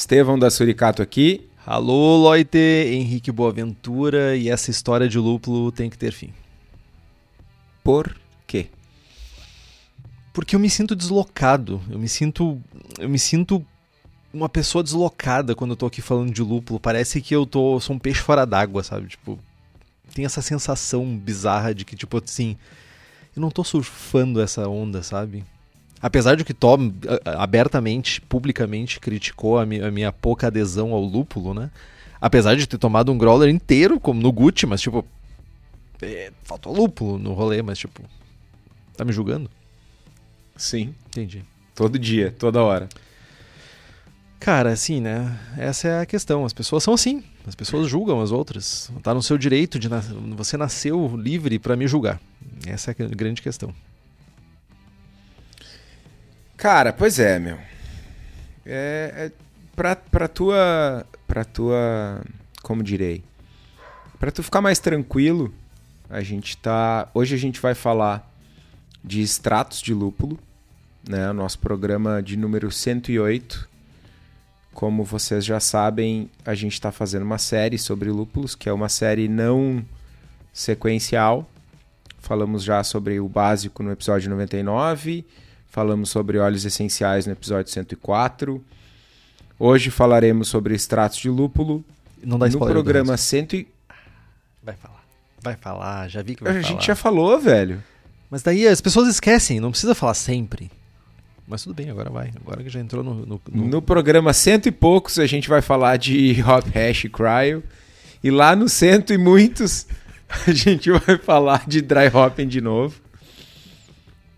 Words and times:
Estevão 0.00 0.38
da 0.38 0.50
Suricato 0.50 1.02
aqui. 1.02 1.46
Alô, 1.66 2.16
Loite, 2.16 2.56
Henrique 2.56 3.30
Boaventura 3.30 4.34
e 4.34 4.48
essa 4.48 4.70
história 4.70 5.06
de 5.06 5.18
lúpulo 5.18 5.70
tem 5.70 5.90
que 5.90 5.98
ter 5.98 6.10
fim. 6.10 6.32
Por 7.84 8.16
quê? 8.46 8.68
Porque 10.32 10.56
eu 10.56 10.58
me 10.58 10.70
sinto 10.70 10.96
deslocado, 10.96 11.82
eu 11.90 11.98
me 11.98 12.08
sinto 12.08 12.58
eu 12.98 13.10
me 13.10 13.18
sinto 13.18 13.62
uma 14.32 14.48
pessoa 14.48 14.82
deslocada 14.82 15.54
quando 15.54 15.72
eu 15.72 15.76
tô 15.76 15.84
aqui 15.84 16.00
falando 16.00 16.32
de 16.32 16.42
lúpulo. 16.42 16.80
Parece 16.80 17.20
que 17.20 17.36
eu 17.36 17.44
tô 17.44 17.78
sou 17.78 17.94
um 17.94 17.98
peixe 17.98 18.22
fora 18.22 18.46
d'água, 18.46 18.82
sabe? 18.82 19.06
Tipo, 19.06 19.38
tem 20.14 20.24
essa 20.24 20.40
sensação 20.40 21.14
bizarra 21.14 21.74
de 21.74 21.84
que 21.84 21.94
tipo 21.94 22.16
assim, 22.16 22.56
eu 23.36 23.42
não 23.42 23.50
tô 23.50 23.62
surfando 23.62 24.40
essa 24.40 24.66
onda, 24.66 25.02
sabe? 25.02 25.44
Apesar 26.00 26.36
de 26.36 26.44
que 26.44 26.54
Tom 26.54 26.92
abertamente, 27.24 28.20
publicamente 28.22 28.98
criticou 29.00 29.58
a 29.58 29.66
minha, 29.66 29.88
a 29.88 29.90
minha, 29.90 30.12
pouca 30.12 30.46
adesão 30.46 30.92
ao 30.92 31.02
lúpulo, 31.02 31.52
né? 31.54 31.70
Apesar 32.20 32.54
de 32.54 32.66
ter 32.66 32.78
tomado 32.78 33.10
um 33.10 33.18
growler 33.18 33.48
inteiro, 33.48 33.98
como 33.98 34.20
no 34.20 34.32
Gucci, 34.32 34.66
mas 34.66 34.80
tipo. 34.80 35.04
É, 36.02 36.32
faltou 36.42 36.74
lúpulo 36.74 37.18
no 37.18 37.32
rolê, 37.32 37.62
mas 37.62 37.78
tipo. 37.78 38.02
Tá 38.96 39.04
me 39.04 39.12
julgando? 39.12 39.50
Sim. 40.56 40.94
Entendi. 41.06 41.42
Todo 41.74 41.98
dia, 41.98 42.34
toda 42.38 42.62
hora. 42.62 42.88
Cara, 44.38 44.72
assim, 44.72 45.00
né? 45.00 45.38
Essa 45.56 45.88
é 45.88 46.00
a 46.00 46.06
questão. 46.06 46.44
As 46.44 46.52
pessoas 46.52 46.82
são 46.82 46.94
assim. 46.94 47.22
As 47.46 47.54
pessoas 47.54 47.88
julgam 47.88 48.20
as 48.20 48.30
outras. 48.30 48.90
Tá 49.02 49.14
no 49.14 49.22
seu 49.22 49.38
direito 49.38 49.78
de. 49.78 49.88
Na... 49.88 50.00
Você 50.36 50.56
nasceu 50.56 51.16
livre 51.16 51.58
para 51.58 51.76
me 51.76 51.86
julgar. 51.86 52.20
Essa 52.66 52.90
é 52.90 53.02
a 53.02 53.06
grande 53.08 53.40
questão. 53.40 53.74
Cara, 56.60 56.92
pois 56.92 57.18
é, 57.18 57.38
meu. 57.38 57.56
É, 58.66 59.12
é 59.16 59.32
pra, 59.74 59.96
pra 59.96 60.28
tua. 60.28 61.06
Pra 61.26 61.42
tua. 61.42 62.22
Como 62.62 62.82
direi? 62.82 63.24
Pra 64.18 64.30
tu 64.30 64.42
ficar 64.42 64.60
mais 64.60 64.78
tranquilo, 64.78 65.54
a 66.10 66.20
gente 66.20 66.58
tá. 66.58 67.08
Hoje 67.14 67.34
a 67.34 67.38
gente 67.38 67.58
vai 67.58 67.74
falar 67.74 68.30
de 69.02 69.22
extratos 69.22 69.80
de 69.80 69.94
lúpulo, 69.94 70.38
né? 71.08 71.30
O 71.30 71.32
nosso 71.32 71.58
programa 71.58 72.22
de 72.22 72.36
número 72.36 72.70
108. 72.70 73.66
Como 74.74 75.02
vocês 75.02 75.46
já 75.46 75.60
sabem, 75.60 76.30
a 76.44 76.54
gente 76.54 76.74
está 76.74 76.92
fazendo 76.92 77.22
uma 77.22 77.38
série 77.38 77.78
sobre 77.78 78.10
lúpulos, 78.10 78.54
que 78.54 78.68
é 78.68 78.72
uma 78.72 78.90
série 78.90 79.28
não 79.28 79.82
sequencial. 80.52 81.48
Falamos 82.18 82.62
já 82.62 82.84
sobre 82.84 83.18
o 83.18 83.26
básico 83.26 83.82
no 83.82 83.90
episódio 83.90 84.28
99 84.28 85.24
Falamos 85.70 86.10
sobre 86.10 86.36
óleos 86.36 86.64
essenciais 86.64 87.26
no 87.26 87.32
episódio 87.32 87.70
104. 87.72 88.62
Hoje 89.56 89.88
falaremos 89.88 90.48
sobre 90.48 90.74
extratos 90.74 91.18
de 91.18 91.30
lúpulo. 91.30 91.84
Não 92.22 92.38
dá 92.38 92.48
spoiler. 92.48 92.76
No 92.76 92.82
programa 92.82 93.16
100 93.16 93.48
e... 93.52 93.68
Vai 94.62 94.74
falar. 94.74 95.04
Vai 95.40 95.56
falar, 95.56 96.08
já 96.08 96.22
vi 96.22 96.34
que 96.34 96.42
vai 96.42 96.58
A 96.58 96.60
falar. 96.60 96.66
gente 96.66 96.86
já 96.86 96.96
falou, 96.96 97.38
velho. 97.38 97.80
Mas 98.28 98.42
daí 98.42 98.66
as 98.66 98.80
pessoas 98.80 99.08
esquecem, 99.08 99.60
não 99.60 99.70
precisa 99.70 99.94
falar 99.94 100.14
sempre. 100.14 100.70
Mas 101.46 101.62
tudo 101.62 101.74
bem, 101.74 101.88
agora 101.88 102.10
vai. 102.10 102.32
Agora 102.36 102.64
que 102.64 102.68
já 102.68 102.80
entrou 102.80 103.04
no. 103.04 103.14
No, 103.24 103.40
no... 103.48 103.64
no 103.66 103.82
programa 103.82 104.32
cento 104.32 104.66
e 104.66 104.72
poucos 104.72 105.20
a 105.20 105.26
gente 105.26 105.48
vai 105.48 105.62
falar 105.62 105.96
de 105.98 106.42
Hop 106.46 106.66
Hash 106.74 107.02
Cryo. 107.12 107.62
E 108.22 108.30
lá 108.30 108.56
no 108.56 108.68
cento 108.68 109.12
e 109.12 109.18
muitos 109.18 109.86
a 110.48 110.50
gente 110.50 110.90
vai 110.90 111.16
falar 111.16 111.64
de 111.68 111.80
Dry 111.80 112.08
Hopping 112.12 112.48
de 112.48 112.60
novo. 112.60 113.00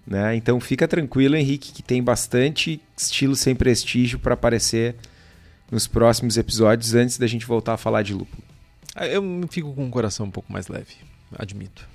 Né? 0.07 0.35
Então 0.37 0.61
fica 0.61 0.89
tranquilo, 0.89 1.37
Henrique, 1.37 1.73
que 1.73 1.83
tem 1.83 2.03
bastante 2.03 2.81
estilo 2.97 3.37
sem 3.37 3.55
prestígio 3.55 4.19
para 4.19 4.35
aparecer 4.35 4.97
nos 5.71 5.87
próximos 5.87 6.37
episódios 6.37 6.95
antes 6.95 7.17
da 7.19 7.27
gente 7.27 7.47
voltar 7.47 7.75
a 7.75 7.79
falar 7.79 8.03
de 8.03 8.13
lúpulo. 8.13 8.43
Ah, 8.95 9.07
eu 9.07 9.23
fico 9.49 9.73
com 9.73 9.87
o 9.87 9.91
coração 9.91 10.27
um 10.27 10.31
pouco 10.31 10.53
mais 10.53 10.69
leve, 10.69 10.97
admito. 11.39 11.89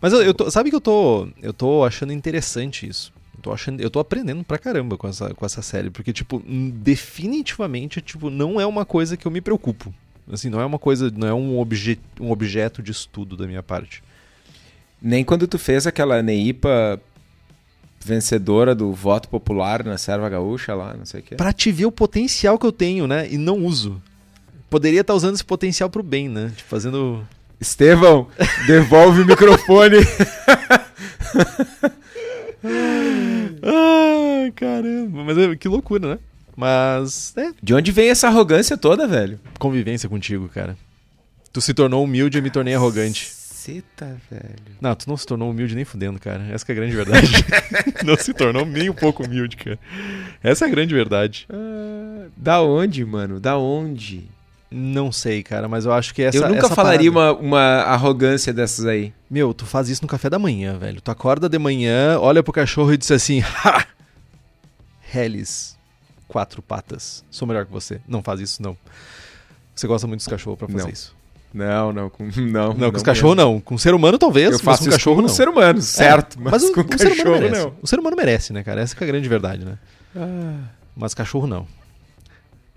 Mas 0.00 0.12
eu, 0.12 0.22
eu 0.22 0.32
tô, 0.32 0.50
sabe 0.50 0.70
que 0.70 0.76
eu 0.76 0.80
tô, 0.80 1.28
eu 1.42 1.52
tô 1.52 1.84
achando 1.84 2.12
interessante 2.12 2.88
isso. 2.88 3.12
Eu 3.36 3.42
tô, 3.42 3.52
achando, 3.52 3.80
eu 3.80 3.90
tô 3.90 3.98
aprendendo 3.98 4.42
pra 4.42 4.58
caramba 4.58 4.96
com 4.96 5.06
essa, 5.06 5.34
com 5.34 5.44
essa 5.44 5.60
série, 5.60 5.90
porque, 5.90 6.12
tipo, 6.12 6.42
definitivamente, 6.74 8.00
tipo, 8.00 8.30
não 8.30 8.60
é 8.60 8.64
uma 8.64 8.86
coisa 8.86 9.16
que 9.16 9.26
eu 9.26 9.30
me 9.30 9.40
preocupo. 9.40 9.92
Assim, 10.32 10.48
não 10.48 10.60
é 10.60 10.64
uma 10.64 10.78
coisa, 10.78 11.10
não 11.10 11.28
é 11.28 11.34
um, 11.34 11.58
obje, 11.58 11.98
um 12.18 12.30
objeto 12.30 12.82
de 12.82 12.92
estudo 12.92 13.36
da 13.36 13.46
minha 13.46 13.62
parte. 13.62 14.02
Nem 15.02 15.24
quando 15.24 15.46
tu 15.46 15.58
fez 15.58 15.86
aquela 15.86 16.22
Neipa 16.22 17.00
vencedora 18.02 18.74
do 18.74 18.92
voto 18.92 19.28
popular 19.28 19.84
na 19.84 19.98
Serva 19.98 20.28
Gaúcha 20.28 20.74
lá, 20.74 20.94
não 20.94 21.04
sei 21.04 21.20
o 21.20 21.22
quê. 21.22 21.34
Pra 21.36 21.52
te 21.52 21.70
ver 21.70 21.86
o 21.86 21.92
potencial 21.92 22.58
que 22.58 22.66
eu 22.66 22.72
tenho, 22.72 23.06
né? 23.06 23.28
E 23.30 23.36
não 23.36 23.64
uso. 23.64 24.02
Poderia 24.68 25.02
estar 25.02 25.12
tá 25.12 25.16
usando 25.16 25.34
esse 25.34 25.44
potencial 25.44 25.90
pro 25.90 26.02
bem, 26.02 26.28
né? 26.28 26.52
Tipo, 26.56 26.68
fazendo. 26.68 27.26
Estevão, 27.60 28.26
devolve 28.66 29.20
o 29.20 29.26
microfone. 29.26 29.98
Ai, 33.62 34.50
caramba. 34.52 35.24
Mas 35.24 35.36
é, 35.36 35.54
que 35.56 35.68
loucura, 35.68 36.14
né? 36.14 36.18
Mas. 36.56 37.34
É. 37.36 37.50
De 37.62 37.74
onde 37.74 37.92
vem 37.92 38.08
essa 38.08 38.28
arrogância 38.28 38.78
toda, 38.78 39.06
velho? 39.06 39.38
Convivência 39.58 40.08
contigo, 40.08 40.48
cara. 40.48 40.74
Tu 41.52 41.60
se 41.60 41.74
tornou 41.74 42.02
humilde 42.02 42.38
e 42.38 42.40
me 42.40 42.48
tornei 42.48 42.74
arrogante 42.74 43.39
caceta, 43.60 44.18
velho. 44.30 44.76
Não, 44.80 44.94
tu 44.94 45.08
não 45.08 45.16
se 45.16 45.26
tornou 45.26 45.50
humilde 45.50 45.74
nem 45.74 45.84
fudendo, 45.84 46.18
cara. 46.18 46.44
Essa 46.50 46.64
é 46.68 46.72
a 46.72 46.74
grande 46.74 46.96
verdade. 46.96 47.30
não 48.04 48.16
se 48.16 48.32
tornou 48.32 48.64
nem 48.64 48.88
um 48.88 48.94
pouco 48.94 49.24
humilde, 49.24 49.56
cara. 49.56 49.78
Essa 50.42 50.64
é 50.64 50.68
a 50.68 50.70
grande 50.70 50.94
verdade. 50.94 51.46
Ah, 51.50 52.28
da 52.36 52.62
onde, 52.62 53.04
mano? 53.04 53.38
Da 53.38 53.58
onde? 53.58 54.28
Não 54.70 55.10
sei, 55.12 55.42
cara, 55.42 55.68
mas 55.68 55.84
eu 55.84 55.92
acho 55.92 56.14
que 56.14 56.22
essa. 56.22 56.38
Eu 56.38 56.48
nunca 56.48 56.66
essa 56.66 56.74
falaria 56.74 57.10
uma, 57.10 57.32
uma 57.32 57.60
arrogância 57.82 58.52
dessas 58.52 58.86
aí. 58.86 59.12
Meu, 59.28 59.52
tu 59.52 59.66
faz 59.66 59.88
isso 59.88 60.02
no 60.02 60.08
café 60.08 60.30
da 60.30 60.38
manhã, 60.38 60.78
velho. 60.78 61.00
Tu 61.00 61.10
acorda 61.10 61.48
de 61.48 61.58
manhã, 61.58 62.18
olha 62.18 62.42
pro 62.42 62.52
cachorro 62.52 62.92
e 62.94 62.96
diz 62.96 63.10
assim: 63.10 63.42
Ha! 63.64 63.84
Hellis, 65.12 65.76
quatro 66.28 66.62
patas. 66.62 67.24
Sou 67.30 67.48
melhor 67.48 67.66
que 67.66 67.72
você. 67.72 68.00
Não 68.06 68.22
faz 68.22 68.40
isso, 68.40 68.62
não. 68.62 68.76
Você 69.74 69.88
gosta 69.88 70.06
muito 70.06 70.20
dos 70.20 70.28
cachorros 70.28 70.58
pra 70.58 70.68
fazer 70.68 70.84
não. 70.84 70.90
isso. 70.90 71.19
Não, 71.54 71.92
não, 71.92 72.08
com, 72.08 72.24
não. 72.24 72.72
Não, 72.74 72.90
com 72.92 72.96
os 72.96 73.02
cachorros 73.02 73.36
não. 73.36 73.60
Com 73.60 73.74
o 73.74 73.78
ser 73.78 73.92
humano 73.92 74.16
talvez, 74.16 74.52
eu 74.52 74.58
faço 74.60 74.84
com 74.84 74.90
cachorro 74.90 75.16
com 75.16 75.22
não. 75.22 75.28
ser 75.28 75.48
humano, 75.48 75.82
certo. 75.82 76.38
É, 76.38 76.42
mas, 76.42 76.62
mas, 76.62 76.70
com 76.70 76.80
o, 76.80 76.84
cachorro 76.84 77.14
ser 77.16 77.26
humano 77.26 77.42
merece. 77.42 77.60
não. 77.64 77.74
O 77.82 77.86
ser 77.88 77.98
humano 77.98 78.16
merece, 78.16 78.52
né, 78.52 78.62
cara? 78.62 78.80
Essa 78.80 78.94
é 78.94 79.02
a 79.02 79.06
grande 79.06 79.28
verdade, 79.28 79.64
né? 79.64 79.76
Ah. 80.14 80.68
Mas 80.96 81.12
cachorro 81.12 81.48
não. 81.48 81.66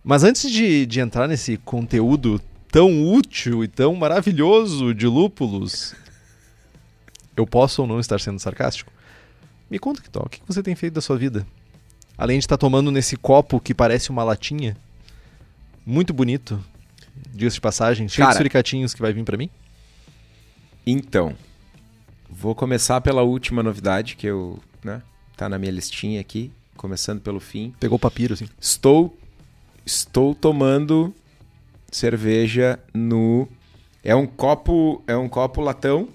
Mas 0.03 0.23
antes 0.23 0.49
de, 0.49 0.87
de 0.87 0.99
entrar 0.99 1.27
nesse 1.27 1.57
conteúdo 1.57 2.41
tão 2.71 3.07
útil 3.07 3.63
e 3.63 3.67
tão 3.67 3.93
maravilhoso 3.95 4.93
de 4.93 5.05
lúpulos, 5.05 5.93
eu 7.37 7.45
posso 7.45 7.83
ou 7.83 7.87
não 7.87 7.99
estar 7.99 8.19
sendo 8.19 8.39
sarcástico? 8.39 8.91
Me 9.69 9.77
conta, 9.77 10.01
que 10.01 10.09
tal? 10.09 10.23
O 10.25 10.29
que 10.29 10.41
você 10.47 10.63
tem 10.63 10.75
feito 10.75 10.95
da 10.95 11.01
sua 11.01 11.15
vida? 11.15 11.45
Além 12.17 12.39
de 12.39 12.45
estar 12.45 12.57
tomando 12.57 12.91
nesse 12.91 13.15
copo 13.15 13.59
que 13.59 13.73
parece 13.73 14.09
uma 14.09 14.23
latinha, 14.23 14.75
muito 15.85 16.13
bonito, 16.13 16.63
diga-se 17.33 17.55
de 17.55 17.61
passagem, 17.61 18.07
cheio 18.07 18.25
Cara, 18.25 18.31
de 18.31 18.37
suricatinhos 18.37 18.93
que 18.93 19.01
vai 19.01 19.13
vir 19.13 19.23
para 19.23 19.37
mim? 19.37 19.49
Então, 20.85 21.35
vou 22.29 22.55
começar 22.55 22.99
pela 23.01 23.21
última 23.21 23.61
novidade 23.61 24.15
que 24.15 24.27
eu, 24.27 24.59
né, 24.83 25.01
tá 25.37 25.47
na 25.47 25.57
minha 25.57 25.71
listinha 25.71 26.19
aqui, 26.19 26.51
começando 26.75 27.21
pelo 27.21 27.39
fim. 27.39 27.73
Pegou 27.79 27.95
o 27.95 27.99
papiro, 27.99 28.35
sim. 28.35 28.47
Estou 28.59 29.17
estou 29.85 30.33
tomando 30.33 31.13
cerveja 31.91 32.79
no 32.93 33.47
é 34.03 34.15
um 34.15 34.25
copo, 34.25 35.01
é 35.07 35.15
um 35.15 35.29
copo 35.29 35.61
latão 35.61 36.09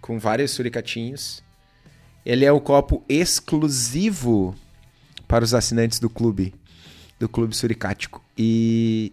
com 0.00 0.18
vários 0.18 0.50
suricatinhos. 0.50 1.42
Ele 2.26 2.44
é 2.44 2.50
o 2.50 2.60
copo 2.60 3.04
exclusivo 3.08 4.54
para 5.28 5.44
os 5.44 5.54
assinantes 5.54 6.00
do 6.00 6.10
clube, 6.10 6.54
do 7.18 7.28
Clube 7.28 7.54
Suricático. 7.54 8.22
E 8.36 9.12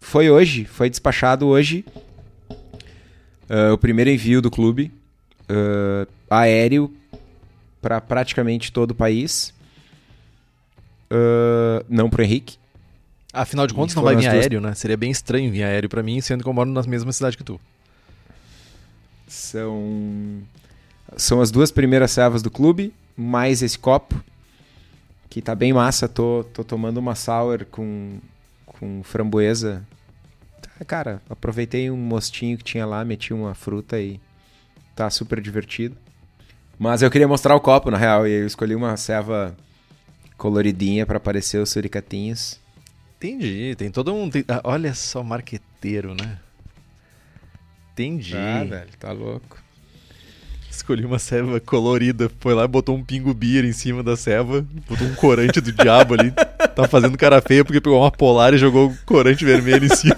foi 0.00 0.30
hoje, 0.30 0.64
foi 0.64 0.88
despachado 0.88 1.46
hoje 1.46 1.84
uh, 2.50 3.72
o 3.72 3.78
primeiro 3.78 4.10
envio 4.10 4.40
do 4.40 4.50
clube 4.50 4.92
uh, 5.50 6.06
aéreo 6.30 6.94
para 7.80 8.00
praticamente 8.00 8.72
todo 8.72 8.92
o 8.92 8.94
país. 8.94 9.52
Uh, 11.10 11.84
não 11.88 12.10
pro 12.10 12.22
Henrique. 12.22 12.56
Afinal 13.32 13.66
de 13.66 13.74
contas, 13.74 13.94
não 13.94 14.02
vai 14.02 14.16
vir 14.16 14.22
duas- 14.22 14.34
aéreo, 14.34 14.60
né? 14.60 14.74
Seria 14.74 14.96
bem 14.96 15.10
estranho 15.10 15.50
vir 15.50 15.62
aéreo 15.62 15.88
pra 15.88 16.02
mim, 16.02 16.20
sendo 16.20 16.42
que 16.42 16.48
eu 16.48 16.52
moro 16.52 16.70
na 16.70 16.82
mesma 16.82 17.12
cidade 17.12 17.36
que 17.36 17.44
tu. 17.44 17.60
São 19.26 20.42
são 21.16 21.40
as 21.40 21.50
duas 21.50 21.70
primeiras 21.70 22.10
servas 22.10 22.42
do 22.42 22.50
clube, 22.50 22.92
mais 23.16 23.62
esse 23.62 23.78
copo 23.78 24.14
que 25.30 25.40
tá 25.40 25.54
bem 25.54 25.72
massa. 25.72 26.08
Tô, 26.08 26.44
tô 26.52 26.64
tomando 26.64 26.98
uma 26.98 27.14
sour 27.14 27.64
com 27.70 28.18
com 28.78 29.02
framboesa. 29.02 29.86
Tá, 30.60 30.84
Cara, 30.84 31.22
aproveitei 31.28 31.90
um 31.90 31.96
mostinho 31.96 32.56
que 32.58 32.64
tinha 32.64 32.86
lá, 32.86 33.04
meti 33.04 33.32
uma 33.34 33.54
fruta 33.54 33.98
e 34.00 34.20
tá 34.94 35.08
super 35.10 35.40
divertido. 35.40 35.96
Mas 36.78 37.02
eu 37.02 37.10
queria 37.10 37.26
mostrar 37.26 37.56
o 37.56 37.60
copo, 37.60 37.90
na 37.90 37.96
real, 37.98 38.26
e 38.26 38.32
eu 38.32 38.46
escolhi 38.46 38.74
uma 38.74 38.96
serva 38.96 39.56
coloridinha 40.36 41.04
pra 41.04 41.16
aparecer 41.16 41.58
os 41.60 41.70
suricatinhos. 41.70 42.60
Entendi, 43.16 43.74
tem 43.76 43.90
todo 43.90 44.14
um. 44.14 44.30
tem- 44.30 44.44
ah, 44.46 44.60
olha 44.62 44.94
só, 44.94 45.22
marqueteiro, 45.24 46.14
né? 46.14 46.38
Entendi. 47.92 48.36
Ah, 48.36 48.62
velho, 48.64 48.90
tá 48.98 49.10
louco. 49.10 49.60
Escolhi 50.78 51.04
uma 51.04 51.18
ceva 51.18 51.58
colorida, 51.58 52.30
foi 52.38 52.54
lá 52.54 52.62
e 52.62 52.68
botou 52.68 52.94
um 52.94 53.02
pingo 53.02 53.34
beer 53.34 53.64
em 53.64 53.72
cima 53.72 54.00
da 54.00 54.16
ceva, 54.16 54.64
botou 54.88 55.08
um 55.08 55.14
corante 55.16 55.60
do 55.60 55.72
diabo 55.72 56.14
ali. 56.14 56.30
Tá 56.30 56.86
fazendo 56.86 57.18
cara 57.18 57.42
feia 57.42 57.64
porque 57.64 57.80
pegou 57.80 58.00
uma 58.00 58.12
polar 58.12 58.54
e 58.54 58.58
jogou 58.58 58.94
corante 59.04 59.44
vermelho 59.44 59.86
em 59.86 59.88
cima. 59.88 60.16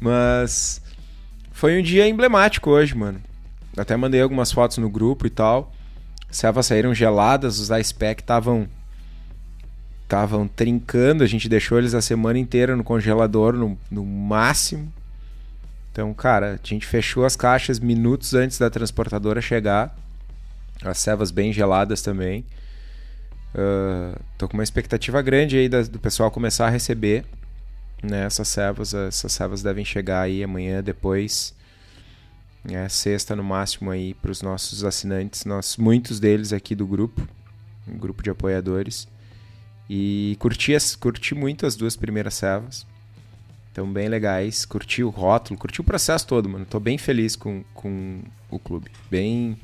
Mas 0.00 0.80
foi 1.52 1.78
um 1.78 1.82
dia 1.82 2.08
emblemático 2.08 2.70
hoje, 2.70 2.96
mano. 2.96 3.20
Até 3.76 3.94
mandei 3.94 4.22
algumas 4.22 4.50
fotos 4.50 4.78
no 4.78 4.88
grupo 4.88 5.26
e 5.26 5.30
tal. 5.30 5.70
As 6.30 6.38
servas 6.38 6.64
saíram 6.64 6.94
geladas, 6.94 7.58
os 7.58 7.92
pack 7.92 8.22
estavam 8.22 8.66
estavam 10.04 10.48
trincando, 10.48 11.22
a 11.22 11.26
gente 11.26 11.46
deixou 11.46 11.76
eles 11.78 11.92
a 11.92 12.00
semana 12.00 12.38
inteira 12.38 12.74
no 12.74 12.82
congelador 12.82 13.52
no, 13.52 13.78
no 13.90 14.02
máximo. 14.02 14.90
Então, 15.92 16.12
cara, 16.14 16.58
a 16.62 16.66
gente 16.66 16.86
fechou 16.86 17.24
as 17.24 17.36
caixas 17.36 17.78
minutos 17.78 18.34
antes 18.34 18.58
da 18.58 18.68
transportadora 18.68 19.40
chegar. 19.40 19.96
As 20.82 20.98
servas 20.98 21.30
bem 21.30 21.52
geladas 21.52 22.02
também. 22.02 22.44
Ah, 23.54 24.18
tô 24.36 24.48
com 24.48 24.54
uma 24.54 24.64
expectativa 24.64 25.22
grande 25.22 25.56
aí 25.56 25.68
do 25.68 25.98
pessoal 25.98 26.30
começar 26.30 26.66
a 26.66 26.70
receber 26.70 27.24
né, 28.02 28.24
essas 28.24 28.48
servas, 28.48 28.92
essas 28.92 29.32
servas 29.32 29.62
devem 29.62 29.84
chegar 29.84 30.22
aí 30.22 30.42
amanhã, 30.42 30.82
depois, 30.82 31.54
né, 32.64 32.88
sexta 32.88 33.36
no 33.36 33.44
máximo 33.44 33.90
aí 33.90 34.14
para 34.14 34.30
os 34.30 34.42
nossos 34.42 34.84
assinantes, 34.84 35.44
nós, 35.44 35.76
muitos 35.76 36.18
deles 36.18 36.52
aqui 36.52 36.74
do 36.74 36.86
grupo, 36.86 37.26
um 37.86 37.96
grupo 37.96 38.22
de 38.22 38.30
apoiadores, 38.30 39.06
e 39.88 40.36
curti, 40.40 40.74
as, 40.74 40.96
curti 40.96 41.34
muito 41.34 41.64
as 41.64 41.76
duas 41.76 41.96
primeiras 41.96 42.34
servas, 42.34 42.86
estão 43.72 43.90
bem 43.90 44.06
legais, 44.06 44.66
curti 44.66 45.02
o 45.02 45.08
rótulo, 45.08 45.58
curti 45.58 45.80
o 45.80 45.84
processo 45.84 46.26
todo, 46.26 46.46
mano, 46.46 46.66
tô 46.66 46.78
bem 46.78 46.98
feliz 46.98 47.34
com, 47.34 47.64
com 47.72 48.20
o 48.50 48.58
clube, 48.58 48.90
bem 49.10 49.58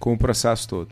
com 0.00 0.12
o 0.12 0.18
processo 0.18 0.68
todo. 0.68 0.88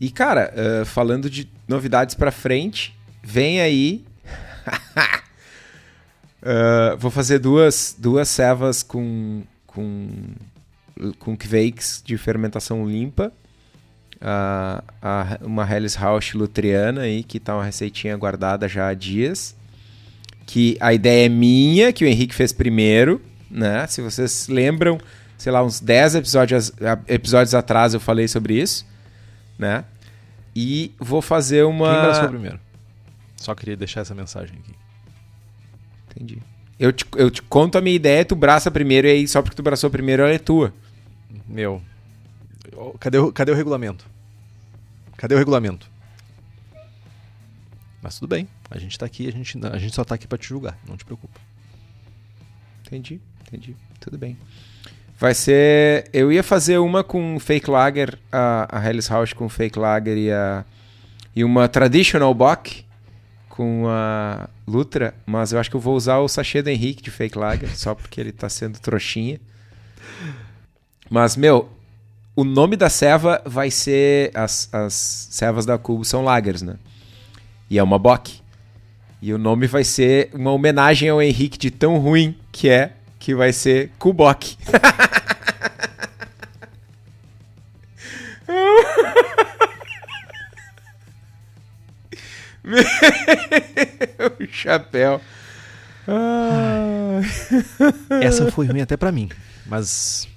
E 0.00 0.10
cara, 0.10 0.50
eh, 0.56 0.84
falando 0.86 1.28
de 1.28 1.46
novidades 1.68 2.14
pra 2.14 2.32
frente, 2.32 2.96
vem 3.22 3.60
aí 3.60 4.04
Uh, 6.42 6.96
vou 6.98 7.10
fazer 7.10 7.38
duas, 7.38 7.94
duas 7.98 8.28
cevas 8.28 8.82
com, 8.82 9.42
com, 9.66 10.08
com 11.18 11.36
Kveiks 11.36 12.02
de 12.04 12.16
fermentação 12.16 12.88
limpa. 12.88 13.32
Uh, 14.16 14.82
a- 15.02 15.38
uma 15.42 15.70
Helles 15.70 15.94
Rausch 15.94 16.34
lutriana 16.34 17.02
aí, 17.02 17.22
que 17.22 17.40
tá 17.40 17.54
uma 17.54 17.64
receitinha 17.64 18.16
guardada 18.16 18.68
já 18.68 18.88
há 18.88 18.94
dias. 18.94 19.54
Que 20.52 20.76
a 20.80 20.92
ideia 20.92 21.26
é 21.26 21.28
minha, 21.28 21.92
que 21.92 22.04
o 22.04 22.08
Henrique 22.08 22.34
fez 22.34 22.52
primeiro, 22.52 23.22
né? 23.48 23.86
Se 23.86 24.02
vocês 24.02 24.48
lembram, 24.48 24.98
sei 25.38 25.52
lá, 25.52 25.62
uns 25.62 25.78
10 25.78 26.16
episódios, 26.16 26.72
episódios 27.06 27.54
atrás 27.54 27.94
eu 27.94 28.00
falei 28.00 28.26
sobre 28.26 28.60
isso, 28.60 28.84
né? 29.56 29.84
E 30.54 30.92
vou 30.98 31.22
fazer 31.22 31.62
uma... 31.62 31.86
Quem 31.86 31.98
abraçou 31.98 32.28
primeiro? 32.30 32.58
Só 33.36 33.54
queria 33.54 33.76
deixar 33.76 34.00
essa 34.00 34.12
mensagem 34.12 34.58
aqui. 34.58 34.74
Entendi. 36.10 36.42
Eu 36.80 36.92
te, 36.92 37.06
eu 37.14 37.30
te 37.30 37.42
conto 37.42 37.78
a 37.78 37.80
minha 37.80 37.94
ideia, 37.94 38.24
tu 38.24 38.34
braça 38.34 38.72
primeiro 38.72 39.06
e 39.06 39.10
aí 39.12 39.28
só 39.28 39.42
porque 39.42 39.54
tu 39.54 39.62
braçou 39.62 39.88
primeiro 39.88 40.24
ela 40.24 40.32
é 40.32 40.38
tua. 40.38 40.74
Meu. 41.46 41.80
Cadê 42.98 43.18
o, 43.18 43.32
cadê 43.32 43.52
o 43.52 43.54
regulamento? 43.54 44.04
Cadê 45.16 45.36
o 45.36 45.38
regulamento? 45.38 45.88
Mas 48.02 48.18
tudo 48.18 48.30
bem. 48.30 48.48
A 48.70 48.78
gente 48.78 48.98
tá 48.98 49.04
aqui, 49.04 49.26
a 49.26 49.32
gente, 49.32 49.58
a 49.66 49.78
gente 49.78 49.94
só 49.94 50.04
tá 50.04 50.14
aqui 50.14 50.26
pra 50.26 50.38
te 50.38 50.48
julgar. 50.48 50.78
Não 50.86 50.96
te 50.96 51.04
preocupa. 51.04 51.40
Entendi, 52.86 53.20
entendi. 53.46 53.76
Tudo 53.98 54.16
bem. 54.16 54.36
Vai 55.18 55.34
ser. 55.34 56.08
Eu 56.12 56.32
ia 56.32 56.42
fazer 56.42 56.78
uma 56.78 57.04
com 57.04 57.38
fake 57.38 57.68
lager, 57.68 58.18
a, 58.32 58.78
a 58.78 58.88
Helles 58.88 59.06
Rausch 59.06 59.34
com 59.34 59.48
fake 59.48 59.78
lager 59.78 60.16
e, 60.16 60.32
a, 60.32 60.64
e 61.34 61.44
uma 61.44 61.68
traditional 61.68 62.32
bock 62.32 62.84
com 63.48 63.86
a 63.88 64.48
Lutra, 64.66 65.12
mas 65.26 65.52
eu 65.52 65.58
acho 65.58 65.68
que 65.68 65.76
eu 65.76 65.80
vou 65.80 65.94
usar 65.94 66.18
o 66.18 66.28
sachê 66.28 66.62
do 66.62 66.70
Henrique 66.70 67.02
de 67.02 67.10
fake 67.10 67.36
lager, 67.36 67.76
só 67.76 67.94
porque 67.94 68.20
ele 68.20 68.32
tá 68.32 68.48
sendo 68.48 68.78
trouxinha. 68.78 69.38
Mas, 71.10 71.36
meu, 71.36 71.68
o 72.34 72.44
nome 72.44 72.76
da 72.76 72.88
ceva 72.88 73.42
vai 73.44 73.70
ser. 73.70 74.30
As, 74.34 74.72
as 74.72 75.28
cevas 75.30 75.66
da 75.66 75.76
Cubo 75.76 76.04
são 76.04 76.24
lagers, 76.24 76.62
né? 76.62 76.76
E 77.68 77.78
é 77.78 77.82
uma 77.82 77.98
bock. 77.98 78.39
E 79.22 79.34
o 79.34 79.38
nome 79.38 79.66
vai 79.66 79.84
ser 79.84 80.30
uma 80.32 80.50
homenagem 80.50 81.08
ao 81.08 81.20
Henrique 81.20 81.58
de 81.58 81.70
tão 81.70 81.98
ruim 81.98 82.34
que 82.50 82.68
é, 82.68 82.92
que 83.18 83.34
vai 83.34 83.52
ser 83.52 83.90
Kubok. 83.98 84.56
Meu 92.62 92.80
chapéu. 94.50 95.20
Ah. 96.08 97.20
Essa 98.22 98.50
foi 98.50 98.66
ruim 98.66 98.80
até 98.80 98.96
pra 98.96 99.12
mim. 99.12 99.28
Mas. 99.66 100.28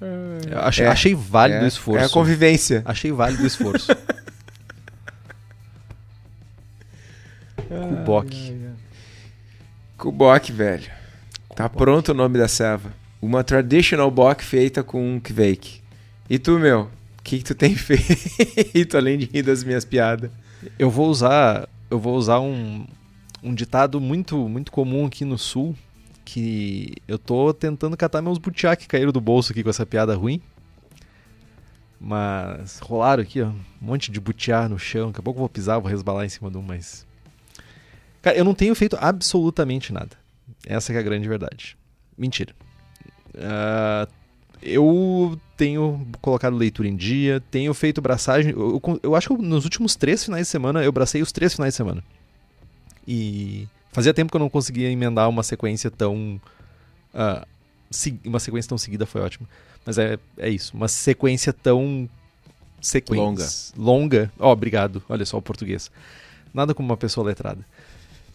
eu 0.00 0.60
achei, 0.60 0.84
É, 0.86 0.88
achei 0.88 1.14
válido 1.14 1.60
é, 1.60 1.64
o 1.64 1.68
esforço. 1.68 2.04
É 2.04 2.06
a 2.06 2.08
convivência. 2.08 2.82
Achei 2.84 3.12
válido 3.12 3.42
o 3.42 3.46
esforço. 3.46 3.88
Kubok. 8.12 8.76
Kubok, 9.96 10.52
velho. 10.52 10.90
Tá 11.56 11.68
pronto 11.68 12.10
o 12.10 12.14
nome 12.14 12.38
da 12.38 12.46
serva. 12.46 12.92
Uma 13.20 13.42
traditional 13.42 14.10
bock 14.10 14.44
feita 14.44 14.82
com 14.82 15.14
um 15.14 15.20
kveik. 15.20 15.80
E 16.28 16.38
tu, 16.38 16.58
meu? 16.58 16.90
O 17.18 17.22
que, 17.22 17.38
que 17.38 17.44
tu 17.44 17.54
tem 17.54 17.74
feito 17.76 18.96
além 18.96 19.16
de 19.16 19.26
rir 19.26 19.42
das 19.42 19.64
minhas 19.64 19.84
piadas? 19.84 20.30
Eu 20.78 20.90
vou 20.90 21.08
usar, 21.08 21.68
eu 21.90 21.98
vou 21.98 22.16
usar 22.16 22.40
um, 22.40 22.86
um 23.42 23.54
ditado 23.54 24.00
muito, 24.00 24.36
muito 24.48 24.70
comum 24.70 25.06
aqui 25.06 25.24
no 25.24 25.38
sul, 25.38 25.74
que 26.24 26.94
eu 27.08 27.18
tô 27.18 27.54
tentando 27.54 27.96
catar 27.96 28.20
meus 28.20 28.38
butiá 28.38 28.76
que 28.76 28.86
caíram 28.86 29.12
do 29.12 29.20
bolso 29.20 29.52
aqui 29.52 29.62
com 29.62 29.70
essa 29.70 29.86
piada 29.86 30.14
ruim. 30.14 30.40
Mas 32.00 32.78
rolaram 32.80 33.22
aqui, 33.22 33.40
ó, 33.40 33.46
um 33.46 33.60
monte 33.80 34.10
de 34.10 34.20
butiá 34.20 34.68
no 34.68 34.78
chão. 34.78 35.08
Daqui 35.08 35.20
a 35.20 35.22
pouco 35.22 35.38
eu 35.38 35.42
vou 35.42 35.48
pisar, 35.48 35.78
vou 35.78 35.90
resbalar 35.90 36.26
em 36.26 36.28
cima 36.28 36.50
de 36.50 36.58
um, 36.58 36.62
mas. 36.62 37.06
Cara, 38.22 38.36
eu 38.36 38.44
não 38.44 38.54
tenho 38.54 38.74
feito 38.74 38.96
absolutamente 39.00 39.92
nada. 39.92 40.16
Essa 40.66 40.92
que 40.92 40.96
é 40.96 41.00
a 41.00 41.02
grande 41.04 41.28
verdade. 41.28 41.76
Mentira. 42.16 42.54
Ah, 43.36 44.06
eu 44.62 45.38
tenho 45.56 46.06
colocado 46.20 46.56
leitura 46.56 46.88
em 46.88 46.94
dia, 46.96 47.42
tenho 47.50 47.74
feito 47.74 48.00
braçagem. 48.00 48.52
Eu, 48.52 48.80
eu- 48.84 49.00
eu 49.02 49.14
acho 49.16 49.34
que 49.34 49.42
nos 49.42 49.64
últimos 49.64 49.96
três 49.96 50.24
finais 50.24 50.46
de 50.46 50.50
semana 50.50 50.84
eu 50.84 50.92
bracei 50.92 51.20
os 51.20 51.32
três 51.32 51.52
finais 51.54 51.74
de 51.74 51.76
semana. 51.76 52.02
E 53.06 53.66
fazia 53.92 54.14
tempo 54.14 54.30
que 54.30 54.36
eu 54.36 54.40
não 54.40 54.48
conseguia 54.48 54.88
emendar 54.90 55.28
uma 55.28 55.42
sequência 55.42 55.90
tão. 55.90 56.40
ah, 57.12 57.46
se- 57.90 58.18
uma 58.24 58.38
sequência 58.38 58.68
tão 58.68 58.78
seguida 58.78 59.04
foi 59.04 59.20
ótimo. 59.20 59.48
Mas 59.84 59.98
é, 59.98 60.16
é 60.38 60.48
isso. 60.48 60.76
Uma 60.76 60.86
sequência 60.88 61.52
tão. 61.52 62.08
Sequência. 62.80 63.22
Longa. 63.24 63.48
Longa. 63.76 64.32
Ó, 64.38 64.52
obrigado. 64.52 65.02
Olha 65.08 65.24
só 65.26 65.38
o 65.38 65.42
português. 65.42 65.90
Nada 66.54 66.74
como 66.74 66.88
uma 66.88 66.96
pessoa 66.96 67.26
letrada. 67.26 67.64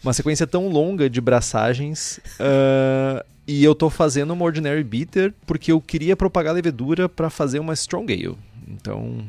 Uma 0.02 0.12
sequência 0.12 0.46
tão 0.46 0.68
longa 0.68 1.08
de 1.08 1.20
braçagens. 1.20 2.18
Uh, 2.38 3.24
e 3.46 3.64
eu 3.64 3.74
tô 3.74 3.88
fazendo 3.88 4.32
uma 4.32 4.44
Ordinary 4.44 4.84
Bitter 4.84 5.32
porque 5.46 5.72
eu 5.72 5.80
queria 5.80 6.16
propagar 6.16 6.54
levedura 6.54 7.08
para 7.08 7.30
fazer 7.30 7.58
uma 7.58 7.72
Strong 7.72 8.12
Ale. 8.12 8.36
Então, 8.68 9.24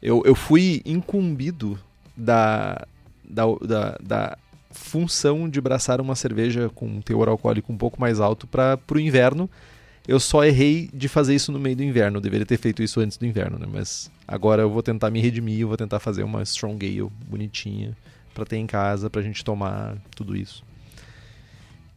eu, 0.00 0.22
eu 0.24 0.34
fui 0.34 0.80
incumbido 0.84 1.78
da, 2.16 2.86
da, 3.28 3.44
da, 3.62 3.98
da 4.00 4.38
função 4.70 5.48
de 5.48 5.60
braçar 5.60 6.00
uma 6.00 6.14
cerveja 6.14 6.70
com 6.74 6.86
um 6.86 7.00
teor 7.00 7.28
alcoólico 7.28 7.72
um 7.72 7.76
pouco 7.76 8.00
mais 8.00 8.20
alto 8.20 8.46
para 8.46 8.78
o 8.92 9.00
inverno. 9.00 9.50
Eu 10.06 10.20
só 10.20 10.44
errei 10.44 10.88
de 10.94 11.08
fazer 11.08 11.34
isso 11.34 11.50
no 11.50 11.58
meio 11.58 11.74
do 11.74 11.82
inverno. 11.82 12.18
Eu 12.18 12.20
deveria 12.20 12.46
ter 12.46 12.58
feito 12.58 12.80
isso 12.80 13.00
antes 13.00 13.16
do 13.16 13.26
inverno, 13.26 13.58
né? 13.58 13.66
Mas 13.68 14.08
agora 14.28 14.62
eu 14.62 14.70
vou 14.70 14.84
tentar 14.84 15.10
me 15.10 15.20
redimir, 15.20 15.62
eu 15.62 15.68
vou 15.68 15.76
tentar 15.76 15.98
fazer 15.98 16.22
uma 16.22 16.44
Strong 16.44 16.86
Ale 16.86 17.10
bonitinha 17.28 17.96
para 18.36 18.44
ter 18.44 18.58
em 18.58 18.66
casa, 18.66 19.08
pra 19.08 19.22
gente 19.22 19.42
tomar 19.42 19.96
tudo 20.14 20.36
isso. 20.36 20.62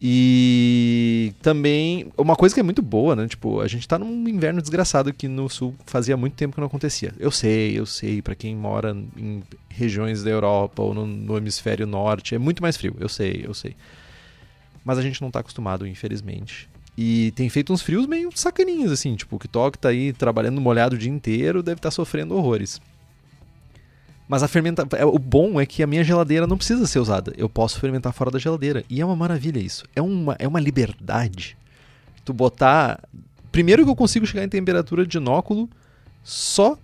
E 0.01 1.33
também, 1.41 2.09
uma 2.17 2.33
coisa 2.33 2.55
que 2.55 2.61
é 2.61 2.63
muito 2.63 2.81
boa, 2.81 3.17
né? 3.17 3.27
Tipo, 3.27 3.59
a 3.59 3.67
gente 3.67 3.85
tá 3.85 3.99
num 3.99 4.29
inverno 4.29 4.61
desgraçado 4.61 5.13
que 5.13 5.27
no 5.27 5.49
sul 5.49 5.75
fazia 5.85 6.15
muito 6.15 6.35
tempo 6.35 6.55
que 6.55 6.61
não 6.61 6.67
acontecia. 6.67 7.13
Eu 7.19 7.29
sei, 7.29 7.77
eu 7.77 7.85
sei, 7.85 8.21
para 8.21 8.33
quem 8.33 8.55
mora 8.55 8.95
em 9.17 9.43
regiões 9.67 10.23
da 10.23 10.29
Europa 10.29 10.81
ou 10.81 10.93
no, 10.93 11.05
no, 11.05 11.35
hemisfério 11.35 11.85
norte, 11.85 12.33
é 12.33 12.37
muito 12.37 12.61
mais 12.61 12.77
frio. 12.77 12.95
Eu 12.97 13.09
sei, 13.09 13.43
eu 13.45 13.53
sei. 13.53 13.75
Mas 14.85 14.97
a 14.97 15.01
gente 15.01 15.21
não 15.21 15.29
tá 15.29 15.41
acostumado, 15.41 15.85
infelizmente. 15.85 16.69
E 16.97 17.31
tem 17.35 17.49
feito 17.49 17.73
uns 17.73 17.81
frios 17.81 18.07
meio 18.07 18.29
sacaninhos, 18.33 18.93
assim. 18.93 19.17
Tipo, 19.17 19.35
o 19.35 19.39
Kitok 19.39 19.77
tá 19.77 19.89
aí 19.89 20.13
trabalhando 20.13 20.61
molhado 20.61 20.95
o 20.95 20.99
dia 20.99 21.11
inteiro, 21.11 21.61
deve 21.61 21.79
estar 21.79 21.89
tá 21.89 21.95
sofrendo 21.95 22.35
horrores. 22.35 22.79
Mas 24.29 24.43
a 24.43 24.47
fermenta... 24.47 24.87
É, 24.95 25.03
o 25.03 25.17
bom 25.17 25.59
é 25.59 25.65
que 25.65 25.81
a 25.81 25.87
minha 25.87 26.03
geladeira 26.03 26.45
não 26.45 26.55
precisa 26.55 26.85
ser 26.85 26.99
usada. 26.99 27.33
Eu 27.35 27.49
posso 27.49 27.79
fermentar 27.79 28.13
fora 28.13 28.29
da 28.29 28.37
geladeira. 28.37 28.85
E 28.87 29.01
é 29.01 29.05
uma 29.05 29.15
maravilha 29.15 29.59
isso. 29.59 29.83
É 29.95 30.01
uma, 30.03 30.35
é 30.37 30.47
uma 30.47 30.59
liberdade. 30.59 31.57
Tu 32.23 32.31
botar. 32.31 33.03
Primeiro 33.51 33.83
que 33.83 33.89
eu 33.89 33.95
consigo 33.95 34.27
chegar 34.27 34.43
em 34.43 34.49
temperatura 34.49 35.03
de 35.03 35.17
inóculo 35.17 35.67
só 36.23 36.77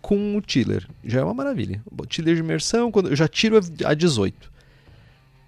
com 0.00 0.36
o 0.36 0.42
chiller. 0.44 0.88
Já 1.04 1.20
é 1.20 1.24
uma 1.24 1.32
maravilha. 1.32 1.80
O 1.96 2.04
chiller 2.10 2.34
de 2.34 2.40
imersão, 2.40 2.90
quando 2.90 3.10
eu 3.10 3.14
já 3.14 3.28
tiro 3.28 3.60
a 3.84 3.94
18. 3.94 4.50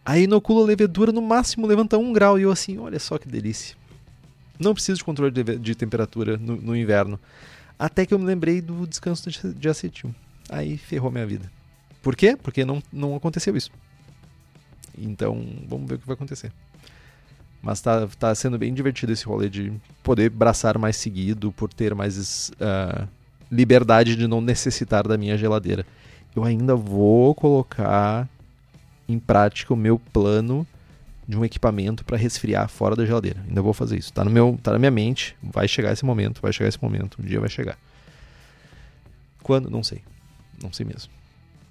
Aí 0.04 0.22
inocula 0.22 0.62
a 0.62 0.66
levedura, 0.66 1.10
no 1.10 1.20
máximo 1.20 1.66
levanta 1.66 1.98
um 1.98 2.12
grau. 2.12 2.38
E 2.38 2.42
eu 2.42 2.52
assim, 2.52 2.78
olha 2.78 3.00
só 3.00 3.18
que 3.18 3.26
delícia. 3.26 3.74
Não 4.60 4.74
preciso 4.74 4.98
de 4.98 5.04
controle 5.04 5.32
de, 5.32 5.58
de 5.58 5.74
temperatura 5.74 6.36
no, 6.36 6.54
no, 6.54 6.76
inverno. 6.76 7.18
Até 7.76 8.06
que 8.06 8.14
eu 8.14 8.18
me 8.20 8.24
lembrei 8.24 8.60
do 8.60 8.86
descanso 8.86 9.28
de, 9.28 9.54
de 9.54 9.68
acetil. 9.68 10.14
Aí 10.48 10.76
ferrou 10.76 11.10
minha 11.10 11.26
vida. 11.26 11.50
Por 12.02 12.14
quê? 12.14 12.36
Porque 12.40 12.64
não, 12.64 12.82
não 12.92 13.16
aconteceu 13.16 13.56
isso. 13.56 13.70
Então, 14.96 15.44
vamos 15.66 15.88
ver 15.88 15.94
o 15.94 15.98
que 15.98 16.06
vai 16.06 16.14
acontecer. 16.14 16.52
Mas 17.62 17.80
tá, 17.80 18.06
tá 18.18 18.34
sendo 18.34 18.58
bem 18.58 18.74
divertido 18.74 19.12
esse 19.12 19.24
rolê 19.24 19.48
de 19.48 19.72
poder 20.02 20.28
braçar 20.28 20.76
mais 20.78 20.96
seguido, 20.96 21.50
por 21.50 21.72
ter 21.72 21.94
mais 21.94 22.50
uh, 22.50 23.08
liberdade 23.50 24.16
de 24.16 24.26
não 24.26 24.40
necessitar 24.40 25.08
da 25.08 25.16
minha 25.16 25.36
geladeira. 25.38 25.86
Eu 26.36 26.44
ainda 26.44 26.76
vou 26.76 27.34
colocar 27.34 28.28
em 29.08 29.18
prática 29.18 29.72
o 29.72 29.76
meu 29.76 29.98
plano 29.98 30.66
de 31.26 31.38
um 31.38 31.44
equipamento 31.44 32.04
para 32.04 32.18
resfriar 32.18 32.68
fora 32.68 32.94
da 32.94 33.06
geladeira. 33.06 33.40
Ainda 33.48 33.62
vou 33.62 33.72
fazer 33.72 33.96
isso. 33.96 34.12
Tá, 34.12 34.22
no 34.22 34.30
meu, 34.30 34.58
tá 34.62 34.72
na 34.72 34.78
minha 34.78 34.90
mente. 34.90 35.34
Vai 35.42 35.66
chegar 35.66 35.92
esse 35.92 36.04
momento, 36.04 36.42
vai 36.42 36.52
chegar 36.52 36.68
esse 36.68 36.82
momento. 36.82 37.18
Um 37.22 37.24
dia 37.24 37.40
vai 37.40 37.48
chegar. 37.48 37.78
Quando? 39.42 39.70
Não 39.70 39.82
sei. 39.82 40.02
Não 40.64 40.72
sei 40.72 40.86
mesmo. 40.86 41.12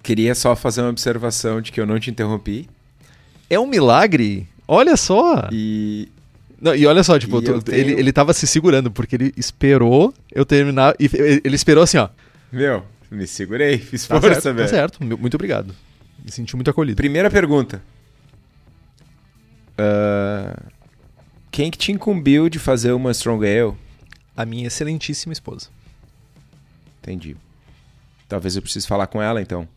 Queria 0.03 0.35
só 0.35 0.55
fazer 0.55 0.81
uma 0.81 0.91
observação 0.91 1.59
de 1.59 1.71
que 1.71 1.81
eu 1.81 1.85
não 1.85 1.99
te 1.99 2.11
interrompi. 2.11 2.69
É 3.49 3.59
um 3.59 3.65
milagre? 3.65 4.47
Olha 4.67 4.95
só! 4.95 5.49
E. 5.51 6.09
Não, 6.61 6.73
e 6.73 6.85
olha 6.85 7.03
só, 7.03 7.19
tipo, 7.19 7.41
tenho... 7.41 7.61
ele, 7.69 7.91
ele 7.93 8.13
tava 8.13 8.33
se 8.33 8.47
segurando, 8.47 8.89
porque 8.89 9.15
ele 9.15 9.33
esperou 9.35 10.13
eu 10.31 10.45
terminar. 10.45 10.95
E 10.99 11.09
ele 11.43 11.55
esperou 11.55 11.83
assim, 11.83 11.97
ó. 11.97 12.07
Meu, 12.51 12.85
me 13.11 13.27
segurei, 13.27 13.77
fiz 13.77 14.07
tá 14.07 14.21
força, 14.21 14.41
certo, 14.41 14.55
velho. 14.55 14.69
Tá 14.69 14.75
certo, 14.75 15.03
muito 15.03 15.35
obrigado. 15.35 15.75
Me 16.23 16.31
senti 16.31 16.55
muito 16.55 16.69
acolhido. 16.69 16.95
Primeira 16.95 17.29
pergunta. 17.29 17.81
Uh, 19.73 20.71
quem 21.51 21.69
que 21.69 21.77
te 21.77 21.91
incumbiu 21.91 22.47
de 22.47 22.59
fazer 22.59 22.93
uma 22.93 23.11
Strong 23.11 23.45
Ale? 23.45 23.73
A 24.37 24.45
minha 24.45 24.67
excelentíssima 24.67 25.33
esposa. 25.33 25.67
Entendi. 27.01 27.35
Talvez 28.27 28.55
eu 28.55 28.61
precise 28.61 28.87
falar 28.87 29.07
com 29.07 29.21
ela, 29.21 29.41
então. 29.41 29.67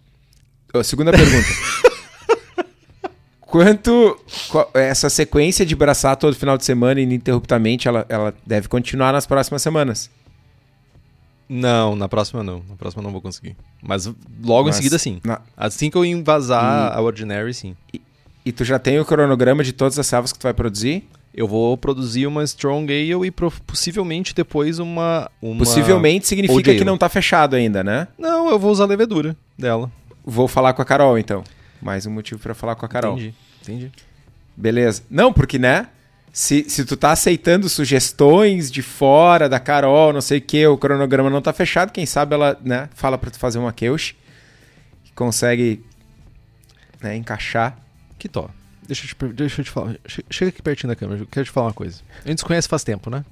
segunda 0.85 1.13
pergunta. 1.13 1.49
Quanto 3.41 4.21
qual, 4.49 4.71
essa 4.75 5.09
sequência 5.09 5.65
de 5.65 5.75
braçar 5.77 6.17
todo 6.17 6.35
final 6.35 6.59
de 6.59 6.65
semana 6.65 7.01
ininterruptamente, 7.01 7.87
ela, 7.87 8.05
ela 8.09 8.35
deve 8.45 8.69
continuar 8.69 9.13
nas 9.13 9.25
próximas 9.25 9.63
semanas? 9.63 10.11
Não, 11.49 11.95
na 11.95 12.09
próxima 12.09 12.43
não. 12.43 12.63
Na 12.69 12.75
próxima 12.75 13.03
não 13.03 13.13
vou 13.13 13.21
conseguir. 13.21 13.57
Mas 13.81 14.07
logo 14.43 14.67
Mas, 14.67 14.75
em 14.75 14.79
seguida, 14.79 14.99
sim. 14.99 15.21
Na... 15.25 15.41
Assim 15.57 15.91
que 15.91 15.97
eu 15.97 16.05
invasar 16.05 16.93
e... 16.93 16.97
a 16.97 17.01
Ordinary, 17.01 17.55
sim. 17.55 17.77
E, 17.95 18.03
e, 18.45 18.53
tu 18.53 18.65
já 18.65 18.79
tem 18.79 18.99
o 18.99 19.05
cronograma 19.05 19.63
de 19.63 19.73
todas 19.73 19.99
as 19.99 20.07
salvas 20.07 20.33
que 20.33 20.39
tu 20.39 20.43
vai 20.43 20.55
produzir? 20.55 21.09
Eu 21.37 21.47
vou 21.47 21.77
produzir 21.77 22.27
uma 22.27 22.43
Strong 22.45 22.91
Ale 22.91 23.27
e 23.27 23.31
possivelmente 23.31 24.35
depois 24.35 24.79
uma, 24.79 25.31
uma 25.43 25.59
Possivelmente 25.59 26.27
significa 26.27 26.75
que 26.75 26.85
não 26.85 26.97
tá 26.97 27.11
fechado 27.11 27.55
ainda, 27.55 27.85
né? 27.85 28.09
Não, 28.19 28.49
eu 28.49 28.59
vou 28.59 28.71
usar 28.73 28.85
a 28.85 28.87
levedura 28.87 29.37
dela. 29.57 29.93
Vou 30.25 30.49
falar 30.49 30.73
com 30.73 30.81
a 30.81 30.85
Carol, 30.85 31.19
então. 31.19 31.45
Mais 31.83 32.07
um 32.07 32.11
motivo 32.11 32.41
para 32.41 32.55
falar 32.55 32.75
com 32.75 32.87
a 32.87 32.89
Carol. 32.89 33.19
Entendi, 33.19 33.35
entendi. 33.63 33.93
Beleza. 34.57 35.03
Não, 35.11 35.31
porque, 35.31 35.59
né? 35.59 35.89
Se, 36.33 36.65
se 36.69 36.87
tu 36.87 36.97
tá 36.97 37.13
aceitando 37.13 37.69
sugestões 37.69 38.71
de 38.71 38.81
fora 38.81 39.47
da 39.47 39.61
Carol, 39.61 40.15
não 40.15 40.23
sei 40.23 40.39
o 40.39 40.43
que, 40.43 40.67
o 40.67 40.79
cronograma 40.79 41.29
não 41.29 41.43
tá 41.43 41.53
fechado, 41.53 41.93
quem 41.93 42.05
sabe 42.05 42.35
ela, 42.35 42.59
né, 42.63 42.91
fala 42.95 43.17
para 43.17 43.31
tu 43.31 43.39
fazer 43.39 43.59
uma 43.59 43.73
Keush, 43.73 44.15
consegue 45.15 45.83
né, 47.03 47.17
encaixar. 47.17 47.79
Que 48.19 48.29
tó. 48.29 48.51
Deixa 48.87 49.05
eu, 49.05 49.09
te, 49.09 49.35
deixa 49.35 49.61
eu 49.61 49.65
te 49.65 49.71
falar. 49.71 49.97
Chega 50.31 50.51
aqui 50.51 50.63
pertinho 50.63 50.89
da 50.89 50.97
câmera, 50.97 51.23
eu 51.23 51.27
quero 51.27 51.45
te 51.45 51.51
falar 51.51 51.69
uma 51.69 51.75
coisa. 51.75 52.01
A 52.25 52.29
gente 52.29 52.39
se 52.39 52.45
conhece 52.45 52.69
faz 52.69 52.85
tempo, 52.85 53.11
né? 53.11 53.25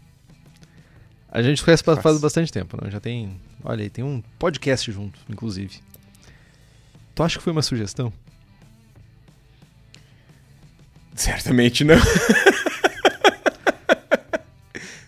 A 1.30 1.42
gente 1.42 1.58
se 1.58 1.64
conhece 1.64 1.82
faz, 1.82 2.00
faz 2.00 2.20
bastante 2.20 2.52
tempo, 2.52 2.76
né? 2.82 2.90
Já 2.90 3.00
tem. 3.00 3.40
Olha 3.62 3.82
aí, 3.82 3.90
tem 3.90 4.04
um 4.04 4.22
podcast 4.38 4.90
junto, 4.90 5.18
inclusive. 5.28 5.80
Tu 7.14 7.22
acha 7.22 7.38
que 7.38 7.44
foi 7.44 7.52
uma 7.52 7.62
sugestão? 7.62 8.12
Certamente 11.14 11.84
não. 11.84 11.96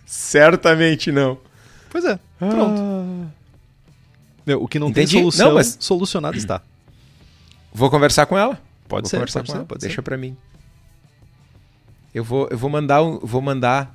Certamente 0.06 1.10
não. 1.10 1.38
Pois 1.90 2.04
é, 2.04 2.18
pronto. 2.38 2.80
Ah. 2.80 3.26
Meu, 4.46 4.62
o 4.62 4.68
que 4.68 4.78
não 4.78 4.88
Entendi. 4.88 5.12
tem 5.12 5.20
solução, 5.20 5.48
não, 5.48 5.54
mas... 5.54 5.76
solucionado 5.80 6.36
está. 6.36 6.62
Vou 7.72 7.90
conversar 7.90 8.26
com 8.26 8.38
ela. 8.38 8.60
Pode 8.88 9.02
vou 9.02 9.11
ser, 9.11 9.16
conversar 9.16 9.40
pode 9.40 9.47
com 9.47 9.52
ser, 9.52 9.59
ela. 9.59 9.66
pode 9.66 9.81
Deixa 9.81 10.02
para 10.02 10.16
mim. 10.16 10.37
Eu 12.14 12.25
vou, 12.25 12.49
eu 12.50 12.57
vou 12.57 12.71
mandar, 12.71 13.02
um, 13.02 13.19
vou 13.19 13.43
mandar, 13.43 13.95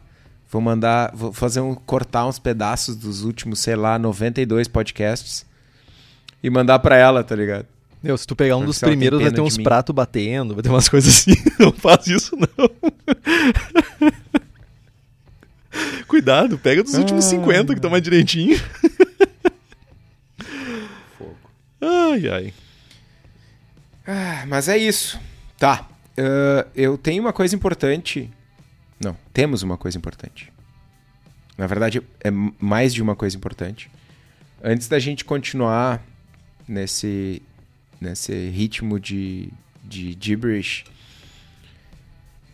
vou 0.50 0.62
mandar, 0.62 1.12
vou 1.14 1.34
fazer 1.34 1.60
um 1.60 1.74
cortar 1.74 2.28
uns 2.28 2.38
pedaços 2.38 2.96
dos 2.96 3.24
últimos, 3.24 3.60
sei 3.60 3.76
lá, 3.76 3.98
92 3.98 4.68
podcasts 4.68 5.46
e 6.44 6.50
mandar 6.50 6.80
para 6.80 6.96
ela, 6.96 7.24
tá 7.24 7.36
ligado? 7.36 7.66
Meu, 8.04 8.18
se 8.18 8.26
tu 8.26 8.36
pegar 8.36 8.58
um 8.58 8.66
dos 8.66 8.80
primeiros, 8.80 9.22
vai 9.22 9.32
ter 9.32 9.42
uns 9.42 9.58
pratos 9.58 9.94
batendo, 9.94 10.56
vai 10.56 10.64
ter 10.64 10.70
umas 10.70 10.90
coisas 10.90 11.14
assim. 11.14 11.36
Não 11.60 11.72
faz 11.72 12.08
isso, 12.08 12.36
não. 12.36 12.50
Cuidado, 16.08 16.58
pega 16.58 16.84
dos 16.84 16.96
últimos 16.96 17.26
ah, 17.26 17.30
50 17.30 17.68
que 17.68 17.78
estão 17.78 17.92
mais 17.92 18.04
direitinho. 18.04 18.60
Fogo. 21.18 21.38
Ai, 21.80 22.28
ai. 22.28 22.54
Ah, 24.06 24.46
mas 24.48 24.68
é 24.68 24.78
isso. 24.78 25.20
Tá. 25.58 25.88
Uh, 26.18 26.70
eu 26.76 26.98
tenho 26.98 27.24
uma 27.24 27.34
coisa 27.34 27.56
importante. 27.56 28.30
Não, 29.00 29.18
temos 29.34 29.64
uma 29.64 29.78
coisa 29.78 29.98
importante. 29.98 30.52
Na 31.58 31.68
verdade, 31.68 32.02
é 32.24 32.32
mais 32.32 32.94
de 32.94 33.02
uma 33.02 33.16
coisa 33.16 33.36
importante. 33.36 33.90
Antes 34.64 34.88
da 34.88 35.00
gente 35.00 35.26
continuar 35.26 36.02
nesse, 36.68 37.42
nesse 38.00 38.50
ritmo 38.50 39.00
de, 39.00 39.52
de 39.84 40.18
gibberish, 40.20 40.86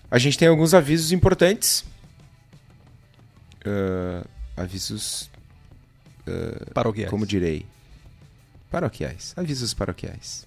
a 0.09 0.17
gente 0.17 0.37
tem 0.37 0.47
alguns 0.47 0.73
avisos 0.73 1.11
importantes. 1.11 1.83
Uh, 3.65 4.25
avisos. 4.55 5.29
Uh, 6.27 6.73
paroquiais. 6.73 7.09
Como 7.09 7.25
direi? 7.25 7.65
Paroquiais. 8.71 9.33
Avisos 9.35 9.73
paroquiais. 9.73 10.46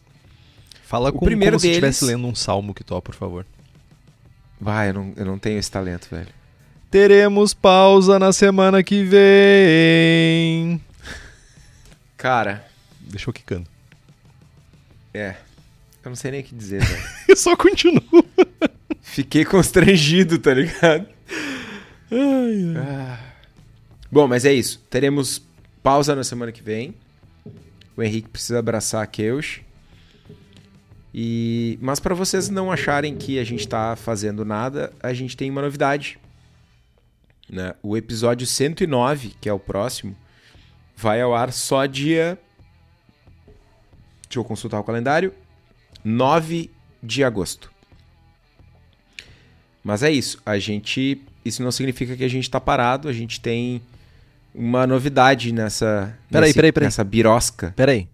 Fala 0.90 1.10
o 1.10 1.12
com, 1.12 1.24
primeiro 1.24 1.56
como 1.56 1.62
deles... 1.62 1.76
se 1.76 1.86
estivesse 1.86 2.04
lendo 2.04 2.26
um 2.26 2.34
salmo 2.34 2.74
que 2.74 2.82
to, 2.82 3.00
por 3.00 3.14
favor. 3.14 3.46
Vai, 4.60 4.88
eu 4.88 4.94
não, 4.94 5.12
eu 5.16 5.24
não 5.24 5.38
tenho 5.38 5.56
esse 5.56 5.70
talento, 5.70 6.08
velho. 6.10 6.26
Teremos 6.90 7.54
pausa 7.54 8.18
na 8.18 8.32
semana 8.32 8.82
que 8.82 9.04
vem. 9.04 10.80
Cara. 12.16 12.66
Deixou 13.02 13.32
quicando. 13.32 13.68
É. 15.14 15.36
Eu 16.04 16.08
não 16.08 16.16
sei 16.16 16.32
nem 16.32 16.40
o 16.40 16.44
que 16.44 16.56
dizer, 16.56 16.84
velho. 16.84 17.04
Eu 17.28 17.36
só 17.36 17.56
continuo. 17.56 18.02
Fiquei 19.00 19.44
constrangido, 19.44 20.40
tá 20.40 20.52
ligado? 20.52 21.06
Ah. 22.76 23.16
Bom, 24.10 24.26
mas 24.26 24.44
é 24.44 24.52
isso. 24.52 24.84
Teremos 24.90 25.40
pausa 25.84 26.16
na 26.16 26.24
semana 26.24 26.50
que 26.50 26.64
vem. 26.64 26.96
O 27.96 28.02
Henrique 28.02 28.28
precisa 28.28 28.58
abraçar 28.58 29.04
a 29.04 29.06
Keush. 29.06 29.69
E... 31.12 31.78
Mas 31.80 31.98
para 31.98 32.14
vocês 32.14 32.48
não 32.48 32.70
acharem 32.70 33.16
que 33.16 33.38
a 33.38 33.44
gente 33.44 33.66
tá 33.66 33.96
fazendo 33.96 34.44
nada, 34.44 34.92
a 35.02 35.12
gente 35.12 35.36
tem 35.36 35.50
uma 35.50 35.62
novidade. 35.62 36.18
Né? 37.48 37.74
O 37.82 37.96
episódio 37.96 38.46
109, 38.46 39.34
que 39.40 39.48
é 39.48 39.52
o 39.52 39.58
próximo, 39.58 40.16
vai 40.96 41.20
ao 41.20 41.34
ar 41.34 41.52
só 41.52 41.84
dia. 41.86 42.38
Deixa 44.28 44.38
eu 44.38 44.44
consultar 44.44 44.78
o 44.78 44.84
calendário. 44.84 45.34
9 46.04 46.70
de 47.02 47.24
agosto. 47.24 47.70
Mas 49.82 50.02
é 50.02 50.10
isso. 50.12 50.40
A 50.44 50.58
gente. 50.58 51.20
Isso 51.44 51.62
não 51.62 51.72
significa 51.72 52.16
que 52.16 52.22
a 52.22 52.28
gente 52.28 52.48
tá 52.50 52.60
parado. 52.60 53.08
A 53.08 53.12
gente 53.12 53.40
tem 53.40 53.82
uma 54.54 54.86
novidade 54.86 55.52
nessa. 55.52 56.16
Peraí, 56.30 56.48
nesse- 56.48 56.54
peraí, 56.54 56.72
peraí. 56.72 56.86
Nessa 56.86 57.02
birosca. 57.02 57.72
Peraí. 57.74 58.06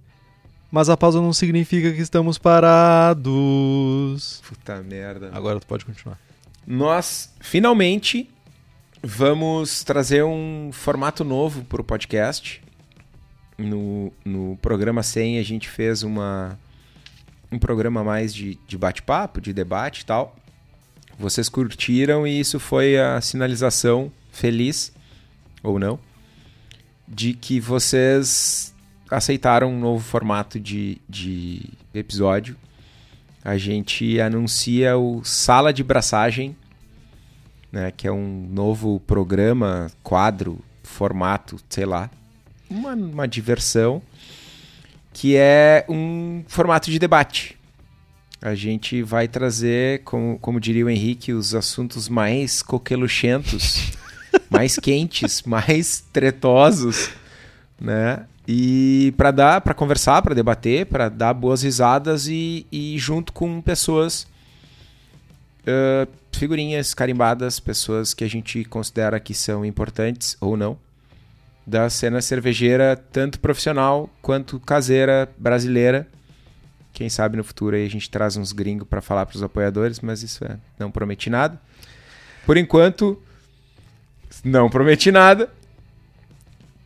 Mas 0.77 0.91
a 0.91 0.97
pausa 0.97 1.23
não 1.23 1.33
significa 1.33 1.91
que 1.91 2.03
estamos 2.03 2.37
parados. 2.37 3.33
Puta 4.47 4.83
merda. 4.83 5.31
Agora 5.33 5.59
tu 5.59 5.67
pode 5.67 5.87
continuar. 5.87 6.19
Nós 6.67 7.33
finalmente 7.41 8.29
vamos 9.03 9.83
trazer 9.83 10.23
um 10.23 10.69
formato 10.71 11.25
novo 11.25 11.65
para 11.65 11.81
o 11.81 11.85
podcast. 11.85 12.63
No, 13.57 14.13
no 14.23 14.59
programa 14.61 15.03
100 15.03 15.39
a 15.39 15.43
gente 15.43 15.67
fez 15.67 16.03
uma, 16.03 16.59
um 17.51 17.59
programa 17.59 18.05
mais 18.05 18.35
de, 18.35 18.59
de 18.69 18.77
bate-papo, 18.77 19.41
de 19.41 19.55
debate 19.55 20.01
e 20.01 20.05
tal. 20.05 20.37
Vocês 21.19 21.49
curtiram 21.49 22.27
e 22.27 22.39
isso 22.39 22.61
foi 22.61 22.99
a 22.99 23.19
sinalização 23.23 24.13
feliz, 24.31 24.93
ou 25.63 25.79
não, 25.79 25.99
de 27.09 27.33
que 27.33 27.61
vocês 27.61 28.76
aceitaram 29.11 29.73
um 29.73 29.79
novo 29.79 30.05
formato 30.05 30.59
de, 30.59 30.99
de 31.09 31.63
episódio. 31.95 32.57
A 33.45 33.57
gente 33.57 34.21
anuncia 34.21 34.97
o 34.97 35.25
Sala 35.25 35.73
de 35.73 35.85
Braçagem, 35.85 36.57
né, 37.71 37.93
que 37.97 38.07
é 38.07 38.13
um 38.13 38.49
novo 38.51 39.01
programa, 39.01 39.91
quadro, 40.03 40.59
formato, 40.83 41.57
sei 41.69 41.85
lá, 41.85 42.11
uma, 42.69 42.95
uma 42.95 43.29
diversão, 43.29 44.03
que 45.13 45.37
é 45.37 45.85
um 45.89 46.45
formato 46.49 46.91
de 46.91 46.99
debate. 46.99 47.57
A 48.41 48.55
gente 48.55 49.03
vai 49.03 49.27
trazer, 49.27 50.03
como, 50.03 50.39
como 50.39 50.61
diria 50.61 50.85
o 50.85 50.91
Henrique, 50.91 51.33
os 51.33 51.55
assuntos 51.55 52.09
mais 52.09 52.63
coqueluchentos, 52.63 53.93
mais 54.51 54.79
quentes, 54.79 55.43
mais 55.43 56.05
tretosos, 56.13 57.11
né? 57.81 58.27
E 58.47 59.13
para 59.17 59.31
dar, 59.31 59.61
para 59.61 59.75
conversar, 59.75 60.23
para 60.23 60.35
debater, 60.35 60.87
para 60.87 61.09
dar 61.09 61.35
boas 61.35 61.63
risadas 61.63 62.29
e, 62.29 62.65
e 62.71 62.97
junto 62.99 63.33
com 63.33 63.61
pessoas 63.61 64.27
uh, 65.63 66.09
figurinhas 66.33 66.95
carimbadas, 66.95 67.59
pessoas 67.59 68.15
que 68.15 68.23
a 68.23 68.29
gente 68.29 68.65
considera 68.65 69.19
que 69.19 69.35
são 69.35 69.65
importantes 69.65 70.37
ou 70.41 70.57
não, 70.57 70.79
da 71.67 71.91
cena 71.91 72.23
cervejeira, 72.23 72.97
tanto 73.11 73.41
profissional 73.41 74.09
quanto 74.23 74.61
caseira 74.61 75.29
brasileira. 75.37 76.07
Quem 76.93 77.09
sabe 77.09 77.37
no 77.37 77.43
futuro 77.43 77.75
aí 77.75 77.85
a 77.85 77.91
gente 77.91 78.09
traz 78.09 78.37
uns 78.37 78.53
gringos 78.53 78.87
para 78.89 79.03
falar 79.03 79.27
para 79.27 79.37
os 79.37 79.43
apoiadores, 79.43 80.01
mas 80.01 80.23
isso 80.23 80.45
é, 80.45 80.57
não 80.79 80.91
prometi 80.91 81.29
nada. 81.29 81.61
Por 82.47 82.57
enquanto, 82.57 83.21
não 84.45 84.71
prometi 84.71 85.11
nada. 85.11 85.51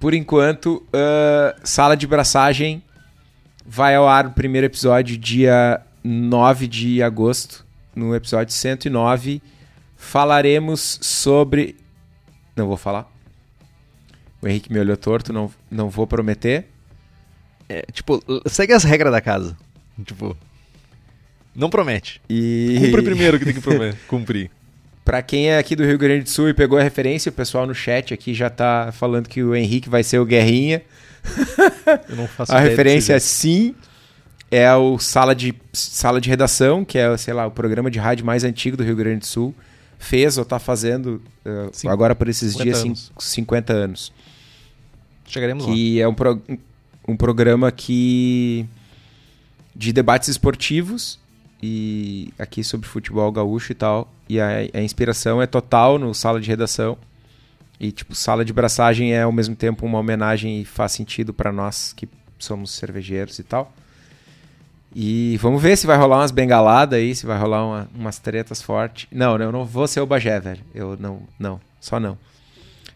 Por 0.01 0.15
enquanto, 0.15 0.77
uh, 0.95 1.61
Sala 1.63 1.95
de 1.97 2.07
Braçagem 2.07 2.83
vai 3.67 3.95
ao 3.95 4.09
ar 4.09 4.27
o 4.27 4.31
primeiro 4.33 4.67
episódio 4.67 5.17
dia 5.17 5.81
9 6.03 6.67
de 6.67 7.03
agosto 7.03 7.67
no 7.95 8.15
episódio 8.15 8.53
109, 8.55 9.43
falaremos 9.97 10.99
sobre. 11.03 11.77
Não 12.57 12.67
vou 12.67 12.79
falar. 12.79 13.07
O 14.41 14.49
Henrique 14.49 14.73
me 14.73 14.79
olhou 14.79 14.97
torto, 14.97 15.33
não, 15.35 15.51
não 15.71 15.91
vou 15.91 16.07
prometer. 16.07 16.67
É, 17.69 17.83
tipo, 17.93 18.23
segue 18.47 18.73
as 18.73 18.85
regras 18.85 19.13
da 19.13 19.21
casa. 19.21 19.55
Tipo, 20.03 20.35
não 21.55 21.69
promete. 21.69 22.23
E 22.29 22.79
Cumpre 22.87 23.03
primeiro 23.03 23.39
que 23.39 23.45
tem 23.45 23.53
que 23.55 23.61
promet- 23.63 23.97
cumprir. 24.09 24.51
Pra 25.11 25.23
quem 25.23 25.49
é 25.51 25.59
aqui 25.59 25.75
do 25.75 25.85
Rio 25.85 25.99
Grande 25.99 26.23
do 26.23 26.31
Sul 26.31 26.49
e 26.49 26.55
pegou 26.55 26.79
a 26.79 26.83
referência, 26.85 27.31
o 27.31 27.33
pessoal 27.33 27.67
no 27.67 27.75
chat 27.75 28.15
aqui 28.15 28.33
já 28.33 28.49
tá 28.49 28.93
falando 28.93 29.29
que 29.29 29.43
o 29.43 29.57
Henrique 29.57 29.89
vai 29.89 30.05
ser 30.05 30.21
o 30.21 30.25
Guerrinha. 30.25 30.83
Eu 32.09 32.15
não 32.15 32.29
faço 32.29 32.53
A 32.53 32.63
que 32.63 32.69
referência 32.69 33.19
sim 33.19 33.75
é 34.53 34.73
o 34.73 35.01
sala 35.01 35.35
de, 35.35 35.53
sala 35.73 36.21
de 36.21 36.29
redação, 36.29 36.85
que 36.85 36.97
é, 36.97 37.17
sei 37.17 37.35
lá, 37.35 37.45
o 37.45 37.51
programa 37.51 37.91
de 37.91 37.99
rádio 37.99 38.25
mais 38.25 38.45
antigo 38.45 38.77
do 38.77 38.85
Rio 38.85 38.95
Grande 38.95 39.19
do 39.19 39.27
Sul. 39.27 39.53
Fez 39.99 40.39
ou 40.39 40.45
tá 40.45 40.61
fazendo 40.61 41.21
uh, 41.45 41.71
Sim, 41.73 41.89
agora 41.89 42.15
por 42.15 42.29
esses 42.29 42.53
50 42.53 42.65
dias 42.65 42.79
cin- 42.79 42.89
anos. 42.91 43.13
50 43.19 43.73
anos. 43.73 44.13
Chegaremos 45.27 45.67
lá. 45.67 45.73
que 45.75 46.01
é 46.01 46.07
um, 46.07 46.15
pro- 46.15 46.41
um 47.09 47.17
programa 47.17 47.73
que 47.73 48.65
de 49.75 49.93
debates 49.93 50.29
esportivos 50.29 51.19
e 51.63 52.33
aqui 52.39 52.63
sobre 52.65 52.87
futebol 52.89 53.31
gaúcho 53.31 53.73
e 53.73 53.75
tal. 53.75 54.11
E 54.29 54.41
a, 54.41 54.49
a 54.73 54.81
inspiração 54.83 55.41
é 55.43 55.47
total 55.47 55.99
no 55.99 56.15
sala 56.15 56.41
de 56.41 56.49
redação. 56.49 56.97
E 57.79 57.91
tipo, 57.93 58.15
sala 58.15 58.45
de 58.45 58.53
braçagem 58.53 59.13
é 59.15 59.23
ao 59.23 59.33
mesmo 59.33 59.57
tempo 59.57 59.87
uma 59.87 59.99
homenagem 59.99 60.61
e 60.61 60.65
faz 60.65 60.93
sentido 60.93 61.33
para 61.33 61.51
nós 61.51 61.93
que 61.95 62.09
somos 62.39 62.71
cervejeiros 62.73 63.39
e 63.39 63.43
tal. 63.43 63.73
E 64.95 65.39
vamos 65.41 65.63
ver 65.63 65.77
se 65.77 65.87
vai 65.87 65.97
rolar 65.97 66.19
umas 66.19 66.31
bengaladas 66.33 66.99
aí, 66.99 67.15
se 67.15 67.25
vai 67.25 67.39
rolar 67.39 67.65
uma- 67.65 67.89
umas 67.95 68.19
tretas 68.19 68.61
fortes. 68.61 69.07
Não, 69.13 69.37
eu 69.39 69.53
não 69.53 69.65
vou 69.65 69.87
ser 69.87 70.01
o 70.01 70.07
Bagé, 70.07 70.41
velho. 70.41 70.61
Eu 70.75 70.97
não, 70.99 71.23
não, 71.39 71.61
só 71.81 72.01
não. 72.01 72.19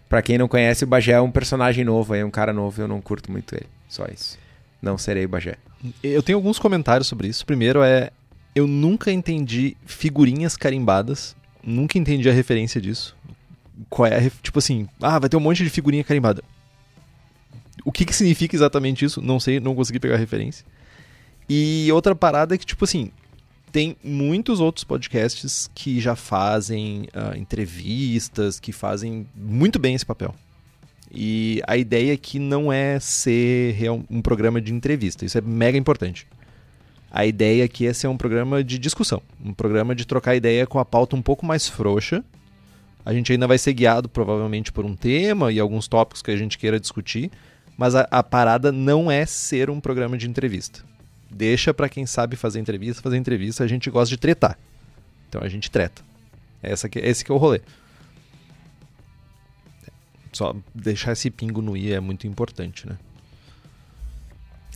Pra 0.09 0.21
quem 0.21 0.37
não 0.37 0.49
conhece, 0.49 0.85
o 0.85 0.87
Bagé 0.87 1.13
é 1.13 1.21
um 1.21 1.31
personagem 1.31 1.85
novo, 1.85 2.13
aí 2.13 2.25
um 2.25 2.31
cara 2.31 2.53
novo, 2.53 2.81
eu 2.83 2.89
não 2.89 3.01
curto 3.01 3.31
muito 3.31 3.55
ele. 3.55 3.67
Só 3.89 4.05
isso. 4.13 4.39
Não 4.83 4.99
serei 4.99 5.25
o 5.25 5.29
Bagé. 5.29 5.57
Eu 6.03 6.23
tenho 6.23 6.37
alguns 6.37 6.59
comentários 6.59 7.07
sobre 7.07 7.29
isso. 7.29 7.47
Primeiro 7.47 7.83
é. 7.83 8.11
Eu 8.55 8.67
nunca 8.67 9.11
entendi 9.11 9.77
figurinhas 9.85 10.57
carimbadas. 10.57 11.35
Nunca 11.63 11.99
entendi 11.99 12.29
a 12.29 12.33
referência 12.33 12.81
disso. 12.81 13.17
Qual 13.89 14.07
é 14.07 14.27
a. 14.27 14.31
Tipo 14.43 14.59
assim, 14.59 14.89
ah, 15.01 15.19
vai 15.19 15.29
ter 15.29 15.37
um 15.37 15.41
monte 15.41 15.65
de 15.65 15.71
figurinha 15.71 16.05
carimbada. 16.05 16.43
O 17.85 17.91
que, 17.91 18.05
que 18.05 18.15
significa 18.15 18.55
exatamente 18.55 19.05
isso? 19.05 19.21
Não 19.21 19.41
sei, 19.41 19.59
não 19.59 19.75
consegui 19.75 19.99
pegar 19.99 20.15
a 20.15 20.19
referência. 20.19 20.65
E 21.49 21.89
outra 21.93 22.15
parada 22.15 22.55
é 22.55 22.59
que, 22.59 22.65
tipo 22.65 22.85
assim, 22.85 23.11
tem 23.73 23.97
muitos 24.05 24.61
outros 24.61 24.85
podcasts 24.85 25.69
que 25.75 26.01
já 26.01 26.15
fazem 26.15 27.09
ah, 27.13 27.37
entrevistas, 27.37 28.61
que 28.61 28.73
fazem 28.73 29.27
muito 29.35 29.79
bem 29.79 29.95
esse 29.95 30.07
papel. 30.07 30.35
E 31.13 31.61
a 31.67 31.77
ideia 31.77 32.15
aqui 32.15 32.39
não 32.39 32.73
é 32.73 32.99
ser 33.01 33.77
um 34.11 34.21
programa 34.23 34.61
de 34.61 34.73
entrevista, 34.73 35.25
isso 35.25 35.39
é 35.39 35.41
mega 35.41 35.79
importante. 35.79 36.27
A 37.17 37.25
ideia 37.25 37.65
aqui 37.65 37.87
é 37.87 37.93
ser 37.93 38.09
um 38.09 38.17
programa 38.17 38.65
de 38.65 38.77
discussão, 38.77 39.23
um 39.41 39.55
programa 39.55 39.95
de 39.95 40.05
trocar 40.05 40.35
ideia 40.35 40.67
com 40.67 40.81
a 40.81 40.85
pauta 40.85 41.15
um 41.15 41.23
pouco 41.23 41.47
mais 41.47 41.69
frouxa. 41.69 42.25
A 43.07 43.15
gente 43.15 43.31
ainda 43.31 43.47
vai 43.47 43.57
ser 43.57 43.73
guiado 43.73 44.09
provavelmente 44.09 44.73
por 44.73 44.85
um 44.85 44.97
tema 44.97 45.53
e 45.53 45.61
alguns 45.61 45.87
tópicos 45.87 46.23
que 46.23 46.33
a 46.33 46.37
gente 46.37 46.59
queira 46.59 46.81
discutir, 46.81 47.31
mas 47.79 47.95
a, 47.95 48.01
a 48.11 48.21
parada 48.21 48.73
não 48.73 49.13
é 49.13 49.25
ser 49.27 49.71
um 49.71 49.79
programa 49.79 50.19
de 50.19 50.29
entrevista. 50.29 50.85
Deixa 51.31 51.73
pra 51.73 51.89
quem 51.89 52.05
sabe 52.05 52.35
fazer 52.35 52.59
entrevista, 52.59 53.01
fazer 53.01 53.17
entrevista, 53.17 53.63
a 53.63 53.69
gente 53.69 53.89
gosta 53.91 54.09
de 54.09 54.17
tretar. 54.17 54.59
Então 55.29 55.41
a 55.41 55.49
gente 55.49 55.71
treta. 55.71 56.03
Essa 56.61 56.89
que, 56.89 56.99
esse 56.99 57.25
que 57.25 57.31
é 57.31 57.35
o 57.35 57.39
rolê. 57.39 57.61
Só 60.33 60.53
deixar 60.75 61.13
esse 61.13 61.31
pingo 61.31 61.63
no 61.63 61.77
i 61.77 61.93
é 61.93 62.01
muito 62.01 62.27
importante, 62.27 62.89
né? 62.89 62.99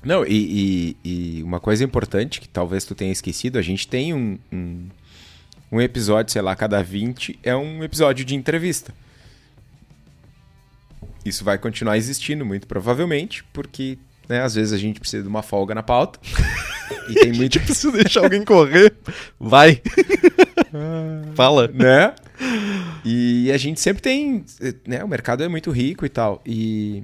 Não, 0.04 0.24
e, 0.24 0.96
e- 1.04 1.38
e 1.38 1.42
uma 1.42 1.58
coisa 1.60 1.82
importante 1.84 2.40
que 2.40 2.48
talvez 2.48 2.84
tu 2.84 2.94
tenha 2.94 3.10
esquecido, 3.12 3.58
a 3.58 3.62
gente 3.62 3.86
tem 3.88 4.14
um, 4.14 4.38
um, 4.52 4.88
um 5.72 5.80
episódio, 5.80 6.32
sei 6.32 6.40
lá, 6.42 6.54
cada 6.54 6.82
20 6.82 7.38
é 7.42 7.54
um 7.56 7.82
episódio 7.82 8.24
de 8.24 8.34
entrevista. 8.34 8.94
Isso 11.24 11.44
vai 11.44 11.58
continuar 11.58 11.96
existindo, 11.96 12.44
muito 12.46 12.66
provavelmente, 12.66 13.44
porque 13.52 13.98
né, 14.28 14.40
às 14.42 14.54
vezes 14.54 14.72
a 14.72 14.78
gente 14.78 15.00
precisa 15.00 15.22
de 15.22 15.28
uma 15.28 15.42
folga 15.42 15.74
na 15.74 15.82
pauta. 15.82 16.18
e 17.08 17.14
tem 17.14 17.32
muito. 17.32 17.58
Preciso 17.60 17.92
deixar 17.92 18.20
alguém 18.24 18.44
correr. 18.44 18.94
Vai. 19.38 19.82
Fala. 21.34 21.68
né? 21.68 22.14
E 23.04 23.50
a 23.52 23.56
gente 23.58 23.80
sempre 23.80 24.00
tem, 24.02 24.44
né? 24.86 25.02
O 25.02 25.08
mercado 25.08 25.42
é 25.42 25.48
muito 25.48 25.70
rico 25.70 26.06
e 26.06 26.08
tal. 26.08 26.40
E 26.46 27.02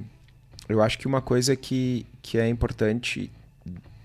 eu 0.68 0.82
acho 0.82 0.98
que 0.98 1.06
uma 1.06 1.20
coisa 1.20 1.54
que, 1.54 2.06
que 2.22 2.38
é 2.38 2.48
importante 2.48 3.30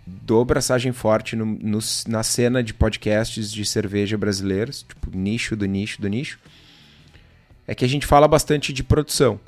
do 0.06 0.44
Braçagem 0.44 0.92
Forte 0.92 1.36
no, 1.36 1.46
no, 1.46 1.80
na 2.08 2.24
cena 2.24 2.64
de 2.64 2.74
podcasts 2.74 3.52
de 3.52 3.66
cerveja 3.66 4.18
brasileiros, 4.18 4.84
tipo 4.84 5.16
nicho 5.16 5.56
do 5.56 5.66
nicho 5.66 6.02
do 6.02 6.08
nicho, 6.08 6.40
é 7.68 7.76
que 7.76 7.86
a 7.86 7.88
gente 7.88 8.06
fala 8.06 8.28
bastante 8.28 8.74
de 8.74 8.84
produção. 8.84 9.40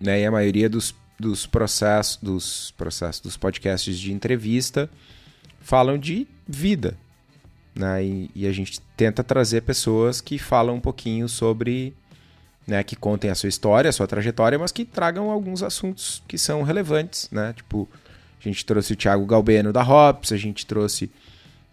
Né? 0.00 0.20
E 0.20 0.26
a 0.26 0.30
maioria 0.30 0.68
dos, 0.68 0.94
dos 1.18 1.46
processos, 1.46 2.18
dos 2.22 2.74
processos, 2.76 3.20
dos 3.20 3.36
podcasts 3.36 3.98
de 3.98 4.12
entrevista 4.12 4.90
falam 5.60 5.96
de 5.96 6.26
vida. 6.46 6.96
Né? 7.74 8.04
E, 8.04 8.30
e 8.34 8.46
a 8.46 8.52
gente 8.52 8.80
tenta 8.96 9.24
trazer 9.24 9.62
pessoas 9.62 10.20
que 10.20 10.38
falam 10.38 10.76
um 10.76 10.80
pouquinho 10.80 11.28
sobre 11.28 11.94
né, 12.66 12.82
que 12.82 12.94
contem 12.94 13.30
a 13.30 13.34
sua 13.34 13.48
história, 13.48 13.88
a 13.88 13.92
sua 13.92 14.06
trajetória, 14.06 14.58
mas 14.58 14.72
que 14.72 14.84
tragam 14.84 15.30
alguns 15.30 15.62
assuntos 15.62 16.22
que 16.28 16.38
são 16.38 16.62
relevantes, 16.62 17.28
né? 17.30 17.52
Tipo, 17.54 17.88
a 18.40 18.48
gente 18.48 18.64
trouxe 18.64 18.92
o 18.92 18.96
Thiago 18.96 19.26
Galbeno 19.26 19.72
da 19.72 19.82
Hops, 19.82 20.32
a 20.32 20.36
gente 20.36 20.66
trouxe 20.66 21.10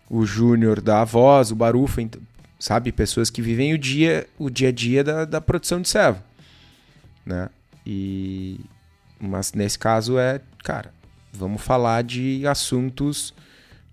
o 0.10 0.25
Júnior 0.25 0.82
da 0.82 1.04
Voz, 1.04 1.52
o 1.52 1.56
Barufa, 1.56 2.02
sabe? 2.60 2.91
Pessoas 2.91 3.30
que 3.30 3.41
vivem 3.41 3.73
o 3.73 3.78
dia, 3.78 4.28
o 4.38 4.49
dia 4.49 4.69
a 4.69 4.71
dia 4.71 5.04
da, 5.04 5.25
da 5.25 5.41
produção 5.41 5.82
de 5.82 5.89
servo, 5.89 6.21
né? 7.25 7.49
E... 7.86 8.60
Mas 9.19 9.52
nesse 9.52 9.78
caso 9.78 10.17
é, 10.17 10.39
cara, 10.63 10.93
vamos 11.34 11.62
falar 11.62 12.04
de 12.04 12.47
assuntos, 12.47 13.34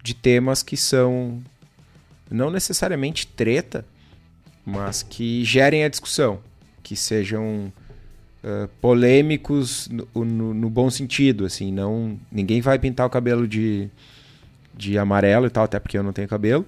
de 0.03 0.15
temas 0.15 0.63
que 0.63 0.77
são 0.77 1.43
não 2.31 2.51
necessariamente 2.51 3.27
treta, 3.27 3.85
mas 4.65 5.03
que 5.03 5.45
gerem 5.45 5.85
a 5.85 5.89
discussão, 5.89 6.41
que 6.87 6.95
sejam 6.95 7.73
uh, 8.45 8.69
polêmicos 8.81 9.89
no, 9.89 10.25
no, 10.25 10.55
no, 10.55 10.71
bom 10.71 10.89
sentido, 10.89 11.45
assim, 11.45 11.73
não 11.73 12.17
ninguém 12.31 12.61
vai 12.61 12.79
pintar 12.79 13.05
o 13.05 13.11
cabelo 13.11 13.49
de, 13.49 13.91
de 14.73 14.97
amarelo 14.97 15.47
e 15.47 15.51
tal, 15.51 15.65
até 15.65 15.81
porque 15.81 15.99
eu 15.99 16.05
não 16.05 16.13
tenho 16.13 16.29
cabelo, 16.29 16.65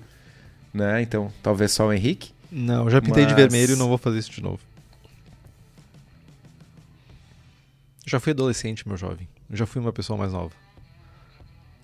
né? 0.74 1.00
Então, 1.00 1.32
talvez 1.40 1.70
só 1.70 1.86
o 1.86 1.92
Henrique. 1.92 2.32
Não, 2.50 2.90
já 2.90 3.00
pintei 3.00 3.22
mas... 3.22 3.32
de 3.32 3.40
vermelho 3.40 3.74
e 3.74 3.78
não 3.78 3.86
vou 3.86 3.96
fazer 3.96 4.18
isso 4.18 4.32
de 4.32 4.42
novo. 4.42 4.58
Já 8.04 8.18
fui 8.18 8.32
adolescente, 8.32 8.88
meu 8.88 8.96
jovem. 8.96 9.28
Já 9.52 9.66
fui 9.66 9.80
uma 9.80 9.92
pessoa 9.92 10.18
mais 10.18 10.32
nova. 10.32 10.50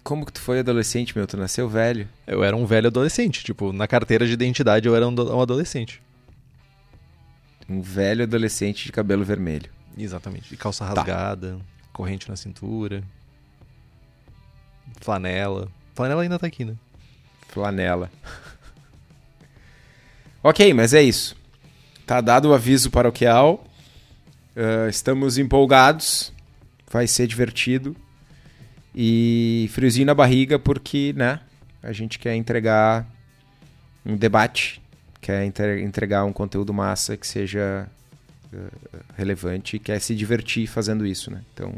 Como 0.03 0.27
que 0.27 0.33
tu 0.33 0.41
foi 0.41 0.59
adolescente, 0.59 1.17
meu? 1.17 1.25
Tu 1.25 1.37
nasceu 1.37 1.69
velho? 1.69 2.09
Eu 2.27 2.43
era 2.43 2.57
um 2.57 2.67
velho 2.67 2.89
adolescente. 2.89 3.45
Tipo, 3.45 3.73
na 3.73 3.87
carteira 3.87 4.27
de 4.27 4.33
identidade 4.33 4.89
eu 4.89 4.97
era 4.97 5.07
um 5.07 5.41
adolescente. 5.41 6.03
Um 7.69 7.81
velho 7.81 8.25
adolescente 8.25 8.85
de 8.85 8.93
cabelo 8.93 9.25
vermelho. 9.25 9.71
Exatamente. 9.97 10.49
De 10.49 10.57
calça 10.57 10.85
tá. 10.85 10.95
rasgada, 10.95 11.59
corrente 11.93 12.29
na 12.29 12.37
cintura, 12.37 13.03
flanela. 15.01 15.69
Flanela 15.95 16.23
ainda 16.23 16.39
tá 16.39 16.47
aqui, 16.47 16.65
né? 16.65 16.75
Flanela. 17.49 18.11
ok, 20.43 20.75
mas 20.75 20.93
é 20.93 21.03
isso. 21.03 21.37
Tá 22.07 22.21
dado 22.21 22.51
o 22.51 22.55
aviso 22.55 22.91
paroquial. 22.91 23.65
Uh, 24.57 24.89
estamos 24.89 25.39
empolgados. 25.39 26.33
Vai 26.91 27.07
ser 27.07 27.27
divertido. 27.27 27.97
E 28.95 29.69
friozinho 29.73 30.07
na 30.07 30.15
barriga 30.15 30.59
porque, 30.59 31.13
né? 31.17 31.41
A 31.83 31.93
gente 31.93 32.19
quer 32.19 32.35
entregar 32.35 33.07
um 34.05 34.17
debate 34.17 34.81
quer 35.25 35.47
entregar 35.47 36.23
um 36.27 36.35
conteúdo 36.35 36.75
massa 36.75 37.17
que 37.17 37.27
seja 37.27 37.89
uh, 38.53 38.99
relevante 39.17 39.77
e 39.77 39.79
quer 39.79 39.99
se 39.99 40.15
divertir 40.15 40.67
fazendo 40.67 41.07
isso, 41.07 41.31
né? 41.31 41.41
Então, 41.55 41.73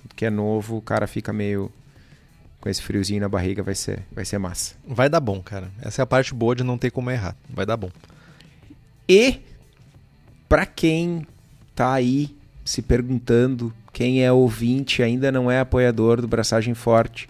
tudo 0.00 0.14
que 0.16 0.24
é 0.24 0.30
novo, 0.30 0.78
o 0.78 0.80
cara 0.80 1.06
fica 1.06 1.34
meio 1.34 1.70
com 2.62 2.70
esse 2.70 2.80
friozinho 2.80 3.20
na 3.20 3.28
barriga, 3.28 3.62
vai 3.62 3.74
ser, 3.74 4.04
vai 4.10 4.24
ser 4.24 4.38
massa. 4.38 4.74
Vai 4.88 5.10
dar 5.10 5.20
bom, 5.20 5.42
cara. 5.42 5.70
Essa 5.82 6.00
é 6.00 6.02
a 6.02 6.06
parte 6.06 6.32
boa 6.32 6.56
de 6.56 6.64
não 6.64 6.78
ter 6.78 6.90
como 6.90 7.10
errar. 7.10 7.36
Vai 7.46 7.66
dar 7.66 7.76
bom. 7.76 7.90
E 9.06 9.42
para 10.48 10.64
quem 10.64 11.26
tá 11.74 11.92
aí 11.92 12.34
se 12.64 12.80
perguntando, 12.80 13.70
quem 13.92 14.24
é 14.24 14.32
ouvinte, 14.32 15.02
ainda 15.02 15.30
não 15.30 15.50
é 15.50 15.60
apoiador 15.60 16.22
do 16.22 16.26
Braçagem 16.26 16.72
Forte, 16.72 17.28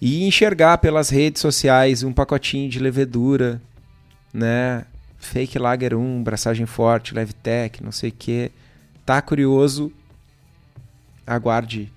e 0.00 0.24
enxergar 0.28 0.78
pelas 0.78 1.10
redes 1.10 1.42
sociais 1.42 2.04
um 2.04 2.12
pacotinho 2.12 2.70
de 2.70 2.78
levedura 2.78 3.60
né? 4.36 4.84
Fake 5.18 5.58
Lager 5.58 5.96
1, 5.96 6.22
braçagem 6.22 6.66
forte, 6.66 7.14
Levtech, 7.14 7.82
não 7.82 7.90
sei 7.90 8.10
o 8.10 8.12
que. 8.12 8.52
Tá 9.04 9.22
curioso? 9.22 9.90
Aguarde 11.26 11.90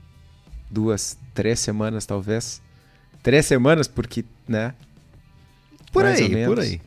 duas, 0.72 1.18
três 1.34 1.60
semanas 1.60 2.06
talvez. 2.06 2.62
Três 3.22 3.46
semanas, 3.46 3.88
porque, 3.88 4.24
né? 4.48 4.74
Por 5.92 6.04
Mais 6.04 6.20
aí, 6.20 6.46
por 6.46 6.60
aí. 6.60 6.82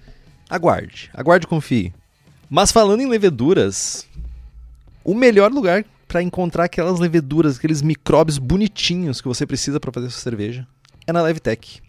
Aguarde, 0.48 1.10
aguarde 1.12 1.44
e 1.44 1.48
confie. 1.48 1.92
Mas 2.48 2.72
falando 2.72 3.00
em 3.00 3.06
leveduras, 3.06 4.06
o 5.04 5.14
melhor 5.14 5.50
lugar 5.52 5.84
para 6.08 6.22
encontrar 6.22 6.64
aquelas 6.64 6.98
leveduras, 6.98 7.58
aqueles 7.58 7.82
micróbios 7.82 8.38
bonitinhos 8.38 9.20
que 9.20 9.28
você 9.28 9.46
precisa 9.46 9.78
para 9.78 9.92
fazer 9.92 10.10
sua 10.10 10.20
cerveja 10.22 10.66
é 11.06 11.12
na 11.12 11.22
Levtech. 11.22 11.82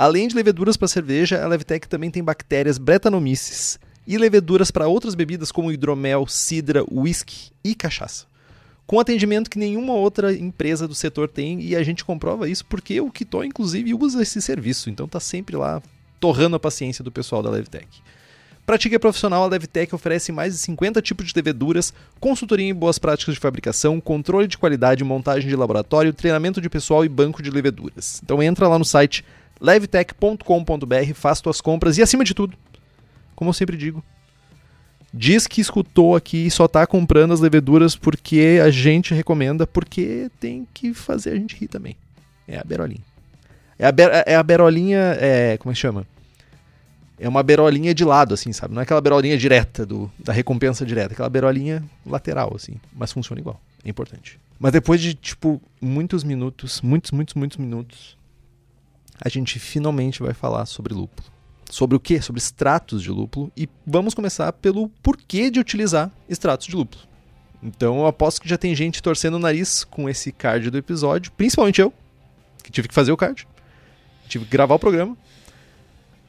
Além 0.00 0.26
de 0.26 0.34
leveduras 0.34 0.78
para 0.78 0.88
cerveja, 0.88 1.44
a 1.44 1.46
Levtech 1.46 1.86
também 1.86 2.10
tem 2.10 2.24
bactérias 2.24 2.78
Brettanomyces 2.78 3.78
e 4.06 4.16
leveduras 4.16 4.70
para 4.70 4.88
outras 4.88 5.14
bebidas 5.14 5.52
como 5.52 5.70
hidromel, 5.70 6.26
cidra, 6.26 6.82
whisky 6.90 7.52
e 7.62 7.74
cachaça. 7.74 8.24
Com 8.86 8.98
atendimento 8.98 9.50
que 9.50 9.58
nenhuma 9.58 9.92
outra 9.92 10.32
empresa 10.32 10.88
do 10.88 10.94
setor 10.94 11.28
tem 11.28 11.60
e 11.60 11.76
a 11.76 11.82
gente 11.82 12.02
comprova 12.02 12.48
isso 12.48 12.64
porque 12.64 12.98
o 12.98 13.10
Kitó 13.10 13.44
inclusive 13.44 13.92
usa 13.92 14.22
esse 14.22 14.40
serviço, 14.40 14.88
então 14.88 15.06
tá 15.06 15.20
sempre 15.20 15.54
lá 15.54 15.82
torrando 16.18 16.56
a 16.56 16.60
paciência 16.60 17.04
do 17.04 17.12
pessoal 17.12 17.42
da 17.42 17.50
Levtech. 17.50 17.86
A 18.66 18.98
profissional, 18.98 19.42
a 19.42 19.48
Levtech 19.48 19.94
oferece 19.94 20.32
mais 20.32 20.54
de 20.54 20.60
50 20.60 21.02
tipos 21.02 21.26
de 21.26 21.32
leveduras, 21.36 21.92
consultoria 22.18 22.66
em 22.66 22.74
boas 22.74 22.98
práticas 22.98 23.34
de 23.34 23.40
fabricação, 23.40 24.00
controle 24.00 24.46
de 24.46 24.56
qualidade, 24.56 25.04
montagem 25.04 25.48
de 25.48 25.56
laboratório, 25.56 26.14
treinamento 26.14 26.58
de 26.58 26.70
pessoal 26.70 27.04
e 27.04 27.08
banco 27.08 27.42
de 27.42 27.50
leveduras. 27.50 28.22
Então 28.24 28.42
entra 28.42 28.66
lá 28.66 28.78
no 28.78 28.84
site 28.84 29.24
levtech.com.br, 29.60 31.14
faz 31.14 31.40
tuas 31.40 31.60
compras 31.60 31.98
e 31.98 32.02
acima 32.02 32.24
de 32.24 32.34
tudo, 32.34 32.56
como 33.34 33.50
eu 33.50 33.54
sempre 33.54 33.76
digo, 33.76 34.02
diz 35.12 35.46
que 35.46 35.60
escutou 35.60 36.14
aqui 36.14 36.46
e 36.46 36.50
só 36.50 36.66
está 36.66 36.86
comprando 36.86 37.32
as 37.32 37.40
leveduras 37.40 37.96
porque 37.96 38.60
a 38.64 38.70
gente 38.70 39.14
recomenda, 39.14 39.66
porque 39.66 40.30
tem 40.38 40.66
que 40.72 40.94
fazer 40.94 41.32
a 41.32 41.36
gente 41.36 41.56
rir 41.56 41.68
também. 41.68 41.96
É 42.46 42.58
a 42.58 42.64
berolinha. 42.64 43.02
É 43.78 43.86
a, 43.86 43.92
ber 43.92 44.10
é 44.26 44.34
a 44.34 44.42
berolinha, 44.42 45.16
é, 45.18 45.56
como 45.58 45.72
é 45.72 45.74
que 45.74 45.80
chama? 45.80 46.06
É 47.18 47.28
uma 47.28 47.42
berolinha 47.42 47.94
de 47.94 48.04
lado, 48.04 48.34
assim, 48.34 48.52
sabe? 48.52 48.74
Não 48.74 48.80
é 48.80 48.82
aquela 48.82 49.00
berolinha 49.00 49.36
direta 49.36 49.84
do, 49.84 50.10
da 50.18 50.32
recompensa 50.32 50.86
direta, 50.86 51.12
é 51.12 51.14
aquela 51.14 51.28
berolinha 51.28 51.82
lateral, 52.04 52.52
assim. 52.54 52.74
Mas 52.94 53.12
funciona 53.12 53.40
igual. 53.40 53.60
É 53.84 53.88
importante. 53.88 54.38
Mas 54.58 54.72
depois 54.72 55.00
de, 55.00 55.14
tipo, 55.14 55.60
muitos 55.80 56.22
minutos, 56.24 56.82
muitos, 56.82 57.10
muitos, 57.10 57.34
muitos 57.34 57.56
minutos, 57.56 58.16
a 59.20 59.28
gente 59.28 59.58
finalmente 59.58 60.22
vai 60.22 60.32
falar 60.32 60.66
sobre 60.66 60.94
lúpulo. 60.94 61.28
Sobre 61.70 61.96
o 61.96 62.00
que? 62.00 62.20
Sobre 62.20 62.40
extratos 62.40 63.02
de 63.02 63.10
lúpulo. 63.10 63.52
E 63.56 63.68
vamos 63.86 64.14
começar 64.14 64.52
pelo 64.54 64.88
porquê 65.02 65.50
de 65.50 65.60
utilizar 65.60 66.10
extratos 66.28 66.66
de 66.66 66.74
lúpulo. 66.74 67.02
Então 67.62 67.98
eu 67.98 68.06
aposto 68.06 68.40
que 68.40 68.48
já 68.48 68.56
tem 68.56 68.74
gente 68.74 69.02
torcendo 69.02 69.34
o 69.34 69.38
nariz 69.38 69.84
com 69.84 70.08
esse 70.08 70.32
card 70.32 70.70
do 70.70 70.78
episódio, 70.78 71.30
principalmente 71.32 71.80
eu, 71.80 71.92
que 72.62 72.72
tive 72.72 72.88
que 72.88 72.94
fazer 72.94 73.12
o 73.12 73.16
card. 73.16 73.46
Tive 74.28 74.44
que 74.46 74.50
gravar 74.50 74.74
o 74.74 74.78
programa. 74.78 75.16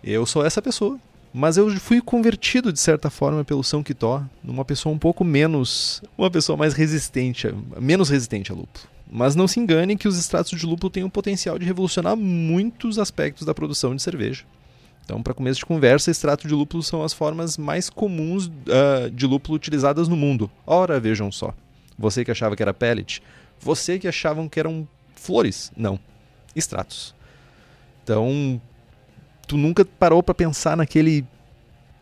Eu 0.04 0.26
sou 0.26 0.46
essa 0.46 0.62
pessoa. 0.62 1.00
Mas 1.34 1.56
eu 1.56 1.70
fui 1.80 2.02
convertido, 2.02 2.74
de 2.74 2.80
certa 2.80 3.10
forma, 3.10 3.46
pelo 3.46 3.64
São 3.64 3.82
Quitó, 3.82 4.22
numa 4.44 4.66
pessoa 4.66 4.94
um 4.94 5.00
pouco 5.00 5.24
menos. 5.24 6.04
Uma 6.18 6.30
pessoa 6.30 6.58
mais 6.58 6.74
resistente, 6.74 7.48
menos 7.80 8.10
resistente 8.10 8.52
a 8.52 8.56
lúpulo. 8.56 8.91
Mas 9.14 9.36
não 9.36 9.46
se 9.46 9.60
engane 9.60 9.98
que 9.98 10.08
os 10.08 10.18
extratos 10.18 10.58
de 10.58 10.66
lúpulo 10.66 10.90
têm 10.90 11.04
o 11.04 11.10
potencial 11.10 11.60
de 11.60 11.66
revolucionar 11.66 12.16
muitos 12.16 12.98
aspectos 12.98 13.46
da 13.46 13.54
produção 13.54 13.94
de 13.94 14.02
cerveja. 14.02 14.46
Então, 15.04 15.22
para 15.22 15.34
começo 15.34 15.60
de 15.60 15.66
conversa, 15.66 16.10
extrato 16.10 16.48
de 16.48 16.54
lúpulo 16.54 16.82
são 16.82 17.04
as 17.04 17.12
formas 17.12 17.58
mais 17.58 17.90
comuns 17.90 18.48
uh, 18.48 19.12
de 19.12 19.28
lúpulo 19.28 19.58
utilizadas 19.58 20.08
no 20.08 20.16
mundo. 20.16 20.50
Ora, 20.66 20.98
vejam 20.98 21.30
só. 21.30 21.54
Você 22.00 22.24
que 22.24 22.32
achava 22.32 22.56
que 22.56 22.64
era 22.64 22.74
pellet, 22.74 23.22
você 23.60 24.00
que 24.00 24.08
achavam 24.08 24.48
que 24.48 24.60
eram 24.60 24.88
flores. 25.14 25.74
Não, 25.76 26.00
extratos. 26.56 27.14
Então, 28.04 28.62
tu 29.46 29.58
nunca 29.58 29.84
parou 29.84 30.24
para 30.24 30.34
pensar 30.34 30.78
naquele 30.78 31.26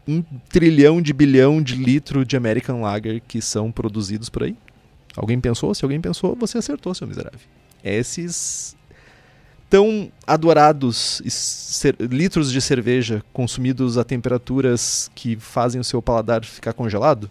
um 0.08 0.22
trilhão 0.48 1.02
de 1.02 1.12
bilhão 1.12 1.62
de 1.62 1.76
litro 1.76 2.24
de 2.24 2.38
American 2.38 2.82
Lager 2.82 3.22
que 3.28 3.42
são 3.42 3.72
produzidos 3.72 4.30
por 4.30 4.44
aí? 4.44 4.56
Alguém 5.16 5.40
pensou? 5.40 5.74
Se 5.74 5.84
alguém 5.84 6.00
pensou, 6.00 6.36
você 6.36 6.58
acertou, 6.58 6.94
seu 6.94 7.08
miserável. 7.08 7.40
Esses 7.84 8.76
tão 9.70 10.12
adorados 10.26 11.22
litros 12.00 12.52
de 12.52 12.60
cerveja 12.60 13.24
consumidos 13.32 13.98
a 13.98 14.04
temperaturas 14.04 15.12
que 15.14 15.36
fazem 15.36 15.80
o 15.80 15.84
seu 15.84 16.02
paladar 16.02 16.44
ficar 16.44 16.74
congelado 16.74 17.30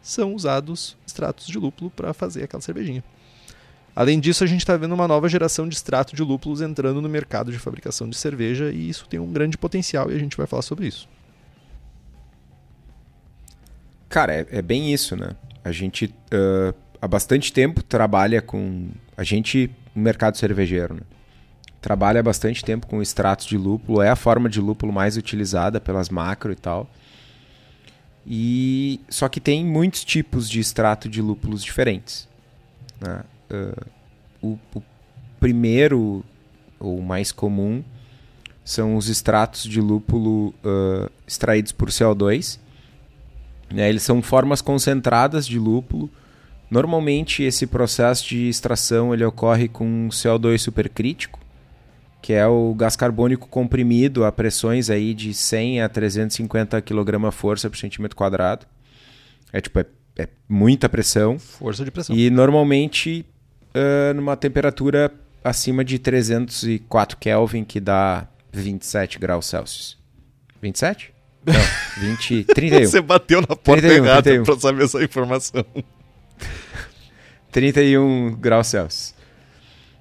são 0.00 0.34
usados 0.34 0.96
extratos 1.06 1.46
de 1.46 1.58
lúpulo 1.58 1.90
para 1.90 2.14
fazer 2.14 2.44
aquela 2.44 2.62
cervejinha. 2.62 3.04
Além 3.94 4.20
disso, 4.20 4.44
a 4.44 4.46
gente 4.46 4.60
está 4.60 4.76
vendo 4.76 4.94
uma 4.94 5.08
nova 5.08 5.28
geração 5.28 5.68
de 5.68 5.74
extrato 5.74 6.14
de 6.14 6.22
lúpulos 6.22 6.60
entrando 6.60 7.00
no 7.00 7.08
mercado 7.08 7.50
de 7.50 7.58
fabricação 7.58 8.08
de 8.08 8.16
cerveja 8.16 8.70
e 8.70 8.88
isso 8.88 9.06
tem 9.08 9.18
um 9.18 9.32
grande 9.32 9.58
potencial 9.58 10.10
e 10.10 10.14
a 10.14 10.18
gente 10.18 10.36
vai 10.36 10.46
falar 10.46 10.62
sobre 10.62 10.86
isso. 10.86 11.08
Cara, 14.08 14.34
é, 14.34 14.46
é 14.50 14.62
bem 14.62 14.92
isso, 14.92 15.16
né? 15.16 15.30
A 15.64 15.72
gente 15.72 16.14
uh, 16.32 16.74
há 17.00 17.08
bastante 17.08 17.52
tempo 17.52 17.82
trabalha 17.82 18.40
com. 18.42 18.88
A 19.16 19.24
gente 19.24 19.70
no 19.94 20.02
mercado 20.02 20.36
cervejeiro, 20.36 20.94
né? 20.94 21.00
Trabalha 21.80 22.22
bastante 22.22 22.64
tempo 22.64 22.86
com 22.86 23.00
extratos 23.00 23.46
de 23.46 23.56
lúpulo, 23.56 24.02
é 24.02 24.08
a 24.08 24.16
forma 24.16 24.48
de 24.48 24.60
lúpulo 24.60 24.92
mais 24.92 25.16
utilizada 25.16 25.80
pelas 25.80 26.08
macro 26.08 26.52
e 26.52 26.56
tal. 26.56 26.90
E 28.26 29.00
só 29.08 29.28
que 29.28 29.40
tem 29.40 29.64
muitos 29.64 30.04
tipos 30.04 30.50
de 30.50 30.58
extrato 30.58 31.08
de 31.08 31.22
lúpulos 31.22 31.62
diferentes. 31.62 32.28
Né? 33.00 33.22
Uh, 33.48 33.86
o, 34.42 34.58
o 34.74 34.82
primeiro, 35.38 36.24
ou 36.80 37.00
mais 37.00 37.30
comum, 37.30 37.84
são 38.64 38.96
os 38.96 39.08
extratos 39.08 39.62
de 39.62 39.80
lúpulo 39.80 40.48
uh, 40.48 41.08
extraídos 41.24 41.70
por 41.70 41.88
CO2. 41.88 42.58
Né? 43.70 43.88
Eles 43.88 44.02
são 44.02 44.20
formas 44.20 44.60
concentradas 44.60 45.46
de 45.46 45.56
lúpulo. 45.56 46.10
Normalmente 46.70 47.42
esse 47.42 47.66
processo 47.66 48.28
de 48.28 48.48
extração 48.48 49.14
ele 49.14 49.24
ocorre 49.24 49.68
com 49.68 50.08
CO2 50.08 50.58
supercrítico, 50.58 51.38
que 52.20 52.32
é 52.32 52.46
o 52.46 52.74
gás 52.74 52.96
carbônico 52.96 53.46
comprimido 53.48 54.24
a 54.24 54.32
pressões 54.32 54.90
aí 54.90 55.14
de 55.14 55.32
100 55.32 55.82
a 55.82 55.88
350 55.88 56.82
kg 56.82 57.30
força 57.30 57.70
por 57.70 57.76
centímetro 57.76 58.16
quadrado. 58.16 58.66
É 59.52 59.60
tipo, 59.60 59.78
é, 59.78 59.86
é 60.18 60.28
muita 60.48 60.88
pressão. 60.88 61.38
Força 61.38 61.84
de 61.84 61.90
pressão. 61.90 62.16
E 62.16 62.28
normalmente 62.30 63.24
uh, 63.74 64.14
numa 64.14 64.36
temperatura 64.36 65.12
acima 65.44 65.84
de 65.84 66.00
304 66.00 67.16
Kelvin, 67.18 67.62
que 67.62 67.78
dá 67.78 68.26
27 68.52 69.20
graus 69.20 69.46
Celsius. 69.46 69.96
27? 70.60 71.14
Não, 71.46 71.54
20, 72.08 72.44
31. 72.44 72.90
Você 72.90 73.00
bateu 73.00 73.40
na 73.40 73.54
porta 73.54 73.82
31, 73.82 74.04
errada 74.04 74.22
31. 74.22 74.44
pra 74.44 74.58
saber 74.58 74.84
essa 74.84 75.04
informação. 75.04 75.64
31 77.50 78.36
graus 78.36 78.68
Celsius. 78.68 79.14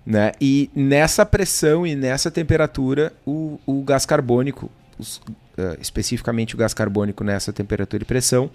Né? 0.05 0.33
E 0.39 0.69
nessa 0.75 1.25
pressão 1.25 1.85
e 1.85 1.95
nessa 1.95 2.29
temperatura, 2.29 3.11
o, 3.25 3.59
o 3.65 3.81
gás 3.81 4.05
carbônico, 4.05 4.69
os, 4.99 5.17
uh, 5.17 5.77
especificamente 5.81 6.53
o 6.53 6.57
gás 6.57 6.73
carbônico 6.73 7.23
nessa 7.23 7.51
temperatura 7.51 8.03
e 8.03 8.05
pressão, 8.05 8.51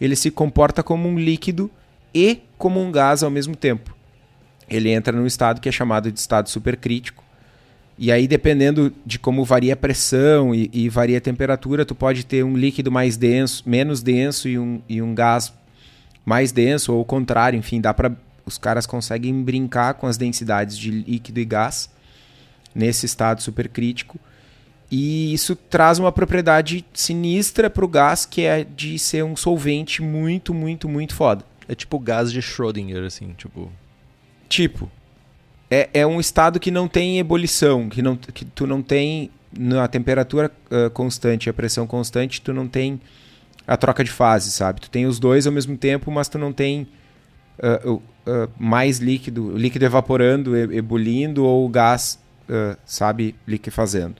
ele 0.00 0.14
se 0.14 0.30
comporta 0.30 0.82
como 0.82 1.08
um 1.08 1.18
líquido 1.18 1.70
e 2.14 2.40
como 2.56 2.80
um 2.80 2.92
gás 2.92 3.22
ao 3.22 3.30
mesmo 3.30 3.56
tempo. 3.56 3.96
Ele 4.68 4.90
entra 4.90 5.16
num 5.16 5.26
estado 5.26 5.60
que 5.60 5.68
é 5.68 5.72
chamado 5.72 6.10
de 6.10 6.18
estado 6.18 6.48
supercrítico. 6.48 7.24
E 7.98 8.12
aí, 8.12 8.28
dependendo 8.28 8.92
de 9.06 9.18
como 9.18 9.44
varia 9.44 9.72
a 9.72 9.76
pressão 9.76 10.54
e, 10.54 10.70
e 10.72 10.88
varia 10.88 11.18
a 11.18 11.20
temperatura, 11.20 11.84
tu 11.84 11.94
pode 11.94 12.26
ter 12.26 12.44
um 12.44 12.56
líquido 12.56 12.92
mais 12.92 13.16
denso, 13.16 13.62
menos 13.66 14.02
denso 14.02 14.48
e 14.48 14.58
um, 14.58 14.82
e 14.88 15.00
um 15.00 15.14
gás 15.14 15.52
mais 16.26 16.50
denso, 16.50 16.92
ou 16.92 17.00
o 17.00 17.04
contrário, 17.04 17.56
enfim, 17.56 17.80
dá 17.80 17.94
para 17.94 18.12
os 18.44 18.58
caras 18.58 18.84
conseguem 18.84 19.42
brincar 19.42 19.94
com 19.94 20.06
as 20.06 20.16
densidades 20.16 20.76
de 20.76 20.90
líquido 20.90 21.40
e 21.40 21.44
gás 21.44 21.88
nesse 22.74 23.06
estado 23.06 23.40
supercrítico. 23.40 24.18
E 24.90 25.32
isso 25.32 25.56
traz 25.56 25.98
uma 25.98 26.12
propriedade 26.12 26.84
sinistra 26.92 27.70
para 27.70 27.84
o 27.84 27.88
gás, 27.88 28.24
que 28.24 28.42
é 28.42 28.64
de 28.64 28.98
ser 28.98 29.24
um 29.24 29.34
solvente 29.34 30.02
muito, 30.02 30.52
muito, 30.52 30.88
muito 30.88 31.14
foda. 31.14 31.44
É 31.68 31.74
tipo 31.74 31.98
gás 31.98 32.30
de 32.30 32.40
Schrödinger, 32.40 33.04
assim, 33.04 33.32
tipo. 33.36 33.72
Tipo. 34.48 34.90
É, 35.68 35.88
é 35.92 36.06
um 36.06 36.20
estado 36.20 36.60
que 36.60 36.70
não 36.70 36.86
tem 36.86 37.18
ebulição, 37.18 37.88
que, 37.88 38.00
não, 38.00 38.16
que 38.16 38.44
tu 38.44 38.66
não 38.66 38.80
tem 38.80 39.30
na 39.56 39.88
temperatura 39.88 40.52
uh, 40.70 40.88
constante, 40.90 41.50
a 41.50 41.52
pressão 41.52 41.86
constante, 41.86 42.40
tu 42.40 42.52
não 42.52 42.68
tem 42.68 43.00
a 43.66 43.76
troca 43.76 44.04
de 44.04 44.10
fase, 44.10 44.50
sabe? 44.50 44.80
Tu 44.80 44.90
tem 44.90 45.06
os 45.06 45.18
dois 45.18 45.46
ao 45.46 45.52
mesmo 45.52 45.76
tempo, 45.76 46.10
mas 46.10 46.28
tu 46.28 46.38
não 46.38 46.52
tem 46.52 46.86
uh, 47.58 47.94
uh, 47.94 48.00
mais 48.58 48.98
líquido, 48.98 49.56
líquido 49.56 49.84
evaporando, 49.84 50.56
ebulindo 50.56 51.44
ou 51.44 51.68
gás, 51.68 52.18
sabe, 52.84 53.34
liquefazendo. 53.46 54.16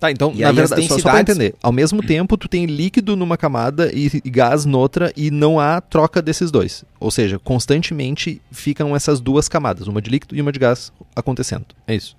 Tá, 0.00 0.10
então, 0.10 0.32
e 0.34 0.40
na 0.40 0.50
verdade, 0.50 0.88
só, 0.88 0.98
só 0.98 1.10
pra 1.10 1.20
entender, 1.20 1.54
ao 1.62 1.70
mesmo 1.70 2.02
tempo 2.02 2.34
tu 2.38 2.48
tem 2.48 2.64
líquido 2.64 3.14
numa 3.14 3.36
camada 3.36 3.92
e, 3.92 4.10
e 4.24 4.30
gás 4.30 4.64
noutra 4.64 5.12
e 5.14 5.30
não 5.30 5.60
há 5.60 5.78
troca 5.78 6.22
desses 6.22 6.50
dois. 6.50 6.86
Ou 6.98 7.10
seja, 7.10 7.38
constantemente 7.38 8.40
ficam 8.50 8.96
essas 8.96 9.20
duas 9.20 9.46
camadas, 9.46 9.86
uma 9.86 10.00
de 10.00 10.08
líquido 10.10 10.34
e 10.34 10.40
uma 10.40 10.50
de 10.50 10.58
gás 10.58 10.90
acontecendo. 11.14 11.66
É 11.86 11.94
isso. 11.94 12.16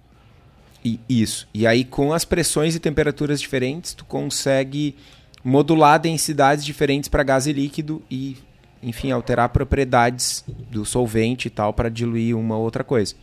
E, 0.86 1.00
isso. 1.10 1.48
E 1.52 1.66
aí 1.66 1.84
com 1.84 2.14
as 2.14 2.24
pressões 2.24 2.76
e 2.76 2.80
temperaturas 2.80 3.42
diferentes, 3.42 3.96
tu 3.96 4.06
consegue 4.06 4.96
modular 5.44 6.00
densidades 6.00 6.64
diferentes 6.64 7.10
para 7.10 7.24
gás 7.24 7.48
e 7.48 7.54
líquido 7.54 8.02
e 8.10 8.38
enfim, 8.84 9.12
alterar 9.12 9.50
propriedades 9.50 10.44
do 10.48 10.84
solvente 10.86 11.48
e 11.48 11.52
tal 11.52 11.74
para 11.74 11.90
diluir 11.90 12.36
uma 12.36 12.58
outra 12.58 12.84
coisa. 12.84 13.16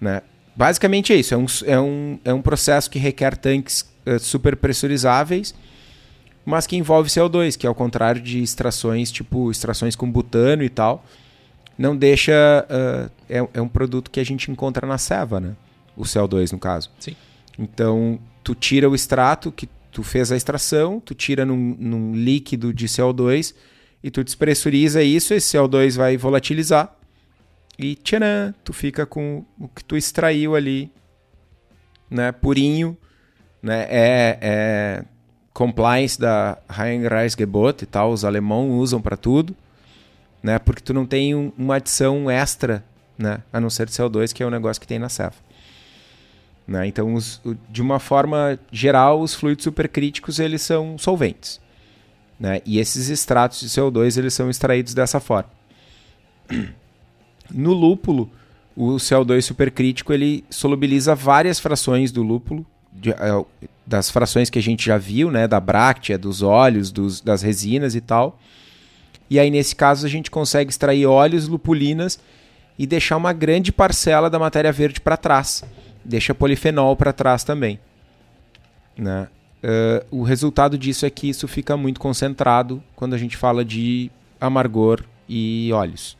Né? 0.00 0.22
Basicamente 0.54 1.12
é 1.12 1.16
isso. 1.16 1.34
É 1.34 1.36
um, 1.36 1.46
é 1.64 1.80
um, 1.80 2.18
é 2.26 2.34
um 2.34 2.42
processo 2.42 2.90
que 2.90 2.98
requer 2.98 3.36
tanques 3.36 3.90
uh, 4.06 4.18
super 4.18 4.56
pressurizáveis, 4.56 5.54
mas 6.44 6.66
que 6.66 6.76
envolve 6.76 7.08
CO2, 7.08 7.56
que 7.56 7.66
ao 7.66 7.74
contrário 7.74 8.20
de 8.20 8.42
extrações, 8.42 9.10
tipo 9.10 9.50
extrações 9.50 9.96
com 9.96 10.10
butano 10.10 10.62
e 10.62 10.68
tal, 10.68 11.04
não 11.78 11.96
deixa. 11.96 12.32
Uh, 12.68 13.10
é, 13.28 13.48
é 13.54 13.62
um 13.62 13.68
produto 13.68 14.10
que 14.10 14.20
a 14.20 14.24
gente 14.24 14.50
encontra 14.50 14.86
na 14.86 14.98
ceva, 14.98 15.40
né? 15.40 15.56
O 15.96 16.02
CO2, 16.02 16.52
no 16.52 16.58
caso. 16.58 16.90
Sim. 16.98 17.16
Então, 17.58 18.18
tu 18.44 18.54
tira 18.54 18.88
o 18.88 18.94
extrato 18.94 19.50
que 19.50 19.68
tu 19.92 20.02
fez 20.02 20.32
a 20.32 20.36
extração, 20.36 20.98
tu 20.98 21.14
tira 21.14 21.44
num, 21.44 21.76
num 21.78 22.14
líquido 22.14 22.72
de 22.72 22.88
CO2 22.88 23.54
e 24.02 24.10
tu 24.10 24.24
despressuriza 24.24 25.02
isso, 25.02 25.34
esse 25.34 25.56
CO2 25.56 25.96
vai 25.96 26.16
volatilizar 26.16 26.96
e 27.78 27.94
tcharam, 27.94 28.54
tu 28.64 28.72
fica 28.72 29.04
com 29.04 29.44
o 29.60 29.68
que 29.68 29.84
tu 29.84 29.96
extraiu 29.96 30.56
ali, 30.56 30.90
né, 32.10 32.32
purinho, 32.32 32.96
né, 33.62 33.86
é, 33.88 34.38
é 34.40 35.04
compliance 35.52 36.18
da 36.18 36.58
Reinheitsgebot 36.68 37.84
e 37.84 37.86
tal, 37.86 38.12
os 38.12 38.24
alemães 38.24 38.70
usam 38.70 39.00
para 39.00 39.16
tudo, 39.16 39.54
né, 40.42 40.58
porque 40.58 40.80
tu 40.80 40.94
não 40.94 41.06
tem 41.06 41.34
um, 41.34 41.52
uma 41.56 41.76
adição 41.76 42.30
extra, 42.30 42.82
né, 43.18 43.42
a 43.52 43.60
não 43.60 43.68
ser 43.68 43.88
CO2, 43.88 44.32
que 44.32 44.42
é 44.42 44.46
o 44.46 44.50
negócio 44.50 44.80
que 44.80 44.86
tem 44.86 44.98
na 44.98 45.10
cefa. 45.10 45.51
Né? 46.66 46.86
Então, 46.86 47.14
os, 47.14 47.40
de 47.68 47.82
uma 47.82 47.98
forma 47.98 48.58
geral, 48.70 49.20
os 49.20 49.34
fluidos 49.34 49.64
supercríticos 49.64 50.38
eles 50.38 50.62
são 50.62 50.96
solventes. 50.96 51.60
Né? 52.38 52.60
E 52.64 52.78
esses 52.78 53.08
extratos 53.08 53.60
de 53.60 53.68
CO2 53.68 54.16
eles 54.16 54.34
são 54.34 54.48
extraídos 54.48 54.94
dessa 54.94 55.20
forma. 55.20 55.50
No 57.50 57.72
lúpulo, 57.72 58.30
o 58.74 58.92
CO2 58.94 59.42
supercrítico 59.42 60.12
ele 60.12 60.44
solubiliza 60.48 61.14
várias 61.14 61.60
frações 61.60 62.10
do 62.10 62.22
lúpulo, 62.22 62.64
de, 62.92 63.10
é, 63.10 63.44
das 63.86 64.10
frações 64.10 64.48
que 64.48 64.58
a 64.58 64.62
gente 64.62 64.86
já 64.86 64.96
viu, 64.96 65.30
né, 65.30 65.46
da 65.46 65.60
bráctea, 65.60 66.16
dos 66.16 66.42
óleos, 66.42 66.90
dos, 66.90 67.20
das 67.20 67.42
resinas 67.42 67.94
e 67.94 68.00
tal. 68.00 68.38
E 69.28 69.38
aí 69.38 69.50
nesse 69.50 69.76
caso 69.76 70.06
a 70.06 70.08
gente 70.08 70.30
consegue 70.30 70.70
extrair 70.70 71.06
óleos, 71.06 71.48
lupulinas 71.48 72.18
e 72.78 72.86
deixar 72.86 73.16
uma 73.16 73.32
grande 73.32 73.70
parcela 73.70 74.30
da 74.30 74.38
matéria 74.38 74.72
verde 74.72 75.00
para 75.00 75.16
trás. 75.16 75.62
Deixa 76.04 76.34
polifenol 76.34 76.96
para 76.96 77.12
trás 77.12 77.44
também. 77.44 77.78
Né? 78.96 79.28
Uh, 79.62 80.20
o 80.20 80.22
resultado 80.22 80.76
disso 80.76 81.06
é 81.06 81.10
que 81.10 81.28
isso 81.28 81.46
fica 81.46 81.76
muito 81.76 82.00
concentrado 82.00 82.82
quando 82.96 83.14
a 83.14 83.18
gente 83.18 83.36
fala 83.36 83.64
de 83.64 84.10
amargor 84.40 85.04
e 85.28 85.70
óleos. 85.72 86.16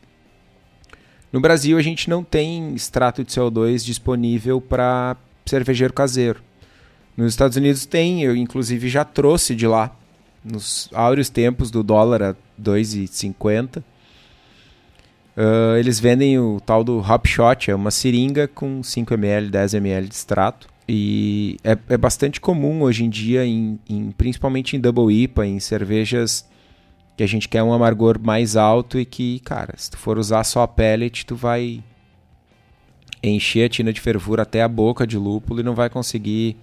No 1.33 1.41
Brasil, 1.41 1.79
a 1.79 1.83
gente 1.83 2.09
não 2.09 2.23
tem 2.23 2.75
extrato 2.75 3.25
de 3.25 3.33
CO2 3.33 3.85
disponível 3.85 4.61
para 4.61 5.17
cervejeiro 5.47 5.93
caseiro. 5.93 6.41
Nos 7.17 7.33
Estados 7.33 7.57
Unidos 7.57 7.85
tem, 7.85 8.23
eu 8.23 8.37
inclusive 8.37 8.89
já 8.89 9.05
trouxe 9.05 9.55
de 9.55 9.67
lá, 9.67 9.95
nos 10.45 10.89
áureos 10.93 11.29
tempos 11.29 11.71
do 11.71 11.83
dólar 11.83 12.23
a 12.23 12.35
2,50. 12.61 13.83
Uh, 15.37 15.77
eles 15.79 15.99
vendem 15.99 16.39
o 16.39 16.61
tal 16.61 16.85
do 16.85 16.99
Hop 16.99 17.27
Shot, 17.27 17.71
é 17.71 17.75
uma 17.75 17.91
seringa 17.91 18.47
com 18.47 18.83
5 18.83 19.15
ml, 19.15 19.51
10 19.51 19.75
ml 19.75 20.09
de 20.09 20.15
extrato. 20.15 20.69
E 20.87 21.57
é, 21.65 21.79
é 21.89 21.97
bastante 21.97 22.41
comum 22.41 22.83
hoje 22.83 23.05
em 23.05 23.11
dia, 23.11 23.47
em, 23.47 23.79
em, 23.89 24.11
principalmente 24.11 24.77
em 24.77 24.81
Double 24.81 25.15
IPA, 25.15 25.47
em 25.47 25.61
cervejas 25.61 26.47
que 27.17 27.23
a 27.23 27.27
gente 27.27 27.49
quer 27.49 27.63
um 27.63 27.73
amargor 27.73 28.19
mais 28.21 28.57
alto 28.57 28.99
e 28.99 29.05
que, 29.05 29.41
cara, 29.41 29.75
se 29.77 29.91
tu 29.91 29.97
for 29.97 30.19
usar 30.19 30.45
só 30.45 30.63
a 30.63 30.69
pellet, 30.69 31.25
tu 31.25 31.37
vai 31.37 31.83
encher 33.23 33.67
a 33.67 33.69
tina 33.69 33.93
de 33.93 34.01
fervura 34.01 34.43
até 34.43 34.63
a 34.63 34.69
boca 34.69 35.07
de 35.07 35.17
lúpulo 35.17 35.61
e 35.61 35.63
não 35.63 35.75
vai 35.75 35.89
conseguir 35.89 36.57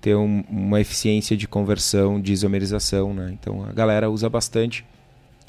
ter 0.00 0.14
um, 0.14 0.44
uma 0.48 0.80
eficiência 0.80 1.36
de 1.36 1.48
conversão, 1.48 2.20
de 2.20 2.32
isomerização, 2.32 3.12
né? 3.12 3.30
Então 3.38 3.64
a 3.64 3.72
galera 3.72 4.08
usa 4.08 4.28
bastante 4.28 4.84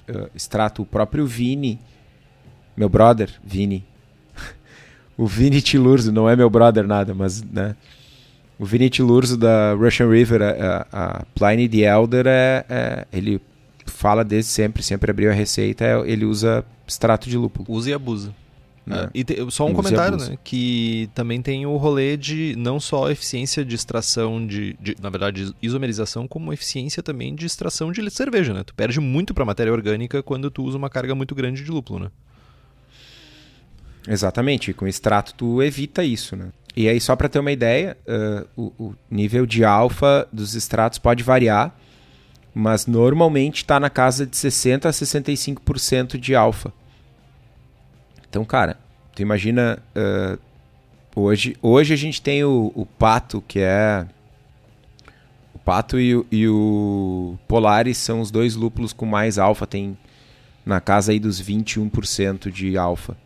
uh, 0.10 0.30
extrato. 0.36 0.82
O 0.82 0.86
próprio 0.86 1.26
Vini 1.26 1.80
meu 2.82 2.90
brother, 2.90 3.30
Vini. 3.44 3.86
o 5.16 5.28
Vini 5.28 5.62
Tilurzo, 5.62 6.12
não 6.12 6.28
é 6.28 6.36
meu 6.36 6.50
brother 6.50 6.88
nada, 6.88 7.14
mas, 7.14 7.44
né? 7.44 7.76
O 8.58 8.66
Vini 8.66 8.90
Tilurzo 8.90 9.38
da 9.38 9.74
Russian 9.74 10.10
River, 10.10 10.42
a, 10.42 10.88
a 10.92 11.26
Pliny 11.36 11.70
the 11.70 11.82
Elder, 11.82 12.26
é, 12.26 12.66
é, 12.68 13.08
ele 13.14 13.40
fala 13.86 14.24
desde 14.24 14.50
sempre, 14.50 14.82
sempre 14.82 15.12
abriu 15.12 15.30
a 15.30 15.34
receita, 15.34 15.86
é, 15.86 16.00
ele 16.10 16.26
usa 16.26 16.66
extrato 16.88 17.30
de 17.30 17.38
lúpulo. 17.38 17.66
Usa 17.70 17.92
e 17.92 17.94
abusa. 17.94 18.34
É. 18.90 19.10
E 19.14 19.24
te, 19.24 19.36
só 19.52 19.68
um 19.68 19.74
comentário, 19.74 20.18
né? 20.18 20.40
Que 20.44 21.08
também 21.14 21.40
tem 21.40 21.68
o 21.68 21.78
rolê 21.78 22.18
de 22.18 22.56
não 22.58 22.80
só 22.80 23.12
eficiência 23.12 23.64
de 23.64 23.76
extração 23.76 24.46
de, 24.46 24.76
de, 24.82 24.96
na 25.00 25.10
verdade, 25.12 25.54
isomerização, 25.62 26.28
como 26.28 26.52
eficiência 26.52 27.04
também 27.04 27.36
de 27.36 27.46
extração 27.46 27.92
de 27.92 28.10
cerveja, 28.10 28.56
né? 28.56 28.64
Tu 28.64 28.74
perde 28.74 29.00
muito 29.00 29.36
para 29.36 29.46
matéria 29.46 29.72
orgânica 29.72 30.24
quando 30.24 30.50
tu 30.50 30.64
usa 30.64 30.80
uma 30.80 30.90
carga 30.90 31.14
muito 31.14 31.36
grande 31.36 31.64
de 31.64 31.70
lúpulo, 31.70 32.00
né? 32.00 32.12
Exatamente, 34.08 34.74
com 34.74 34.88
extrato 34.88 35.34
tu 35.34 35.62
evita 35.62 36.04
isso, 36.04 36.36
né? 36.36 36.50
E 36.76 36.88
aí, 36.88 37.02
só 37.02 37.16
para 37.16 37.28
ter 37.28 37.40
uma 37.40 37.52
ideia, 37.52 37.98
uh, 38.08 38.48
o, 38.56 38.86
o, 38.86 38.96
nível 39.10 39.46
de 39.46 39.64
alfa 39.64 40.28
dos 40.32 40.56
extratos 40.56 40.98
pode 40.98 41.22
variar, 41.22 41.76
mas 42.54 42.86
normalmente 42.86 43.58
está 43.58 43.80
na 43.80 43.90
casa 43.90 44.26
de 44.26 44.36
60% 44.36 44.86
a 44.86 44.90
65% 44.90 46.18
de 46.18 46.34
alfa. 46.34 46.74
Então, 48.30 48.46
cara, 48.46 48.78
tu 49.14 49.22
imagina. 49.22 49.84
Uh, 49.94 50.40
hoje, 51.14 51.58
hoje 51.62 51.94
a 51.94 51.98
gente 51.98 52.22
tem 52.22 52.44
o, 52.44 52.72
o 52.74 52.86
pato, 52.86 53.44
que 53.46 53.60
é. 53.60 54.06
O 55.54 55.60
pato 55.60 56.00
e 56.00 56.16
o, 56.16 56.26
e 56.32 56.48
o 56.48 57.38
Polaris 57.50 57.98
são 57.98 58.22
os 58.22 58.32
dois 58.32 58.56
lúpulos 58.56 58.94
com 58.94 59.06
mais 59.06 59.38
alfa, 59.38 59.68
tem 59.68 59.98
na 60.66 60.80
casa 60.80 61.12
aí 61.12 61.20
dos 61.20 61.42
21% 61.42 62.50
de 62.50 62.78
alfa. 62.78 63.18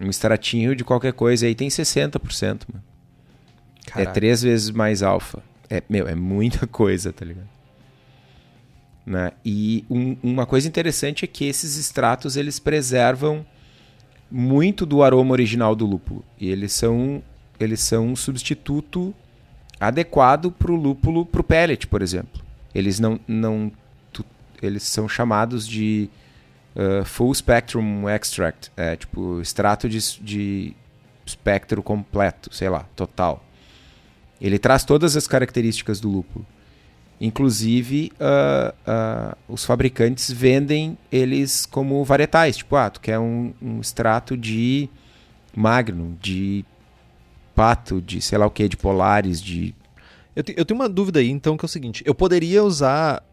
Um 0.00 0.08
extratinho 0.08 0.76
de 0.76 0.84
qualquer 0.84 1.12
coisa 1.12 1.46
aí 1.46 1.54
tem 1.54 1.68
60%, 1.68 2.62
mano. 2.72 2.84
É 3.96 4.04
três 4.04 4.42
vezes 4.42 4.70
mais 4.70 5.02
alfa. 5.02 5.42
É, 5.68 5.82
meu, 5.88 6.06
é 6.06 6.14
muita 6.14 6.66
coisa, 6.68 7.12
tá 7.12 7.24
ligado? 7.24 7.48
Né? 9.04 9.32
E 9.44 9.84
um, 9.90 10.16
uma 10.22 10.46
coisa 10.46 10.68
interessante 10.68 11.24
é 11.24 11.28
que 11.28 11.44
esses 11.44 11.78
extratos 11.78 12.36
eles 12.36 12.58
preservam 12.58 13.44
muito 14.30 14.84
do 14.84 15.02
aroma 15.02 15.32
original 15.32 15.74
do 15.74 15.86
lúpulo. 15.86 16.24
E 16.38 16.50
eles 16.50 16.72
são, 16.72 17.22
eles 17.58 17.80
são 17.80 18.08
um 18.08 18.16
substituto 18.16 19.14
adequado 19.80 20.50
para 20.50 20.70
o 20.70 20.76
lúpulo, 20.76 21.24
para 21.24 21.40
o 21.40 21.44
pellet, 21.44 21.86
por 21.86 22.02
exemplo. 22.02 22.42
Eles 22.74 23.00
não, 23.00 23.18
não 23.26 23.72
tu, 24.12 24.24
eles 24.60 24.82
são 24.82 25.08
chamados 25.08 25.66
de 25.66 26.10
uh, 26.78 27.04
full 27.04 27.34
spectrum 27.34 28.08
extract, 28.08 28.70
é 28.76 28.96
tipo 28.96 29.40
extrato 29.40 29.88
de, 29.88 29.98
de 30.20 30.76
espectro 31.26 31.82
completo, 31.82 32.54
sei 32.54 32.68
lá, 32.68 32.86
total. 32.94 33.44
Ele 34.40 34.58
traz 34.58 34.84
todas 34.84 35.16
as 35.16 35.26
características 35.26 36.00
do 36.00 36.08
lúpulo. 36.08 36.46
Inclusive, 37.20 38.12
uh, 38.14 38.72
uh, 38.88 39.36
os 39.48 39.64
fabricantes 39.64 40.30
vendem 40.30 40.96
eles 41.10 41.66
como 41.66 42.04
varietais. 42.04 42.58
Tipo, 42.58 42.76
ah, 42.76 42.88
tu 42.88 43.00
quer 43.00 43.18
um, 43.18 43.52
um 43.60 43.80
extrato 43.80 44.36
de 44.36 44.88
Magnum, 45.56 46.14
de 46.20 46.64
Pato, 47.56 48.00
de 48.00 48.22
sei 48.22 48.38
lá 48.38 48.46
o 48.46 48.50
que, 48.50 48.68
de 48.68 48.76
Polaris, 48.76 49.42
de... 49.42 49.74
Eu, 50.36 50.44
te, 50.44 50.54
eu 50.56 50.64
tenho 50.64 50.78
uma 50.78 50.88
dúvida 50.88 51.18
aí, 51.18 51.28
então, 51.28 51.56
que 51.56 51.64
é 51.64 51.66
o 51.66 51.68
seguinte. 51.68 52.04
Eu 52.06 52.14
poderia 52.14 52.62
usar... 52.62 53.24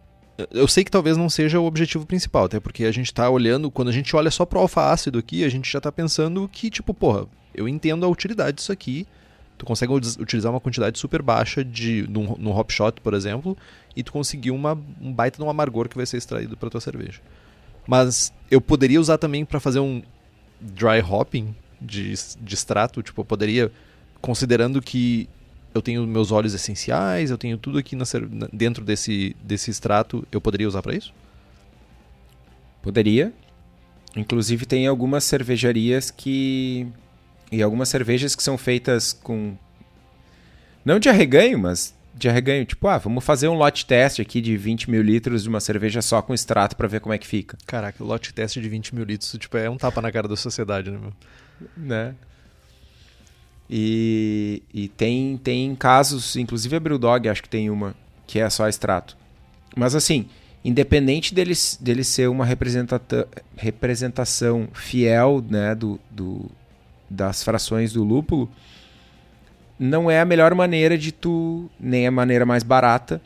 Eu 0.51 0.67
sei 0.67 0.83
que 0.83 0.91
talvez 0.91 1.15
não 1.15 1.29
seja 1.29 1.59
o 1.59 1.65
objetivo 1.65 2.05
principal, 2.05 2.45
até 2.45 2.59
porque 2.59 2.85
a 2.85 2.91
gente 2.91 3.07
está 3.07 3.29
olhando... 3.29 3.71
Quando 3.71 3.87
a 3.87 3.93
gente 3.93 4.15
olha 4.15 4.29
só 4.29 4.45
pro 4.45 4.59
alfa-ácido 4.59 5.19
aqui, 5.19 5.43
a 5.43 5.49
gente 5.49 5.71
já 5.71 5.77
está 5.77 5.91
pensando 5.91 6.49
que, 6.51 6.69
tipo, 6.69 6.93
porra, 6.93 7.25
eu 7.53 7.69
entendo 7.69 8.05
a 8.05 8.09
utilidade 8.09 8.57
disso 8.57 8.71
aqui 8.71 9.07
tu 9.57 9.65
consegue 9.65 9.93
utilizar 9.93 10.51
uma 10.51 10.59
quantidade 10.59 10.99
super 10.99 11.21
baixa 11.21 11.63
de 11.63 12.05
no, 12.09 12.37
no 12.37 12.51
hop 12.51 12.69
shot, 12.71 12.99
por 13.01 13.13
exemplo, 13.13 13.57
e 13.95 14.03
tu 14.03 14.11
conseguir 14.11 14.51
uma, 14.51 14.77
um 15.01 15.11
baita 15.11 15.37
de 15.37 15.43
um 15.43 15.49
amargor 15.49 15.87
que 15.87 15.95
vai 15.95 16.05
ser 16.05 16.17
extraído 16.17 16.57
para 16.57 16.69
tua 16.69 16.81
cerveja. 16.81 17.21
Mas 17.87 18.33
eu 18.49 18.59
poderia 18.59 18.99
usar 18.99 19.17
também 19.17 19.45
para 19.45 19.59
fazer 19.59 19.79
um 19.79 20.01
dry 20.59 21.01
hopping 21.01 21.55
de, 21.81 22.13
de 22.41 22.53
extrato, 22.53 23.01
tipo, 23.01 23.21
eu 23.21 23.25
poderia 23.25 23.71
considerando 24.21 24.81
que 24.81 25.29
eu 25.75 25.81
tenho 25.81 26.07
meus 26.07 26.31
óleos 26.31 26.53
essenciais, 26.53 27.29
eu 27.29 27.37
tenho 27.37 27.57
tudo 27.57 27.77
aqui 27.77 27.97
na, 27.97 28.05
dentro 28.51 28.83
desse, 28.83 29.35
desse 29.43 29.69
extrato, 29.69 30.25
eu 30.31 30.39
poderia 30.39 30.67
usar 30.67 30.81
para 30.81 30.95
isso? 30.95 31.13
Poderia. 32.81 33.33
Inclusive 34.15 34.65
tem 34.65 34.87
algumas 34.87 35.25
cervejarias 35.25 36.09
que 36.09 36.87
e 37.51 37.61
algumas 37.61 37.89
cervejas 37.89 38.35
que 38.35 38.41
são 38.41 38.57
feitas 38.57 39.11
com. 39.11 39.57
Não 40.85 40.97
de 40.97 41.09
arreganho, 41.09 41.59
mas 41.59 41.93
de 42.13 42.29
arreganho. 42.29 42.63
Tipo, 42.63 42.87
ah, 42.87 42.97
vamos 42.97 43.25
fazer 43.25 43.49
um 43.49 43.53
lote 43.53 43.85
teste 43.85 44.21
aqui 44.21 44.39
de 44.39 44.55
20 44.55 44.89
mil 44.89 45.01
litros 45.01 45.43
de 45.43 45.49
uma 45.49 45.59
cerveja 45.59 46.01
só 46.01 46.21
com 46.21 46.33
extrato 46.33 46.77
para 46.77 46.87
ver 46.87 47.01
como 47.01 47.13
é 47.13 47.17
que 47.17 47.27
fica. 47.27 47.57
Caraca, 47.67 48.01
o 48.01 48.07
lote 48.07 48.33
teste 48.33 48.61
de 48.61 48.69
20 48.69 48.95
mil 48.95 49.03
litros 49.03 49.35
tipo, 49.37 49.57
é 49.57 49.69
um 49.69 49.77
tapa 49.77 50.01
na 50.01 50.09
cara 50.09 50.27
da 50.27 50.37
sociedade, 50.37 50.89
né, 50.89 50.97
meu? 50.97 51.13
Né? 51.75 52.15
E, 53.69 54.61
e 54.73 54.87
tem, 54.89 55.37
tem 55.37 55.75
casos, 55.75 56.35
inclusive 56.35 56.75
a 56.75 56.79
Brewdog 56.79 57.27
acho 57.27 57.41
que 57.41 57.49
tem 57.49 57.69
uma, 57.69 57.95
que 58.27 58.39
é 58.39 58.49
só 58.49 58.67
extrato. 58.67 59.17
Mas 59.75 59.95
assim, 59.95 60.27
independente 60.63 61.33
dele, 61.33 61.53
dele 61.79 62.03
ser 62.03 62.29
uma 62.29 62.45
representação 63.57 64.67
fiel 64.73 65.43
né, 65.49 65.73
do, 65.75 65.99
do, 66.09 66.49
das 67.09 67.43
frações 67.43 67.93
do 67.93 68.03
lúpulo, 68.03 68.49
não 69.77 70.09
é 70.09 70.21
a 70.21 70.25
melhor 70.25 70.53
maneira 70.55 70.97
de 70.97 71.11
tu, 71.11 71.69
nem 71.79 72.07
a 72.07 72.11
maneira 72.11 72.45
mais 72.45 72.63
barata 72.63 73.21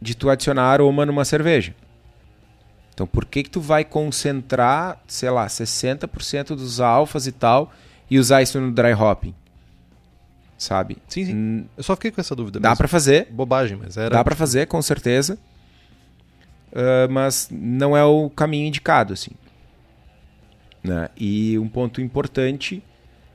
de 0.00 0.14
tu 0.14 0.28
adicionar 0.28 0.64
aroma 0.64 1.06
numa 1.06 1.24
cerveja. 1.24 1.74
Então, 2.92 3.06
por 3.06 3.24
que 3.24 3.44
que 3.44 3.50
tu 3.50 3.60
vai 3.60 3.84
concentrar, 3.84 5.00
sei 5.06 5.30
lá, 5.30 5.46
60% 5.46 6.48
dos 6.48 6.80
alfas 6.80 7.26
e 7.26 7.32
tal 7.32 7.72
e 8.10 8.18
usar 8.18 8.42
isso 8.42 8.60
no 8.60 8.70
dry 8.70 8.92
hopping? 8.92 9.34
Sabe? 10.62 10.96
Sim, 11.08 11.24
sim. 11.24 11.34
Hum, 11.34 11.64
Eu 11.76 11.82
só 11.82 11.96
fiquei 11.96 12.12
com 12.12 12.20
essa 12.20 12.36
dúvida. 12.36 12.60
Dá 12.60 12.76
para 12.76 12.86
fazer. 12.86 13.26
Bobagem, 13.32 13.76
mas 13.76 13.96
era. 13.96 14.10
Dá 14.10 14.22
para 14.22 14.36
fazer, 14.36 14.68
com 14.68 14.80
certeza. 14.80 15.36
Uh, 16.70 17.10
mas 17.10 17.48
não 17.50 17.96
é 17.96 18.04
o 18.04 18.30
caminho 18.30 18.68
indicado, 18.68 19.12
assim. 19.12 19.32
Né? 20.82 21.08
E 21.16 21.58
um 21.58 21.68
ponto 21.68 22.00
importante 22.00 22.80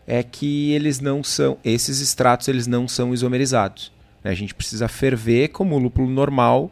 é 0.08 0.24
que 0.24 0.72
eles 0.72 1.02
não 1.02 1.22
são, 1.22 1.58
esses 1.66 2.00
extratos 2.00 2.48
eles 2.48 2.66
não 2.66 2.88
são 2.88 3.14
isomerizados. 3.14 3.92
Né? 4.24 4.32
A 4.32 4.34
gente 4.34 4.56
precisa 4.56 4.88
ferver 4.88 5.50
como 5.50 5.78
lúpulo 5.78 6.10
normal 6.10 6.72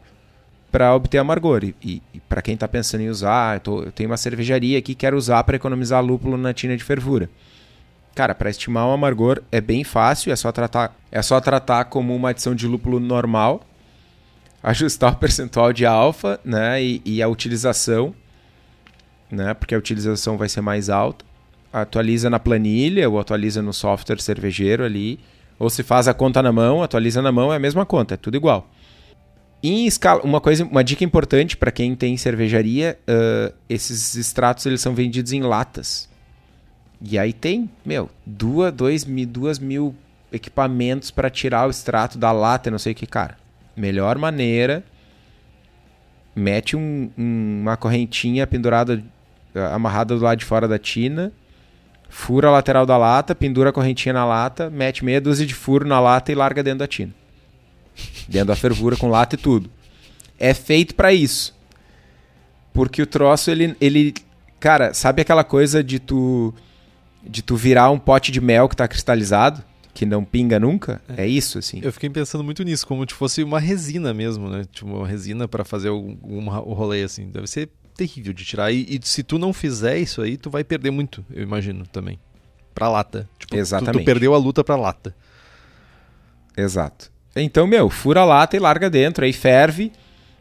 para 0.72 0.94
obter 0.94 1.18
amargor. 1.18 1.64
E, 1.64 1.74
e, 1.82 2.02
e 2.14 2.20
para 2.20 2.40
quem 2.40 2.54
está 2.54 2.66
pensando 2.66 3.02
em 3.02 3.10
usar, 3.10 3.56
eu, 3.56 3.60
tô, 3.60 3.82
eu, 3.82 3.92
tenho 3.92 4.08
uma 4.08 4.16
cervejaria 4.16 4.78
aqui 4.78 4.94
que 4.94 5.00
quero 5.00 5.18
usar 5.18 5.44
para 5.44 5.56
economizar 5.56 6.02
lúpulo 6.02 6.38
na 6.38 6.54
tina 6.54 6.74
de 6.78 6.82
fervura. 6.82 7.28
Cara, 8.16 8.34
para 8.34 8.50
estimar 8.50 8.88
o 8.88 8.90
amargor 8.90 9.40
é 9.52 9.60
bem 9.60 9.84
fácil, 9.84 10.32
é 10.32 10.36
só 10.36 10.50
tratar, 10.50 10.96
é 11.12 11.22
só 11.22 11.40
tratar 11.40 11.84
como 11.84 12.16
uma 12.16 12.30
adição 12.30 12.56
de 12.56 12.66
lúpulo 12.66 12.98
normal, 12.98 13.64
ajustar 14.60 15.12
o 15.12 15.16
percentual 15.16 15.72
de 15.72 15.86
alfa, 15.86 16.40
né, 16.44 16.82
e, 16.82 17.00
e 17.04 17.22
a 17.22 17.28
utilização, 17.28 18.12
né, 19.30 19.54
porque 19.54 19.76
a 19.76 19.78
utilização 19.78 20.36
vai 20.36 20.48
ser 20.48 20.60
mais 20.60 20.90
alta 20.90 21.24
atualiza 21.82 22.30
na 22.30 22.38
planilha 22.38 23.08
ou 23.08 23.18
atualiza 23.18 23.60
no 23.60 23.72
software 23.72 24.20
cervejeiro 24.20 24.84
ali, 24.84 25.20
ou 25.58 25.70
se 25.70 25.82
faz 25.82 26.08
a 26.08 26.14
conta 26.14 26.42
na 26.42 26.52
mão, 26.52 26.82
atualiza 26.82 27.22
na 27.22 27.32
mão, 27.32 27.52
é 27.52 27.56
a 27.56 27.58
mesma 27.58 27.84
conta, 27.84 28.14
é 28.14 28.16
tudo 28.16 28.36
igual. 28.36 28.70
Em 29.62 29.86
escala, 29.86 30.22
uma 30.22 30.40
coisa, 30.40 30.64
uma 30.64 30.84
dica 30.84 31.04
importante 31.04 31.56
para 31.56 31.70
quem 31.70 31.94
tem 31.94 32.16
cervejaria, 32.16 32.98
uh, 33.08 33.54
esses 33.68 34.14
extratos 34.14 34.64
eles 34.66 34.80
são 34.80 34.94
vendidos 34.94 35.32
em 35.32 35.42
latas. 35.42 36.08
E 37.00 37.18
aí 37.18 37.32
tem, 37.32 37.70
meu, 37.84 38.10
duas, 38.24 38.72
dois, 38.72 39.04
duas 39.04 39.58
mil 39.58 39.94
equipamentos 40.32 41.10
para 41.10 41.30
tirar 41.30 41.66
o 41.66 41.70
extrato 41.70 42.18
da 42.18 42.32
lata, 42.32 42.70
não 42.70 42.78
sei 42.78 42.92
o 42.92 42.94
que, 42.94 43.06
cara. 43.06 43.36
Melhor 43.76 44.16
maneira, 44.18 44.82
mete 46.34 46.76
um, 46.76 47.10
um, 47.16 47.60
uma 47.62 47.76
correntinha 47.76 48.46
pendurada, 48.46 49.02
amarrada 49.72 50.16
do 50.16 50.24
lado 50.24 50.38
de 50.38 50.44
fora 50.44 50.66
da 50.66 50.78
tina, 50.78 51.32
fura 52.08 52.48
a 52.48 52.52
lateral 52.52 52.86
da 52.86 52.96
lata, 52.96 53.34
pendura 53.34 53.70
a 53.70 53.72
correntinha 53.72 54.12
na 54.12 54.24
lata, 54.24 54.70
mete 54.70 55.04
meia 55.04 55.20
dúzia 55.20 55.46
de 55.46 55.54
furo 55.54 55.86
na 55.86 56.00
lata 56.00 56.32
e 56.32 56.34
larga 56.34 56.62
dentro 56.62 56.80
da 56.80 56.86
tina. 56.86 57.12
dentro 58.28 58.48
da 58.48 58.56
fervura 58.56 58.96
com 58.96 59.08
lata 59.08 59.34
e 59.34 59.38
tudo. 59.38 59.70
É 60.38 60.52
feito 60.52 60.94
para 60.94 61.12
isso. 61.12 61.54
Porque 62.72 63.00
o 63.00 63.06
troço, 63.06 63.50
ele, 63.50 63.74
ele. 63.80 64.14
Cara, 64.60 64.92
sabe 64.92 65.22
aquela 65.22 65.44
coisa 65.44 65.82
de 65.82 65.98
tu. 65.98 66.52
De 67.28 67.42
tu 67.42 67.56
virar 67.56 67.90
um 67.90 67.98
pote 67.98 68.30
de 68.30 68.40
mel 68.40 68.68
que 68.68 68.76
tá 68.76 68.86
cristalizado? 68.86 69.62
Que 69.92 70.04
não 70.04 70.24
pinga 70.24 70.60
nunca? 70.60 71.00
É, 71.08 71.24
é 71.24 71.26
isso, 71.26 71.58
assim. 71.58 71.80
Eu 71.82 71.92
fiquei 71.92 72.10
pensando 72.10 72.44
muito 72.44 72.62
nisso, 72.62 72.86
como 72.86 73.08
se 73.08 73.14
fosse 73.14 73.42
uma 73.42 73.58
resina 73.58 74.12
mesmo, 74.12 74.48
né? 74.50 74.64
Tipo, 74.70 74.88
uma 74.88 75.08
resina 75.08 75.48
para 75.48 75.64
fazer 75.64 75.88
o, 75.88 76.18
um, 76.22 76.48
o 76.48 76.72
rolê, 76.74 77.02
assim. 77.02 77.30
Deve 77.30 77.46
ser 77.46 77.70
terrível 77.96 78.32
de 78.32 78.44
tirar. 78.44 78.70
E, 78.70 78.82
e, 78.88 79.00
se 79.02 79.22
tu 79.22 79.38
não 79.38 79.52
fizer 79.52 79.98
isso 79.98 80.20
aí, 80.20 80.36
tu 80.36 80.50
vai 80.50 80.62
perder 80.62 80.90
muito, 80.90 81.24
eu 81.32 81.42
imagino 81.42 81.86
também. 81.86 82.18
Pra 82.74 82.90
lata. 82.90 83.28
Tipo, 83.38 83.56
Exatamente. 83.56 83.94
Tu, 83.94 83.98
tu 84.00 84.04
perdeu 84.04 84.34
a 84.34 84.38
luta 84.38 84.62
pra 84.62 84.76
lata. 84.76 85.16
Exato. 86.56 87.10
Então, 87.34 87.66
meu, 87.66 87.88
fura 87.90 88.20
a 88.20 88.24
lata 88.24 88.56
e 88.56 88.60
larga 88.60 88.88
dentro, 88.88 89.24
aí 89.24 89.32
ferve, 89.32 89.92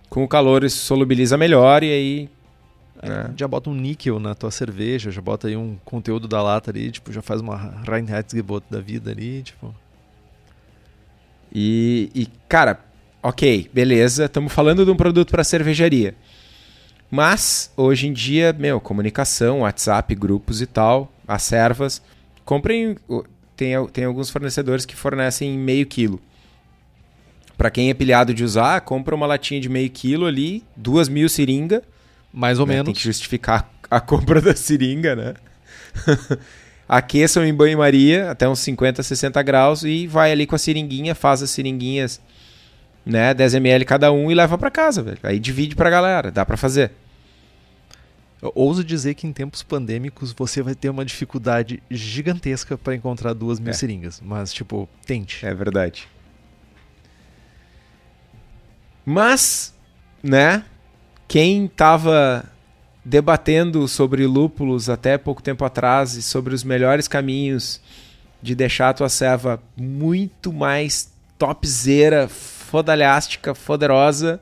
com 0.09 0.23
o 0.23 0.27
calor 0.27 0.63
isso 0.63 0.85
solubiliza 0.85 1.37
melhor 1.37 1.83
e 1.83 1.91
aí. 1.91 2.29
É. 3.01 3.29
Já 3.35 3.47
bota 3.47 3.69
um 3.69 3.73
níquel 3.73 4.19
na 4.19 4.33
tua 4.33 4.51
cerveja, 4.51 5.11
já 5.11 5.21
bota 5.21 5.47
aí 5.47 5.55
um 5.55 5.77
conteúdo 5.83 6.27
da 6.27 6.41
lata 6.41 6.71
ali, 6.71 6.91
tipo, 6.91 7.11
já 7.11 7.21
faz 7.21 7.41
uma 7.41 7.55
Reinheitsgebot 7.85 8.65
da 8.69 8.79
vida 8.79 9.11
ali, 9.11 9.43
tipo. 9.43 9.73
E, 11.53 12.09
e 12.15 12.27
cara, 12.47 12.79
ok, 13.21 13.69
beleza, 13.73 14.25
estamos 14.25 14.51
falando 14.51 14.85
de 14.85 14.91
um 14.91 14.95
produto 14.95 15.31
para 15.31 15.43
cervejaria. 15.43 16.15
Mas, 17.09 17.71
hoje 17.77 18.07
em 18.07 18.13
dia, 18.13 18.53
meu, 18.53 18.81
comunicação, 18.81 19.61
WhatsApp, 19.61 20.13
grupos 20.15 20.61
e 20.61 20.65
tal, 20.65 21.11
as 21.27 21.43
servas, 21.43 22.01
comprem. 22.43 22.97
Tem, 23.55 23.71
tem 23.87 24.03
alguns 24.03 24.29
fornecedores 24.29 24.85
que 24.85 24.95
fornecem 24.95 25.57
meio 25.57 25.85
quilo. 25.85 26.19
Para 27.57 27.69
quem 27.69 27.89
é 27.89 27.93
pilhado 27.93 28.33
de 28.33 28.43
usar, 28.43 28.81
compra 28.81 29.15
uma 29.15 29.25
latinha 29.25 29.61
de 29.61 29.69
meio 29.69 29.89
quilo 29.89 30.25
ali, 30.25 30.61
duas 30.75 31.07
mil 31.07 31.29
seringa. 31.29 31.81
Mais 32.35 32.59
ou 32.59 32.67
né? 32.67 32.73
menos. 32.73 32.87
Tem 32.87 32.93
que 32.93 33.01
justificar 33.01 33.71
a 33.89 34.01
compra 34.01 34.41
da 34.43 34.53
seringa, 34.53 35.15
né? 35.15 35.33
Aqueçam 36.87 37.43
em 37.45 37.53
banho-maria 37.53 38.29
até 38.29 38.47
uns 38.47 38.59
50, 38.59 39.01
60 39.01 39.41
graus 39.41 39.83
e 39.83 40.05
vai 40.05 40.31
ali 40.31 40.45
com 40.45 40.53
a 40.53 40.59
seringuinha, 40.59 41.15
faz 41.15 41.41
as 41.41 41.49
seringuinhas, 41.49 42.21
né, 43.03 43.33
10 43.33 43.55
ml 43.55 43.85
cada 43.85 44.11
um 44.11 44.29
e 44.29 44.35
leva 44.35 44.55
para 44.55 44.69
casa, 44.69 45.01
velho. 45.01 45.17
Aí 45.23 45.39
divide 45.39 45.75
pra 45.75 45.89
galera, 45.89 46.29
dá 46.29 46.45
para 46.45 46.57
fazer. 46.57 46.91
Eu 48.39 48.51
ouso 48.53 48.83
dizer 48.83 49.15
que 49.15 49.25
em 49.25 49.33
tempos 49.33 49.63
pandêmicos 49.63 50.31
você 50.31 50.61
vai 50.61 50.75
ter 50.75 50.89
uma 50.89 51.03
dificuldade 51.03 51.81
gigantesca 51.89 52.77
para 52.77 52.93
encontrar 52.93 53.33
duas 53.33 53.59
mil 53.59 53.71
é. 53.71 53.73
seringas, 53.73 54.21
mas 54.23 54.53
tipo, 54.53 54.87
tente. 55.07 55.43
É 55.43 55.55
verdade. 55.55 56.07
Mas, 59.03 59.73
né, 60.21 60.63
quem 61.27 61.67
tava 61.67 62.45
debatendo 63.03 63.87
sobre 63.87 64.25
lúpulos 64.25 64.89
até 64.89 65.17
pouco 65.17 65.41
tempo 65.41 65.63
atrás 65.63 66.15
e 66.15 66.21
sobre 66.21 66.55
os 66.55 66.63
melhores 66.63 67.07
caminhos 67.07 67.79
de 68.41 68.55
deixar 68.55 68.89
a 68.89 68.93
tua 68.93 69.09
serva 69.09 69.61
muito 69.77 70.51
mais 70.51 71.11
topzera, 71.37 72.27
fodalhástica, 72.27 73.53
foderosa. 73.53 74.39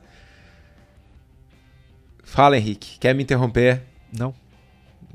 Fala, 2.22 2.56
Henrique. 2.56 2.98
Quer 2.98 3.14
me 3.14 3.22
interromper? 3.22 3.82
Não. 4.12 4.34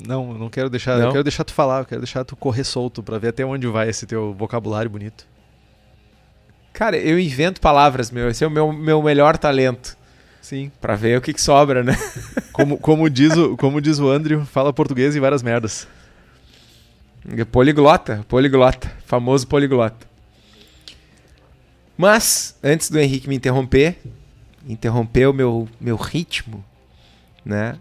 Não, 0.05 0.31
eu 0.31 0.37
não 0.37 0.49
quero 0.49 0.69
deixar. 0.69 0.97
Não? 0.97 1.07
Eu 1.07 1.11
quero 1.11 1.23
deixar 1.23 1.43
tu 1.43 1.53
falar, 1.53 1.79
eu 1.79 1.85
quero 1.85 2.01
deixar 2.01 2.23
tu 2.23 2.35
correr 2.35 2.63
solto 2.63 3.03
para 3.03 3.17
ver 3.17 3.29
até 3.29 3.45
onde 3.45 3.67
vai 3.67 3.89
esse 3.89 4.05
teu 4.05 4.33
vocabulário 4.33 4.89
bonito. 4.89 5.27
Cara, 6.71 6.97
eu 6.97 7.19
invento 7.19 7.59
palavras, 7.59 8.09
meu. 8.09 8.29
Esse 8.29 8.43
é 8.43 8.47
o 8.47 8.51
meu, 8.51 8.71
meu 8.71 9.01
melhor 9.01 9.37
talento. 9.37 9.97
Sim. 10.41 10.71
Pra 10.81 10.95
ver 10.95 11.17
o 11.17 11.21
que, 11.21 11.33
que 11.33 11.41
sobra, 11.41 11.83
né? 11.83 11.95
Como, 12.51 12.77
como, 12.77 13.09
diz 13.09 13.37
o, 13.37 13.55
como 13.55 13.79
diz 13.79 13.99
o 13.99 14.09
Andrew, 14.09 14.45
fala 14.45 14.73
português 14.73 15.15
e 15.15 15.19
várias 15.19 15.41
merdas. 15.41 15.87
Poliglota, 17.51 18.25
poliglota. 18.27 18.91
Famoso 19.05 19.47
poliglota. 19.47 20.05
Mas, 21.95 22.57
antes 22.61 22.89
do 22.89 22.99
Henrique 22.99 23.29
me 23.29 23.35
interromper, 23.35 23.97
interromper 24.67 25.27
o 25.27 25.33
meu, 25.33 25.69
meu 25.79 25.95
ritmo, 25.95 26.65
né? 27.45 27.77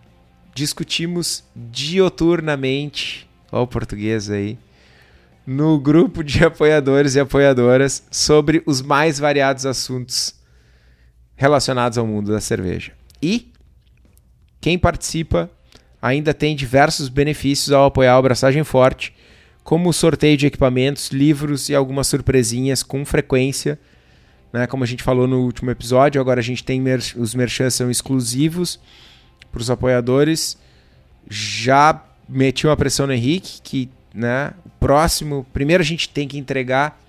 Discutimos 0.55 1.45
dioturnamente, 1.55 3.29
ó 3.51 3.63
o 3.63 3.67
português 3.67 4.31
aí, 4.31 4.59
no 5.47 5.79
grupo 5.79 6.23
de 6.23 6.45
apoiadores 6.45 7.15
e 7.15 7.21
apoiadoras 7.21 8.03
sobre 8.11 8.63
os 8.67 8.83
mais 8.83 9.19
variados 9.19 9.65
assuntos 9.65 10.38
relacionados 11.39 11.97
ao 11.97 12.07
mundo 12.07 12.33
da 12.33 12.41
cerveja. 12.41 12.93
E 13.23 13.53
quem 14.61 14.77
participa 14.77 15.49
ainda 16.03 16.35
tem 16.35 16.55
diversos 16.55 17.09
benefícios 17.09 17.73
ao 17.73 17.87
apoiar 17.87 18.17
o 18.17 18.19
Abraçagem 18.19 18.65
Forte, 18.65 19.15
como 19.63 19.93
sorteio 19.93 20.37
de 20.37 20.47
equipamentos, 20.47 21.11
livros 21.11 21.69
e 21.69 21.75
algumas 21.77 22.09
surpresinhas 22.09 22.83
com 22.83 23.05
frequência. 23.05 23.79
Né? 24.53 24.67
Como 24.67 24.83
a 24.83 24.87
gente 24.87 25.03
falou 25.03 25.29
no 25.29 25.41
último 25.45 25.71
episódio, 25.71 26.21
agora 26.21 26.41
a 26.41 26.43
gente 26.43 26.65
tem 26.65 26.81
mer 26.81 27.01
os 27.17 27.35
merchants 27.37 27.75
são 27.75 27.89
exclusivos 27.89 28.81
para 29.53 29.61
os 29.61 29.71
apoiadores. 29.71 30.59
Já 31.31 32.05
meti 32.29 32.67
uma 32.67 32.77
pressão 32.77 33.07
no 33.07 33.13
Henrique 33.13 33.61
que 33.63 33.89
né, 34.13 34.53
o 34.67 34.71
próximo, 34.81 35.47
primeiro 35.53 35.83
a 35.83 35.87
gente 35.87 36.09
tem 36.09 36.27
que 36.27 36.37
entregar 36.37 37.01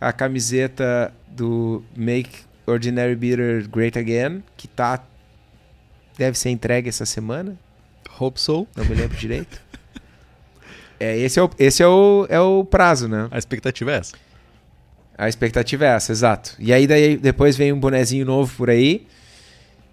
a 0.00 0.12
camiseta 0.12 1.14
do 1.28 1.84
Make 1.96 2.51
Ordinary 2.66 3.16
Beer 3.16 3.68
Great 3.68 3.98
Again, 3.98 4.42
que 4.56 4.68
tá 4.68 5.04
deve 6.16 6.38
ser 6.38 6.50
entregue 6.50 6.88
essa 6.88 7.06
semana. 7.06 7.56
Hope 8.18 8.40
so. 8.40 8.66
Não 8.76 8.84
me 8.84 8.94
lembro 8.94 9.16
direito. 9.16 9.60
É, 11.00 11.18
esse 11.18 11.38
é 11.40 11.42
o, 11.42 11.50
esse 11.58 11.82
é 11.82 11.86
o, 11.88 12.26
é 12.28 12.40
o 12.40 12.64
prazo, 12.64 13.08
né? 13.08 13.26
A 13.30 13.36
expectativa 13.36 13.90
é 13.90 13.96
essa. 13.96 14.14
A 15.18 15.28
expectativa 15.28 15.84
é 15.84 15.88
essa, 15.88 16.12
exato. 16.12 16.54
E 16.58 16.72
aí 16.72 16.86
daí, 16.86 17.16
depois 17.16 17.56
vem 17.56 17.72
um 17.72 17.80
bonezinho 17.80 18.24
novo 18.24 18.54
por 18.56 18.70
aí. 18.70 19.06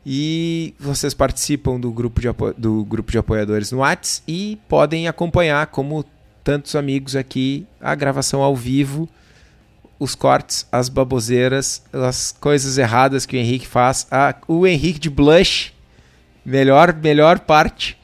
E 0.06 0.74
vocês 0.80 1.14
participam 1.14 1.80
do 1.80 1.92
grupo 1.92 2.22
de, 2.22 2.28
do 2.58 2.86
grupo 2.86 3.12
de 3.12 3.18
apoiadores 3.18 3.72
no 3.72 3.80
Whats 3.80 4.24
e 4.28 4.60
podem 4.68 5.08
acompanhar, 5.08 5.68
como 5.68 6.06
tantos 6.44 6.76
amigos 6.76 7.16
aqui, 7.16 7.66
a 7.82 7.94
gravação 7.96 8.42
ao 8.42 8.56
vivo 8.56 9.10
os 10.00 10.16
cortes, 10.16 10.66
as 10.72 10.88
baboseiras, 10.88 11.84
as 11.92 12.36
coisas 12.40 12.78
erradas 12.78 13.26
que 13.26 13.36
o 13.36 13.40
Henrique 13.40 13.68
faz. 13.68 14.08
Ah, 14.10 14.34
o 14.48 14.66
Henrique 14.66 15.00
de 15.00 15.10
Blush, 15.10 15.74
melhor, 16.46 16.94
melhor 16.94 17.40
parte. 17.40 17.98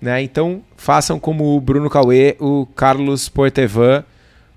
Né? 0.00 0.22
Então 0.22 0.62
façam 0.76 1.18
como 1.18 1.56
o 1.56 1.60
Bruno 1.60 1.90
Cauê, 1.90 2.36
o 2.38 2.66
Carlos 2.76 3.28
Portevan, 3.28 4.04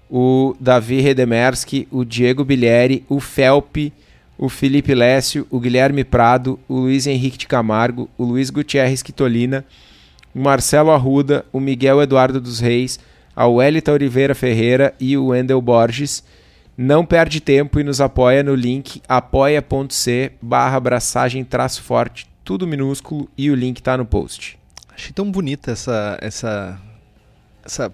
o 0.09 0.55
Davi 0.59 1.01
Redemerski, 1.01 1.87
o 1.89 2.05
Diego 2.05 2.43
Bilieri, 2.43 3.03
o 3.09 3.19
Felpe, 3.19 3.91
o 4.37 4.47
Felipe 4.47 4.93
Lécio, 4.93 5.45
o 5.49 5.59
Guilherme 5.59 6.03
Prado, 6.03 6.59
o 6.67 6.75
Luiz 6.75 7.07
Henrique 7.07 7.37
de 7.37 7.47
Camargo, 7.47 8.09
o 8.17 8.23
Luiz 8.23 8.49
Gutierrez 8.49 9.01
Quitolina, 9.01 9.65
o 10.33 10.39
Marcelo 10.39 10.91
Arruda, 10.91 11.45
o 11.51 11.59
Miguel 11.59 12.01
Eduardo 12.01 12.39
dos 12.39 12.59
Reis, 12.59 12.99
ao 13.39 13.63
Elita 13.63 13.93
Oliveira 13.93 14.35
Ferreira 14.35 14.93
e 14.99 15.15
o 15.15 15.27
Wendel 15.27 15.61
Borges. 15.61 16.21
Não 16.77 17.05
perde 17.05 17.39
tempo 17.39 17.79
e 17.79 17.85
nos 17.85 18.01
apoia 18.01 18.43
no 18.43 18.53
link 18.53 19.01
apoia.c 19.07 20.33
barra 20.41 20.75
abraçagem 20.75 21.45
traço 21.45 21.81
forte, 21.81 22.29
tudo 22.43 22.67
minúsculo 22.67 23.29
e 23.37 23.49
o 23.49 23.55
link 23.55 23.77
está 23.77 23.95
no 23.95 24.05
post. 24.05 24.59
Achei 24.93 25.13
tão 25.13 25.31
bonita 25.31 25.71
essa, 25.71 26.17
essa, 26.19 26.81
essa 27.63 27.93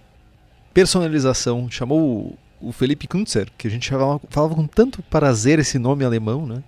personalização. 0.73 1.69
Chamou 1.69 2.35
o, 2.59 2.71
Felipe 2.71 3.05
Kuntzer, 3.07 3.47
que 3.55 3.67
a 3.67 3.71
gente 3.71 3.87
falava, 3.87 4.21
falava 4.27 4.55
com 4.55 4.65
tanto 4.65 5.03
prazer 5.03 5.59
esse 5.59 5.77
nome 5.77 6.03
alemão, 6.03 6.47
né? 6.47 6.63